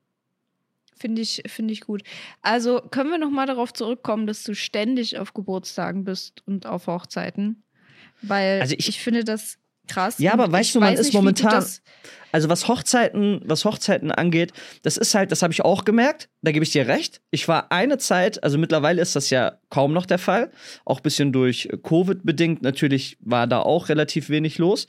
Finde 1.00 1.22
ich, 1.22 1.42
finde 1.46 1.72
ich 1.72 1.80
gut. 1.80 2.02
Also 2.42 2.80
können 2.90 3.10
wir 3.10 3.16
noch 3.18 3.30
mal 3.30 3.46
darauf 3.46 3.72
zurückkommen, 3.72 4.26
dass 4.26 4.42
du 4.44 4.54
ständig 4.54 5.16
auf 5.18 5.32
Geburtstagen 5.32 6.04
bist 6.04 6.42
und 6.46 6.66
auf 6.66 6.86
Hochzeiten, 6.86 7.62
weil 8.20 8.60
Also 8.60 8.74
ich, 8.78 8.88
ich- 8.90 9.00
finde 9.00 9.24
das 9.24 9.58
krass. 9.90 10.18
Ja, 10.18 10.32
aber 10.32 10.50
weißt 10.50 10.74
du, 10.74 10.80
man 10.80 10.94
ist 10.94 11.06
nicht, 11.06 11.14
momentan- 11.14 11.64
Also 12.32 12.48
was 12.48 12.68
Hochzeiten, 12.68 13.40
was 13.44 13.64
Hochzeiten 13.64 14.12
angeht, 14.12 14.52
das 14.82 14.96
ist 14.96 15.16
halt, 15.16 15.32
das 15.32 15.42
habe 15.42 15.52
ich 15.52 15.62
auch 15.62 15.84
gemerkt, 15.84 16.28
da 16.42 16.52
gebe 16.52 16.62
ich 16.62 16.70
dir 16.70 16.86
recht. 16.86 17.20
Ich 17.32 17.48
war 17.48 17.72
eine 17.72 17.98
Zeit, 17.98 18.44
also 18.44 18.56
mittlerweile 18.56 19.02
ist 19.02 19.16
das 19.16 19.30
ja 19.30 19.58
kaum 19.68 19.92
noch 19.92 20.06
der 20.06 20.18
Fall, 20.18 20.52
auch 20.84 20.98
ein 20.98 21.02
bisschen 21.02 21.32
durch 21.32 21.68
Covid 21.82 22.24
bedingt, 22.24 22.62
natürlich 22.62 23.16
war 23.20 23.48
da 23.48 23.58
auch 23.62 23.88
relativ 23.88 24.28
wenig 24.30 24.58
los, 24.58 24.86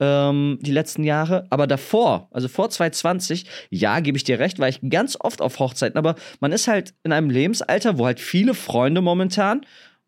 ähm, 0.00 0.58
die 0.60 0.70
letzten 0.70 1.02
Jahre, 1.02 1.46
aber 1.48 1.66
davor, 1.66 2.28
also 2.30 2.48
vor 2.48 2.68
2020, 2.68 3.46
ja, 3.70 4.00
gebe 4.00 4.18
ich 4.18 4.24
dir 4.24 4.38
recht, 4.38 4.58
war 4.58 4.68
ich 4.68 4.80
ganz 4.86 5.16
oft 5.18 5.40
auf 5.40 5.58
Hochzeiten, 5.60 5.96
aber 5.96 6.14
man 6.40 6.52
ist 6.52 6.68
halt 6.68 6.92
in 7.04 7.12
einem 7.12 7.30
Lebensalter, 7.30 7.96
wo 7.96 8.04
halt 8.04 8.20
viele 8.20 8.52
Freunde 8.52 9.00
momentan 9.00 9.62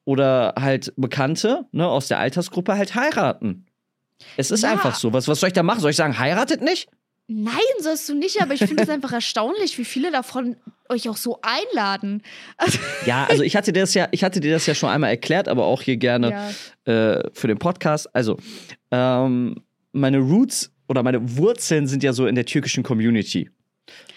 oder 0.04 0.52
halt 0.60 0.92
Bekannte 0.98 1.64
ne, 1.72 1.88
aus 1.88 2.08
der 2.08 2.18
Altersgruppe 2.18 2.76
halt 2.76 2.94
heiraten. 2.94 3.64
Es 4.36 4.50
ist 4.50 4.62
Ja. 4.62 4.70
einfach 4.72 4.94
so. 4.94 5.12
Was, 5.12 5.28
was 5.28 5.40
soll 5.40 5.48
ich 5.48 5.52
da 5.52 5.62
machen? 5.62 5.80
Soll 5.80 5.90
ich 5.90 5.96
sagen, 5.96 6.18
heiratet 6.18 6.60
nicht? 6.62 6.88
Nein, 7.26 7.54
sollst 7.80 8.06
du 8.08 8.14
nicht, 8.14 8.42
aber 8.42 8.52
ich 8.52 8.60
finde 8.60 8.82
es 8.82 8.88
einfach 8.90 9.12
erstaunlich, 9.12 9.78
wie 9.78 9.84
viele 9.86 10.10
davon 10.12 10.56
euch 10.90 11.08
auch 11.08 11.16
so 11.16 11.38
einladen. 11.40 12.22
Also, 12.58 12.78
Ja, 13.06 13.26
also 13.30 13.42
ich 13.42 13.56
hatte 13.56 13.72
dir 13.72 13.80
das 13.80 13.94
ja, 13.94 14.08
ich 14.10 14.22
hatte 14.22 14.40
dir 14.40 14.52
das 14.52 14.66
ja 14.66 14.74
schon 14.74 14.90
einmal 14.90 15.08
erklärt, 15.08 15.48
aber 15.48 15.64
auch 15.64 15.80
hier 15.80 15.96
gerne 15.96 16.52
ja. 16.86 16.92
äh, 16.92 17.30
für 17.32 17.48
den 17.48 17.58
Podcast. 17.58 18.14
Also, 18.14 18.36
ähm, 18.90 19.56
meine 19.92 20.18
Roots 20.18 20.70
oder 20.86 21.02
meine 21.02 21.36
Wurzeln 21.38 21.86
sind 21.86 22.02
ja 22.02 22.12
so 22.12 22.26
in 22.26 22.34
der 22.34 22.44
türkischen 22.44 22.82
Community. 22.82 23.48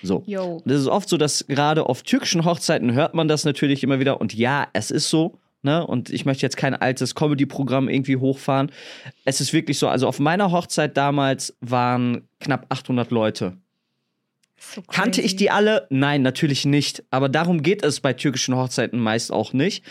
So. 0.03 0.23
Yo. 0.25 0.61
Es 0.65 0.81
ist 0.81 0.87
oft 0.87 1.07
so, 1.07 1.17
dass 1.17 1.45
gerade 1.47 1.85
auf 1.85 2.03
türkischen 2.03 2.43
Hochzeiten 2.45 2.93
hört 2.93 3.13
man 3.13 3.27
das 3.29 3.45
natürlich 3.45 3.83
immer 3.83 3.99
wieder. 3.99 4.19
Und 4.19 4.33
ja, 4.33 4.67
es 4.73 4.91
ist 4.91 5.09
so. 5.09 5.39
Ne? 5.67 5.85
Und 5.85 6.09
ich 6.11 6.23
möchte 6.23 6.43
jetzt 6.45 6.55
kein 6.55 6.73
altes 6.73 7.13
Comedy-Programm 7.13 7.89
irgendwie 7.89 8.15
hochfahren. 8.15 8.71
Es 9.25 9.41
ist 9.41 9.51
wirklich 9.51 9.77
so. 9.77 9.89
Also 9.89 10.07
auf 10.07 10.17
meiner 10.17 10.49
Hochzeit 10.51 10.95
damals 10.95 11.57
waren 11.59 12.21
knapp 12.39 12.67
800 12.69 13.11
Leute. 13.11 13.57
So 14.57 14.81
Kannte 14.81 15.19
ich 15.21 15.35
die 15.35 15.51
alle? 15.51 15.85
Nein, 15.89 16.21
natürlich 16.21 16.63
nicht. 16.65 17.03
Aber 17.11 17.27
darum 17.27 17.63
geht 17.63 17.83
es 17.83 17.99
bei 17.99 18.13
türkischen 18.13 18.55
Hochzeiten 18.55 18.97
meist 18.97 19.29
auch 19.29 19.51
nicht. 19.51 19.83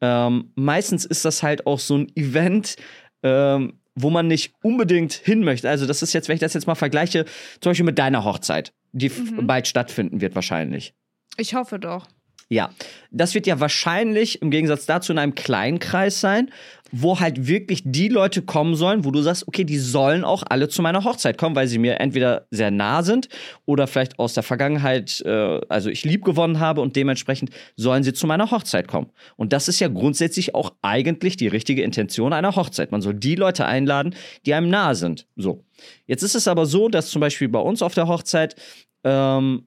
Ähm, 0.00 0.52
meistens 0.54 1.04
ist 1.04 1.24
das 1.24 1.42
halt 1.42 1.66
auch 1.66 1.80
so 1.80 1.98
ein 1.98 2.12
Event, 2.14 2.76
ähm, 3.24 3.80
wo 3.96 4.10
man 4.10 4.28
nicht 4.28 4.54
unbedingt 4.62 5.12
hin 5.12 5.42
möchte. 5.42 5.68
Also, 5.68 5.86
das 5.86 6.02
ist 6.02 6.12
jetzt, 6.12 6.28
wenn 6.28 6.34
ich 6.34 6.40
das 6.40 6.54
jetzt 6.54 6.68
mal 6.68 6.76
vergleiche, 6.76 7.24
zum 7.60 7.70
Beispiel 7.70 7.84
mit 7.84 7.98
deiner 7.98 8.22
Hochzeit, 8.24 8.72
die 8.92 9.08
Mhm. 9.10 9.48
bald 9.48 9.66
stattfinden 9.66 10.20
wird, 10.20 10.36
wahrscheinlich. 10.36 10.94
Ich 11.36 11.54
hoffe 11.54 11.80
doch. 11.80 12.06
Ja, 12.48 12.70
das 13.10 13.34
wird 13.34 13.48
ja 13.48 13.58
wahrscheinlich 13.58 14.40
im 14.40 14.52
Gegensatz 14.52 14.86
dazu 14.86 15.10
in 15.10 15.18
einem 15.18 15.34
kleinen 15.34 15.80
Kreis 15.80 16.20
sein, 16.20 16.50
wo 16.92 17.18
halt 17.18 17.48
wirklich 17.48 17.82
die 17.84 18.08
Leute 18.08 18.42
kommen 18.42 18.76
sollen, 18.76 19.04
wo 19.04 19.10
du 19.10 19.20
sagst, 19.20 19.48
okay, 19.48 19.64
die 19.64 19.78
sollen 19.78 20.22
auch 20.22 20.44
alle 20.48 20.68
zu 20.68 20.80
meiner 20.80 21.02
Hochzeit 21.02 21.38
kommen, 21.38 21.56
weil 21.56 21.66
sie 21.66 21.78
mir 21.78 21.98
entweder 21.98 22.46
sehr 22.52 22.70
nah 22.70 23.02
sind 23.02 23.28
oder 23.64 23.88
vielleicht 23.88 24.20
aus 24.20 24.34
der 24.34 24.44
Vergangenheit, 24.44 25.20
äh, 25.26 25.60
also 25.68 25.90
ich 25.90 26.04
lieb 26.04 26.24
gewonnen 26.24 26.60
habe 26.60 26.82
und 26.82 26.94
dementsprechend 26.94 27.50
sollen 27.74 28.04
sie 28.04 28.12
zu 28.12 28.28
meiner 28.28 28.52
Hochzeit 28.52 28.86
kommen. 28.86 29.10
Und 29.36 29.52
das 29.52 29.66
ist 29.66 29.80
ja 29.80 29.88
grundsätzlich 29.88 30.54
auch 30.54 30.74
eigentlich 30.82 31.36
die 31.36 31.48
richtige 31.48 31.82
Intention 31.82 32.32
einer 32.32 32.54
Hochzeit. 32.54 32.92
Man 32.92 33.02
soll 33.02 33.14
die 33.14 33.34
Leute 33.34 33.66
einladen, 33.66 34.14
die 34.44 34.54
einem 34.54 34.68
nah 34.68 34.94
sind. 34.94 35.26
So. 35.34 35.64
Jetzt 36.06 36.22
ist 36.22 36.36
es 36.36 36.46
aber 36.46 36.66
so, 36.66 36.88
dass 36.88 37.10
zum 37.10 37.20
Beispiel 37.20 37.48
bei 37.48 37.58
uns 37.58 37.82
auf 37.82 37.94
der 37.94 38.06
Hochzeit 38.06 38.54
ähm, 39.02 39.66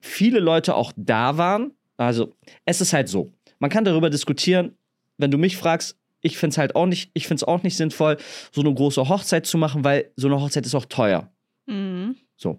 viele 0.00 0.38
Leute 0.38 0.76
auch 0.76 0.92
da 0.96 1.36
waren, 1.36 1.72
also, 2.06 2.32
es 2.64 2.80
ist 2.80 2.94
halt 2.94 3.08
so. 3.10 3.30
Man 3.58 3.68
kann 3.68 3.84
darüber 3.84 4.08
diskutieren, 4.08 4.74
wenn 5.18 5.30
du 5.30 5.36
mich 5.36 5.58
fragst, 5.58 5.98
ich 6.22 6.38
finde 6.38 6.54
es 6.54 6.58
halt 6.58 6.74
auch 6.74 6.86
nicht, 6.86 7.10
ich 7.12 7.26
finde 7.26 7.40
es 7.40 7.44
auch 7.44 7.62
nicht 7.62 7.76
sinnvoll, 7.76 8.16
so 8.52 8.62
eine 8.62 8.72
große 8.72 9.06
Hochzeit 9.08 9.44
zu 9.44 9.58
machen, 9.58 9.84
weil 9.84 10.10
so 10.16 10.26
eine 10.28 10.40
Hochzeit 10.40 10.64
ist 10.64 10.74
auch 10.74 10.86
teuer. 10.86 11.30
Mhm. 11.66 12.16
So. 12.36 12.58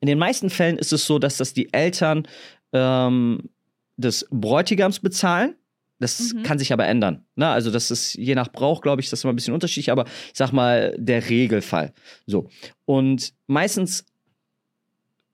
In 0.00 0.06
den 0.06 0.18
meisten 0.18 0.50
Fällen 0.50 0.78
ist 0.78 0.92
es 0.92 1.04
so, 1.04 1.18
dass 1.18 1.36
das 1.36 1.52
die 1.52 1.72
Eltern 1.72 2.28
ähm, 2.72 3.50
des 3.96 4.26
Bräutigams 4.30 5.00
bezahlen. 5.00 5.56
Das 5.98 6.32
mhm. 6.32 6.44
kann 6.44 6.60
sich 6.60 6.72
aber 6.72 6.86
ändern. 6.86 7.24
Ne? 7.34 7.48
Also, 7.48 7.72
das 7.72 7.90
ist 7.90 8.14
je 8.14 8.36
nach 8.36 8.52
Brauch, 8.52 8.82
glaube 8.82 9.02
ich, 9.02 9.10
das 9.10 9.18
ist 9.18 9.24
immer 9.24 9.32
ein 9.32 9.36
bisschen 9.36 9.54
unterschiedlich, 9.54 9.90
aber 9.90 10.04
ich 10.04 10.34
sag 10.38 10.52
mal, 10.52 10.94
der 10.96 11.28
Regelfall. 11.28 11.92
So. 12.26 12.48
Und 12.84 13.34
meistens 13.48 14.04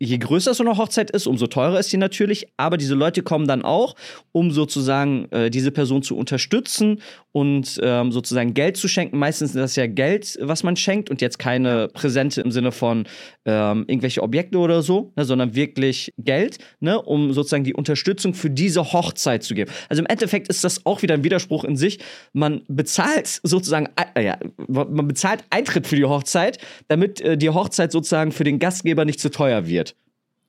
je 0.01 0.16
größer 0.16 0.55
so 0.55 0.64
eine 0.64 0.78
Hochzeit 0.78 1.11
ist, 1.11 1.26
umso 1.26 1.46
teurer 1.46 1.78
ist 1.78 1.90
sie 1.90 1.98
natürlich. 1.98 2.48
Aber 2.57 2.78
diese 2.78 2.94
Leute 2.94 3.22
kommen 3.22 3.46
dann 3.46 3.62
auch, 3.62 3.94
um 4.32 4.51
sozusagen 4.51 5.30
äh, 5.30 5.51
diese 5.51 5.70
Person 5.70 6.03
zu 6.03 6.16
unterstützen 6.16 7.03
und 7.32 7.78
ähm, 7.82 8.11
sozusagen 8.11 8.55
Geld 8.55 8.78
zu 8.78 8.88
schenken. 8.88 9.18
Meistens 9.18 9.51
ist 9.51 9.61
das 9.61 9.76
ja 9.76 9.86
Geld, 9.86 10.38
was 10.40 10.62
man 10.62 10.76
schenkt 10.76 11.11
und 11.11 11.20
jetzt 11.20 11.38
keine 11.38 11.88
Präsente 11.88 12.40
im 12.40 12.51
Sinne 12.51 12.72
von 12.72 13.07
ähm, 13.44 13.84
irgendwelche 13.86 14.22
Objekte 14.22 14.59
oder 14.59 14.82
so, 14.82 15.12
ne, 15.16 15.24
sondern 15.24 15.55
wirklich 15.55 16.12
Geld, 16.16 16.59
ne, 16.80 17.01
um 17.01 17.32
sozusagen 17.34 17.64
die 17.64 17.74
Unterstützung 17.74 18.32
für 18.32 18.51
diese 18.51 18.92
Hochzeit 18.92 19.42
zu 19.42 19.55
geben. 19.55 19.70
Also 19.90 20.01
im 20.01 20.07
Endeffekt 20.07 20.48
ist 20.48 20.64
das 20.64 20.86
auch 20.86 21.03
wieder 21.03 21.14
ein 21.14 21.24
Widerspruch 21.24 21.64
in 21.64 21.76
sich. 21.76 21.98
Man 22.32 22.62
bezahlt 22.68 23.40
sozusagen, 23.42 23.88
äh, 24.14 24.24
ja, 24.24 24.38
man 24.66 25.07
bezahlt 25.07 25.44
Eintritt 25.51 25.86
für 25.86 25.96
die 25.96 26.07
Hochzeit, 26.07 26.59
damit 26.88 27.20
äh, 27.20 27.36
die 27.36 27.51
Hochzeit 27.51 27.92
sozusagen 27.92 28.32
für 28.32 28.44
den 28.44 28.59
Gastgeber 28.59 29.05
nicht 29.05 29.20
zu 29.20 29.30
teuer 29.30 29.66
wird. 29.66 29.89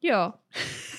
Ja. 0.02 0.40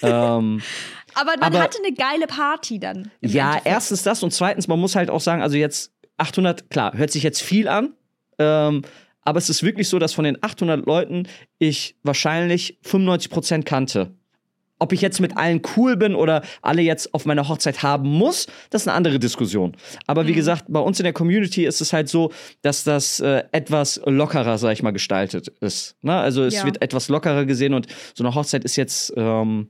Ähm, 0.02 0.62
aber 1.14 1.32
man 1.38 1.42
aber, 1.42 1.60
hatte 1.60 1.78
eine 1.84 1.94
geile 1.94 2.26
Party 2.26 2.78
dann. 2.78 3.10
Ja, 3.20 3.50
Endeffekt. 3.50 3.66
erstens 3.66 4.02
das 4.02 4.22
und 4.22 4.32
zweitens, 4.32 4.68
man 4.68 4.80
muss 4.80 4.96
halt 4.96 5.10
auch 5.10 5.20
sagen, 5.20 5.42
also 5.42 5.56
jetzt 5.56 5.92
800, 6.16 6.70
klar, 6.70 6.94
hört 6.94 7.10
sich 7.10 7.22
jetzt 7.22 7.42
viel 7.42 7.68
an, 7.68 7.94
ähm, 8.38 8.82
aber 9.22 9.38
es 9.38 9.50
ist 9.50 9.62
wirklich 9.62 9.88
so, 9.88 9.98
dass 9.98 10.14
von 10.14 10.24
den 10.24 10.38
800 10.42 10.86
Leuten 10.86 11.28
ich 11.58 11.96
wahrscheinlich 12.02 12.78
95% 12.84 13.64
kannte. 13.64 14.14
Ob 14.82 14.92
ich 14.92 15.00
jetzt 15.00 15.20
mit 15.20 15.36
allen 15.36 15.62
cool 15.76 15.96
bin 15.96 16.16
oder 16.16 16.42
alle 16.60 16.82
jetzt 16.82 17.14
auf 17.14 17.24
meiner 17.24 17.46
Hochzeit 17.48 17.84
haben 17.84 18.08
muss, 18.10 18.46
das 18.70 18.82
ist 18.82 18.88
eine 18.88 18.96
andere 18.96 19.20
Diskussion. 19.20 19.76
Aber 20.08 20.26
wie 20.26 20.32
mhm. 20.32 20.36
gesagt, 20.36 20.64
bei 20.66 20.80
uns 20.80 20.98
in 20.98 21.04
der 21.04 21.12
Community 21.12 21.64
ist 21.64 21.80
es 21.80 21.92
halt 21.92 22.08
so, 22.08 22.32
dass 22.62 22.82
das 22.82 23.20
äh, 23.20 23.44
etwas 23.52 24.00
lockerer, 24.06 24.58
sag 24.58 24.72
ich 24.72 24.82
mal, 24.82 24.90
gestaltet 24.90 25.46
ist. 25.60 25.94
Ne? 26.02 26.14
Also 26.14 26.42
es 26.42 26.54
ja. 26.54 26.64
wird 26.64 26.82
etwas 26.82 27.08
lockerer 27.08 27.44
gesehen 27.44 27.74
und 27.74 27.86
so 28.12 28.24
eine 28.24 28.34
Hochzeit 28.34 28.64
ist 28.64 28.74
jetzt 28.74 29.12
ähm, 29.16 29.68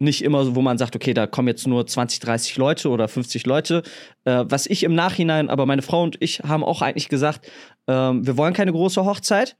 nicht 0.00 0.24
immer 0.24 0.44
so, 0.44 0.56
wo 0.56 0.60
man 0.60 0.76
sagt, 0.76 0.96
okay, 0.96 1.14
da 1.14 1.28
kommen 1.28 1.46
jetzt 1.46 1.68
nur 1.68 1.86
20, 1.86 2.18
30 2.18 2.56
Leute 2.56 2.88
oder 2.90 3.06
50 3.06 3.46
Leute. 3.46 3.84
Äh, 4.24 4.44
was 4.48 4.66
ich 4.66 4.82
im 4.82 4.96
Nachhinein, 4.96 5.48
aber 5.48 5.66
meine 5.66 5.82
Frau 5.82 6.02
und 6.02 6.16
ich 6.20 6.40
haben 6.40 6.64
auch 6.64 6.82
eigentlich 6.82 7.08
gesagt, 7.08 7.46
äh, 7.86 7.92
wir 7.92 8.36
wollen 8.36 8.54
keine 8.54 8.72
große 8.72 9.04
Hochzeit. 9.04 9.56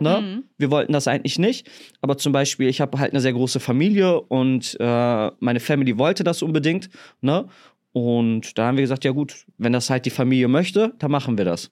Ne? 0.00 0.20
Mhm. 0.20 0.44
Wir 0.56 0.70
wollten 0.70 0.92
das 0.92 1.08
eigentlich 1.08 1.38
nicht. 1.38 1.68
Aber 2.00 2.18
zum 2.18 2.32
Beispiel, 2.32 2.68
ich 2.68 2.80
habe 2.80 2.98
halt 2.98 3.12
eine 3.12 3.20
sehr 3.20 3.32
große 3.32 3.60
Familie 3.60 4.20
und 4.20 4.76
äh, 4.80 5.30
meine 5.40 5.60
Family 5.60 5.98
wollte 5.98 6.24
das 6.24 6.42
unbedingt. 6.42 6.90
Ne? 7.20 7.46
Und 7.92 8.58
da 8.58 8.66
haben 8.66 8.76
wir 8.76 8.82
gesagt, 8.82 9.04
ja 9.04 9.12
gut, 9.12 9.46
wenn 9.56 9.72
das 9.72 9.90
halt 9.90 10.06
die 10.06 10.10
Familie 10.10 10.48
möchte, 10.48 10.94
dann 10.98 11.10
machen 11.10 11.38
wir 11.38 11.44
das. 11.44 11.70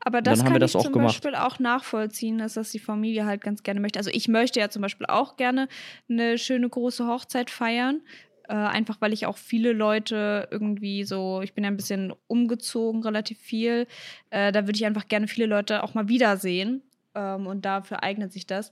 Aber 0.00 0.22
das 0.22 0.44
kann 0.44 0.58
das 0.58 0.74
ich 0.74 0.80
zum 0.80 0.92
gemacht. 0.92 1.20
Beispiel 1.22 1.34
auch 1.34 1.58
nachvollziehen, 1.58 2.38
dass 2.38 2.54
das 2.54 2.70
die 2.70 2.78
Familie 2.78 3.26
halt 3.26 3.42
ganz 3.42 3.62
gerne 3.62 3.80
möchte. 3.80 3.98
Also 3.98 4.10
ich 4.12 4.28
möchte 4.28 4.60
ja 4.60 4.70
zum 4.70 4.82
Beispiel 4.82 5.06
auch 5.06 5.36
gerne 5.36 5.68
eine 6.08 6.38
schöne 6.38 6.68
große 6.68 7.06
Hochzeit 7.06 7.50
feiern. 7.50 8.00
Äh, 8.48 8.54
einfach 8.54 9.00
weil 9.00 9.12
ich 9.12 9.26
auch 9.26 9.36
viele 9.36 9.72
Leute 9.72 10.48
irgendwie 10.52 11.02
so, 11.02 11.40
ich 11.42 11.52
bin 11.52 11.64
ja 11.64 11.70
ein 11.70 11.76
bisschen 11.76 12.14
umgezogen, 12.28 13.02
relativ 13.02 13.38
viel. 13.38 13.88
Äh, 14.30 14.52
da 14.52 14.66
würde 14.66 14.76
ich 14.76 14.86
einfach 14.86 15.08
gerne 15.08 15.26
viele 15.26 15.46
Leute 15.46 15.82
auch 15.82 15.94
mal 15.94 16.08
wiedersehen 16.08 16.82
ähm, 17.16 17.48
und 17.48 17.64
dafür 17.64 18.04
eignet 18.04 18.32
sich 18.32 18.46
das. 18.46 18.70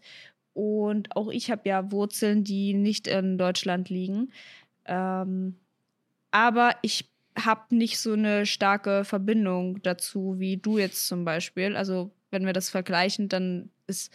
Und 0.52 1.16
auch 1.16 1.30
ich 1.30 1.50
habe 1.50 1.68
ja 1.68 1.90
Wurzeln, 1.90 2.44
die 2.44 2.74
nicht 2.74 3.08
in 3.08 3.38
Deutschland 3.38 3.90
liegen. 3.90 4.32
Ähm, 4.84 5.58
aber 6.30 6.76
ich 6.82 7.10
habe 7.36 7.74
nicht 7.74 7.98
so 7.98 8.12
eine 8.12 8.46
starke 8.46 9.04
Verbindung 9.04 9.82
dazu 9.82 10.38
wie 10.38 10.56
du 10.56 10.78
jetzt 10.78 11.06
zum 11.08 11.24
Beispiel. 11.24 11.76
Also 11.76 12.12
wenn 12.30 12.46
wir 12.46 12.52
das 12.52 12.70
vergleichen, 12.70 13.28
dann 13.28 13.70
ist, 13.88 14.12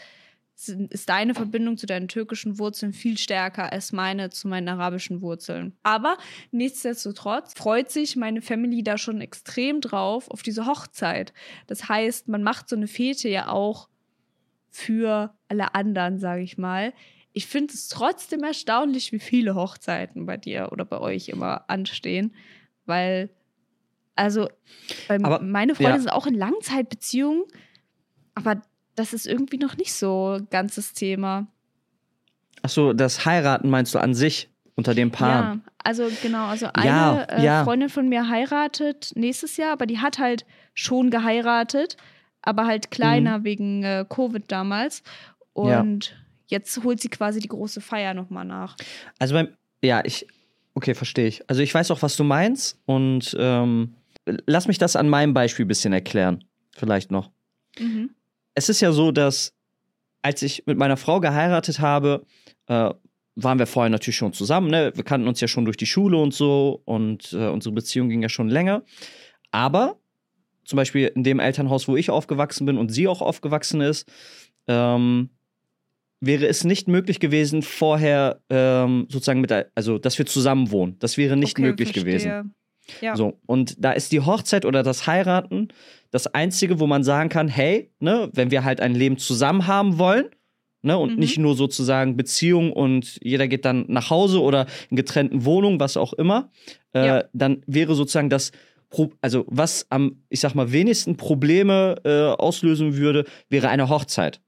ist 0.68 1.10
deine 1.10 1.36
Verbindung 1.36 1.78
zu 1.78 1.86
deinen 1.86 2.08
türkischen 2.08 2.60
Wurzeln 2.60 2.94
viel 2.94 3.18
stärker 3.18 3.72
als 3.74 3.92
meine 3.92 4.30
zu 4.30 4.48
meinen 4.48 4.70
arabischen 4.70 5.22
Wurzeln. 5.22 5.76
Aber 5.84 6.18
nichtsdestotrotz 6.52 7.54
freut 7.58 7.92
sich 7.92 8.16
meine 8.16 8.42
Family 8.42 8.84
da 8.84 8.98
schon 8.98 9.20
extrem 9.20 9.82
drauf 9.82 10.30
auf 10.32 10.42
diese 10.42 10.66
Hochzeit. 10.66 11.34
Das 11.68 11.90
heißt, 11.90 12.30
man 12.30 12.44
macht 12.44 12.70
so 12.70 12.78
eine 12.78 12.88
Fete 12.88 13.28
ja 13.28 13.50
auch 13.50 13.90
für 14.70 15.34
alle 15.48 15.74
anderen, 15.76 16.20
sage 16.20 16.42
ich 16.42 16.58
mal. 16.58 16.94
Ich 17.34 17.48
finde 17.48 17.74
es 17.74 17.88
trotzdem 17.88 18.44
erstaunlich, 18.44 19.12
wie 19.12 19.20
viele 19.20 19.56
Hochzeiten 19.56 20.26
bei 20.26 20.38
dir 20.38 20.70
oder 20.72 20.86
bei 20.86 21.00
euch 21.00 21.30
immer 21.30 21.70
anstehen, 21.70 22.36
weil 22.86 23.30
also 24.16 24.50
aber, 25.08 25.42
meine 25.42 25.76
Freunde 25.76 25.92
ja. 25.92 26.00
sind 26.00 26.10
auch 26.10 26.28
in 26.28 26.34
Langzeitbeziehungen, 26.34 27.44
aber 28.36 28.62
das 28.96 29.14
ist 29.14 29.26
irgendwie 29.26 29.58
noch 29.58 29.78
nicht 29.78 29.94
so 29.94 30.40
ein 30.40 30.48
ganzes 30.50 30.94
Thema. 30.94 31.48
Ach 32.62 32.70
so, 32.70 32.92
das 32.92 33.26
Heiraten 33.26 33.70
meinst 33.70 33.96
du 33.96 34.00
an 34.00 34.14
sich 34.14 34.50
unter 34.76 34.94
dem 34.94 35.12
Paar? 35.12 35.54
Ja, 35.56 35.60
also 35.84 36.10
genau, 36.22 36.48
also 36.48 36.68
eine 36.74 36.86
ja, 36.86 37.22
äh, 37.24 37.46
ja. 37.46 37.64
Freundin 37.64 37.88
von 37.88 38.10
mir 38.10 38.28
heiratet 38.28 39.14
nächstes 39.16 39.56
Jahr, 39.56 39.72
aber 39.72 39.86
die 39.86 40.00
hat 40.00 40.20
halt 40.20 40.46
schon 40.74 41.10
geheiratet 41.12 41.96
aber 42.42 42.66
halt 42.66 42.92
kleiner 42.92 43.40
mhm. 43.40 43.44
wegen 43.44 43.84
äh, 43.84 44.06
Covid 44.08 44.44
damals. 44.48 45.04
Und 45.54 46.10
ja. 46.10 46.16
jetzt 46.48 46.84
holt 46.84 47.02
sie 47.02 47.10
quasi 47.10 47.40
die 47.40 47.48
große 47.48 47.82
Feier 47.82 48.14
nochmal 48.14 48.46
nach. 48.46 48.76
Also 49.20 49.34
beim, 49.34 49.50
ja, 49.84 50.02
ich, 50.06 50.28
okay, 50.74 50.94
verstehe 50.94 51.28
ich. 51.28 51.50
Also 51.50 51.62
ich 51.62 51.74
weiß 51.74 51.92
auch, 51.92 52.02
was 52.02 52.16
du 52.16 52.24
meinst 52.24 52.80
und 52.86 53.36
ähm, 53.40 53.96
lass 54.46 54.68
mich 54.68 54.78
das 54.78 54.96
an 54.96 55.10
meinem 55.10 55.34
Beispiel 55.34 55.66
ein 55.66 55.70
bisschen 55.70 55.94
erklären. 55.94 56.44
Vielleicht 56.76 57.12
noch. 57.12 57.32
Mhm. 57.78 58.12
Es 58.54 58.70
ist 58.70 58.82
ja 58.82 58.92
so, 58.92 59.12
dass 59.12 59.54
als 60.22 60.42
ich 60.42 60.66
mit 60.66 60.78
meiner 60.78 60.98
Frau 60.98 61.20
geheiratet 61.20 61.80
habe, 61.80 62.26
äh, 62.68 62.92
waren 63.36 63.60
wir 63.60 63.68
vorher 63.68 63.90
natürlich 63.90 64.18
schon 64.18 64.34
zusammen. 64.34 64.70
Ne? 64.70 64.92
Wir 64.96 65.04
kannten 65.04 65.28
uns 65.28 65.40
ja 65.40 65.48
schon 65.48 65.66
durch 65.66 65.78
die 65.78 65.86
Schule 65.86 66.18
und 66.18 66.34
so 66.34 66.82
und 66.86 67.32
äh, 67.34 67.48
unsere 67.48 67.74
Beziehung 67.74 68.10
ging 68.10 68.22
ja 68.22 68.30
schon 68.30 68.50
länger. 68.50 68.84
Aber 69.52 69.98
zum 70.70 70.78
Beispiel 70.78 71.12
in 71.16 71.24
dem 71.24 71.40
Elternhaus, 71.40 71.88
wo 71.88 71.96
ich 71.96 72.12
aufgewachsen 72.12 72.68
bin 72.68 72.78
und 72.78 72.90
sie 72.90 73.08
auch 73.08 73.24
aufgewachsen 73.24 73.82
ist, 73.82 74.08
ähm, 74.68 75.30
wäre 76.22 76.46
es 76.46 76.64
nicht 76.64 76.88
möglich 76.88 77.20
gewesen, 77.20 77.64
vorher 77.64 78.40
ähm, 78.52 79.08
sozusagen 79.10 79.42
mit, 79.42 79.52
also 79.74 79.98
dass 79.98 80.20
wir 80.20 80.28
zusammen 80.28 80.70
wohnen. 80.70 80.96
Das 81.00 81.18
wäre 81.18 81.36
nicht 81.38 81.58
okay, 81.58 81.64
möglich 81.64 81.90
verstehe. 81.90 82.04
gewesen. 82.04 82.56
Ja. 83.02 83.16
So, 83.16 83.40
und 83.48 83.84
da 83.84 83.94
ist 83.94 84.12
die 84.12 84.20
Hochzeit 84.20 84.64
oder 84.64 84.84
das 84.84 85.08
Heiraten 85.08 85.70
das 86.12 86.28
Einzige, 86.28 86.80
wo 86.80 86.86
man 86.86 87.04
sagen 87.04 87.30
kann, 87.30 87.48
hey, 87.48 87.92
ne, 88.00 88.30
wenn 88.34 88.52
wir 88.52 88.64
halt 88.64 88.80
ein 88.80 88.94
Leben 88.94 89.18
zusammen 89.18 89.66
haben 89.66 89.98
wollen, 89.98 90.30
ne, 90.84 91.00
und 91.00 91.14
mhm. 91.14 91.20
nicht 91.20 91.40
nur 91.40 91.56
sozusagen 91.56 92.16
Beziehung 92.16 92.72
und 92.74 93.20
jeder 93.24 93.48
geht 93.48 93.66
dann 93.66 93.86
nach 93.88 94.12
Hause 94.12 94.42
oder 94.42 94.68
in 94.92 94.98
getrennten 94.98 95.46
Wohnungen, 95.46 95.80
was 95.80 95.98
auch 95.98 96.14
immer, 96.14 96.52
äh, 96.94 97.06
ja. 97.06 97.24
dann 97.34 97.64
wäre 97.66 97.96
sozusagen 97.96 98.30
das 98.30 98.52
also 99.22 99.46
was 99.48 99.86
am, 99.90 100.24
ich 100.30 100.40
sag 100.40 100.56
mal, 100.56 100.72
wenigsten 100.72 101.18
Probleme 101.18 101.96
äh, 102.04 102.42
auslösen 102.42 102.98
würde, 102.98 103.26
wäre 103.50 103.70
eine 103.70 103.90
Hochzeit. 103.90 104.42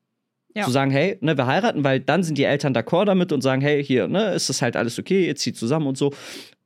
Ja. 0.53 0.65
Zu 0.65 0.71
sagen, 0.71 0.91
hey, 0.91 1.17
ne, 1.21 1.37
wir 1.37 1.47
heiraten, 1.47 1.83
weil 1.85 2.01
dann 2.01 2.23
sind 2.23 2.37
die 2.37 2.43
Eltern 2.43 2.75
d'accord 2.75 3.05
damit 3.05 3.31
und 3.31 3.41
sagen, 3.41 3.61
hey, 3.61 3.81
hier, 3.83 4.09
ne, 4.09 4.33
ist 4.33 4.49
das 4.49 4.61
halt 4.61 4.75
alles 4.75 4.99
okay, 4.99 5.25
ihr 5.25 5.35
zieht 5.37 5.55
zusammen 5.55 5.87
und 5.87 5.97
so. 5.97 6.13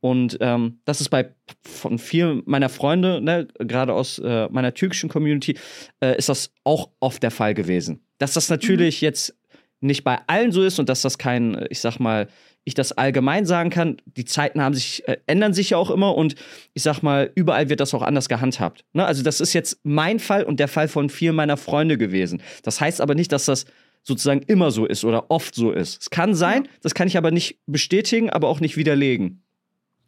Und 0.00 0.38
ähm, 0.40 0.80
das 0.84 1.00
ist 1.00 1.08
bei 1.08 1.34
von 1.62 1.98
vielen 1.98 2.42
meiner 2.46 2.68
Freunde, 2.68 3.20
ne, 3.20 3.46
gerade 3.58 3.92
aus 3.92 4.18
äh, 4.18 4.48
meiner 4.50 4.74
türkischen 4.74 5.08
Community, 5.08 5.56
äh, 6.00 6.18
ist 6.18 6.28
das 6.28 6.52
auch 6.64 6.90
oft 6.98 7.22
der 7.22 7.30
Fall 7.30 7.54
gewesen. 7.54 8.00
Dass 8.18 8.32
das 8.32 8.48
natürlich 8.48 9.02
mhm. 9.02 9.06
jetzt 9.06 9.36
nicht 9.80 10.02
bei 10.02 10.18
allen 10.26 10.50
so 10.50 10.64
ist 10.64 10.80
und 10.80 10.88
dass 10.88 11.02
das 11.02 11.18
kein, 11.18 11.66
ich 11.70 11.80
sag 11.80 12.00
mal, 12.00 12.26
ich 12.66 12.74
das 12.74 12.92
allgemein 12.92 13.46
sagen 13.46 13.70
kann, 13.70 13.96
die 14.16 14.24
Zeiten 14.24 14.60
haben 14.60 14.74
sich, 14.74 15.06
äh, 15.08 15.18
ändern 15.26 15.54
sich 15.54 15.70
ja 15.70 15.78
auch 15.78 15.88
immer 15.88 16.16
und 16.16 16.34
ich 16.74 16.82
sag 16.82 17.00
mal, 17.00 17.30
überall 17.36 17.68
wird 17.68 17.78
das 17.78 17.94
auch 17.94 18.02
anders 18.02 18.28
gehandhabt. 18.28 18.84
Ne? 18.92 19.06
Also, 19.06 19.22
das 19.22 19.40
ist 19.40 19.52
jetzt 19.52 19.78
mein 19.84 20.18
Fall 20.18 20.42
und 20.42 20.58
der 20.58 20.66
Fall 20.66 20.88
von 20.88 21.08
vielen 21.08 21.36
meiner 21.36 21.56
Freunde 21.56 21.96
gewesen. 21.96 22.42
Das 22.64 22.80
heißt 22.80 23.00
aber 23.00 23.14
nicht, 23.14 23.30
dass 23.30 23.44
das 23.44 23.66
sozusagen 24.02 24.42
immer 24.42 24.72
so 24.72 24.84
ist 24.84 25.04
oder 25.04 25.30
oft 25.30 25.54
so 25.54 25.70
ist. 25.70 26.02
Es 26.02 26.10
kann 26.10 26.34
sein, 26.34 26.64
ja. 26.64 26.70
das 26.82 26.94
kann 26.94 27.06
ich 27.06 27.16
aber 27.16 27.30
nicht 27.30 27.60
bestätigen, 27.66 28.30
aber 28.30 28.48
auch 28.48 28.58
nicht 28.58 28.76
widerlegen. 28.76 29.42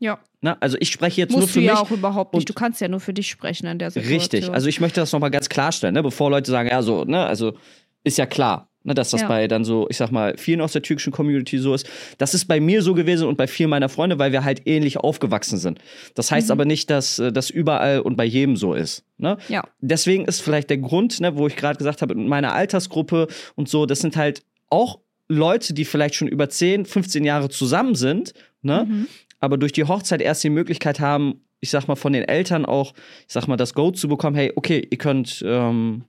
Ja. 0.01 0.19
Na, 0.41 0.57
also 0.59 0.77
ich 0.81 0.91
spreche 0.91 1.21
jetzt 1.21 1.31
Musst 1.31 1.41
nur 1.41 1.49
für 1.49 1.61
du 1.61 1.67
ja 1.67 1.73
mich. 1.75 1.81
auch 1.81 1.91
überhaupt 1.93 2.35
nicht. 2.35 2.49
Du 2.49 2.55
kannst 2.55 2.81
ja 2.81 2.89
nur 2.89 3.01
für 3.01 3.15
dich 3.15 3.29
sprechen 3.29 3.67
in 3.67 3.79
der 3.79 3.91
Situation. 3.93 4.21
Richtig. 4.21 4.51
Also 4.53 4.69
ich 4.69 4.81
möchte 4.81 5.01
das 5.01 5.13
nochmal 5.13 5.31
ganz 5.31 5.49
klarstellen, 5.49 5.95
ne? 5.95 6.03
bevor 6.03 6.31
Leute 6.31 6.51
sagen, 6.51 6.69
ja, 6.69 6.83
so, 6.83 7.05
ne, 7.05 7.25
also 7.25 7.55
ist 8.03 8.19
ja 8.19 8.27
klar, 8.27 8.69
ne, 8.89 8.95
dass 8.95 9.11
das 9.11 9.21
ja. 9.21 9.29
bei 9.29 9.47
dann 9.47 9.65
so, 9.65 9.87
ich 9.89 9.97
sag 9.97 10.11
mal, 10.11 10.37
vielen 10.37 10.61
aus 10.61 10.73
der 10.73 10.83
türkischen 10.83 11.13
Community 11.13 11.59
so 11.59 11.75
ist. 11.75 11.89
Das 12.19 12.35
ist 12.35 12.47
bei 12.47 12.59
mir 12.59 12.83
so 12.83 12.95
gewesen 12.95 13.29
und 13.29 13.37
bei 13.37 13.47
vielen 13.47 13.71
meiner 13.71 13.89
Freunde, 13.89 14.19
weil 14.19 14.33
wir 14.33 14.43
halt 14.43 14.63
ähnlich 14.67 14.97
aufgewachsen 14.97 15.59
sind. 15.59 15.79
Das 16.15 16.33
heißt 16.33 16.49
mhm. 16.49 16.53
aber 16.53 16.65
nicht, 16.65 16.91
dass 16.91 17.19
äh, 17.19 17.33
das 17.33 17.51
überall 17.51 18.01
und 18.01 18.17
bei 18.17 18.25
jedem 18.25 18.57
so 18.57 18.75
ist. 18.75 19.05
Ne? 19.19 19.37
Ja. 19.49 19.63
Deswegen 19.81 20.25
ist 20.25 20.41
vielleicht 20.41 20.71
der 20.71 20.79
Grund, 20.79 21.21
ne, 21.21 21.37
wo 21.37 21.47
ich 21.47 21.57
gerade 21.57 21.79
gesagt 21.79 22.03
habe, 22.03 22.15
in 22.15 22.27
meiner 22.27 22.53
Altersgruppe 22.55 23.29
und 23.55 23.69
so, 23.69 23.87
das 23.87 24.01
sind 24.01 24.17
halt 24.17 24.43
auch 24.71 24.99
Leute, 25.29 25.75
die 25.75 25.85
vielleicht 25.85 26.15
schon 26.15 26.29
über 26.29 26.49
10, 26.49 26.87
15 26.87 27.25
Jahre 27.25 27.51
zusammen 27.51 27.95
sind, 27.95 28.33
ne? 28.63 28.87
Mhm. 28.89 29.07
aber 29.41 29.59
durch 29.59 29.73
die 29.73 29.85
Hochzeit 29.85 30.23
erst 30.23 30.43
die 30.43 30.51
Möglichkeit 30.51 31.01
haben, 31.01 31.43
ich 31.61 31.71
sag 31.71 31.87
mal, 31.89 31.97
von 31.97 32.13
den 32.13 32.25
Eltern 32.25 32.65
auch, 32.65 32.95
ich 33.27 33.33
sag 33.33 33.47
mal, 33.47 33.57
das 33.57 33.75
Go 33.75 33.91
zu 33.91 34.09
bekommen, 34.09 34.37
hey, 34.37 34.53
okay, 34.57 34.87
ihr 34.91 34.99
könnt, 34.99 35.43
ähm, 35.47 36.05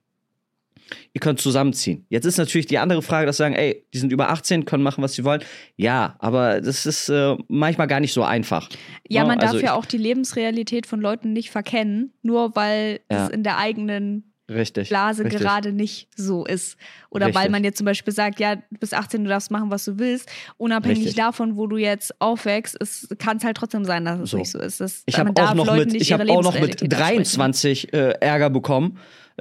ihr 1.14 1.22
könnt 1.22 1.40
zusammenziehen. 1.40 2.06
Jetzt 2.10 2.26
ist 2.26 2.38
natürlich 2.38 2.68
die 2.68 2.78
andere 2.78 3.02
Frage, 3.02 3.26
dass 3.26 3.38
sie 3.38 3.44
sagen, 3.44 3.56
ey, 3.56 3.86
die 3.94 3.98
sind 3.98 4.12
über 4.12 4.30
18, 4.30 4.66
können 4.66 4.84
machen, 4.84 5.04
was 5.04 5.14
sie 5.14 5.24
wollen. 5.24 5.42
Ja, 5.76 6.16
aber 6.20 6.62
das 6.62 6.86
ist 6.86 7.10
äh, 7.10 7.36
manchmal 7.48 7.88
gar 7.88 8.00
nicht 8.00 8.14
so 8.14 8.24
einfach. 8.24 8.70
Ja, 9.08 9.24
ne? 9.24 9.30
man 9.30 9.40
also 9.40 9.54
darf 9.54 9.64
ja 9.64 9.74
auch 9.74 9.86
die 9.86 9.98
Lebensrealität 9.98 10.86
von 10.88 11.02
Leuten 11.02 11.34
nicht 11.34 11.52
verkennen, 11.52 12.14
nur 12.22 12.56
weil 12.56 13.00
ja. 13.12 13.26
es 13.26 13.30
in 13.30 13.44
der 13.44 13.58
eigenen 13.58 14.30
Richtig, 14.50 14.90
Blase 14.90 15.24
richtig. 15.24 15.42
gerade 15.42 15.72
nicht 15.72 16.08
so 16.16 16.46
ist. 16.46 16.78
Oder 17.10 17.28
Richtig. 17.28 17.42
weil 17.42 17.50
man 17.50 17.64
jetzt 17.64 17.78
zum 17.78 17.86
Beispiel 17.86 18.14
sagt, 18.14 18.40
ja, 18.40 18.56
du 18.56 18.62
bist 18.80 18.94
18, 18.94 19.24
du 19.24 19.30
darfst 19.30 19.52
machen, 19.52 19.70
was 19.70 19.86
du 19.86 20.00
willst. 20.00 20.30
Unabhängig 20.58 21.00
Richtig. 21.00 21.16
davon, 21.16 21.56
wo 21.56 21.68
du 21.68 21.78
jetzt 21.78 22.20
aufwächst, 22.20 22.78
kann 23.20 23.38
es 23.38 23.44
halt 23.44 23.58
trotzdem 23.58 23.86
sein, 23.86 24.06
dass 24.06 24.20
es 24.20 24.32
So. 24.32 24.38
nicht 24.38 24.52
so 24.52 24.60
ist. 24.60 24.82
Das, 24.82 25.04
Ich 25.06 25.20
habe 25.20 25.32
auch, 25.42 25.54
noch 25.54 25.76
mit, 25.76 25.94
ich 25.94 26.12
hab 26.12 26.22
auch 26.22 26.42
noch 26.42 26.54
mit 26.60 26.82
Lebensrealität 26.82 26.94
absprechen. 26.94 27.16
23 27.16 27.94
äh, 27.94 28.10
Ärger 28.22 28.50
bekommen, 28.50 28.98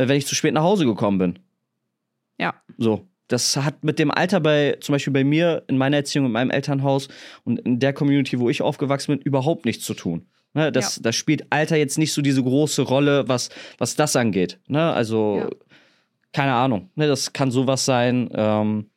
wenn 0.07 0.17
ich 0.17 0.27
zu 0.27 0.35
spät 0.35 0.55
nach 0.55 0.63
Hause 0.63 0.85
gekommen 0.85 1.19
bin. 1.19 1.39
Ja. 2.39 2.55
So. 2.77 3.07
Das 3.27 3.57
hat 3.59 3.85
mit 3.85 3.99
dem 3.99 4.11
Alter 4.11 4.41
bei, 4.41 4.79
zum 4.81 4.95
Beispiel 4.95 5.13
bei 5.13 5.23
mir, 5.25 5.63
in 5.69 5.77
meiner 5.77 5.99
Erziehung, 5.99 6.27
in 6.27 6.33
meinem 6.33 6.51
Elternhaus 6.51 7.09
und 7.45 7.59
in 7.61 7.79
der 7.79 7.93
Community, 7.93 8.39
wo 8.41 8.49
ich 8.49 8.63
aufgewachsen 8.63 9.17
bin, 9.17 9.21
überhaupt 9.23 9.67
nichts 9.67 9.85
zu 9.85 9.93
tun. 9.93 10.27
Ne, 10.55 10.73
das, 10.73 10.97
Ja. 10.97 11.03
das 11.03 11.17
spielt 11.17 11.47
Alter 11.53 11.77
jetzt 11.77 11.99
nicht 11.99 12.13
so 12.15 12.23
diese 12.23 12.43
große 12.43 12.81
Rolle, 12.83 13.29
was, 13.29 13.51
was 13.77 13.97
das 13.97 14.17
angeht. 14.17 14.59
Ne? 14.67 14.93
Also, 14.93 15.41
Ja. 15.43 15.51
keine 16.33 16.55
Ahnung. 16.55 16.91
Ne? 16.95 17.07
Das 17.07 17.35
kann 17.35 17.51
sowas 17.51 17.85
sein. 17.85 18.31
Ähm, 18.33 18.89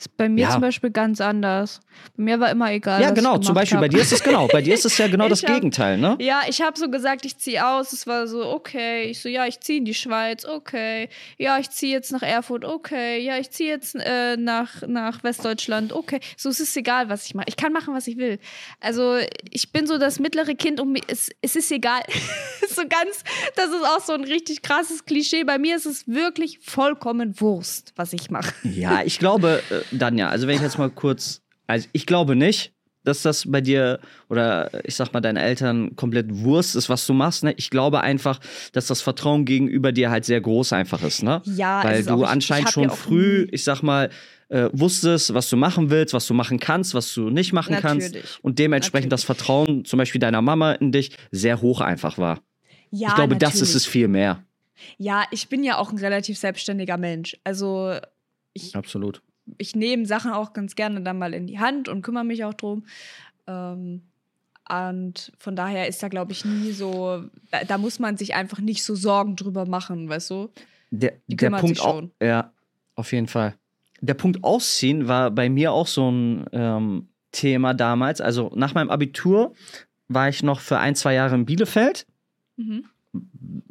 Ist 0.00 0.16
bei 0.16 0.30
mir 0.30 0.44
Ja. 0.46 0.52
zum 0.52 0.62
Beispiel 0.62 0.88
ganz 0.90 1.20
anders. 1.20 1.80
Bei 2.16 2.22
mir 2.22 2.40
war 2.40 2.50
immer 2.50 2.72
egal. 2.72 3.02
ja, 3.02 3.10
genau. 3.10 3.36
Zum 3.36 3.54
Beispiel 3.54 3.76
hab. 3.76 3.82
bei 3.82 3.88
dir 3.88 4.00
ist 4.00 4.12
es 4.12 4.22
genau. 4.22 4.48
Bei 4.48 4.62
dir 4.62 4.72
ist 4.72 4.86
es 4.86 4.96
ja 4.96 5.08
genau 5.14 5.28
das 5.28 5.42
hab- 5.42 5.52
Gegenteil, 5.52 5.98
ne? 5.98 6.16
Ja, 6.20 6.40
ich 6.48 6.62
habe 6.62 6.78
so 6.78 6.88
gesagt, 6.88 7.26
ich 7.26 7.36
ziehe 7.36 7.66
aus. 7.66 7.92
Es 7.92 8.06
war 8.06 8.26
so, 8.26 8.46
okay. 8.46 9.02
Ich 9.10 9.20
so, 9.20 9.28
ja, 9.28 9.44
ich 9.46 9.60
ziehe 9.60 9.76
in 9.78 9.84
die 9.84 9.92
Schweiz, 9.92 10.46
okay. 10.46 11.10
Ja, 11.36 11.58
ich 11.58 11.68
ziehe 11.68 11.92
jetzt 11.92 12.12
nach 12.12 12.22
Erfurt, 12.22 12.64
okay. 12.64 13.18
Ja, 13.22 13.36
ich 13.36 13.50
ziehe 13.50 13.68
jetzt 13.68 13.94
äh, 13.94 14.38
nach, 14.38 14.80
nach 14.86 15.22
Westdeutschland, 15.22 15.92
okay. 15.92 16.20
So, 16.38 16.48
es 16.48 16.60
ist 16.60 16.74
egal, 16.78 17.10
was 17.10 17.26
ich 17.26 17.34
mache. 17.34 17.46
Ich 17.48 17.56
kann 17.56 17.74
machen, 17.74 17.92
was 17.92 18.06
ich 18.06 18.16
will. 18.16 18.38
Also, 18.80 19.18
ich 19.50 19.70
bin 19.70 19.86
so 19.86 19.98
das 19.98 20.18
mittlere 20.18 20.54
Kind 20.54 20.80
und 20.80 20.98
es, 21.08 21.28
es 21.42 21.56
ist 21.56 21.70
egal. 21.70 22.00
so 22.74 22.82
ganz, 22.88 23.22
das 23.54 23.66
ist 23.66 23.84
auch 23.84 24.00
so 24.00 24.14
ein 24.14 24.24
richtig 24.24 24.62
krasses 24.62 25.04
Klischee. 25.04 25.44
Bei 25.44 25.58
mir 25.58 25.76
ist 25.76 25.84
es 25.84 26.08
wirklich 26.08 26.58
vollkommen 26.62 27.38
Wurst, 27.38 27.92
was 27.96 28.14
ich 28.14 28.30
mache. 28.30 28.54
Ja, 28.62 29.02
ich 29.04 29.18
glaube, 29.18 29.62
äh, 29.70 29.89
Danja, 29.92 30.28
also 30.28 30.46
wenn 30.46 30.56
ich 30.56 30.62
jetzt 30.62 30.78
mal 30.78 30.90
kurz, 30.90 31.42
also 31.66 31.88
ich 31.92 32.06
glaube 32.06 32.36
nicht, 32.36 32.72
dass 33.02 33.22
das 33.22 33.50
bei 33.50 33.62
dir 33.62 33.98
oder 34.28 34.70
ich 34.84 34.94
sag 34.94 35.12
mal 35.14 35.20
deinen 35.22 35.38
Eltern 35.38 35.96
komplett 35.96 36.26
Wurst 36.30 36.76
ist, 36.76 36.90
was 36.90 37.06
du 37.06 37.14
machst. 37.14 37.42
Ne? 37.44 37.54
Ich 37.56 37.70
glaube 37.70 38.02
einfach, 38.02 38.40
dass 38.72 38.86
das 38.88 39.00
Vertrauen 39.00 39.46
gegenüber 39.46 39.90
dir 39.90 40.10
halt 40.10 40.26
sehr 40.26 40.40
groß 40.40 40.74
einfach 40.74 41.02
ist, 41.02 41.22
ne? 41.22 41.40
Ja, 41.46 41.82
Weil 41.82 42.04
du 42.04 42.24
auch- 42.24 42.28
anscheinend 42.28 42.70
schon 42.70 42.82
ja 42.84 42.90
früh, 42.90 43.48
ich 43.52 43.64
sag 43.64 43.82
mal, 43.82 44.10
äh, 44.50 44.68
wusstest, 44.72 45.32
was 45.32 45.48
du 45.48 45.56
machen 45.56 45.88
willst, 45.88 46.12
was 46.12 46.26
du 46.26 46.34
machen 46.34 46.60
kannst, 46.60 46.92
was 46.92 47.14
du 47.14 47.30
nicht 47.30 47.54
machen 47.54 47.76
kannst. 47.80 48.08
Natürlich. 48.08 48.38
Und 48.42 48.58
dementsprechend 48.58 49.10
das 49.12 49.22
Natürlich. 49.26 49.46
Vertrauen 49.46 49.84
zum 49.86 49.96
Beispiel 49.98 50.20
deiner 50.20 50.42
Mama 50.42 50.72
in 50.72 50.92
dich 50.92 51.16
sehr 51.30 51.62
hoch 51.62 51.80
einfach 51.80 52.18
war. 52.18 52.40
Ja, 52.90 53.08
ich 53.08 53.14
glaube, 53.14 53.36
das 53.36 53.54
ist 53.54 53.60
natürlich. 53.60 53.76
es 53.76 53.86
viel 53.86 54.08
mehr. 54.08 54.44
Ja, 54.98 55.24
ich 55.30 55.48
bin 55.48 55.62
ja 55.64 55.78
auch 55.78 55.90
ein 55.90 55.98
relativ 55.98 56.36
selbstständiger 56.36 56.96
Mensch. 56.98 57.36
Also 57.44 57.94
ich, 58.52 58.74
Absolut. 58.76 59.22
Ich 59.58 59.74
nehme 59.74 60.06
Sachen 60.06 60.32
auch 60.32 60.52
ganz 60.52 60.74
gerne 60.74 61.02
dann 61.02 61.18
mal 61.18 61.34
in 61.34 61.46
die 61.46 61.58
Hand 61.58 61.88
und 61.88 62.02
kümmere 62.02 62.24
mich 62.24 62.44
auch 62.44 62.54
drum. 62.54 62.84
Ähm, 63.46 64.02
und 64.68 65.32
von 65.38 65.56
daher 65.56 65.88
ist 65.88 66.02
da, 66.02 66.08
glaube 66.08 66.32
ich, 66.32 66.44
nie 66.44 66.70
so, 66.72 67.24
da, 67.50 67.64
da 67.64 67.78
muss 67.78 67.98
man 67.98 68.16
sich 68.16 68.34
einfach 68.34 68.60
nicht 68.60 68.84
so 68.84 68.94
Sorgen 68.94 69.34
drüber 69.34 69.66
machen, 69.66 70.08
weißt 70.08 70.30
du? 70.30 70.50
Der, 70.90 71.14
Die 71.26 71.36
der 71.36 71.50
Punkt 71.50 71.80
auch, 71.80 71.96
schon. 71.96 72.10
ja, 72.22 72.52
auf 72.94 73.12
jeden 73.12 73.26
Fall. 73.26 73.54
Der 74.00 74.14
Punkt 74.14 74.44
Ausziehen 74.44 75.08
war 75.08 75.30
bei 75.30 75.48
mir 75.48 75.72
auch 75.72 75.86
so 75.86 76.10
ein 76.10 76.46
ähm, 76.52 77.08
Thema 77.32 77.74
damals. 77.74 78.20
Also 78.20 78.50
nach 78.54 78.74
meinem 78.74 78.90
Abitur 78.90 79.54
war 80.08 80.28
ich 80.28 80.42
noch 80.42 80.60
für 80.60 80.78
ein, 80.78 80.94
zwei 80.94 81.14
Jahre 81.14 81.34
in 81.34 81.46
Bielefeld. 81.46 82.06
Mhm. 82.56 82.84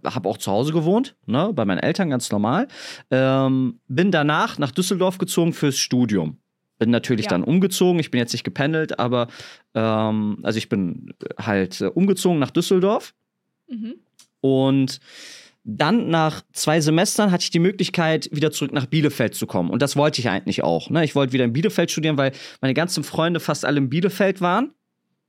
Habe 0.04 0.28
auch 0.30 0.38
zu 0.38 0.52
Hause 0.52 0.74
gewohnt, 0.74 1.16
ne, 1.26 1.52
bei 1.54 1.66
meinen 1.66 1.80
Eltern 1.80 2.10
ganz 2.10 2.32
normal. 2.32 2.68
Ähm, 3.12 3.80
bin 3.88 4.12
danach 4.12 4.58
nach 4.58 4.72
Düsseldorf 4.72 5.18
gezogen 5.18 5.54
fürs 5.54 5.78
Studium. 5.78 6.38
Bin 6.78 6.90
natürlich 6.92 7.26
Ja. 7.26 7.32
dann 7.32 7.44
umgezogen. 7.44 8.00
Ich 8.00 8.10
bin 8.12 8.20
jetzt 8.20 8.34
nicht 8.34 8.44
gependelt, 8.44 9.00
aber 9.00 9.28
ähm, 9.74 10.40
also 10.44 10.58
ich 10.58 10.70
bin 10.70 11.14
halt 11.38 11.82
äh, 11.82 11.86
umgezogen 11.88 12.40
nach 12.40 12.52
Düsseldorf. 12.52 13.14
Mhm. 13.70 13.96
Und 14.42 15.00
dann 15.66 16.10
nach 16.10 16.42
zwei 16.54 16.80
Semestern 16.80 17.32
hatte 17.32 17.44
ich 17.44 17.52
die 17.52 17.60
Möglichkeit, 17.60 18.30
wieder 18.32 18.52
zurück 18.52 18.72
nach 18.74 18.86
Bielefeld 18.86 19.36
zu 19.36 19.46
kommen. 19.46 19.70
Und 19.70 19.82
das 19.82 19.96
wollte 19.98 20.22
ich 20.22 20.30
eigentlich 20.30 20.64
auch. 20.64 20.90
Ne? 20.90 21.04
Ich 21.04 21.16
wollte 21.16 21.34
wieder 21.34 21.44
in 21.44 21.54
Bielefeld 21.54 21.92
studieren, 21.92 22.18
weil 22.18 22.32
meine 22.62 22.74
ganzen 22.74 23.04
Freunde 23.04 23.40
fast 23.42 23.66
alle 23.66 23.78
in 23.78 23.90
Bielefeld 23.90 24.40
waren. 24.42 24.72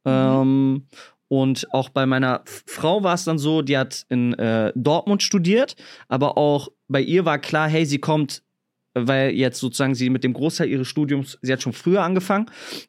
Ähm, 0.05 0.87
und 1.31 1.73
auch 1.73 1.89
bei 1.91 2.07
meiner 2.07 2.43
Frau 2.67 3.05
war 3.05 3.15
es 3.15 3.25
dann 3.25 3.39
so, 3.39 3.63
die 3.63 3.79
hat 3.79 4.05
in 4.09 4.35
äh, 4.35 4.73
Dortmund 4.75 5.23
studiert, 5.23 5.77
aber 6.09 6.37
auch 6.37 6.69
bei 6.89 7.01
ihr 7.01 7.25
war 7.25 7.39
klar, 7.39 7.69
hey, 7.69 7.87
sie 7.87 7.99
kommt, 8.01 8.43
weil 8.95 9.31
jetzt 9.31 9.61
sozusagen 9.61 9.95
sie 9.95 10.11
mit 10.11 10.25
dem 10.25 10.33
Großteil 10.33 10.69
ihres 10.69 10.89
Studiums, 10.89 11.39
sie 11.43 11.53
hat 11.53 11.63
schon 11.63 11.73
früher 11.73 12.03
angefangen, 12.03 12.47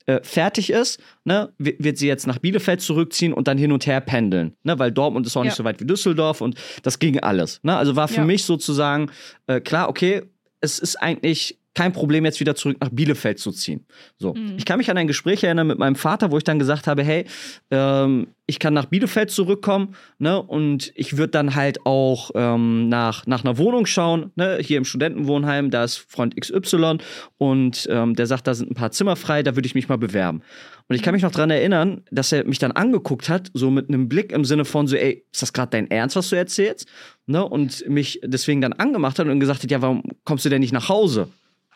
äh, 0.07 0.19
fertig 0.23 0.71
ist, 0.71 0.99
ne, 1.23 1.53
wi- 1.59 1.75
wird 1.77 1.99
sie 1.99 2.07
jetzt 2.07 2.25
nach 2.25 2.39
Bielefeld 2.39 2.81
zurückziehen 2.81 3.31
und 3.33 3.47
dann 3.47 3.59
hin 3.59 3.71
und 3.71 3.85
her 3.85 4.01
pendeln, 4.01 4.55
ne, 4.63 4.79
weil 4.79 4.91
Dortmund 4.91 5.27
ist 5.27 5.37
auch 5.37 5.43
nicht 5.43 5.51
Ja. 5.53 5.57
so 5.57 5.63
weit 5.63 5.79
wie 5.79 5.85
Düsseldorf 5.85 6.41
und 6.41 6.55
das 6.81 6.97
ging 6.97 7.19
alles. 7.19 7.59
Ne? 7.61 7.77
Also 7.77 7.95
war 7.95 8.07
für 8.07 8.21
Ja. 8.21 8.25
mich 8.25 8.43
sozusagen 8.45 9.11
äh, 9.45 9.61
klar, 9.61 9.87
okay, 9.87 10.23
es 10.59 10.79
ist 10.79 10.95
eigentlich 10.95 11.59
kein 11.73 11.93
Problem, 11.93 12.25
jetzt 12.25 12.39
wieder 12.39 12.55
zurück 12.55 12.77
nach 12.81 12.89
Bielefeld 12.89 13.39
zu 13.39 13.51
ziehen. 13.51 13.85
So. 14.17 14.33
Mhm. 14.33 14.55
Ich 14.57 14.65
kann 14.65 14.77
mich 14.77 14.89
an 14.91 14.97
ein 14.97 15.07
Gespräch 15.07 15.43
erinnern 15.43 15.67
mit 15.67 15.79
meinem 15.79 15.95
Vater, 15.95 16.31
wo 16.31 16.37
ich 16.37 16.43
dann 16.43 16.59
gesagt 16.59 16.87
habe, 16.87 17.03
hey, 17.03 17.25
ähm, 17.69 18.27
ich 18.45 18.59
kann 18.59 18.73
nach 18.73 18.85
Bielefeld 18.85 19.31
zurückkommen, 19.31 19.95
ne, 20.19 20.41
und 20.41 20.91
ich 20.95 21.15
würde 21.15 21.31
dann 21.31 21.55
halt 21.55 21.85
auch 21.85 22.31
ähm, 22.35 22.89
nach, 22.89 23.25
nach 23.25 23.45
einer 23.45 23.57
Wohnung 23.57 23.85
schauen, 23.85 24.31
ne, 24.35 24.57
hier 24.59 24.77
im 24.77 24.83
Studentenwohnheim, 24.83 25.71
da 25.71 25.85
ist 25.85 25.97
Freund 25.97 26.35
XY 26.35 26.97
und 27.37 27.87
ähm, 27.89 28.15
der 28.15 28.27
sagt, 28.27 28.47
da 28.47 28.53
sind 28.53 28.71
ein 28.71 28.75
paar 28.75 28.91
Zimmer 28.91 29.15
frei, 29.15 29.41
da 29.41 29.55
würde 29.55 29.67
ich 29.67 29.75
mich 29.75 29.87
mal 29.87 29.97
bewerben. 29.97 30.41
Und 30.89 30.95
ich 30.95 31.03
kann 31.03 31.13
mich 31.13 31.23
noch 31.23 31.31
dran 31.31 31.49
erinnern, 31.49 32.03
dass 32.11 32.33
er 32.33 32.43
mich 32.43 32.59
dann 32.59 32.73
angeguckt 32.73 33.29
hat, 33.29 33.49
so 33.53 33.71
mit 33.71 33.87
einem 33.87 34.09
Blick 34.09 34.33
im 34.33 34.43
Sinne 34.43 34.65
von 34.65 34.87
so, 34.87 34.97
ey, 34.97 35.23
ist 35.31 35.41
das 35.41 35.53
gerade 35.53 35.69
dein 35.69 35.89
Ernst, 35.89 36.17
was 36.17 36.27
du 36.27 36.35
erzählst? 36.35 36.85
Ne, 37.27 37.47
und 37.47 37.87
mich 37.87 38.19
deswegen 38.25 38.59
dann 38.59 38.73
angemacht 38.73 39.17
hat 39.17 39.27
und 39.27 39.39
gesagt 39.39 39.63
hat, 39.63 39.71
ja, 39.71 39.81
warum 39.81 40.03
kommst 40.25 40.43
du 40.43 40.49
denn 40.49 40.59
nicht 40.59 40.73
nach 40.73 40.89
Hause? 40.89 41.29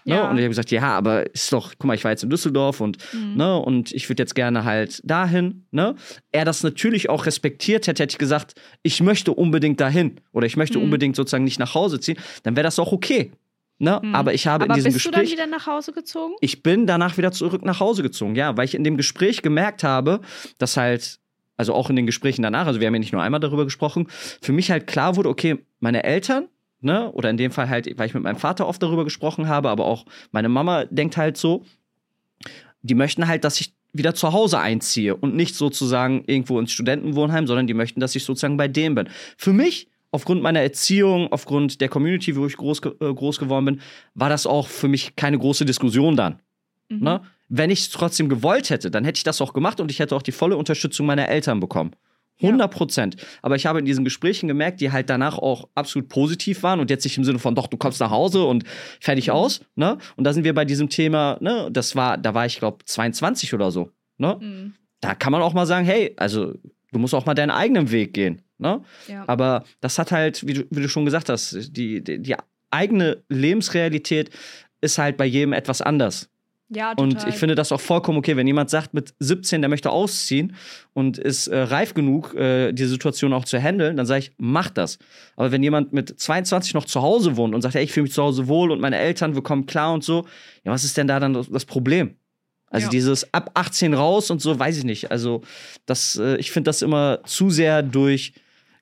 Ne? 0.06 0.16
Ja. 0.16 0.30
Und 0.30 0.38
ich 0.38 0.44
habe 0.44 0.50
gesagt, 0.50 0.72
ja, 0.72 0.84
aber 0.84 1.34
ist 1.34 1.52
doch, 1.52 1.72
guck 1.78 1.86
mal, 1.86 1.96
ich 1.96 2.04
war 2.04 2.12
jetzt 2.12 2.24
in 2.24 2.30
Düsseldorf 2.30 2.80
und, 2.80 2.98
Mhm. 3.14 3.36
ne, 3.38 3.58
und 3.58 3.92
ich 3.92 4.08
würde 4.08 4.22
jetzt 4.24 4.36
gerne 4.36 4.64
halt 4.64 5.02
dahin. 5.04 5.66
Ne? 5.72 5.96
Er 6.32 6.46
das 6.46 6.62
natürlich 6.64 7.10
auch 7.10 7.26
respektiert 7.26 7.88
hätte, 7.88 8.04
hätte 8.04 8.14
ich 8.14 8.18
gesagt, 8.20 8.54
ich 8.84 9.02
möchte 9.02 9.34
unbedingt 9.34 9.82
dahin 9.82 10.22
oder 10.32 10.46
ich 10.46 10.58
möchte 10.58 10.78
Mhm. 10.78 10.86
unbedingt 10.86 11.16
sozusagen 11.16 11.44
nicht 11.44 11.60
nach 11.60 11.74
Hause 11.74 12.00
ziehen, 12.00 12.18
dann 12.44 12.56
wäre 12.56 12.64
das 12.64 12.78
auch 12.80 12.92
okay. 12.92 13.32
Ne? 13.80 14.00
Mhm. 14.02 14.16
Aber 14.16 14.34
ich 14.34 14.48
habe 14.48 14.66
Aber 14.66 14.74
in 14.74 14.76
diesem 14.76 14.94
bist 14.94 15.06
du 15.06 15.12
dann 15.12 15.22
Gespräch. 15.22 15.38
wieder 15.40 15.48
nach 15.48 15.66
Hause 15.68 15.92
gezogen? 15.92 16.36
Ich 16.40 16.62
bin 16.64 16.86
danach 16.88 17.18
wieder 17.18 17.32
zurück 17.32 17.66
nach 17.66 17.80
Hause 17.80 18.04
gezogen, 18.04 18.36
ja, 18.36 18.56
weil 18.56 18.66
ich 18.66 18.76
in 18.76 18.84
dem 18.84 18.98
Gespräch 18.98 19.42
gemerkt 19.42 19.84
habe, 19.84 20.22
dass 20.60 20.78
halt, 20.78 21.20
also 21.58 21.74
auch 21.74 21.90
in 21.90 21.96
den 21.96 22.06
Gesprächen 22.06 22.42
danach, 22.44 22.68
also 22.68 22.80
wir 22.80 22.88
haben 22.88 22.94
ja 22.96 23.00
nicht 23.00 23.12
nur 23.12 23.22
einmal 23.24 23.40
darüber 23.40 23.66
gesprochen, 23.66 24.08
für 24.42 24.54
mich 24.54 24.70
halt 24.72 24.86
klar 24.88 25.16
wurde, 25.16 25.30
okay, 25.30 25.66
meine 25.80 26.04
Eltern, 26.04 26.48
ne, 26.86 27.12
oder 27.12 27.30
in 27.30 27.38
dem 27.38 27.52
Fall 27.52 27.68
halt, 27.68 27.90
weil 27.98 28.08
ich 28.08 28.14
mit 28.14 28.24
meinem 28.24 28.38
Vater 28.38 28.68
oft 28.68 28.82
darüber 28.82 29.04
gesprochen 29.04 29.50
habe, 29.50 29.70
aber 29.70 29.86
auch 29.86 30.06
meine 30.32 30.48
Mama 30.48 30.86
denkt 30.86 31.18
halt 31.18 31.36
so, 31.36 31.66
die 32.84 32.94
möchten 32.94 33.28
halt, 33.28 33.44
dass 33.44 33.60
ich 33.60 33.74
wieder 33.92 34.14
zu 34.14 34.32
Hause 34.32 34.60
einziehe 34.60 35.16
und 35.16 35.36
nicht 35.36 35.56
sozusagen 35.56 36.24
irgendwo 36.28 36.60
ins 36.60 36.72
Studentenwohnheim, 36.72 37.48
sondern 37.48 37.66
die 37.66 37.74
möchten, 37.74 38.00
dass 38.00 38.16
ich 38.16 38.24
sozusagen 38.24 38.56
bei 38.56 38.68
denen 38.68 38.94
bin. 38.94 39.10
Für 39.38 39.52
mich, 39.52 39.90
aufgrund 40.12 40.44
meiner 40.44 40.62
Erziehung, 40.62 41.32
aufgrund 41.32 41.82
der 41.82 41.90
Community, 41.90 42.36
wo 42.36 42.46
ich 42.46 42.56
groß, 42.56 42.82
äh, 43.00 43.14
groß 43.14 43.40
geworden 43.40 43.66
bin, 43.66 43.82
war 44.14 44.30
das 44.30 44.46
auch 44.46 44.68
für 44.68 44.88
mich 44.88 45.16
keine 45.16 45.40
große 45.40 45.66
Diskussion 45.66 46.16
dann. 46.16 46.40
Mhm. 46.90 47.04
Ne? 47.04 47.22
Wenn 47.50 47.72
ich 47.72 47.80
es 47.80 47.90
trotzdem 47.90 48.30
gewollt 48.30 48.70
hätte, 48.70 48.92
dann 48.92 49.06
hätte 49.06 49.18
ich 49.18 49.24
das 49.24 49.42
auch 49.42 49.54
gemacht 49.54 49.80
und 49.80 49.90
ich 49.90 50.00
hätte 50.00 50.16
auch 50.16 50.22
die 50.22 50.32
volle 50.32 50.58
Unterstützung 50.58 51.08
meiner 51.08 51.30
Eltern 51.30 51.60
bekommen. 51.60 51.92
100 52.42 52.70
Prozent. 52.72 53.16
Ja. 53.16 53.28
Aber 53.42 53.56
ich 53.56 53.66
habe 53.66 53.80
in 53.80 53.86
diesen 53.86 54.04
Gesprächen 54.04 54.48
gemerkt, 54.48 54.82
die 54.82 54.92
halt 54.92 55.10
danach 55.10 55.38
auch 55.38 55.70
absolut 55.74 56.10
positiv 56.10 56.64
waren 56.64 56.80
und 56.80 56.90
jetzt 56.90 57.04
nicht 57.04 57.18
im 57.18 57.24
Sinne 57.24 57.40
von, 57.40 57.56
doch, 57.56 57.68
du 57.68 57.78
kommst 57.78 58.00
nach 58.00 58.12
Hause 58.12 58.44
und 58.44 58.64
fertig 59.00 59.28
mhm. 59.28 59.34
aus, 59.34 59.62
ne? 59.76 59.98
Und 60.16 60.26
da 60.26 60.34
sind 60.34 60.44
wir 60.44 60.54
bei 60.54 60.66
diesem 60.66 60.90
Thema, 60.90 61.38
ne? 61.40 61.70
Das 61.72 61.96
war, 61.96 62.18
da 62.18 62.34
war 62.34 62.46
ich, 62.46 62.60
glaube 62.60 62.84
22 62.86 63.54
oder 63.54 63.72
so, 63.72 63.90
ne? 64.18 64.38
Mhm. 64.40 64.74
Da 65.00 65.16
kann 65.16 65.32
man 65.32 65.42
auch 65.42 65.54
mal 65.54 65.66
sagen, 65.66 65.86
hey, 65.86 66.14
also 66.18 66.54
du 66.92 67.00
musst 67.00 67.14
auch 67.14 67.26
mal 67.26 67.36
deinen 67.36 67.52
eigenen 67.52 67.92
Weg 67.92 68.14
gehen, 68.14 68.42
ne? 68.58 68.82
Ja. 69.08 69.24
Aber 69.28 69.64
das 69.80 69.98
hat 69.98 70.12
halt, 70.12 70.46
wie 70.46 70.54
du, 70.54 70.66
wie 70.70 70.82
du 70.82 70.90
schon 70.90 71.06
gesagt 71.06 71.30
hast, 71.30 71.70
die, 71.76 72.04
die, 72.04 72.22
die 72.22 72.36
eigene 72.70 73.24
Lebensrealität 73.30 74.30
ist 74.82 74.98
halt 74.98 75.16
bei 75.18 75.26
jedem 75.26 75.54
etwas 75.54 75.82
anders. 75.82 76.30
Ja, 76.70 76.96
total. 76.96 77.04
Und 77.04 77.28
ich 77.28 77.36
finde 77.36 77.54
das 77.54 77.72
auch 77.72 77.80
vollkommen 77.80 78.18
okay, 78.18 78.36
wenn 78.36 78.48
jemand 78.48 78.72
sagt, 78.72 78.94
mit 78.94 79.14
17, 79.20 79.62
der 79.62 79.70
möchte 79.70 79.92
ausziehen 79.92 80.56
und 80.94 81.18
ist 81.20 81.48
äh, 81.48 81.60
reif 81.60 81.94
genug, 81.94 82.34
äh, 82.34 82.72
die 82.72 82.86
Situation 82.86 83.34
auch 83.34 83.46
zu 83.46 83.62
handeln, 83.62 83.98
dann 83.98 84.08
sage 84.08 84.20
ich, 84.20 84.32
mach 84.38 84.72
das. 84.72 84.98
Aber 85.36 85.52
wenn 85.52 85.62
jemand 85.62 85.94
mit 85.94 86.20
22 86.20 86.74
noch 86.74 86.86
zu 86.86 87.04
Hause 87.04 87.38
wohnt 87.38 87.54
und 87.54 87.62
sagt, 87.62 87.76
ey, 87.76 87.84
ich 87.84 87.92
fühle 87.92 88.06
mich 88.06 88.14
zu 88.14 88.24
Hause 88.24 88.48
wohl 88.48 88.72
und 88.72 88.82
meine 88.82 88.98
Eltern, 88.98 89.36
wir 89.36 89.44
kommen 89.44 89.68
klar 89.68 89.94
und 89.94 90.04
so, 90.04 90.26
ja, 90.64 90.72
was 90.72 90.84
ist 90.84 90.98
denn 90.98 91.08
da 91.08 91.20
dann 91.20 91.34
das 91.34 91.66
Problem? 91.66 92.16
Also 92.72 92.86
ja. 92.86 92.92
dieses 92.92 93.32
ab 93.32 93.52
18 93.54 93.94
raus 93.94 94.32
und 94.32 94.42
so, 94.42 94.58
weiß 94.58 94.78
ich 94.78 94.84
nicht. 94.84 95.12
Also 95.12 95.42
das, 95.86 96.16
äh, 96.18 96.38
ich 96.38 96.52
finde 96.52 96.70
das 96.70 96.82
immer 96.82 97.20
zu 97.26 97.52
sehr 97.52 97.84
durch 97.84 98.34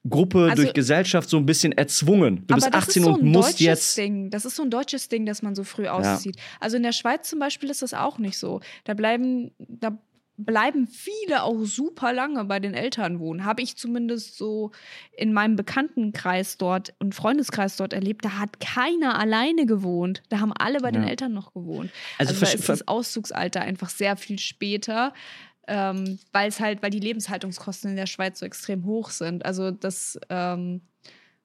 Gruppe, 0.08 0.50
also, 0.50 0.64
durch 0.64 0.74
Gesellschaft 0.74 1.30
so 1.30 1.38
ein 1.38 1.46
bisschen 1.46 1.72
erzwungen. 1.72 2.46
Du 2.48 2.56
bist 2.56 2.74
18 2.74 3.04
so 3.04 3.14
und 3.14 3.24
musst 3.24 3.60
jetzt. 3.62 3.98
Ding. 3.98 4.30
Das 4.30 4.44
ist 4.44 4.56
so 4.56 4.64
ein 4.64 4.70
deutsches 4.70 5.08
Ding, 5.08 5.26
dass 5.26 5.42
man 5.42 5.56
so 5.56 5.64
früh 5.64 5.88
auszieht. 5.88 6.36
Ja. 6.36 6.42
Also 6.60 6.78
in 6.78 6.84
der 6.84 6.92
Schweiz 6.92 7.30
zum 7.30 7.40
Beispiel 7.40 7.70
ist 7.70 7.82
das 7.82 7.94
auch 7.94 8.18
nicht 8.18 8.38
so. 8.38 8.60
Da 8.84 8.96
bleiben, 8.96 9.52
da 9.60 9.98
bleiben 10.38 10.88
viele 10.88 11.44
auch 11.44 11.64
super 11.64 12.12
lange 12.12 12.44
bei 12.46 12.60
den 12.60 12.74
Eltern 12.74 13.20
wohnen. 13.20 13.46
Habe 13.46 13.62
ich 13.62 13.78
zumindest 13.78 14.38
so 14.38 14.72
in 15.16 15.32
meinem 15.32 15.56
Bekanntenkreis 15.56 16.58
dort 16.58 16.94
und 17.00 17.16
Freundeskreis 17.16 17.78
dort 17.78 17.94
erlebt. 17.94 18.26
Da 18.26 18.40
hat 18.40 18.60
keiner 18.60 19.20
alleine 19.20 19.66
gewohnt. 19.66 20.22
Da 20.30 20.40
haben 20.40 20.52
alle 20.54 20.80
bei 20.80 20.88
ja. 20.88 20.94
den 20.94 21.04
Eltern 21.04 21.34
noch 21.34 21.54
gewohnt. 21.54 21.92
Also, 22.18 22.34
also 22.34 22.46
da 22.46 22.52
ist 22.52 22.68
das 22.68 22.88
Auszugsalter 22.88 23.62
einfach 23.62 23.90
sehr 23.90 24.18
viel 24.18 24.40
später 24.40 25.14
ähm, 25.68 26.20
weil 26.32 26.50
es 26.50 26.60
halt, 26.60 26.82
weil 26.84 26.90
die 26.90 27.00
Lebenshaltungskosten 27.00 27.92
in 27.92 27.96
der 27.96 28.08
Schweiz 28.08 28.40
so 28.40 28.46
extrem 28.46 28.86
hoch 28.86 29.10
sind. 29.10 29.46
Also 29.46 29.72
das 29.72 30.20
ähm, 30.30 30.82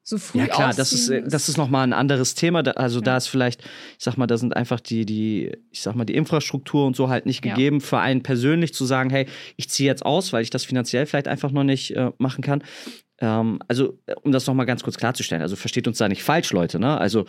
so 0.03 0.17
früh 0.17 0.39
Ja 0.39 0.47
klar, 0.47 0.73
das 0.73 0.91
ist, 0.91 1.11
das 1.31 1.49
ist 1.49 1.57
nochmal 1.57 1.83
ein 1.83 1.93
anderes 1.93 2.33
Thema. 2.33 2.61
Also 2.75 2.99
ja. 2.99 3.05
da 3.05 3.17
ist 3.17 3.27
vielleicht, 3.27 3.61
ich 3.97 4.03
sag 4.03 4.17
mal, 4.17 4.27
da 4.27 4.37
sind 4.37 4.55
einfach 4.55 4.79
die, 4.79 5.05
die, 5.05 5.51
ich 5.69 5.81
sag 5.81 5.95
mal, 5.95 6.05
die 6.05 6.15
Infrastruktur 6.15 6.85
und 6.87 6.95
so 6.95 7.09
halt 7.09 7.25
nicht 7.25 7.41
gegeben, 7.41 7.79
ja. 7.79 7.85
für 7.85 7.99
einen 7.99 8.23
persönlich 8.23 8.73
zu 8.73 8.85
sagen, 8.85 9.09
hey, 9.09 9.27
ich 9.55 9.69
ziehe 9.69 9.87
jetzt 9.87 10.05
aus, 10.05 10.33
weil 10.33 10.41
ich 10.41 10.49
das 10.49 10.65
finanziell 10.65 11.05
vielleicht 11.05 11.27
einfach 11.27 11.51
noch 11.51 11.63
nicht 11.63 11.95
äh, 11.95 12.11
machen 12.17 12.43
kann. 12.43 12.63
Ähm, 13.19 13.59
also, 13.67 13.99
um 14.23 14.31
das 14.31 14.47
nochmal 14.47 14.65
ganz 14.65 14.83
kurz 14.83 14.97
klarzustellen, 14.97 15.43
also 15.43 15.55
versteht 15.55 15.87
uns 15.87 15.97
da 15.99 16.07
nicht 16.07 16.23
falsch, 16.23 16.51
Leute, 16.51 16.79
ne? 16.79 16.97
Also 16.97 17.25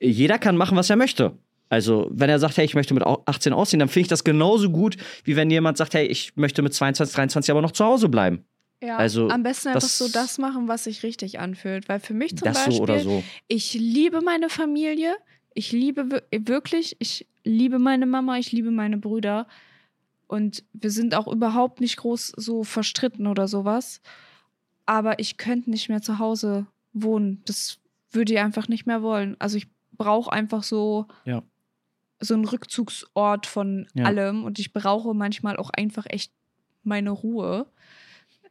jeder 0.00 0.38
kann 0.38 0.56
machen, 0.56 0.76
was 0.76 0.90
er 0.90 0.96
möchte. 0.96 1.36
Also, 1.68 2.08
wenn 2.10 2.30
er 2.30 2.38
sagt, 2.38 2.56
hey, 2.56 2.64
ich 2.64 2.74
möchte 2.74 2.94
mit 2.94 3.02
18 3.04 3.52
ausziehen, 3.52 3.80
dann 3.80 3.88
finde 3.88 4.02
ich 4.02 4.08
das 4.08 4.24
genauso 4.24 4.70
gut, 4.70 4.96
wie 5.24 5.36
wenn 5.36 5.50
jemand 5.50 5.78
sagt, 5.78 5.94
hey, 5.94 6.06
ich 6.06 6.36
möchte 6.36 6.62
mit 6.62 6.74
22, 6.74 7.14
23 7.14 7.50
aber 7.50 7.62
noch 7.62 7.72
zu 7.72 7.84
Hause 7.84 8.08
bleiben. 8.08 8.44
Ja, 8.82 8.96
also, 8.98 9.28
am 9.28 9.42
besten 9.42 9.68
einfach 9.68 9.80
so 9.80 10.08
das 10.08 10.38
machen, 10.38 10.68
was 10.68 10.84
sich 10.84 11.02
richtig 11.02 11.38
anfühlt. 11.40 11.88
Weil 11.88 12.00
für 12.00 12.12
mich 12.12 12.36
zum 12.36 12.46
das 12.46 12.58
Beispiel, 12.58 12.76
so 12.76 12.82
oder 12.82 13.00
so. 13.00 13.24
ich 13.48 13.74
liebe 13.74 14.20
meine 14.20 14.50
Familie, 14.50 15.16
ich 15.54 15.72
liebe 15.72 16.22
wirklich, 16.30 16.96
ich 16.98 17.26
liebe 17.44 17.78
meine 17.78 18.06
Mama, 18.06 18.36
ich 18.38 18.52
liebe 18.52 18.70
meine 18.70 18.98
Brüder. 18.98 19.46
Und 20.26 20.64
wir 20.72 20.90
sind 20.90 21.14
auch 21.14 21.28
überhaupt 21.28 21.80
nicht 21.80 21.96
groß 21.96 22.34
so 22.36 22.62
verstritten 22.62 23.26
oder 23.26 23.48
sowas. 23.48 24.02
Aber 24.84 25.18
ich 25.18 25.38
könnte 25.38 25.70
nicht 25.70 25.88
mehr 25.88 26.02
zu 26.02 26.18
Hause 26.18 26.66
wohnen. 26.92 27.42
Das 27.46 27.78
würde 28.10 28.34
ich 28.34 28.38
einfach 28.38 28.68
nicht 28.68 28.86
mehr 28.86 29.02
wollen. 29.02 29.36
Also 29.38 29.56
ich 29.56 29.66
brauche 29.96 30.32
einfach 30.32 30.62
so 30.62 31.06
ja 31.24 31.42
so 32.20 32.34
ein 32.34 32.44
Rückzugsort 32.44 33.46
von 33.46 33.86
ja. 33.94 34.04
allem 34.04 34.44
und 34.44 34.58
ich 34.58 34.72
brauche 34.72 35.14
manchmal 35.14 35.56
auch 35.56 35.70
einfach 35.70 36.06
echt 36.08 36.32
meine 36.82 37.10
Ruhe. 37.10 37.66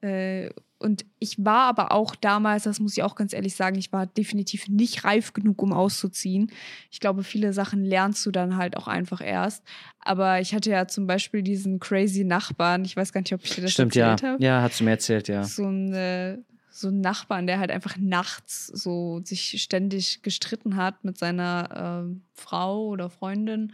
Äh, 0.02 0.50
und 0.80 1.06
ich 1.20 1.38
war 1.38 1.70
aber 1.70 1.94
auch 1.94 2.14
damals, 2.14 2.64
das 2.64 2.82
muss 2.82 2.98
ich 2.98 3.04
auch 3.04 3.16
ganz 3.16 3.32
ehrlich 3.32 3.56
sagen, 3.56 3.78
ich 3.78 3.94
war 3.94 4.06
definitiv 4.06 4.68
nicht 4.68 5.06
reif 5.06 5.32
genug, 5.32 5.62
um 5.62 5.72
auszuziehen. 5.72 6.52
Ich 6.92 7.00
glaube, 7.00 7.24
viele 7.24 7.54
Sachen 7.54 7.86
lernst 7.86 8.26
du 8.26 8.32
dann 8.32 8.58
halt 8.58 8.76
auch 8.76 8.90
einfach 8.90 9.22
erst. 9.26 9.64
Aber 10.00 10.42
ich 10.42 10.54
hatte 10.54 10.72
ja 10.72 10.86
zum 10.90 11.08
Beispiel 11.08 11.42
diesen 11.42 11.80
crazy 11.80 12.26
Nachbarn. 12.26 12.84
Ich 12.84 12.98
weiß 12.98 13.14
gar 13.14 13.22
nicht, 13.22 13.34
ob 13.34 13.46
ich 13.46 13.56
dir 13.56 13.62
das 13.62 13.72
Stimmt, 13.72 13.96
erzählt 13.96 14.22
ja. 14.22 14.28
habe. 14.28 14.44
Ja, 14.44 14.62
hast 14.62 14.82
du 14.82 14.84
mir 14.84 14.92
erzählt, 14.92 15.30
ja. 15.30 15.46
So 15.46 15.64
ein 15.64 15.94
äh, 15.94 16.38
so 16.76 16.88
einen 16.88 17.02
Nachbarn, 17.02 17.46
der 17.46 17.60
halt 17.60 17.70
einfach 17.70 17.98
nachts 17.98 18.66
so 18.66 19.22
sich 19.24 19.62
ständig 19.62 20.24
gestritten 20.24 20.76
hat 20.76 21.04
mit 21.04 21.20
seiner 21.20 22.08
äh, 22.10 22.16
Frau 22.34 22.88
oder 22.88 23.12
Freundin. 23.12 23.74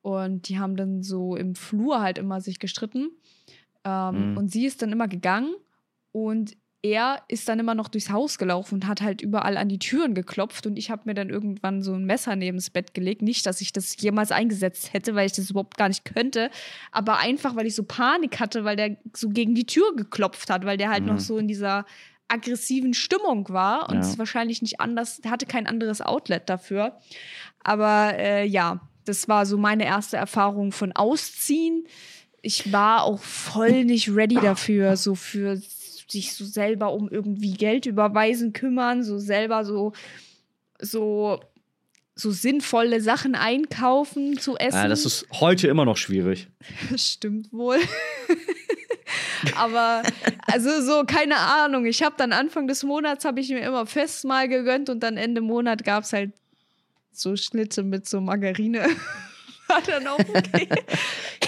Und 0.00 0.48
die 0.48 0.58
haben 0.58 0.74
dann 0.74 1.02
so 1.02 1.36
im 1.36 1.54
Flur 1.54 2.00
halt 2.00 2.16
immer 2.16 2.40
sich 2.40 2.58
gestritten. 2.58 3.10
Ähm, 3.84 4.30
mhm. 4.30 4.36
Und 4.38 4.50
sie 4.50 4.64
ist 4.64 4.80
dann 4.80 4.92
immer 4.92 5.08
gegangen 5.08 5.54
und 6.12 6.56
er 6.80 7.22
ist 7.28 7.48
dann 7.50 7.58
immer 7.58 7.74
noch 7.74 7.88
durchs 7.88 8.08
Haus 8.08 8.38
gelaufen 8.38 8.76
und 8.76 8.86
hat 8.86 9.02
halt 9.02 9.20
überall 9.20 9.58
an 9.58 9.68
die 9.68 9.80
Türen 9.80 10.14
geklopft 10.14 10.64
und 10.66 10.78
ich 10.78 10.90
habe 10.90 11.02
mir 11.04 11.14
dann 11.14 11.28
irgendwann 11.28 11.82
so 11.82 11.92
ein 11.92 12.04
Messer 12.04 12.34
neben 12.34 12.56
das 12.56 12.70
Bett 12.70 12.94
gelegt. 12.94 13.20
Nicht, 13.20 13.44
dass 13.44 13.60
ich 13.60 13.72
das 13.72 14.00
jemals 14.00 14.30
eingesetzt 14.30 14.94
hätte, 14.94 15.14
weil 15.14 15.26
ich 15.26 15.32
das 15.32 15.50
überhaupt 15.50 15.76
gar 15.76 15.88
nicht 15.88 16.04
könnte, 16.04 16.50
aber 16.92 17.18
einfach, 17.18 17.56
weil 17.56 17.66
ich 17.66 17.74
so 17.74 17.82
Panik 17.82 18.40
hatte, 18.40 18.64
weil 18.64 18.76
der 18.76 18.96
so 19.12 19.28
gegen 19.28 19.54
die 19.54 19.66
Tür 19.66 19.94
geklopft 19.96 20.48
hat, 20.50 20.64
weil 20.64 20.78
der 20.78 20.88
halt 20.88 21.02
mhm. 21.02 21.10
noch 21.10 21.20
so 21.20 21.36
in 21.36 21.48
dieser 21.48 21.84
aggressiven 22.28 22.94
Stimmung 22.94 23.48
war 23.48 23.88
und 23.88 23.96
ja. 23.96 24.00
es 24.00 24.18
wahrscheinlich 24.18 24.62
nicht 24.62 24.80
anders, 24.80 25.20
hatte 25.26 25.46
kein 25.46 25.66
anderes 25.66 26.00
Outlet 26.00 26.48
dafür. 26.48 26.98
Aber 27.64 28.14
äh, 28.16 28.46
ja, 28.46 28.80
das 29.04 29.28
war 29.28 29.46
so 29.46 29.56
meine 29.56 29.84
erste 29.86 30.16
Erfahrung 30.16 30.72
von 30.72 30.92
Ausziehen. 30.92 31.86
Ich 32.42 32.72
war 32.72 33.04
auch 33.04 33.20
voll 33.20 33.84
nicht 33.84 34.10
ready 34.14 34.36
dafür, 34.36 34.96
so 34.96 35.14
für 35.14 35.60
sich 36.10 36.34
so 36.34 36.44
selber 36.44 36.92
um 36.92 37.08
irgendwie 37.08 37.54
Geld 37.54 37.86
überweisen 37.86 38.52
kümmern, 38.52 39.02
so 39.02 39.18
selber 39.18 39.64
so 39.64 39.92
so 40.80 41.40
so 42.14 42.30
sinnvolle 42.32 43.00
Sachen 43.00 43.34
einkaufen 43.34 44.38
zu 44.38 44.56
essen. 44.56 44.76
Ja, 44.76 44.88
das 44.88 45.06
ist 45.06 45.26
heute 45.34 45.68
immer 45.68 45.84
noch 45.84 45.96
schwierig. 45.96 46.48
Stimmt 46.96 47.52
wohl. 47.52 47.78
Aber 49.56 50.02
also 50.46 50.80
so, 50.80 51.04
keine 51.04 51.36
Ahnung. 51.36 51.86
Ich 51.86 52.02
habe 52.02 52.14
dann 52.18 52.32
Anfang 52.32 52.66
des 52.66 52.82
Monats 52.82 53.24
habe 53.24 53.40
ich 53.40 53.48
mir 53.50 53.60
immer 53.60 53.86
fest 53.86 54.24
mal 54.24 54.48
gegönnt 54.48 54.90
und 54.90 55.02
dann 55.02 55.16
Ende 55.16 55.40
Monat 55.40 55.84
gab 55.84 56.04
es 56.04 56.12
halt 56.12 56.32
so 57.12 57.36
Schnitte 57.36 57.82
mit 57.82 58.08
so 58.08 58.20
Margarine. 58.20 58.86
War 59.68 59.82
dann 59.82 60.06
auch 60.06 60.18
okay. 60.18 60.66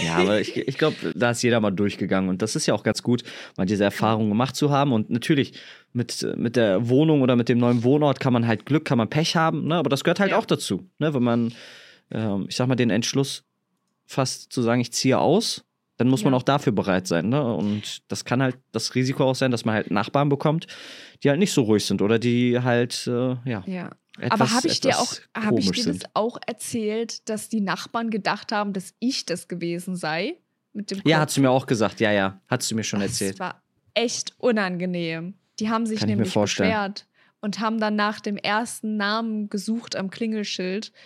ja, 0.05 0.17
aber 0.17 0.41
ich, 0.41 0.55
ich 0.55 0.77
glaube, 0.77 0.97
da 1.15 1.31
ist 1.31 1.43
jeder 1.43 1.59
mal 1.59 1.71
durchgegangen 1.71 2.29
und 2.29 2.43
das 2.43 2.55
ist 2.55 2.67
ja 2.67 2.75
auch 2.75 2.83
ganz 2.83 3.03
gut, 3.03 3.23
mal 3.57 3.65
diese 3.65 3.85
Erfahrung 3.85 4.29
gemacht 4.29 4.55
zu 4.57 4.71
haben. 4.71 4.93
Und 4.93 5.09
natürlich, 5.09 5.55
mit, 5.95 6.27
mit 6.37 6.57
der 6.57 6.89
Wohnung 6.89 7.23
oder 7.23 7.35
mit 7.35 7.49
dem 7.49 7.59
neuen 7.59 7.83
Wohnort 7.83 8.21
kann 8.21 8.35
man 8.35 8.47
halt 8.47 8.67
Glück, 8.67 8.85
kann 8.85 8.99
man 8.99 9.09
Pech 9.09 9.37
haben, 9.37 9.67
ne? 9.67 9.77
aber 9.77 9.89
das 9.89 10.05
gehört 10.05 10.21
halt 10.21 10.33
ja. 10.33 10.39
auch 10.39 10.45
dazu. 10.45 10.87
Ne? 10.99 11.15
Wenn 11.15 11.23
man, 11.23 11.55
ähm, 12.11 12.47
ich 12.49 12.57
sag 12.57 12.69
mal, 12.69 12.77
den 12.77 12.91
Entschluss 12.91 13.45
fasst, 14.07 14.53
zu 14.53 14.61
sagen, 14.61 14.81
ich 14.81 14.93
ziehe 14.93 15.19
aus, 15.19 15.65
dann 16.01 16.09
muss 16.09 16.25
man 16.25 16.33
auch 16.33 16.43
dafür 16.43 16.73
bereit 16.73 17.07
sein. 17.07 17.29
Ne? 17.29 17.55
Und 17.55 18.11
das 18.11 18.25
kann 18.25 18.43
halt 18.43 18.57
das 18.73 18.95
Risiko 18.95 19.25
auch 19.25 19.35
sein, 19.35 19.51
dass 19.51 19.67
man 19.67 19.75
halt 19.75 19.91
Nachbarn 19.91 20.31
bekommt, 20.31 20.67
die 21.23 21.29
halt 21.29 21.39
nicht 21.39 21.53
so 21.53 21.61
ruhig 21.61 21.85
sind 21.85 22.01
oder 22.01 22.19
die 22.19 22.59
halt, 22.59 23.07
äh, 23.07 23.37
ja. 23.45 23.63
ja. 23.67 23.91
Etwas, 24.19 24.41
Aber 24.41 24.51
habe 24.51 24.69
ich 24.69 24.81
dir 24.81 24.99
auch, 24.99 25.15
habe 25.37 25.61
ich 25.61 25.71
dir 25.71 25.85
das 25.85 26.01
auch 26.15 26.39
erzählt, 26.47 27.29
dass 27.29 27.51
die 27.51 27.61
Nachbarn 27.61 28.09
gedacht 28.09 28.51
haben, 28.51 28.73
dass 28.73 28.95
ich 28.99 29.27
das 29.27 29.47
gewesen 29.47 29.95
sei? 29.95 30.39
Mit 30.73 30.91
dem 30.91 31.03
ja, 31.05 31.19
hat 31.21 31.31
sie 31.31 31.43
mir 31.43 31.51
auch 31.51 31.67
gesagt. 31.67 32.01
Ja, 32.01 32.13
ja, 32.13 32.41
hat 32.49 32.63
sie 32.63 32.75
mir 32.75 32.85
schon 32.85 33.03
erzählt. 33.03 33.35
Das 33.35 33.41
war 33.41 33.63
echt 33.93 34.33
unangenehm. 34.39 35.35
Die 35.59 35.69
haben 35.69 35.85
sich 35.85 36.05
nämlich 36.07 36.33
beschwert 36.33 37.07
und 37.43 37.61
haben 37.61 37.79
dann 37.79 37.97
nach 37.97 38.21
dem 38.21 38.39
ersten 38.39 38.97
Namen 38.97 39.51
gesucht 39.51 39.97
am 39.97 40.09
Klingelschild. 40.09 40.93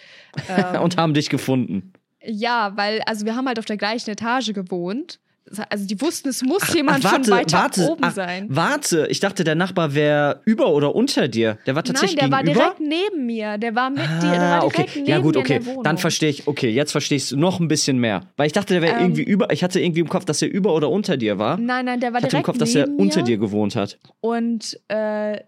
Ähm, 0.48 0.82
und 0.82 0.96
haben 0.96 1.14
dich 1.14 1.30
gefunden. 1.30 1.93
Ja, 2.26 2.72
weil, 2.76 3.00
also 3.06 3.24
wir 3.26 3.36
haben 3.36 3.46
halt 3.46 3.58
auf 3.58 3.64
der 3.64 3.76
gleichen 3.76 4.10
Etage 4.10 4.52
gewohnt. 4.52 5.20
also 5.68 5.86
die 5.86 6.00
wussten, 6.00 6.28
es 6.30 6.42
muss 6.42 6.62
Ach, 6.62 6.74
jemand 6.74 7.04
ach, 7.04 7.12
warte, 7.12 7.30
von 7.30 7.38
weiter 7.38 7.58
warte, 7.58 7.82
oben 7.90 8.04
ach, 8.04 8.14
sein. 8.14 8.46
Warte, 8.48 9.06
ich 9.10 9.20
dachte, 9.20 9.44
der 9.44 9.54
Nachbar 9.54 9.94
wäre 9.94 10.40
über 10.46 10.68
oder 10.72 10.94
unter 10.94 11.28
dir. 11.28 11.58
Der 11.66 11.74
war 11.74 11.82
Nein, 11.82 11.92
tatsächlich 11.92 12.18
der 12.18 12.30
war 12.30 12.42
gegenüber. 12.42 12.74
direkt 12.76 12.80
neben 12.80 13.26
mir. 13.26 13.58
Der 13.58 13.74
war 13.74 13.90
mit 13.90 14.00
dir, 14.22 14.30
der 14.30 14.40
Ah, 14.40 14.50
war 14.58 14.64
okay. 14.64 14.76
direkt 14.78 14.96
neben 14.96 15.06
Ja, 15.08 15.18
gut, 15.18 15.36
okay. 15.36 15.60
der. 15.60 15.82
Dann 15.82 15.98
verstehe 15.98 16.30
ich, 16.30 16.46
okay, 16.46 16.70
jetzt 16.70 16.92
verstehe 16.92 17.16
ich 17.16 17.24
es 17.24 17.32
noch 17.32 17.60
ein 17.60 17.68
bisschen 17.68 17.98
mehr. 17.98 18.22
Weil 18.38 18.46
ich 18.46 18.52
dachte, 18.54 18.72
der 18.72 18.80
wäre 18.82 18.94
Ähm, 18.96 19.02
irgendwie 19.02 19.22
über, 19.22 19.52
ich 19.52 19.62
hatte 19.62 19.80
irgendwie 19.80 20.00
im 20.00 20.08
Kopf, 20.08 20.24
dass 20.24 20.40
er 20.40 20.50
über 20.50 20.74
oder 20.74 20.88
unter 20.88 21.18
dir 21.18 21.38
war. 21.38 21.58
Nein, 21.58 21.84
nein, 21.84 22.00
der 22.00 22.12
war 22.14 22.20
ich 22.20 22.24
hatte 22.24 22.36
im 22.38 22.42
direkt 22.42 22.46
Kopf, 22.46 22.58
dass 22.58 22.74
er 22.74 22.88
unter 22.98 23.20
dir 23.22 23.36
gewohnt 23.36 23.76
hat. 23.76 23.98
Und 24.20 24.80
äh, 24.88 25.40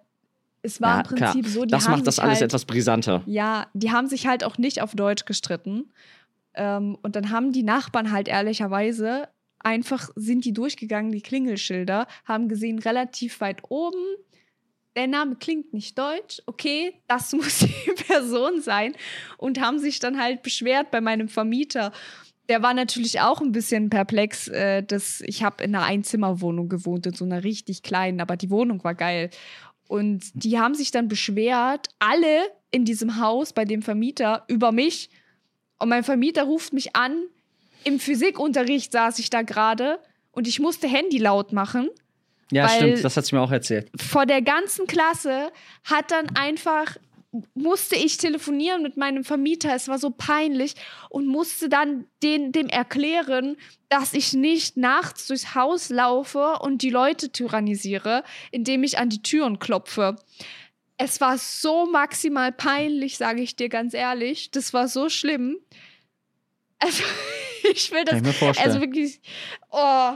es 0.63 0.81
war 0.83 0.91
Ja, 0.91 0.97
im 1.01 1.03
Prinzip 1.05 1.43
klar. 1.45 1.53
so, 1.55 1.65
die 1.65 1.71
das 1.71 1.89
macht 1.89 2.07
das 2.07 2.19
alles 2.19 2.41
halt, 2.41 2.43
etwas 2.51 2.65
brisanter. 2.67 3.23
Ja, 3.25 3.67
die 3.73 3.93
haben 3.93 4.09
sich 4.09 4.27
halt 4.27 4.45
auch 4.45 4.59
nicht 4.59 4.83
auf 4.83 4.95
Deutsch 4.95 5.25
gestritten. 5.25 5.91
Ähm, 6.57 6.97
und 7.03 7.17
dann 7.17 7.31
haben 7.31 7.53
die 7.53 7.63
Nachbarn 7.63 8.11
halt 8.13 8.29
ehrlicherweise 8.29 9.29
einfach 9.59 10.11
sind 10.15 10.45
die 10.45 10.53
durchgegangen, 10.53 11.11
die 11.11 11.23
Klingelschilder, 11.23 12.07
haben 12.25 12.49
gesehen, 12.49 12.79
relativ 12.79 13.41
weit 13.41 13.63
oben, 13.69 13.99
der 14.97 15.07
Name 15.07 15.37
klingt 15.37 15.73
nicht 15.73 15.97
deutsch, 15.99 16.43
okay, 16.47 16.95
das 17.07 17.33
muss 17.35 17.59
die 17.59 17.93
Person 18.07 18.61
sein. 18.61 18.95
Und 19.37 19.61
haben 19.61 19.79
sich 19.79 20.01
dann 20.01 20.19
halt 20.21 20.43
beschwert 20.43 20.91
bei 20.91 21.01
meinem 21.01 21.29
Vermieter. 21.29 21.93
Der 22.49 22.63
war 22.63 22.75
natürlich 22.75 23.21
auch 23.21 23.41
ein 23.41 23.53
bisschen 23.53 23.91
perplex. 23.91 24.49
Äh, 24.49 24.83
dass 24.83 25.21
ich 25.21 25.43
habe 25.43 25.63
in 25.63 25.75
einer 25.75 25.85
Einzimmerwohnung 25.85 26.69
gewohnt, 26.69 27.07
in 27.07 27.13
so 27.13 27.25
einer 27.25 27.45
richtig 27.45 27.83
kleinen, 27.83 28.21
aber 28.21 28.37
die 28.37 28.51
Wohnung 28.51 28.83
war 28.83 28.95
geil. 28.95 29.31
Und 29.89 30.25
die 30.35 30.59
haben 30.59 30.75
sich 30.75 30.91
dann 30.91 31.07
beschwert, 31.07 31.89
alle 32.01 32.49
in 32.73 32.85
diesem 32.85 33.21
Haus 33.21 33.53
bei 33.53 33.65
dem 33.65 33.83
Vermieter 33.83 34.45
über 34.49 34.73
mich. 34.73 35.11
Und 35.79 35.89
mein 35.89 36.05
Vermieter 36.05 36.45
ruft 36.45 36.73
mich 36.73 36.97
an. 36.97 37.25
Im 37.85 38.01
Physikunterricht 38.01 38.93
saß 38.93 39.19
ich 39.19 39.31
da 39.31 39.43
gerade 39.43 39.99
und 40.33 40.49
ich 40.49 40.61
musste 40.61 40.89
Handy 40.89 41.19
laut 41.19 41.53
machen. 41.53 41.89
Ja, 42.51 42.69
stimmt, 42.69 43.05
das 43.05 43.17
hat 43.17 43.27
sie 43.27 43.35
mir 43.35 43.43
auch 43.43 43.51
erzählt. 43.51 43.91
Vor 43.97 44.27
der 44.27 44.43
ganzen 44.43 44.87
Klasse 44.87 45.51
hat 45.85 46.11
dann 46.11 46.35
einfach 46.37 46.97
musste 47.55 47.97
ich 47.97 48.17
telefonieren 48.17 48.83
mit 48.83 48.97
meinem 48.97 49.25
Vermieter, 49.25 49.75
es 49.75 49.89
war 49.89 49.99
so 49.99 50.11
peinlich 50.11 50.75
und 51.11 51.27
musste 51.27 51.69
dann 51.69 52.07
den, 52.23 52.53
dem 52.53 52.69
erklären, 52.69 53.57
dass 53.89 54.15
ich 54.15 54.33
nicht 54.33 54.77
nachts 54.77 55.27
durchs 55.27 55.55
Haus 55.55 55.91
laufe 55.91 56.59
und 56.61 56.83
die 56.83 56.91
Leute 56.91 57.31
tyrannisiere, 57.31 58.23
indem 58.51 58.85
ich 58.85 58.99
an 58.99 59.09
die 59.09 59.23
Türen 59.23 59.59
klopfe. 59.59 60.17
Es 60.99 61.21
war 61.21 61.37
so 61.39 61.87
maximal 61.87 62.53
peinlich, 62.53 63.19
sage 63.19 63.43
ich 63.43 63.57
dir 63.57 63.69
ganz 63.69 63.93
ehrlich. 63.95 64.51
Das 64.51 64.73
war 64.73 64.89
so 64.89 65.09
schlimm. 65.09 65.59
Also, 66.79 67.03
ich 67.71 67.91
will 67.91 68.05
das 68.05 68.15
Kann 68.15 68.25
ich 68.25 68.27
mir 68.27 68.33
vorstellen. 68.33 68.69
also 68.69 68.81
wirklich, 68.81 69.21
oh, 69.71 70.13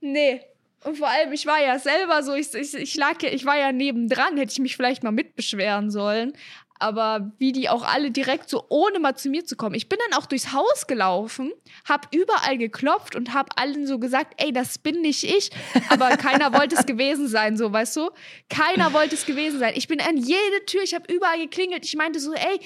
nee. 0.00 0.42
Und 0.84 0.96
vor 0.96 1.08
allem, 1.08 1.32
ich 1.32 1.44
war 1.46 1.60
ja 1.60 1.78
selber 1.78 2.22
so, 2.22 2.34
ich, 2.34 2.54
ich, 2.54 2.74
ich 2.74 2.94
lag 2.94 3.20
ja, 3.22 3.30
ich 3.30 3.44
war 3.44 3.56
ja 3.56 3.72
nebendran, 3.72 4.36
hätte 4.36 4.52
ich 4.52 4.58
mich 4.58 4.76
vielleicht 4.76 5.02
mal 5.02 5.10
mitbeschweren 5.10 5.90
sollen. 5.90 6.34
Aber 6.78 7.32
wie 7.38 7.52
die 7.52 7.68
auch 7.68 7.82
alle 7.82 8.10
direkt 8.10 8.48
so, 8.48 8.64
ohne 8.68 9.00
mal 9.00 9.16
zu 9.16 9.28
mir 9.28 9.44
zu 9.44 9.56
kommen. 9.56 9.74
Ich 9.74 9.88
bin 9.88 9.98
dann 10.08 10.20
auch 10.20 10.26
durchs 10.26 10.52
Haus 10.52 10.86
gelaufen, 10.86 11.52
hab 11.88 12.14
überall 12.14 12.56
geklopft 12.56 13.16
und 13.16 13.34
hab 13.34 13.60
allen 13.60 13.86
so 13.86 13.98
gesagt, 13.98 14.34
ey, 14.36 14.52
das 14.52 14.78
bin 14.78 15.00
nicht 15.00 15.24
ich. 15.24 15.50
Aber 15.88 16.08
keiner 16.16 16.52
wollte 16.52 16.76
es 16.76 16.86
gewesen 16.86 17.26
sein, 17.28 17.56
so, 17.56 17.72
weißt 17.72 17.96
du? 17.96 18.10
Keiner 18.48 18.92
wollte 18.92 19.16
es 19.16 19.26
gewesen 19.26 19.58
sein. 19.58 19.72
Ich 19.76 19.88
bin 19.88 20.00
an 20.00 20.16
jede 20.16 20.64
Tür, 20.66 20.82
ich 20.82 20.94
habe 20.94 21.12
überall 21.12 21.38
geklingelt. 21.38 21.84
Ich 21.84 21.96
meinte 21.96 22.20
so, 22.20 22.32
ey, 22.32 22.60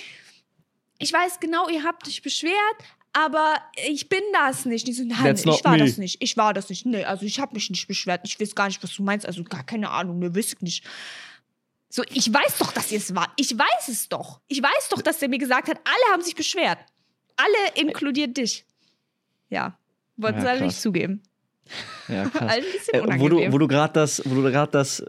ich 0.98 1.12
weiß 1.12 1.40
genau, 1.40 1.68
ihr 1.68 1.82
habt 1.82 2.06
euch 2.06 2.22
beschwert, 2.22 2.54
aber 3.12 3.56
ich 3.86 4.08
bin 4.08 4.22
das 4.32 4.64
nicht. 4.64 4.86
Die 4.86 4.92
so, 4.92 5.04
nein, 5.04 5.36
ich 5.36 5.64
war 5.64 5.72
me. 5.72 5.78
das 5.78 5.98
nicht. 5.98 6.22
Ich 6.22 6.36
war 6.36 6.54
das 6.54 6.70
nicht. 6.70 6.86
Nee, 6.86 7.04
also 7.04 7.26
ich 7.26 7.40
habe 7.40 7.54
mich 7.54 7.68
nicht 7.70 7.86
beschwert. 7.86 8.22
Ich 8.24 8.40
weiß 8.40 8.54
gar 8.54 8.68
nicht, 8.68 8.82
was 8.82 8.94
du 8.94 9.02
meinst. 9.02 9.26
Also 9.26 9.44
gar 9.44 9.64
keine 9.64 9.90
Ahnung, 9.90 10.18
ne, 10.18 10.34
weiß 10.34 10.54
ich 10.54 10.60
nicht. 10.62 10.84
So, 11.94 12.02
ich 12.08 12.32
weiß 12.32 12.56
doch, 12.56 12.72
dass 12.72 12.90
ihr 12.90 12.96
es 12.96 13.14
war. 13.14 13.30
Ich 13.36 13.50
weiß 13.50 13.88
es 13.88 14.08
doch. 14.08 14.40
Ich 14.48 14.62
weiß 14.62 14.88
doch, 14.88 15.02
dass 15.02 15.18
der 15.18 15.28
mir 15.28 15.36
gesagt 15.36 15.68
hat, 15.68 15.76
alle 15.84 16.14
haben 16.14 16.22
sich 16.22 16.34
beschwert. 16.34 16.78
Alle 17.36 17.82
inkludiert 17.82 18.34
dich. 18.34 18.64
Ja, 19.50 19.78
wollten 20.16 20.38
Ja, 20.38 20.42
sie 20.42 20.48
alle 20.48 20.62
nicht 20.62 20.80
zugeben. 20.80 21.22
Ja, 22.08 22.24
krass. 22.30 22.56
Bisschen 22.72 23.10
Äh, 23.10 23.20
wo 23.20 23.28
du, 23.28 23.52
wo 23.52 23.58
du 23.58 23.68
gerade 23.68 23.92
das, 23.92 24.22
wo 24.24 24.34
du 24.34 24.40
gerade 24.40 24.72
das 24.72 25.04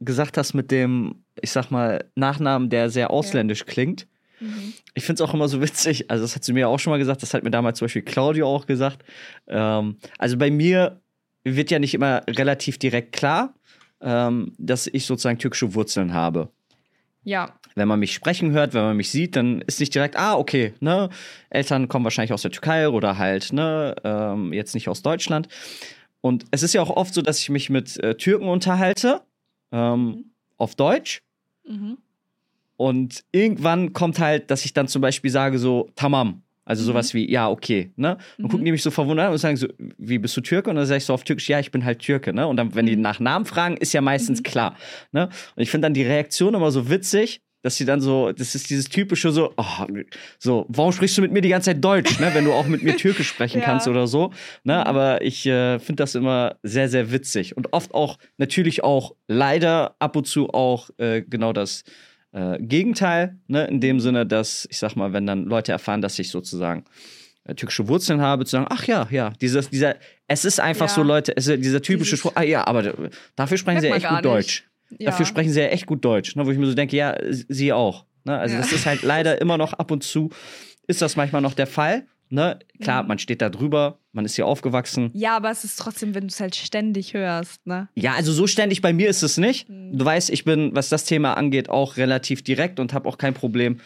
gesagt 0.00 0.36
hast 0.36 0.52
mit 0.52 0.70
dem, 0.70 1.24
ich 1.40 1.52
sag 1.52 1.70
mal, 1.70 2.04
Nachnamen, 2.16 2.68
der 2.68 2.90
sehr 2.90 3.10
ausländisch 3.10 3.64
klingt. 3.64 4.06
Mhm. 4.38 4.74
Ich 4.92 5.04
finde 5.04 5.22
es 5.22 5.26
auch 5.26 5.32
immer 5.32 5.48
so 5.48 5.62
witzig, 5.62 6.10
also 6.10 6.22
das 6.22 6.34
hat 6.34 6.44
sie 6.44 6.52
mir 6.52 6.68
auch 6.68 6.78
schon 6.78 6.90
mal 6.90 6.98
gesagt, 6.98 7.22
das 7.22 7.32
hat 7.32 7.44
mir 7.44 7.50
damals 7.50 7.78
zum 7.78 7.86
Beispiel 7.86 8.02
Claudio 8.02 8.46
auch 8.46 8.66
gesagt. 8.66 9.06
Ähm, 9.48 9.96
also 10.18 10.36
bei 10.36 10.50
mir 10.50 11.00
wird 11.44 11.70
ja 11.70 11.78
nicht 11.78 11.94
immer 11.94 12.20
relativ 12.28 12.76
direkt 12.76 13.12
klar, 13.12 13.54
ähm, 14.00 14.52
dass 14.58 14.86
ich 14.86 15.06
sozusagen 15.06 15.38
türkische 15.38 15.74
Wurzeln 15.74 16.12
habe. 16.12 16.50
Ja, 17.24 17.54
Wenn 17.74 17.88
man 17.88 17.98
mich 17.98 18.14
sprechen 18.14 18.52
hört, 18.52 18.72
wenn 18.72 18.82
man 18.82 18.96
mich 18.96 19.10
sieht, 19.10 19.34
dann 19.34 19.60
ist 19.62 19.80
nicht 19.80 19.94
direkt, 19.94 20.16
ah, 20.16 20.36
okay, 20.36 20.74
ne, 20.80 21.10
Eltern 21.50 21.88
kommen 21.88 22.04
wahrscheinlich 22.04 22.32
aus 22.32 22.42
der 22.42 22.52
Türkei 22.52 22.88
oder 22.88 23.18
halt, 23.18 23.52
ne, 23.52 23.96
ähm, 24.04 24.52
jetzt 24.52 24.74
nicht 24.74 24.88
aus 24.88 25.02
Deutschland. 25.02 25.48
Und 26.20 26.44
es 26.52 26.62
ist 26.62 26.72
ja 26.72 26.82
auch 26.82 26.90
oft 26.90 27.12
so, 27.12 27.22
dass 27.22 27.40
ich 27.40 27.50
mich 27.50 27.68
mit 27.68 27.98
äh, 27.98 28.14
Türken 28.16 28.48
unterhalte, 28.48 29.22
ähm, 29.72 30.30
auf 30.56 30.74
Deutsch. 30.74 31.22
mhm. 31.64 31.98
Und 32.78 33.24
irgendwann 33.32 33.94
kommt 33.94 34.18
halt, 34.18 34.50
dass 34.50 34.66
ich 34.66 34.74
dann 34.74 34.86
zum 34.86 35.00
Beispiel 35.00 35.30
sage 35.30 35.58
so, 35.58 35.88
tamam. 35.96 36.42
Also 36.66 36.82
Mhm. 36.82 36.86
sowas 36.88 37.14
wie, 37.14 37.30
ja, 37.30 37.48
okay, 37.48 37.92
ne? 37.96 38.18
Und 38.36 38.44
Mhm. 38.44 38.48
gucken 38.48 38.64
die 38.66 38.72
mich 38.72 38.82
so 38.82 38.90
verwundert 38.90 39.26
an 39.28 39.32
und 39.32 39.38
sagen 39.38 39.56
so, 39.56 39.68
wie 39.96 40.18
bist 40.18 40.36
du 40.36 40.42
Türke? 40.42 40.68
Und 40.68 40.76
dann 40.76 40.84
sage 40.84 40.98
ich 40.98 41.04
so 41.06 41.14
auf 41.14 41.24
Türkisch, 41.24 41.48
ja, 41.48 41.58
ich 41.60 41.70
bin 41.70 41.84
halt 41.86 42.00
Türke, 42.00 42.34
ne? 42.34 42.46
Und 42.46 42.56
dann, 42.58 42.74
wenn 42.74 42.84
die 42.86 42.96
Mhm. 42.96 43.02
nach 43.02 43.20
Namen 43.20 43.46
fragen, 43.46 43.78
ist 43.78 43.94
ja 43.94 44.02
meistens 44.02 44.40
Mhm. 44.40 44.42
klar, 44.44 44.76
ne? 45.12 45.30
Und 45.54 45.62
ich 45.62 45.70
finde 45.70 45.86
dann 45.86 45.94
die 45.94 46.02
Reaktion 46.02 46.54
immer 46.54 46.70
so 46.70 46.90
witzig, 46.90 47.40
dass 47.62 47.76
sie 47.76 47.84
dann 47.84 48.00
so, 48.00 48.30
das 48.30 48.54
ist 48.54 48.70
dieses 48.70 48.88
typische 48.88 49.32
so, 49.32 49.52
oh, 49.56 49.86
so, 50.38 50.66
warum 50.68 50.92
sprichst 50.92 51.18
du 51.18 51.22
mit 51.22 51.32
mir 51.32 51.40
die 51.40 51.48
ganze 51.48 51.70
Zeit 51.72 51.82
Deutsch, 51.84 52.18
ne? 52.20 52.32
Wenn 52.34 52.44
du 52.44 52.52
auch 52.52 52.66
mit 52.66 52.82
mir 52.82 52.94
Türkisch 52.96 53.28
sprechen 53.28 53.60
Ja. 53.60 53.64
kannst 53.66 53.88
oder 53.88 54.06
so, 54.06 54.30
ne? 54.62 54.74
Mhm. 54.74 54.80
Aber 54.82 55.22
ich 55.22 55.46
äh, 55.46 55.78
finde 55.78 56.02
das 56.02 56.14
immer 56.14 56.56
sehr, 56.62 56.88
sehr 56.88 57.10
witzig 57.12 57.56
und 57.56 57.72
oft 57.72 57.94
auch, 57.94 58.18
natürlich 58.38 58.84
auch 58.84 59.14
leider 59.28 59.96
ab 59.98 60.14
und 60.16 60.26
zu 60.26 60.50
auch 60.50 60.90
äh, 60.98 61.22
genau 61.22 61.52
das 61.52 61.82
äh, 62.32 62.58
Gegenteil, 62.60 63.36
ne, 63.48 63.66
in 63.66 63.80
dem 63.80 64.00
Sinne, 64.00 64.26
dass, 64.26 64.66
ich 64.70 64.78
sag 64.78 64.96
mal, 64.96 65.12
wenn 65.12 65.26
dann 65.26 65.44
Leute 65.44 65.72
erfahren, 65.72 66.00
dass 66.02 66.18
ich 66.18 66.30
sozusagen 66.30 66.84
äh, 67.44 67.54
türkische 67.54 67.88
Wurzeln 67.88 68.20
habe, 68.20 68.44
zu 68.44 68.52
sagen, 68.52 68.66
ach 68.68 68.84
ja, 68.86 69.06
ja, 69.10 69.30
dieses, 69.40 69.70
dieser, 69.70 69.96
es 70.28 70.44
ist 70.44 70.60
einfach 70.60 70.88
Ja. 70.88 70.94
so, 70.94 71.02
Leute, 71.02 71.36
es 71.36 71.46
ist 71.46 71.62
dieser 71.64 71.82
typische 71.82 72.16
Spruch, 72.16 72.32
ah 72.34 72.42
ja, 72.42 72.66
aber 72.66 72.82
d- 72.82 72.92
dafür 73.36 73.56
sprechen 73.58 73.80
sie 73.80 73.88
ja 73.88 73.94
echt 73.96 74.06
gut 74.06 74.14
nicht. 74.16 74.24
Deutsch. 74.24 74.68
Ja. 74.98 75.10
Dafür 75.10 75.26
sprechen 75.26 75.50
sie 75.52 75.60
ja 75.60 75.66
echt 75.66 75.86
gut 75.86 76.04
Deutsch, 76.04 76.36
ne, 76.36 76.46
wo 76.46 76.50
ich 76.50 76.58
mir 76.58 76.66
so 76.66 76.74
denke, 76.74 76.96
ja, 76.96 77.16
sie 77.30 77.72
auch. 77.72 78.04
Ne? 78.24 78.36
Also 78.38 78.56
das 78.56 78.72
ist 78.72 78.86
halt 78.86 79.02
leider 79.02 79.40
immer 79.40 79.56
noch 79.58 79.72
ab 79.72 79.90
und 79.90 80.02
zu, 80.04 80.30
ist 80.86 81.02
das 81.02 81.16
manchmal 81.16 81.42
noch 81.42 81.54
der 81.54 81.66
Fall. 81.66 82.06
Ne? 82.28 82.58
Klar, 82.80 83.02
Mhm. 83.02 83.08
man 83.08 83.18
steht 83.18 83.40
da 83.40 83.48
drüber, 83.50 83.98
man 84.12 84.24
ist 84.24 84.34
hier 84.36 84.46
aufgewachsen. 84.46 85.10
ja, 85.14 85.36
aber 85.36 85.50
es 85.50 85.62
ist 85.64 85.76
trotzdem, 85.78 86.14
wenn 86.14 86.22
du 86.22 86.26
es 86.28 86.40
halt 86.40 86.56
ständig 86.56 87.14
hörst, 87.14 87.64
ne? 87.66 87.88
Ja, 87.94 88.14
also 88.14 88.32
so 88.32 88.46
ständig 88.46 88.82
bei 88.82 88.92
mir 88.92 89.08
ist 89.08 89.22
es 89.22 89.36
nicht. 89.36 89.68
Mhm. 89.68 89.96
Du 89.98 90.04
weißt, 90.04 90.30
ich 90.30 90.44
bin, 90.44 90.74
was 90.74 90.88
das 90.88 91.04
Thema 91.04 91.34
angeht, 91.34 91.68
auch 91.68 91.96
relativ 91.96 92.42
direkt 92.42 92.80
und 92.80 92.92
habe 92.92 93.08
auch 93.08 93.18
kein 93.18 93.34
Problem, 93.34 93.78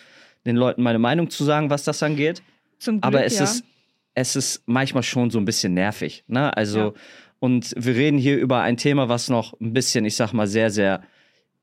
den 0.47 0.57
Leuten 0.57 0.83
meine 0.83 0.99
Meinung 0.99 1.29
zu 1.29 1.45
sagen, 1.45 1.69
was 1.69 1.85
das 1.85 2.03
angeht. 2.03 2.43
Zum 2.79 3.01
Glück, 3.01 3.05
Aber 3.05 3.25
es 3.25 3.37
ja. 3.39 3.45
ist, 3.45 3.63
es 4.15 4.37
ist 4.37 4.63
manchmal 4.67 5.03
schon 5.03 5.31
so 5.31 5.39
ein 5.39 5.45
bisschen 5.45 5.75
nervig. 5.75 6.25
Ne? 6.27 6.57
Also, 6.57 6.79
Ja. 6.79 6.93
und 7.41 7.75
wir 7.77 7.95
reden 7.95 8.17
hier 8.17 8.39
über 8.39 8.63
ein 8.63 8.79
Thema, 8.79 9.09
was 9.11 9.29
noch 9.29 9.53
ein 9.61 9.75
bisschen, 9.75 10.05
ich 10.07 10.17
sag 10.17 10.33
mal, 10.33 10.47
sehr, 10.47 10.71
sehr 10.71 11.03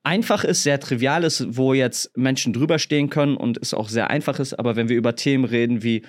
einfach 0.03 0.43
ist, 0.43 0.63
sehr 0.63 0.79
trivial 0.79 1.23
ist, 1.23 1.57
wo 1.57 1.73
jetzt 1.73 2.15
Menschen 2.15 2.53
drüber 2.53 2.77
stehen 2.79 3.09
können 3.09 3.35
und 3.35 3.57
es 3.57 3.73
auch 3.73 3.89
sehr 3.89 4.09
einfach 4.09 4.39
ist. 4.39 4.53
Aber 4.53 4.75
wenn 4.75 4.89
wir 4.89 4.95
über 4.95 5.15
Themen 5.15 5.43
reden 5.43 5.81
wie 5.83 6.03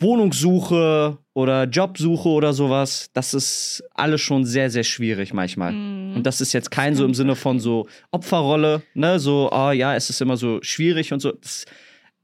Wohnungssuche 0.00 1.18
oder 1.34 1.64
Jobsuche 1.64 2.28
oder 2.28 2.52
sowas, 2.52 3.10
das 3.12 3.34
ist 3.34 3.82
alles 3.94 4.20
schon 4.20 4.44
sehr, 4.44 4.70
sehr 4.70 4.84
schwierig 4.84 5.32
manchmal. 5.32 5.72
Mhm. 5.72 6.16
Und 6.16 6.26
das 6.26 6.40
ist 6.40 6.52
jetzt 6.52 6.70
kein 6.70 6.94
so 6.94 7.04
im 7.04 7.14
Sinne 7.14 7.36
von 7.36 7.60
so 7.60 7.86
Opferrolle, 8.10 8.82
ne, 8.94 9.18
so, 9.18 9.50
oh 9.52 9.70
ja, 9.70 9.94
es 9.94 10.10
ist 10.10 10.20
immer 10.20 10.36
so 10.36 10.60
schwierig 10.62 11.12
und 11.12 11.20
so. 11.20 11.32
Das, 11.32 11.64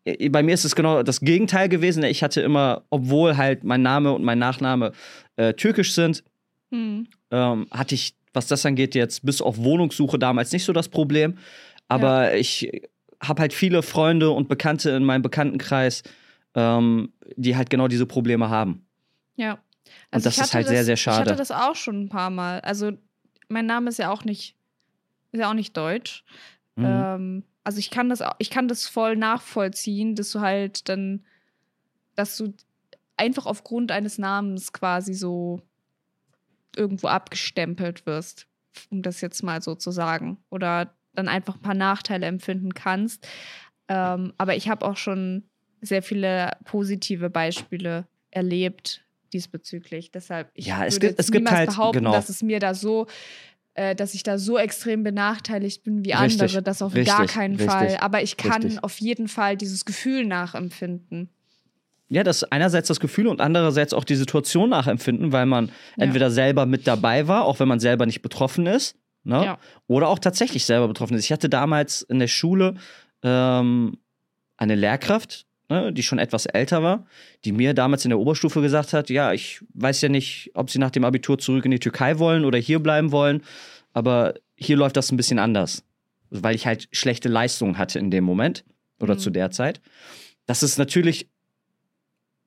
äh, 0.05 0.29
bei 0.29 0.43
mir 0.43 0.55
ist 0.55 0.65
es 0.65 0.75
genau 0.75 1.03
das 1.03 1.21
Gegenteil 1.21 1.69
gewesen. 1.69 2.03
Ich 2.05 2.23
hatte 2.23 2.41
immer, 2.41 2.85
obwohl 2.91 3.37
halt 3.37 3.65
mein 3.65 3.83
Name 3.83 4.13
und 4.13 4.23
mein 4.25 4.39
Nachname 4.39 4.93
äh, 5.37 5.55
türkisch 5.55 5.95
sind, 5.95 6.23
Mhm. 6.73 7.09
ähm, 7.33 7.67
hatte 7.73 7.97
ich, 7.97 8.15
was 8.33 8.47
das 8.47 8.65
angeht, 8.65 8.95
jetzt 8.95 9.25
bis 9.27 9.43
auf 9.43 9.59
Wohnungssuche 9.59 10.19
damals 10.21 10.53
nicht 10.53 10.65
so 10.65 10.73
das 10.73 10.89
Problem. 10.89 11.37
Aber 11.89 12.35
ich 12.37 12.71
habe 13.21 13.41
halt 13.43 13.53
viele 13.53 13.83
Freunde 13.83 14.31
und 14.31 14.49
Bekannte 14.49 14.91
in 14.91 15.05
meinem 15.05 15.23
Bekanntenkreis, 15.23 16.05
ähm, 16.55 17.13
die 17.37 17.57
halt 17.57 17.71
genau 17.71 17.89
diese 17.89 18.07
Probleme 18.07 18.51
haben. 18.51 18.87
Ja. 19.37 19.59
Und 20.13 20.25
das 20.27 20.37
ich 20.37 20.43
ist 20.43 20.55
halt 20.55 20.69
sehr, 20.69 20.85
sehr 20.85 20.95
Ich 20.95 21.03
schade. 21.03 21.31
hatte 21.31 21.37
das 21.37 21.51
auch 21.51 21.75
schon 21.75 22.03
ein 22.03 22.09
paar 22.09 22.31
Mal. 22.31 22.61
Also, 22.61 22.93
mein 23.49 23.67
Name 23.67 23.89
ist 23.89 23.99
ja 23.99 24.11
auch 24.11 24.25
nicht, 24.25 24.57
ist 25.33 25.41
ja 25.41 25.51
auch 25.51 25.55
nicht 25.55 25.77
deutsch. 25.77 26.25
Mhm. 26.77 26.85
Ähm, 26.87 27.45
also 27.65 27.79
ich 27.79 27.91
kann 27.91 28.09
das 28.09 28.23
auch, 28.23 28.35
ich 28.39 28.51
kann 28.51 28.69
das 28.69 28.87
voll 28.87 29.17
nachvollziehen, 29.17 30.15
dass 30.15 30.31
du 30.33 30.41
halt 30.41 30.89
dann, 30.89 31.25
dass 32.15 32.37
du 32.37 32.55
einfach 33.17 33.47
aufgrund 33.47 33.93
eines 33.93 34.19
Namens 34.19 34.73
quasi 34.73 35.15
so 35.15 35.61
irgendwo 36.77 37.09
abgestempelt 37.09 38.07
wirst, 38.07 38.47
um 38.91 39.03
das 39.03 39.21
jetzt 39.21 39.43
mal 39.43 39.61
so 39.63 39.75
zu 39.75 39.91
sagen. 39.91 40.39
Oder 40.51 40.95
dann 41.15 41.29
einfach 41.29 41.57
ein 41.57 41.63
paar 41.63 41.75
Nachteile 41.75 42.27
empfinden 42.27 42.73
kannst. 42.73 43.27
Ähm, 43.89 44.33
aber 44.39 44.57
ich 44.57 44.69
habe 44.69 44.87
auch 44.87 44.97
schon 44.97 45.50
sehr 45.81 46.03
viele 46.03 46.53
positive 46.65 47.31
Beispiele 47.31 48.07
erlebt 48.31 49.03
diesbezüglich. 49.33 50.11
Deshalb, 50.11 50.51
ich 50.55 50.67
Ja, 50.67 50.85
es 50.85 50.97
würde 50.97 51.09
gibt- 51.09 51.21
es 51.21 51.31
gibt 51.31 51.51
halt- 51.51 51.71
behaupten, 51.71 51.99
genau. 52.01 52.13
dass 52.13 52.29
es 52.29 52.43
mir 52.43 52.59
da 52.59 52.75
so, 52.75 53.07
äh, 53.75 53.95
dass 53.95 54.15
ich 54.15 54.23
da 54.25 54.39
so 54.39 54.59
extrem 54.59 55.03
benachteiligt 55.05 55.85
bin 55.85 56.05
wie 56.05 56.13
Richtig, 56.13 56.43
andere. 56.43 56.63
Das 56.63 56.83
auf 56.83 56.95
richtig, 56.95 57.15
gar 57.17 57.27
keinen 57.27 57.53
richtig, 57.57 57.71
Fall. 57.71 57.97
Aber 58.01 58.23
ich 58.23 58.37
kann 58.37 58.79
auf 58.81 58.99
jeden 59.01 59.29
Fall 59.29 59.57
dieses 59.57 59.85
Gefühl 59.85 60.27
nachempfinden. 60.27 61.29
Ja, 62.09 62.25
das 62.25 62.43
einerseits 62.43 62.89
das 62.89 62.99
Gefühl 62.99 63.29
und 63.29 63.41
andererseits 63.41 63.95
auch 63.95 64.03
die 64.03 64.17
Situation 64.17 64.69
nachempfinden, 64.71 65.31
weil 65.31 65.47
man 65.47 65.69
Ja. 65.97 66.05
entweder 66.07 66.33
selber 66.33 66.67
mit 66.67 66.89
dabei 66.89 67.29
war, 67.29 67.45
auch 67.45 67.61
wenn 67.61 67.69
man 67.69 67.79
selber 67.79 68.05
nicht 68.05 68.21
betroffen 68.23 68.67
ist, 68.67 68.97
ne? 69.23 69.45
Ja. 69.45 69.59
oder 69.87 70.09
auch 70.09 70.19
tatsächlich 70.19 70.65
selber 70.65 70.89
betroffen 70.89 71.15
ist. 71.17 71.25
Ich 71.27 71.31
hatte 71.33 71.49
damals 71.49 72.03
in 72.03 72.19
der 72.19 72.27
Schule 72.27 72.75
ähm, 73.23 73.99
eine 74.57 74.75
Lehrkraft, 74.75 75.47
ne, 75.71 75.93
die 75.93 76.03
schon 76.03 76.19
etwas 76.19 76.45
älter 76.47 76.83
war, 76.83 77.07
die 77.45 77.53
mir 77.53 77.73
damals 77.73 78.05
in 78.05 78.11
der 78.11 78.19
Oberstufe 78.19 78.61
gesagt 78.61 78.93
hat, 78.93 79.09
ja, 79.09 79.33
ich 79.33 79.61
weiß 79.73 80.03
ja 80.03 80.11
nicht, 80.11 80.51
ob 80.55 80.69
sie 80.69 80.79
nach 80.79 80.91
dem 80.91 81.05
Abitur 81.05 81.39
zurück 81.39 81.65
in 81.65 81.71
die 81.71 81.79
Türkei 81.79 82.19
wollen 82.19 82.45
oder 82.45 82.59
hier 82.59 82.81
bleiben 82.81 83.13
wollen, 83.13 83.43
aber 83.95 84.35
hier 84.57 84.77
läuft 84.77 84.97
das 84.97 85.11
ein 85.11 85.17
bisschen 85.17 85.39
anders, 85.39 85.83
weil 86.29 86.55
ich 86.55 86.67
halt 86.67 86.89
schlechte 86.93 87.29
Leistungen 87.29 87.79
hatte 87.79 87.99
in 87.99 88.11
dem 88.11 88.25
Moment 88.25 88.65
oder 89.01 89.15
Mhm. 89.15 89.19
zu 89.21 89.31
der 89.31 89.51
Zeit. 89.51 89.81
Das 90.47 90.63
ist 90.63 90.79
natürlich 90.79 91.29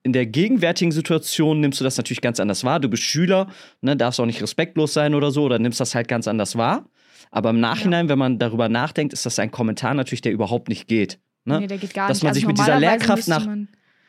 in 0.06 0.12
der 0.12 0.26
gegenwärtigen 0.26 0.92
Situation 0.92 1.62
nimmst 1.62 1.80
du 1.80 1.86
das 1.86 1.96
natürlich 1.96 2.20
ganz 2.20 2.40
anders 2.42 2.66
wahr. 2.66 2.82
Du 2.82 2.90
bist 2.90 3.04
Schüler, 3.04 3.48
ne, 3.80 3.96
darfst 3.96 4.20
auch 4.20 4.26
nicht 4.26 4.42
respektlos 4.42 4.94
sein 4.94 5.16
oder 5.16 5.32
so, 5.32 5.44
oder 5.44 5.60
nimmst 5.60 5.80
das 5.80 5.96
halt 5.96 6.10
ganz 6.10 6.28
anders 6.28 6.58
wahr. 6.58 6.90
Aber 7.32 7.52
im 7.52 7.62
Nachhinein, 7.62 8.10
wenn 8.10 8.20
man 8.20 8.38
darüber 8.38 8.68
nachdenkt, 8.68 9.14
ist 9.14 9.26
das 9.26 9.40
ein 9.40 9.50
Kommentar 9.50 9.94
natürlich, 9.94 10.20
der 10.22 10.34
überhaupt 10.34 10.68
nicht 10.68 10.88
geht. 10.90 11.20
Ne? 11.46 11.60
Nee, 11.62 11.68
der 11.68 11.78
geht 11.78 11.94
gar 11.94 12.08
Dass 12.08 12.18
nicht. 12.18 12.24
man 12.24 12.30
Also 12.30 12.40
sich 12.40 12.48
mit 12.48 12.58
dieser 12.58 12.80
Lehrkraft 12.80 13.28
nach- 13.28 13.48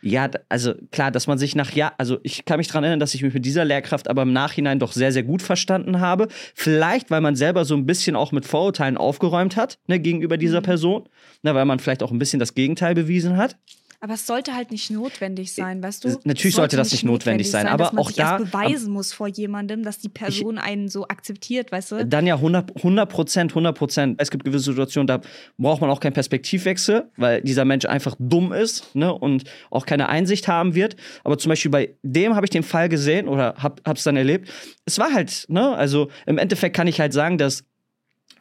Ja, 0.02 0.28
also 0.51 0.74
klar, 0.93 1.11
dass 1.11 1.27
man 1.27 1.39
sich 1.39 1.56
nach 1.56 1.73
ja, 1.73 1.93
also 1.97 2.19
ich 2.23 2.44
kann 2.44 2.59
mich 2.59 2.69
daran 2.69 2.85
erinnern, 2.85 3.01
dass 3.01 3.15
ich 3.15 3.23
mich 3.23 3.32
mit 3.32 3.44
dieser 3.47 3.65
Lehrkraft 3.65 4.09
aber 4.09 4.23
im 4.23 4.32
Nachhinein 4.35 4.78
doch 4.78 4.93
sehr, 4.93 5.12
sehr 5.12 5.23
gut 5.23 5.40
verstanden 5.40 5.98
habe. 6.01 6.28
Vielleicht, 6.55 7.11
weil 7.11 7.23
man 7.23 7.36
selber 7.36 7.65
so 7.65 7.74
ein 7.74 7.86
bisschen 7.86 8.15
auch 8.15 8.31
mit 8.31 8.44
Vorurteilen 8.44 8.98
aufgeräumt 8.98 9.56
hat, 9.56 9.78
ne, 9.86 9.98
gegenüber 9.98 10.36
dieser 10.36 10.61
Mhm. 10.61 10.65
Person. 10.65 11.09
Ne, 11.43 11.55
weil 11.55 11.65
man 11.65 11.78
vielleicht 11.78 12.02
auch 12.02 12.11
ein 12.11 12.19
bisschen 12.19 12.39
das 12.39 12.55
Gegenteil 12.55 12.94
bewiesen 12.94 13.36
hat. 13.39 13.56
Aber 14.05 14.12
es 14.12 14.26
sollte 14.26 14.55
halt 14.55 14.70
nicht 14.70 14.90
notwendig 14.90 15.55
sein, 15.55 15.82
weißt 15.82 16.05
du? 16.05 16.09
Es- 16.09 16.18
natürlich 16.24 16.52
Es 16.52 16.56
sollte 16.56 16.76
das 16.76 16.93
nicht 16.93 17.05
notwendig 17.05 17.51
sein, 17.51 17.66
aber 17.66 17.85
dass 17.85 17.93
man 17.94 18.02
auch 18.02 18.09
sich 18.09 18.16
da- 18.16 18.36
erst 18.39 18.52
beweisen 18.52 18.93
muss 18.93 19.14
vor 19.14 19.28
jemandem, 19.28 19.82
dass 19.82 19.98
die 19.98 20.10
Person 20.10 20.59
einen 20.59 20.89
so 20.90 21.09
akzeptiert, 21.09 21.72
weißt 21.72 21.93
du? 21.93 22.05
Dann 22.05 22.26
ja 22.26 22.35
100 22.36 22.76
100 22.76 23.09
Prozent, 23.09 23.52
100 23.55 23.74
Prozent. 23.78 24.20
Es 24.20 24.31
gibt 24.31 24.44
gewisse 24.44 24.64
Situationen, 24.72 25.06
da 25.06 25.22
braucht 25.56 25.81
man 25.81 25.89
auch 25.89 26.01
keinen 26.01 26.12
Perspektivwechsel, 26.12 27.10
weil 27.16 27.40
dieser 27.40 27.64
Mensch 27.64 27.86
einfach 27.86 28.14
dumm 28.18 28.52
ist 28.52 28.94
ne, 28.94 29.10
und 29.10 29.44
auch 29.70 29.86
keine 29.86 30.10
Einsicht 30.10 30.48
haben 30.48 30.74
wird. 30.74 30.97
Aber 31.24 31.39
zum 31.39 31.48
Beispiel 31.48 31.70
bei 31.70 31.94
dem 32.02 32.35
habe 32.36 32.44
ich 32.44 32.51
den 32.51 32.62
Fall 32.62 32.90
gesehen 32.90 33.26
oder 33.26 33.55
hab, 33.56 33.81
hab's 33.89 34.05
dann 34.05 34.18
erlebt. 34.18 34.51
Es 34.85 34.98
war 34.98 35.14
halt, 35.14 35.47
ne, 35.48 35.74
also 35.74 36.10
im 36.26 36.36
Endeffekt 36.36 36.76
kann 36.76 36.89
ich 36.89 37.01
halt 37.01 37.14
sagen, 37.14 37.39
dass 37.39 37.64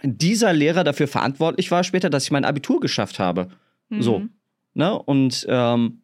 dieser 0.04 0.52
Lehrer 0.52 0.84
dafür 0.84 1.08
verantwortlich 1.08 1.72
war 1.72 1.86
später, 1.86 2.10
dass 2.10 2.26
ich 2.26 2.32
mein 2.32 2.44
Abitur 2.44 2.82
geschafft 2.82 3.18
habe. 3.18 3.48
So. 3.98 4.24
Ne? 4.74 4.98
Und 4.98 5.46
ähm, 5.50 6.02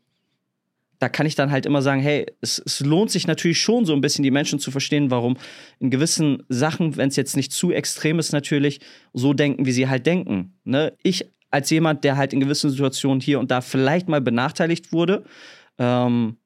da 1.00 1.08
kann 1.08 1.26
ich 1.26 1.36
dann 1.36 1.52
halt 1.52 1.66
immer 1.66 1.82
sagen, 1.82 2.02
hey, 2.02 2.26
es, 2.42 2.62
es 2.64 2.82
lohnt 2.82 3.10
sich 3.10 3.26
natürlich 3.26 3.62
schon 3.62 3.86
so 3.86 3.94
ein 3.94 4.02
bisschen 4.02 4.24
die 4.24 4.32
Menschen 4.32 4.60
zu 4.60 4.70
verstehen, 4.70 5.12
warum 5.12 5.38
in 5.80 5.90
gewissen 5.90 6.44
Sachen, 6.50 6.98
wenn 6.98 7.08
es 7.08 7.16
jetzt 7.16 7.38
nicht 7.38 7.54
zu 7.54 7.72
extrem 7.72 8.20
ist, 8.20 8.34
natürlich 8.34 8.82
so 9.14 9.34
denken, 9.34 9.66
wie 9.66 9.72
sie 9.72 9.88
halt 9.88 10.06
denken. 10.06 10.54
Ne? 10.66 10.94
Ich 11.02 11.26
als 11.52 11.70
jemand, 11.70 12.04
der 12.04 12.18
halt 12.18 12.34
in 12.34 12.40
gewissen 12.40 12.70
Situationen 12.70 13.22
hier 13.22 13.40
und 13.40 13.50
da 13.50 13.62
vielleicht 13.62 14.08
mal 14.08 14.22
benachteiligt 14.22 14.92
wurde, 14.92 15.24
ähm, 15.80 16.38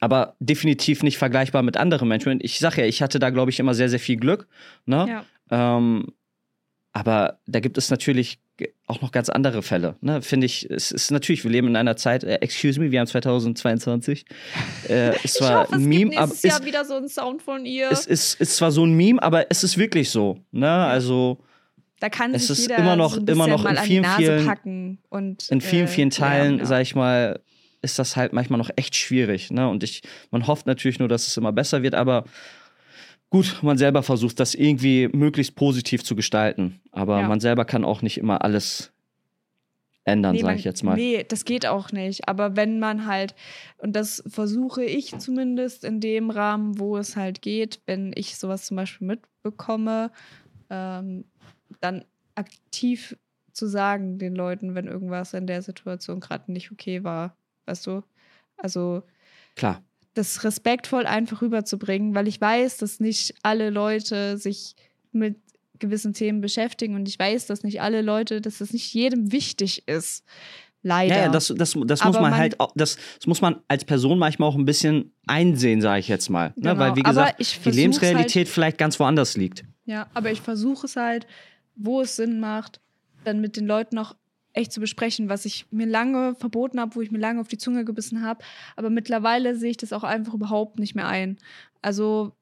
aber 0.00 0.36
definitiv 0.38 1.02
nicht 1.02 1.18
vergleichbar 1.18 1.62
mit 1.62 1.76
anderen 1.76 2.08
Menschen. 2.08 2.38
Ich 2.42 2.58
sage 2.58 2.82
ja, 2.82 2.86
ich 2.86 3.02
hatte 3.02 3.18
da, 3.18 3.30
glaube 3.30 3.50
ich, 3.50 3.58
immer 3.58 3.74
sehr, 3.74 3.88
sehr 3.88 3.98
viel 3.98 4.16
Glück. 4.16 4.46
Ne? 4.84 5.06
Ja. 5.50 5.76
Ähm, 5.76 6.12
aber 6.92 7.40
da 7.46 7.60
gibt 7.60 7.78
es 7.78 7.90
natürlich 7.90 8.38
auch 8.86 9.00
noch 9.00 9.10
ganz 9.12 9.28
andere 9.28 9.62
Fälle. 9.62 9.96
Ne? 10.00 10.22
Finde 10.22 10.46
ich, 10.46 10.70
es 10.70 10.92
ist 10.92 11.10
natürlich, 11.10 11.42
wir 11.44 11.50
leben 11.50 11.68
in 11.68 11.76
einer 11.76 11.96
Zeit, 11.96 12.22
äh, 12.24 12.36
excuse 12.36 12.78
me, 12.78 12.90
wir 12.90 13.00
haben 13.00 13.06
2022. 13.06 14.24
Äh, 14.88 15.14
ist 15.16 15.24
Ich 15.24 15.32
zwar 15.32 15.60
hoffe, 15.62 15.76
es 15.76 15.82
ein 15.82 15.90
gibt 15.90 16.04
Meme, 16.10 16.16
aber 16.18 16.26
nächstes 16.28 16.44
ist, 16.44 16.50
Jahr 16.58 16.64
wieder 16.66 16.84
so 16.84 16.94
einen 16.96 17.08
Sound 17.08 17.42
von 17.42 17.64
ihr. 17.66 17.88
es 17.90 18.06
ist, 18.06 18.40
ist 18.40 18.56
zwar 18.56 18.70
so 18.70 18.84
ein 18.84 18.92
Meme, 18.94 19.22
aber 19.22 19.50
es 19.50 19.64
ist 19.64 19.78
wirklich 19.78 20.10
so. 20.10 20.38
Ne? 20.52 20.70
Also 20.70 21.38
da 22.00 22.08
kann 22.10 22.34
es 22.34 22.48
sich 22.48 22.58
ist 22.60 22.70
immer 22.70 22.96
noch- 22.96 23.14
so 23.14 23.20
ein 23.20 23.26
immer 23.26 23.46
noch 23.48 23.64
in 23.64 23.76
vielen, 23.78 24.04
vielen- 24.04 24.46
packen 24.46 24.98
und 25.08 25.48
in 25.50 25.60
vielen, 25.62 25.84
äh, 25.84 25.88
vielen 25.88 26.10
Teilen, 26.10 26.58
ja, 26.58 26.66
sag 26.66 26.82
ich 26.82 26.94
mal, 26.94 27.40
ist 27.80 27.98
das 27.98 28.14
halt 28.16 28.32
manchmal 28.34 28.58
noch 28.58 28.70
echt 28.76 28.94
schwierig. 28.94 29.50
Ne? 29.50 29.68
Und 29.68 29.82
ich, 29.82 30.02
man 30.30 30.46
hofft 30.46 30.66
natürlich 30.66 30.98
nur, 30.98 31.08
dass 31.08 31.26
es 31.26 31.36
immer 31.36 31.52
besser 31.52 31.82
wird, 31.82 31.94
aber 31.94 32.24
gut, 33.34 33.62
man 33.62 33.76
selber 33.78 34.02
versucht, 34.02 34.38
das 34.40 34.54
irgendwie 34.54 35.08
möglichst 35.12 35.54
positiv 35.56 36.02
zu 36.04 36.14
gestalten. 36.16 36.80
Aber 36.92 37.20
Ja. 37.20 37.28
man 37.28 37.40
selber 37.40 37.64
kann 37.64 37.84
auch 37.84 38.00
nicht 38.02 38.18
immer 38.18 38.42
alles 38.42 38.92
ändern, 40.04 40.34
Nee, 40.34 40.40
sag 40.42 40.48
man- 40.48 40.58
ich 40.58 40.64
jetzt 40.64 40.82
mal. 40.82 40.96
Nee, 40.96 41.24
das 41.26 41.44
geht 41.44 41.66
auch 41.66 41.90
nicht. 41.90 42.28
Aber 42.28 42.56
wenn 42.56 42.78
man 42.78 43.06
halt, 43.06 43.34
und 43.78 43.96
das 43.96 44.22
versuche 44.26 44.84
ich 44.84 45.16
zumindest 45.18 45.82
in 45.84 46.00
dem 46.00 46.30
Rahmen, 46.30 46.78
wo 46.78 46.96
es 46.98 47.16
halt 47.16 47.40
geht, 47.42 47.80
wenn 47.86 48.12
ich 48.14 48.36
sowas 48.36 48.66
zum 48.66 48.76
Beispiel 48.76 49.06
mitbekomme, 49.06 50.10
ähm, 50.70 51.24
dann 51.80 52.04
aktiv 52.34 53.16
zu 53.52 53.66
sagen 53.66 54.18
den 54.18 54.34
Leuten, 54.34 54.74
wenn 54.74 54.86
irgendwas 54.86 55.32
in 55.34 55.46
der 55.46 55.62
Situation 55.62 56.20
gerade 56.20 56.52
nicht 56.52 56.70
okay 56.72 57.02
war. 57.04 57.36
Weißt 57.66 57.86
du? 57.86 58.02
Also 58.56 59.02
Klar. 59.56 59.82
Das 60.14 60.44
respektvoll 60.44 61.06
einfach 61.06 61.42
rüberzubringen, 61.42 62.14
weil 62.14 62.28
ich 62.28 62.40
weiß, 62.40 62.78
dass 62.78 63.00
nicht 63.00 63.34
alle 63.42 63.70
Leute 63.70 64.38
sich 64.38 64.74
mit 65.12 65.36
gewissen 65.80 66.12
Themen 66.14 66.40
beschäftigen 66.40 66.94
und 66.94 67.08
ich 67.08 67.18
weiß, 67.18 67.46
dass 67.46 67.62
nicht 67.64 67.82
alle 67.82 68.00
Leute, 68.00 68.40
dass 68.40 68.58
das 68.58 68.72
nicht 68.72 68.94
jedem 68.94 69.32
wichtig 69.32 69.86
ist. 69.88 70.24
Leider. 70.86 71.16
Ja, 71.16 71.22
ja, 71.24 71.28
das, 71.30 71.48
das, 71.48 71.74
das 71.86 72.04
muss 72.04 72.14
man, 72.14 72.22
man- 72.22 72.36
halt, 72.36 72.60
auch, 72.60 72.70
das, 72.74 72.96
das 73.18 73.26
muss 73.26 73.40
man 73.40 73.56
als 73.68 73.84
Person 73.86 74.18
manchmal 74.18 74.48
auch 74.50 74.54
ein 74.54 74.66
bisschen 74.66 75.12
einsehen, 75.26 75.80
sage 75.80 76.00
ich 76.00 76.08
jetzt 76.08 76.28
mal. 76.28 76.52
Genau, 76.56 76.74
Ne? 76.74 76.78
Weil, 76.78 76.96
wie 76.96 77.04
aber 77.04 77.32
gesagt, 77.32 77.64
die 77.64 77.70
Lebensrealität 77.70 78.48
vielleicht 78.48 78.76
ganz 78.78 79.00
woanders 79.00 79.36
liegt. 79.36 79.64
Ja, 79.86 80.06
aber 80.14 80.30
ich 80.30 80.42
versuche 80.42 80.86
es 80.86 80.96
halt, 80.96 81.26
wo 81.74 82.02
es 82.02 82.16
Sinn 82.16 82.38
macht, 82.38 82.80
dann 83.24 83.40
mit 83.40 83.56
den 83.56 83.66
Leuten 83.66 83.98
auch 83.98 84.14
echt 84.54 84.72
zu 84.72 84.80
besprechen, 84.80 85.28
was 85.28 85.44
ich 85.44 85.66
mir 85.70 85.86
lange 85.86 86.34
verboten 86.36 86.80
habe, 86.80 86.94
wo 86.94 87.00
ich 87.00 87.10
mir 87.10 87.18
lange 87.18 87.40
auf 87.40 87.48
die 87.48 87.58
Zunge 87.58 87.84
gebissen 87.84 88.22
habe. 88.22 88.42
Aber 88.76 88.88
mittlerweile 88.88 89.56
sehe 89.56 89.72
ich 89.72 89.76
das 89.76 89.92
auch 89.92 90.04
einfach 90.04 90.34
überhaupt 90.34 90.78
nicht 90.78 90.94
mehr 90.94 91.08
ein. 91.08 91.38
Also 91.82 92.32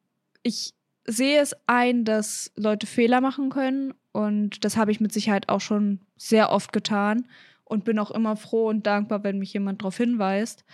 ich 0.43 0.75
sehe 1.05 1.41
es 1.41 1.57
ein, 1.67 2.05
dass 2.05 2.53
Leute 2.55 2.87
Fehler 2.87 3.21
machen 3.21 3.51
können 3.51 3.95
und 4.13 4.65
das 4.65 4.77
habe 4.77 4.93
ich 4.93 5.01
mit 5.01 5.13
Sicherheit 5.13 5.49
auch 5.49 5.61
schon 5.61 6.01
sehr 6.17 6.53
oft 6.53 6.73
getan 6.73 7.27
und 7.65 7.85
bin 7.85 7.99
auch 7.99 8.11
immer 8.11 8.37
froh 8.37 8.69
und 8.69 8.87
dankbar, 8.87 9.25
wenn 9.25 9.39
mich 9.39 9.55
jemand 9.55 9.81
darauf 9.81 9.97
hinweist. 9.97 10.65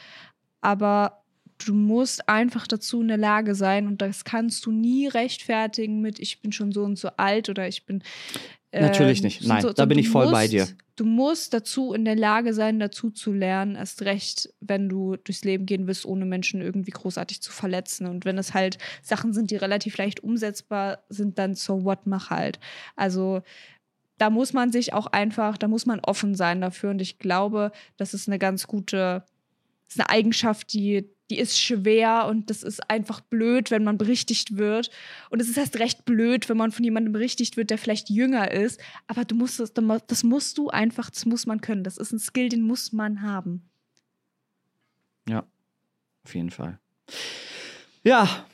Aber 0.60 1.22
du 1.64 1.74
musst 1.74 2.28
einfach 2.28 2.66
dazu 2.66 3.00
in 3.00 3.08
der 3.08 3.16
Lage 3.16 3.54
sein 3.54 3.86
und 3.86 4.02
das 4.02 4.24
kannst 4.24 4.66
du 4.66 4.72
nie 4.72 5.06
rechtfertigen 5.06 6.00
mit, 6.00 6.18
ich 6.18 6.40
bin 6.40 6.52
schon 6.52 6.72
so 6.72 6.84
und 6.84 6.98
so 6.98 7.08
alt 7.16 7.48
oder 7.48 7.68
ich 7.68 7.86
bin. 7.86 8.02
Natürlich 8.72 9.18
ähm, 9.20 9.24
nicht. 9.24 9.40
so- 9.42 9.48
Nein, 9.48 9.62
so- 9.62 9.72
da 9.72 9.84
bin 9.86 9.98
ich 9.98 10.08
voll 10.08 10.24
musst, 10.24 10.32
bei 10.32 10.48
dir. 10.48 10.68
Du 10.96 11.04
musst 11.04 11.54
dazu 11.54 11.92
in 11.94 12.04
der 12.04 12.16
Lage 12.16 12.52
sein, 12.52 12.78
dazu 12.80 13.10
zu 13.10 13.32
lernen, 13.32 13.76
erst 13.76 14.02
recht, 14.02 14.52
wenn 14.60 14.88
du 14.88 15.16
durchs 15.16 15.44
Leben 15.44 15.64
gehen 15.64 15.86
willst, 15.86 16.04
ohne 16.04 16.24
Menschen 16.26 16.60
irgendwie 16.60 16.90
großartig 16.90 17.40
zu 17.40 17.52
verletzen. 17.52 18.06
Und 18.06 18.24
wenn 18.24 18.36
es 18.36 18.52
halt 18.52 18.78
Sachen 19.02 19.32
sind, 19.32 19.50
die 19.50 19.56
relativ 19.56 19.96
leicht 19.96 20.20
umsetzbar 20.22 21.04
sind, 21.08 21.38
dann 21.38 21.54
so 21.54 21.84
what, 21.84 22.06
mach 22.06 22.30
halt. 22.30 22.58
Also 22.96 23.42
da 24.18 24.28
muss 24.30 24.52
man 24.52 24.72
sich 24.72 24.92
auch 24.92 25.06
einfach, 25.06 25.56
da 25.56 25.68
muss 25.68 25.86
man 25.86 26.00
offen 26.00 26.34
sein 26.34 26.60
dafür. 26.60 26.90
Und 26.90 27.00
ich 27.00 27.18
glaube, 27.18 27.70
das 27.96 28.12
ist 28.12 28.28
eine 28.28 28.38
ganz 28.40 28.66
gute, 28.66 29.22
ist 29.88 30.00
eine 30.00 30.10
Eigenschaft, 30.10 30.72
die, 30.72 31.08
die 31.30 31.38
ist 31.38 31.58
schwer 31.58 32.26
und 32.28 32.50
das 32.50 32.62
ist 32.62 32.90
einfach 32.90 33.20
blöd, 33.20 33.70
wenn 33.70 33.84
man 33.84 33.98
berichtigt 33.98 34.56
wird. 34.56 34.90
Und 35.30 35.40
es 35.40 35.48
ist 35.48 35.58
erst 35.58 35.78
recht 35.78 36.04
blöd, 36.04 36.48
wenn 36.48 36.56
man 36.56 36.72
von 36.72 36.84
jemandem 36.84 37.12
berichtigt 37.12 37.56
wird, 37.56 37.70
der 37.70 37.78
vielleicht 37.78 38.10
jünger 38.10 38.50
ist. 38.50 38.80
Aber 39.06 39.24
du 39.24 39.34
musst 39.34 39.60
es, 39.60 39.72
das 40.06 40.24
musst 40.24 40.58
du 40.58 40.68
einfach, 40.68 41.10
das 41.10 41.26
muss 41.26 41.46
man 41.46 41.60
können. 41.60 41.84
Das 41.84 41.96
ist 41.98 42.12
ein 42.12 42.18
Skill, 42.18 42.48
den 42.48 42.62
muss 42.62 42.92
man 42.92 43.22
haben. 43.22 43.68
Auf 46.28 46.34
jeden 46.34 46.50
Fall. 46.50 46.78
Ja, 48.02 48.44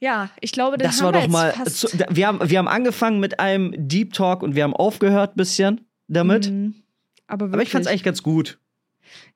Ja, 0.00 0.30
ich 0.40 0.52
glaube, 0.52 0.78
das 0.78 0.96
das 0.96 1.02
war 1.02 1.12
wir 1.12 1.20
doch 1.20 1.28
mal. 1.28 1.52
Zu, 1.66 1.86
wir, 2.08 2.26
haben, 2.26 2.48
wir 2.48 2.58
haben 2.58 2.66
angefangen 2.66 3.20
mit 3.20 3.38
einem 3.38 3.74
Deep 3.76 4.14
Talk 4.14 4.42
und 4.42 4.54
wir 4.54 4.64
haben 4.64 4.74
aufgehört 4.74 5.34
ein 5.34 5.36
bisschen 5.36 5.86
damit. 6.08 6.50
Mhm. 6.50 6.74
Aber, 7.26 7.44
Aber 7.44 7.62
ich 7.62 7.68
fand 7.68 7.84
es 7.84 7.90
eigentlich 7.90 8.04
ganz 8.04 8.22
gut. 8.22 8.58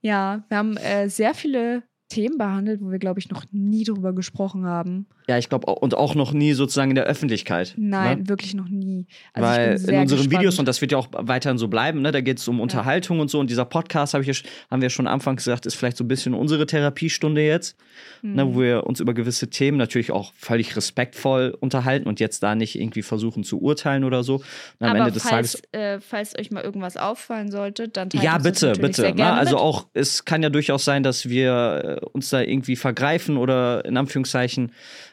Ja, 0.01 0.45
wir 0.49 0.57
haben 0.57 0.79
äh, 0.79 1.11
sehr 1.11 1.35
viele 1.35 1.83
Themen 2.09 2.39
behandelt, 2.39 2.81
wo 2.83 2.91
wir, 2.91 2.99
glaube 2.99 3.19
ich, 3.19 3.31
noch 3.31 3.45
nie 3.51 3.83
drüber 3.85 4.13
gesprochen 4.13 4.65
haben. 4.65 5.07
Ja, 5.29 5.39
ich 5.39 5.49
glaube, 5.49 5.67
und 5.75 5.95
auch 5.97 6.15
noch 6.15 6.33
nie 6.33 6.53
sozusagen 6.53 6.91
in 6.93 6.95
der 6.95 7.05
Öffentlichkeit. 7.05 7.75
Nein, 7.77 8.21
ne? 8.21 8.29
wirklich 8.29 8.55
noch 8.55 8.69
nie. 8.69 9.07
Also 9.33 9.49
Weil 9.49 9.75
ich 9.75 9.87
bin 9.87 9.95
in 9.97 10.01
unseren 10.03 10.19
gespannt. 10.19 10.41
Videos, 10.41 10.59
und 10.61 10.69
das 10.69 10.81
wird 10.81 10.93
ja 10.93 10.99
auch 10.99 11.09
weiterhin 11.11 11.59
so 11.59 11.67
bleiben, 11.67 12.03
ne, 12.03 12.13
da 12.13 12.21
geht 12.21 12.39
es 12.39 12.47
um 12.47 12.61
Unterhaltung 12.61 13.19
und 13.19 13.29
so. 13.29 13.41
Und 13.41 13.51
dieser 13.51 13.65
Podcast, 13.65 14.15
hab 14.15 14.21
ich 14.23 14.29
ja, 14.29 14.35
haben 14.71 14.83
wir 14.83 14.91
schon 14.91 15.09
anfangs 15.09 15.45
gesagt, 15.45 15.67
ist 15.67 15.75
vielleicht 15.75 15.97
so 15.97 16.05
ein 16.05 16.09
bisschen 16.09 16.33
unsere 16.33 16.67
Therapiestunde 16.67 17.45
jetzt, 17.45 17.77
ne, 18.23 18.45
Mhm. 18.45 18.55
wo 18.55 18.61
wir 18.61 18.87
uns 18.87 19.01
über 19.01 19.13
gewisse 19.13 19.51
Themen 19.51 19.77
natürlich 19.77 20.13
auch 20.13 20.33
völlig 20.37 20.77
respektvoll 20.77 21.57
unterhalten 21.59 22.07
und 22.09 22.21
jetzt 22.21 22.43
da 22.45 22.55
nicht 22.55 22.79
irgendwie 22.79 23.03
versuchen 23.03 23.43
zu 23.43 23.61
urteilen 23.61 24.05
oder 24.05 24.23
so. 24.23 24.37
Und 24.37 24.45
am 24.79 24.91
Aber 24.91 24.99
Ende 25.01 25.13
des 25.13 25.25
falls, 25.25 25.53
Tages. 25.55 25.73
äh, 25.73 26.01
falls 26.01 26.39
euch 26.39 26.53
mal 26.53 26.63
irgendwas 26.63 26.97
auffallen 26.97 27.51
sollte, 27.51 27.89
dann 27.89 28.11
teilt 28.11 28.23
Ja, 28.23 28.39
bitte, 28.39 28.75
bitte. 28.75 29.13
Ne? 29.13 29.33
Also 29.33 29.57
auch, 29.57 29.87
es 29.93 30.25
kann 30.25 30.45
ja 30.45 30.51
durchaus 30.51 30.85
sein, 30.85 31.03
dass 31.03 31.29
wir 31.29 31.96
uns 32.13 32.31
da 32.31 32.41
irgendwie 32.41 32.77
vergreifen 32.77 33.37
oder 33.37 33.85
in 33.85 33.97
Anführungszeichen 33.97 34.73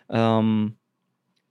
ähm, 0.09 0.75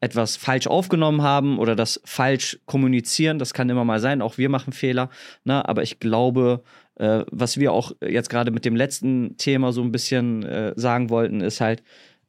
etwas 0.03 0.37
falsch 0.37 0.67
aufgenommen 0.67 1.23
haben 1.23 1.59
oder 1.59 1.77
das 1.77 2.01
falsch 2.05 2.59
kommunizieren. 2.67 3.39
Das 3.39 3.55
kann 3.55 3.71
immer 3.71 3.85
mal 3.85 4.01
sein. 4.01 4.21
Auch 4.21 4.37
wir 4.37 4.49
machen 4.49 4.73
Fehler. 4.73 5.11
Ne? 5.45 5.67
Aber 5.69 5.85
ich 5.85 6.01
glaube, 6.01 6.65
äh, 6.97 7.25
was 7.31 7.59
wir 7.59 7.73
auch 7.73 7.93
jetzt 8.01 8.29
gerade 8.29 8.51
mit 8.51 8.65
dem 8.65 8.75
letzten 8.75 9.37
Thema 9.37 9.73
so 9.73 9.81
ein 9.81 9.93
bisschen 9.93 10.43
äh, 10.43 10.73
sagen 10.77 11.09
wollten, 11.09 11.41
ist 11.41 11.61
halt, 11.61 11.85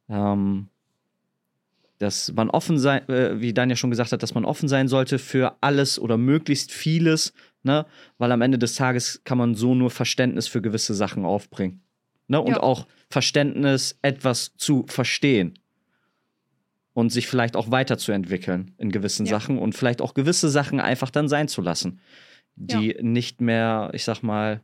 ähm, 0.08 0.68
dass 1.98 2.32
man 2.32 2.50
offen 2.50 2.78
sein, 2.78 3.08
äh, 3.08 3.40
wie 3.40 3.52
Dan 3.52 3.70
ja 3.70 3.76
schon 3.76 3.90
gesagt 3.90 4.12
hat, 4.12 4.22
dass 4.22 4.34
man 4.34 4.44
offen 4.44 4.68
sein 4.68 4.88
sollte 4.88 5.18
für 5.18 5.56
alles 5.60 5.98
oder 5.98 6.16
möglichst 6.16 6.72
vieles, 6.72 7.32
ne? 7.62 7.86
Weil 8.18 8.32
am 8.32 8.42
Ende 8.42 8.58
des 8.58 8.74
Tages 8.74 9.22
kann 9.24 9.38
man 9.38 9.54
so 9.54 9.74
nur 9.74 9.90
Verständnis 9.90 10.46
für 10.46 10.62
gewisse 10.62 10.94
Sachen 10.94 11.24
aufbringen. 11.24 11.83
Ne? 12.28 12.40
Und 12.40 12.52
Ja. 12.52 12.62
auch 12.62 12.86
Verständnis, 13.10 13.98
etwas 14.02 14.54
zu 14.56 14.84
verstehen. 14.88 15.58
Und 16.92 17.10
sich 17.10 17.26
vielleicht 17.26 17.56
auch 17.56 17.70
weiterzuentwickeln 17.72 18.72
in 18.78 18.90
gewissen 18.92 19.26
Ja. 19.26 19.30
Sachen 19.38 19.58
und 19.58 19.74
vielleicht 19.74 20.00
auch 20.00 20.14
gewisse 20.14 20.48
Sachen 20.48 20.78
einfach 20.78 21.10
dann 21.10 21.28
sein 21.28 21.48
zu 21.48 21.60
lassen, 21.60 22.00
die 22.54 22.96
nicht 23.00 23.40
mehr, 23.40 23.90
ich 23.94 24.04
sag 24.04 24.22
mal, 24.22 24.60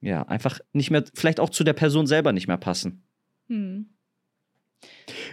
ja, 0.00 0.22
einfach 0.22 0.60
nicht 0.72 0.90
mehr, 0.92 1.04
vielleicht 1.14 1.40
auch 1.40 1.50
zu 1.50 1.64
der 1.64 1.72
Person 1.72 2.06
selber 2.06 2.32
nicht 2.32 2.46
mehr 2.46 2.58
passen. 2.58 3.02
Hm. 3.48 3.88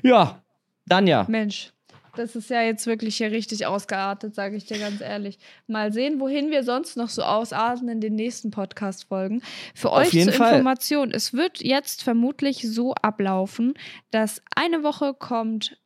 Ja, 0.02 0.41
dann 0.88 1.06
ja. 1.06 1.26
Mensch, 1.30 1.72
das 2.15 2.35
ist 2.35 2.49
ja 2.49 2.61
jetzt 2.61 2.87
wirklich 2.87 3.17
hier 3.17 3.31
richtig 3.31 3.65
ausgeartet, 3.65 4.35
sage 4.35 4.55
ich 4.55 4.65
dir 4.65 4.79
ganz 4.79 5.01
ehrlich. 5.01 5.39
Mal 5.67 5.93
sehen, 5.93 6.19
wohin 6.19 6.51
wir 6.51 6.63
sonst 6.63 6.97
noch 6.97 7.09
so 7.09 7.23
ausarten 7.23 7.89
in 7.89 8.01
den 8.01 8.15
nächsten 8.15 8.51
Podcast-Folgen. 8.51 9.41
Für 9.73 9.91
Auf 9.91 9.97
euch 9.97 10.23
zur 10.23 10.33
Fall. 10.33 10.53
Information, 10.53 11.11
es 11.11 11.33
wird 11.33 11.61
jetzt 11.61 12.03
vermutlich 12.03 12.61
so 12.69 12.93
ablaufen, 12.95 13.73
dass 14.11 14.41
eine 14.55 14.83
Woche 14.83 15.13
kommt 15.13 15.77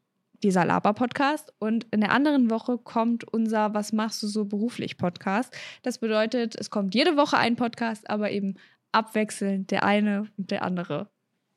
dieser 0.43 0.65
Laber-Podcast 0.65 1.53
und 1.59 1.85
in 1.91 2.01
der 2.01 2.11
anderen 2.11 2.49
Woche 2.49 2.77
kommt 2.77 3.25
unser 3.25 3.73
Was 3.73 3.91
machst 3.91 4.23
du 4.23 4.27
so 4.27 4.45
beruflich 4.45 4.97
Podcast. 4.97 5.53
Das 5.83 5.97
bedeutet, 5.97 6.55
es 6.55 6.69
kommt 6.69 6.95
jede 6.95 7.17
Woche 7.17 7.37
ein 7.37 7.55
Podcast, 7.55 8.09
aber 8.09 8.31
eben 8.31 8.55
abwechselnd 8.91 9.71
der 9.71 9.83
eine 9.83 10.27
und 10.37 10.51
der 10.51 10.63
andere. 10.63 11.09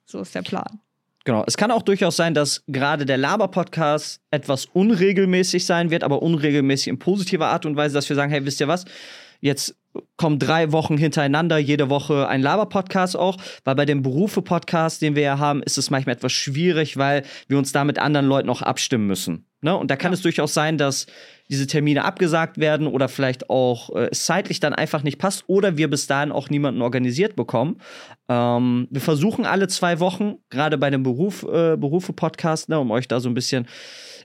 So 0.05 0.21
ist 0.21 0.35
der 0.35 0.43
Plan. 0.43 0.81
Genau. 1.25 1.45
Es 1.47 1.57
kann 1.57 1.71
auch 1.71 1.83
durchaus 1.83 2.17
sein, 2.17 2.35
dass 2.35 2.65
gerade 2.67 3.07
der 3.07 3.17
Laber-Podcast 3.17 4.21
etwas 4.31 4.67
unregelmäßig 4.67 5.65
sein 5.65 5.91
wird, 5.91 6.03
aber 6.03 6.23
unregelmäßig 6.23 6.89
in 6.89 6.99
positiver 6.99 7.49
Art 7.49 7.65
und 7.65 7.77
Weise, 7.77 7.95
dass 7.95 8.09
wir 8.09 8.17
sagen, 8.17 8.33
hey, 8.33 8.45
wisst 8.45 8.61
ihr 8.61 8.69
was? 8.69 8.85
Jetzt 9.41 9.77
kommen 10.17 10.39
drei 10.39 10.73
Wochen 10.73 10.97
hintereinander, 10.97 11.59
jede 11.59 11.91
Woche 11.91 12.29
ein 12.29 12.43
Laber-Podcast 12.43 13.17
auch, 13.17 13.37
weil 13.65 13.75
bei 13.75 13.85
dem 13.85 14.03
Berufe-Podcast, 14.03 15.03
den 15.03 15.17
wir 15.17 15.23
ja 15.23 15.39
haben, 15.39 15.63
ist 15.63 15.79
es 15.79 15.91
manchmal 15.91 16.17
etwas 16.17 16.33
schwierig, 16.33 16.97
weil 16.97 17.25
wir 17.49 17.59
uns 17.59 17.73
da 17.73 17.85
mit 17.85 17.99
anderen 17.99 18.27
Leuten 18.27 18.49
auch 18.49 18.63
abstimmen 18.63 19.07
müssen. 19.07 19.47
Ne? 19.63 19.77
Und 19.77 19.91
da 19.91 19.97
kann 19.97 20.11
Ja. 20.13 20.15
es 20.15 20.23
durchaus 20.23 20.53
sein, 20.53 20.77
dass 20.77 21.07
diese 21.49 21.67
Termine 21.67 22.05
abgesagt 22.05 22.59
werden 22.59 22.87
oder 22.87 23.09
vielleicht 23.09 23.49
auch 23.49 23.95
äh, 23.95 24.09
es 24.11 24.27
zeitlich 24.27 24.59
dann 24.59 24.75
einfach 24.75 25.03
nicht 25.03 25.19
passt 25.19 25.45
oder 25.47 25.77
wir 25.77 25.89
bis 25.89 26.07
dahin 26.07 26.33
auch 26.33 26.51
niemanden 26.51 26.83
organisiert 26.83 27.37
bekommen. 27.37 27.81
Ähm, 28.29 28.89
wir 28.91 29.01
versuchen 29.01 29.47
alle 29.47 29.69
zwei 29.69 30.01
Wochen, 30.01 30.35
gerade 30.51 30.79
bei 30.79 30.91
dem 30.91 31.03
Beruf, 31.03 31.45
äh, 31.45 31.77
Berufe-Podcast, 31.77 32.69
ne, 32.69 32.79
um 32.81 32.91
euch 32.91 33.07
da 33.07 33.21
so 33.21 33.29
ein 33.29 33.35
bisschen, 33.35 33.67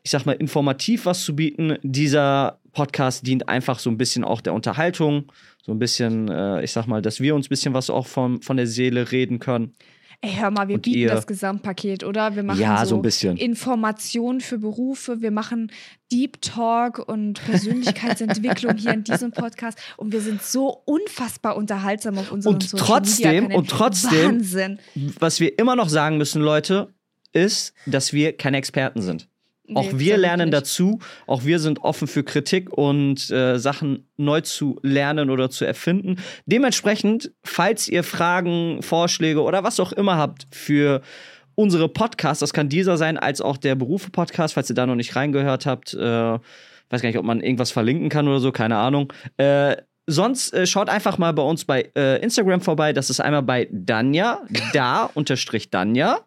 ich 0.03 0.11
sag 0.11 0.25
mal, 0.25 0.33
informativ 0.33 1.05
was 1.05 1.23
zu 1.23 1.35
bieten. 1.35 1.77
Dieser 1.83 2.59
Podcast 2.71 3.25
dient 3.27 3.47
einfach 3.47 3.79
so 3.79 3.89
ein 3.89 3.97
bisschen 3.97 4.23
auch 4.23 4.41
der 4.41 4.53
Unterhaltung, 4.53 5.31
so 5.63 5.71
ein 5.71 5.79
bisschen, 5.79 6.29
äh, 6.29 6.63
ich 6.63 6.71
sag 6.71 6.87
mal, 6.87 7.01
dass 7.01 7.19
wir 7.19 7.35
uns 7.35 7.47
ein 7.47 7.49
bisschen 7.49 7.73
was 7.73 7.89
auch 7.89 8.07
von, 8.07 8.41
von 8.41 8.57
der 8.57 8.67
Seele 8.67 9.11
reden 9.11 9.39
können. 9.39 9.73
Ey, 10.21 10.31
hör 10.33 10.49
mal, 10.49 10.67
wir 10.67 10.75
Und 10.75 10.81
bieten 10.81 10.97
ihr- 10.99 11.09
das 11.09 11.27
Gesamtpaket, 11.27 12.03
oder? 12.03 12.35
Wir 12.35 12.41
machen 12.41 12.59
Ja, 12.59 12.83
so, 12.83 12.89
so 12.91 12.95
ein 12.95 13.01
bisschen. 13.03 13.37
Informationen 13.37 14.41
für 14.41 14.57
Berufe, 14.57 15.21
wir 15.21 15.29
machen 15.29 15.71
Deep 16.11 16.41
Talk 16.41 16.97
und 17.07 17.39
Persönlichkeitsentwicklung 17.45 18.77
hier 18.77 18.93
in 18.93 19.03
diesem 19.03 19.31
Podcast 19.31 19.77
und 19.95 20.11
wir 20.13 20.21
sind 20.21 20.41
so 20.41 20.69
unfassbar 20.85 21.55
unterhaltsam 21.55 22.17
auf 22.17 22.31
unseren 22.31 22.55
Und 22.55 22.63
Social 22.63 22.85
trotzdem- 22.87 23.25
Media 23.27 23.41
Kanälen. 23.41 23.59
und 23.59 23.69
trotzdem- 23.69 24.25
Wahnsinn. 24.25 24.79
Was 25.19 25.39
wir 25.39 25.57
immer 25.59 25.75
noch 25.75 25.89
sagen 25.89 26.17
müssen, 26.17 26.41
Leute, 26.41 26.93
ist, 27.33 27.73
dass 27.85 28.11
wir 28.11 28.35
keine 28.35 28.57
Experten 28.57 29.01
sind. 29.01 29.27
Auch 29.73 29.91
Nee, 29.91 29.99
wir 29.99 30.15
ist 30.15 30.21
lernen 30.21 30.51
dazu, 30.51 30.99
auch 31.25 31.43
wir 31.43 31.59
sind 31.59 31.79
offen 31.83 32.07
für 32.07 32.23
Kritik 32.23 32.71
und 32.71 33.29
äh, 33.31 33.57
Sachen 33.57 34.07
neu 34.15 34.41
zu 34.41 34.79
lernen 34.81 35.29
oder 35.29 35.49
zu 35.49 35.65
erfinden. 35.65 36.17
Dementsprechend, 36.45 37.31
falls 37.43 37.87
ihr 37.87 38.03
Fragen, 38.03 38.81
Vorschläge 38.81 39.41
oder 39.41 39.63
was 39.63 39.79
auch 39.79 39.91
immer 39.91 40.17
habt 40.17 40.47
für 40.51 41.01
unsere 41.55 41.89
Podcasts, 41.89 42.39
das 42.39 42.53
kann 42.53 42.69
dieser 42.69 42.97
sein, 42.97 43.17
als 43.17 43.41
auch 43.41 43.57
der 43.57 43.75
Berufe-Podcast, 43.75 44.53
falls 44.53 44.69
ihr 44.69 44.75
da 44.75 44.85
noch 44.85 44.95
nicht 44.95 45.15
reingehört 45.15 45.65
habt, 45.65 45.93
äh, 45.93 45.99
weiß 45.99 47.01
gar 47.01 47.09
nicht, 47.09 47.17
ob 47.17 47.25
man 47.25 47.41
irgendwas 47.41 47.71
verlinken 47.71 48.09
kann 48.09 48.27
oder 48.27 48.39
so, 48.39 48.51
keine 48.51 48.77
Ahnung. 48.77 49.11
Äh, 49.37 49.75
sonst 50.05 50.53
äh, 50.53 50.65
schaut 50.65 50.89
einfach 50.89 51.17
mal 51.17 51.33
bei 51.33 51.43
uns 51.43 51.65
bei 51.65 51.89
äh, 51.95 52.21
Instagram 52.21 52.61
vorbei. 52.61 52.93
Das 52.93 53.09
ist 53.09 53.19
einmal 53.19 53.43
bei 53.43 53.67
Danja, 53.71 54.41
da 54.73 55.03
unterstrich 55.13 55.69
Danja. 55.69 56.19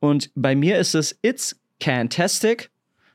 Und 0.00 0.30
bei 0.34 0.56
mir 0.56 0.78
ist 0.78 0.94
es 0.94 1.18
It's 1.22 1.59
Cantastic. 1.80 2.70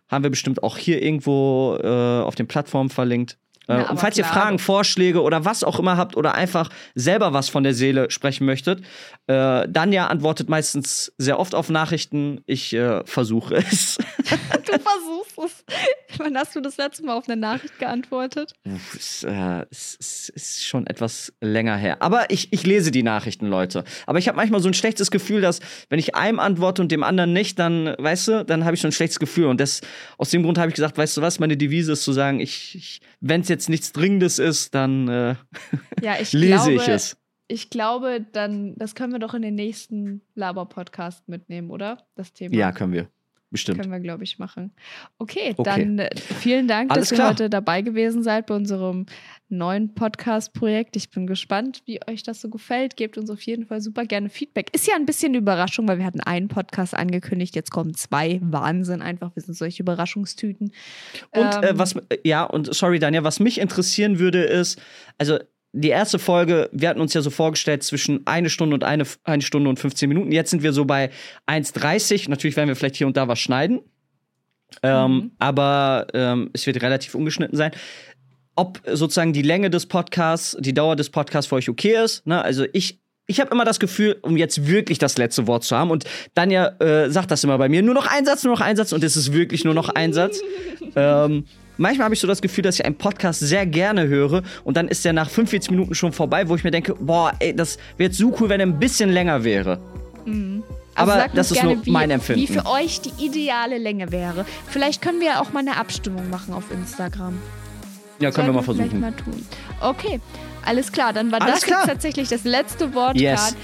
Haben 0.07 0.23
wir 0.23 0.29
bestimmt 0.29 0.61
auch 0.61 0.77
hier 0.77 1.01
irgendwo 1.01 1.77
äh, 1.81 2.21
auf 2.21 2.35
den 2.35 2.47
Plattformen 2.47 2.89
verlinkt. 2.89 3.37
Äh, 3.67 3.77
Na, 3.77 3.89
und 3.89 3.99
falls 3.99 4.17
ihr 4.17 4.23
klar. 4.23 4.43
Fragen, 4.43 4.59
Vorschläge 4.59 5.21
oder 5.21 5.45
was 5.45 5.63
auch 5.63 5.79
immer 5.79 5.97
habt 5.97 6.15
oder 6.15 6.35
einfach 6.35 6.69
selber 6.93 7.33
was 7.33 7.49
von 7.49 7.63
der 7.63 7.73
Seele 7.73 8.11
sprechen 8.11 8.45
möchtet, 8.45 8.81
äh, 9.27 9.67
Danja 9.67 10.07
antwortet 10.07 10.49
meistens 10.49 11.13
sehr 11.17 11.39
oft 11.39 11.55
auf 11.55 11.69
Nachrichten. 11.69 12.41
Ich 12.45 12.73
äh, 12.73 13.03
versuche 13.05 13.55
es. 13.55 13.97
Du 14.65 14.71
versuchst 14.71 15.37
es. 15.37 16.17
Wann 16.17 16.35
hast 16.35 16.55
du 16.55 16.61
das 16.61 16.77
letzte 16.77 17.03
Mal 17.03 17.13
auf 17.15 17.29
eine 17.29 17.39
Nachricht 17.39 17.77
geantwortet? 17.77 18.53
Es, 18.95 19.23
äh, 19.23 19.65
es, 19.69 19.97
es 19.99 20.29
ist 20.29 20.65
schon 20.65 20.87
etwas 20.87 21.33
länger 21.41 21.75
her. 21.77 22.01
Aber 22.01 22.29
ich, 22.31 22.51
ich 22.51 22.65
lese 22.65 22.91
die 22.91 23.03
Nachrichten, 23.03 23.47
Leute. 23.47 23.83
Aber 24.07 24.17
ich 24.17 24.27
habe 24.27 24.37
manchmal 24.37 24.61
so 24.61 24.67
ein 24.67 24.73
schlechtes 24.73 25.11
Gefühl, 25.11 25.41
dass, 25.41 25.59
wenn 25.89 25.99
ich 25.99 26.15
einem 26.15 26.39
antworte 26.39 26.81
und 26.81 26.91
dem 26.91 27.03
anderen 27.03 27.33
nicht, 27.33 27.59
dann, 27.59 27.95
weißt 27.97 28.27
du, 28.27 28.45
dann 28.45 28.65
habe 28.65 28.75
ich 28.75 28.81
so 28.81 28.87
ein 28.87 28.91
schlechtes 28.91 29.19
Gefühl. 29.19 29.45
Und 29.45 29.59
das, 29.59 29.81
aus 30.17 30.29
dem 30.29 30.43
Grund 30.43 30.57
habe 30.57 30.69
ich 30.69 30.75
gesagt, 30.75 30.97
weißt 30.97 31.17
du 31.17 31.21
was, 31.21 31.39
meine 31.39 31.57
Devise 31.57 31.93
ist 31.93 32.03
zu 32.03 32.11
sagen, 32.11 32.39
ich, 32.39 32.75
ich 32.75 33.01
wenn 33.21 33.41
es 33.41 33.49
jetzt 33.49 33.55
nichts 33.69 33.91
Dringendes 33.91 34.40
ist, 34.40 34.73
dann 34.76 35.07
äh, 35.07 35.36
Ja, 36.02 36.15
ich 36.19 36.34
lese 36.34 36.72
glaube, 36.72 36.73
ich 36.73 36.88
es. 36.88 37.18
Ich 37.48 37.69
glaube, 37.69 38.26
dann, 38.32 38.76
das 38.76 38.95
können 38.95 39.14
wir 39.14 39.19
doch 39.19 39.34
in 39.36 39.41
den 39.44 39.53
nächsten 39.56 40.22
Laber-Podcast 40.34 41.27
mitnehmen, 41.30 41.69
oder? 41.69 41.99
Das 42.15 42.34
Thema. 42.34 42.56
Ja, 42.56 42.72
können 42.72 42.91
wir. 42.94 43.07
Bestimmt. 43.52 43.80
Können 43.80 43.91
wir, 43.91 43.99
glaube 43.99 44.23
ich, 44.23 44.40
machen. 44.40 44.73
Okay, 45.19 45.53
Okay. 45.56 45.64
dann 45.64 45.99
äh, 45.99 46.10
vielen 46.15 46.68
Dank, 46.68 46.91
Alles 46.91 47.10
dass 47.10 47.11
ihr 47.11 47.15
klar. 47.18 47.30
heute 47.30 47.49
dabei 47.49 47.84
gewesen 47.84 48.23
seid 48.23 48.48
bei 48.48 48.56
unserem 48.56 49.06
neuen 49.49 49.93
Podcast-Projekt. 49.93 50.95
Ich 50.95 51.09
bin 51.09 51.27
gespannt, 51.27 51.81
wie 51.85 51.99
euch 52.07 52.23
das 52.23 52.41
so 52.41 52.49
gefällt. 52.49 52.97
Gebt 52.97 53.17
uns 53.17 53.30
auf 53.30 53.41
jeden 53.41 53.65
Fall 53.65 53.81
super 53.81 54.05
gerne 54.05 54.30
Feedback. 54.30 54.69
Ist 54.73 54.88
ja 54.88 54.95
ein 54.95 55.05
bisschen 55.05 55.30
eine 55.31 55.38
Überraschung, 55.38 55.88
weil 55.88 55.99
wir 55.99 56.05
hatten 56.05 56.22
einen 56.22 56.47
Podcast 56.47 56.95
angekündigt, 56.95 57.55
jetzt 57.55 57.72
kommen 57.72 57.93
zwei. 57.93 58.39
Wahnsinn 58.41 59.01
einfach. 59.01 59.35
Wir 59.35 59.43
sind 59.43 59.55
solche 59.55 59.84
Überraschungstüten. 59.84 60.72
Und 61.31 61.43
äh, 61.63 61.69
Ähm, 61.69 61.80
was, 61.80 61.95
äh, 61.95 62.17
ja, 62.23 62.43
und 62.43 62.73
sorry, 62.73 62.99
Daniel, 62.99 63.23
was 63.23 63.39
mich 63.39 63.59
interessieren 63.59 64.19
würde, 64.19 64.43
ist, 64.43 64.81
also 65.17 65.38
die 65.77 65.89
erste 65.89 66.19
Folge, 66.19 66.69
wir 66.72 66.88
hatten 66.89 67.01
uns 67.01 67.13
ja 67.13 67.22
so 67.22 67.30
vorgestellt 67.30 67.84
zwischen 67.84 68.26
eine 68.26 68.49
Stunde 68.49 68.76
und 68.76 68.84
eine, 68.85 69.03
eine 69.26 69.41
Stunde 69.41 69.69
und 69.69 69.77
15 69.77 70.07
Minuten. 70.07 70.31
Jetzt 70.31 70.51
sind 70.51 70.63
wir 70.63 70.72
so 70.72 70.85
bei 70.85 71.09
1,30. 71.47 72.30
Natürlich 72.30 72.55
werden 72.55 72.69
wir 72.69 72.77
vielleicht 72.77 72.95
hier 72.95 73.07
und 73.07 73.17
da 73.17 73.27
was 73.27 73.39
schneiden. 73.39 73.81
Ähm, 74.81 75.11
Mhm. 75.11 75.31
Aber 75.38 76.07
ähm, 76.13 76.49
es 76.53 76.65
wird 76.65 76.81
relativ 76.81 77.13
ungeschnitten 77.13 77.57
sein. 77.57 77.72
Ob 78.56 78.82
sozusagen 78.86 79.34
die 79.34 79.41
Länge 79.41 79.69
des 79.69 79.86
Podcasts, 79.86 80.56
die 80.60 80.73
Dauer 80.73 80.95
des 80.95 81.10
Podcasts 81.10 81.49
für 81.49 81.56
euch 81.56 81.69
okay 81.69 82.02
ist. 82.03 82.26
Ne? 82.26 82.41
Also 82.41 82.65
ich, 82.72 82.99
ich 83.27 83.40
habe 83.40 83.52
immer 83.52 83.65
das 83.65 83.80
Gefühl, 83.80 84.18
um 84.22 84.38
jetzt 84.38 84.68
wirklich 84.68 84.98
das 84.98 85.18
letzte 85.18 85.48
Wort 85.48 85.64
zu 85.64 85.76
haben. 85.76 85.91
Und 85.91 86.06
Danja 86.36 86.68
äh, 86.80 87.10
sagt 87.10 87.32
das 87.32 87.44
immer 87.44 87.57
bei 87.57 87.69
mir: 87.69 87.82
nur 87.82 87.94
noch 87.94 88.07
ein 88.07 88.26
Satz, 88.26 88.44
nur 88.44 88.53
noch 88.53 88.61
ein 88.61 88.76
Satz. 88.76 88.94
Und 88.94 89.03
es 89.03 89.18
ist 89.18 89.34
wirklich 89.34 89.65
nur 89.65 89.73
noch 89.73 89.90
ein 89.90 90.14
Satz. 90.14 90.40
ähm, 90.95 91.45
manchmal 91.77 92.06
habe 92.06 92.15
ich 92.15 92.22
so 92.22 92.27
das 92.27 92.41
Gefühl, 92.41 92.64
dass 92.64 92.80
ich 92.80 92.86
einen 92.86 92.98
Podcast 92.98 93.40
sehr 93.40 93.65
gerne 93.65 94.07
höre 94.07 94.44
und 94.64 94.77
dann 94.77 94.88
ist 94.88 95.03
der 95.06 95.14
nach 95.14 95.30
45 95.30 95.72
Minuten 95.72 95.95
schon 95.95 96.14
vorbei, 96.14 96.48
wo 96.48 96.56
ich 96.56 96.64
mir 96.64 96.72
denke, 96.72 96.95
boah, 96.95 97.34
ey, 97.40 97.56
das 97.56 97.77
wäre 97.98 98.10
jetzt 98.10 98.18
so 98.18 98.34
cool, 98.40 98.49
wenn 98.49 98.60
er 98.60 98.68
ein 98.68 98.80
bisschen 98.80 99.11
länger 99.11 99.44
wäre. 99.44 99.80
Mhm. 100.26 100.64
Aber 100.95 101.14
sagt 101.14 101.38
das 101.38 101.52
ist 101.52 101.60
gerne, 101.60 101.76
nur 101.76 101.86
wie, 101.86 101.91
mein 101.91 102.10
Empfinden. 102.10 102.41
Wie 102.41 102.48
für 102.48 102.65
euch 102.65 103.02
die 103.02 103.26
ideale 103.26 103.77
Länge 103.77 104.11
wäre. 104.11 104.45
Vielleicht 104.68 105.02
können 105.02 105.19
wir 105.19 105.27
ja 105.27 105.41
auch 105.41 105.52
mal 105.52 105.60
eine 105.60 105.77
Abstimmung 105.77 106.30
machen 106.30 106.53
auf 106.53 106.72
Instagram. 106.72 107.38
Ja, 108.19 108.31
können 108.31 108.47
wir 108.47 108.53
mal 108.53 108.63
versuchen. 108.63 108.99
Mal 108.99 109.13
tun. 109.13 109.45
Okay, 109.81 110.19
alles 110.65 110.91
klar. 110.91 111.13
Dann 111.13 111.31
war 111.31 111.41
Alles 111.41 111.55
das 111.55 111.63
klar. 111.63 111.79
jetzt 111.81 111.89
tatsächlich 111.89 112.29
das 112.29 112.43
letzte 112.43 112.93
Wort. 112.93 113.19
Yes. 113.19 113.55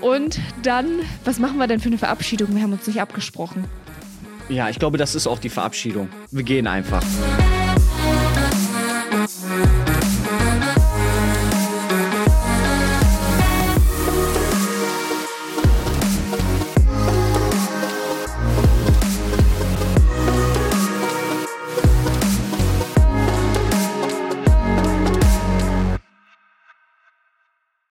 Und 0.00 0.40
dann, 0.62 1.00
was 1.24 1.38
machen 1.38 1.58
wir 1.58 1.66
denn 1.66 1.80
für 1.80 1.88
eine 1.88 1.98
Verabschiedung? 1.98 2.54
Wir 2.54 2.62
haben 2.62 2.72
uns 2.72 2.86
nicht 2.86 3.00
abgesprochen. 3.00 3.64
Ja, 4.48 4.68
ich 4.68 4.78
glaube, 4.78 4.98
das 4.98 5.14
ist 5.14 5.26
auch 5.26 5.38
die 5.38 5.48
Verabschiedung. 5.48 6.08
Wir 6.30 6.42
gehen 6.42 6.66
einfach. 6.66 7.02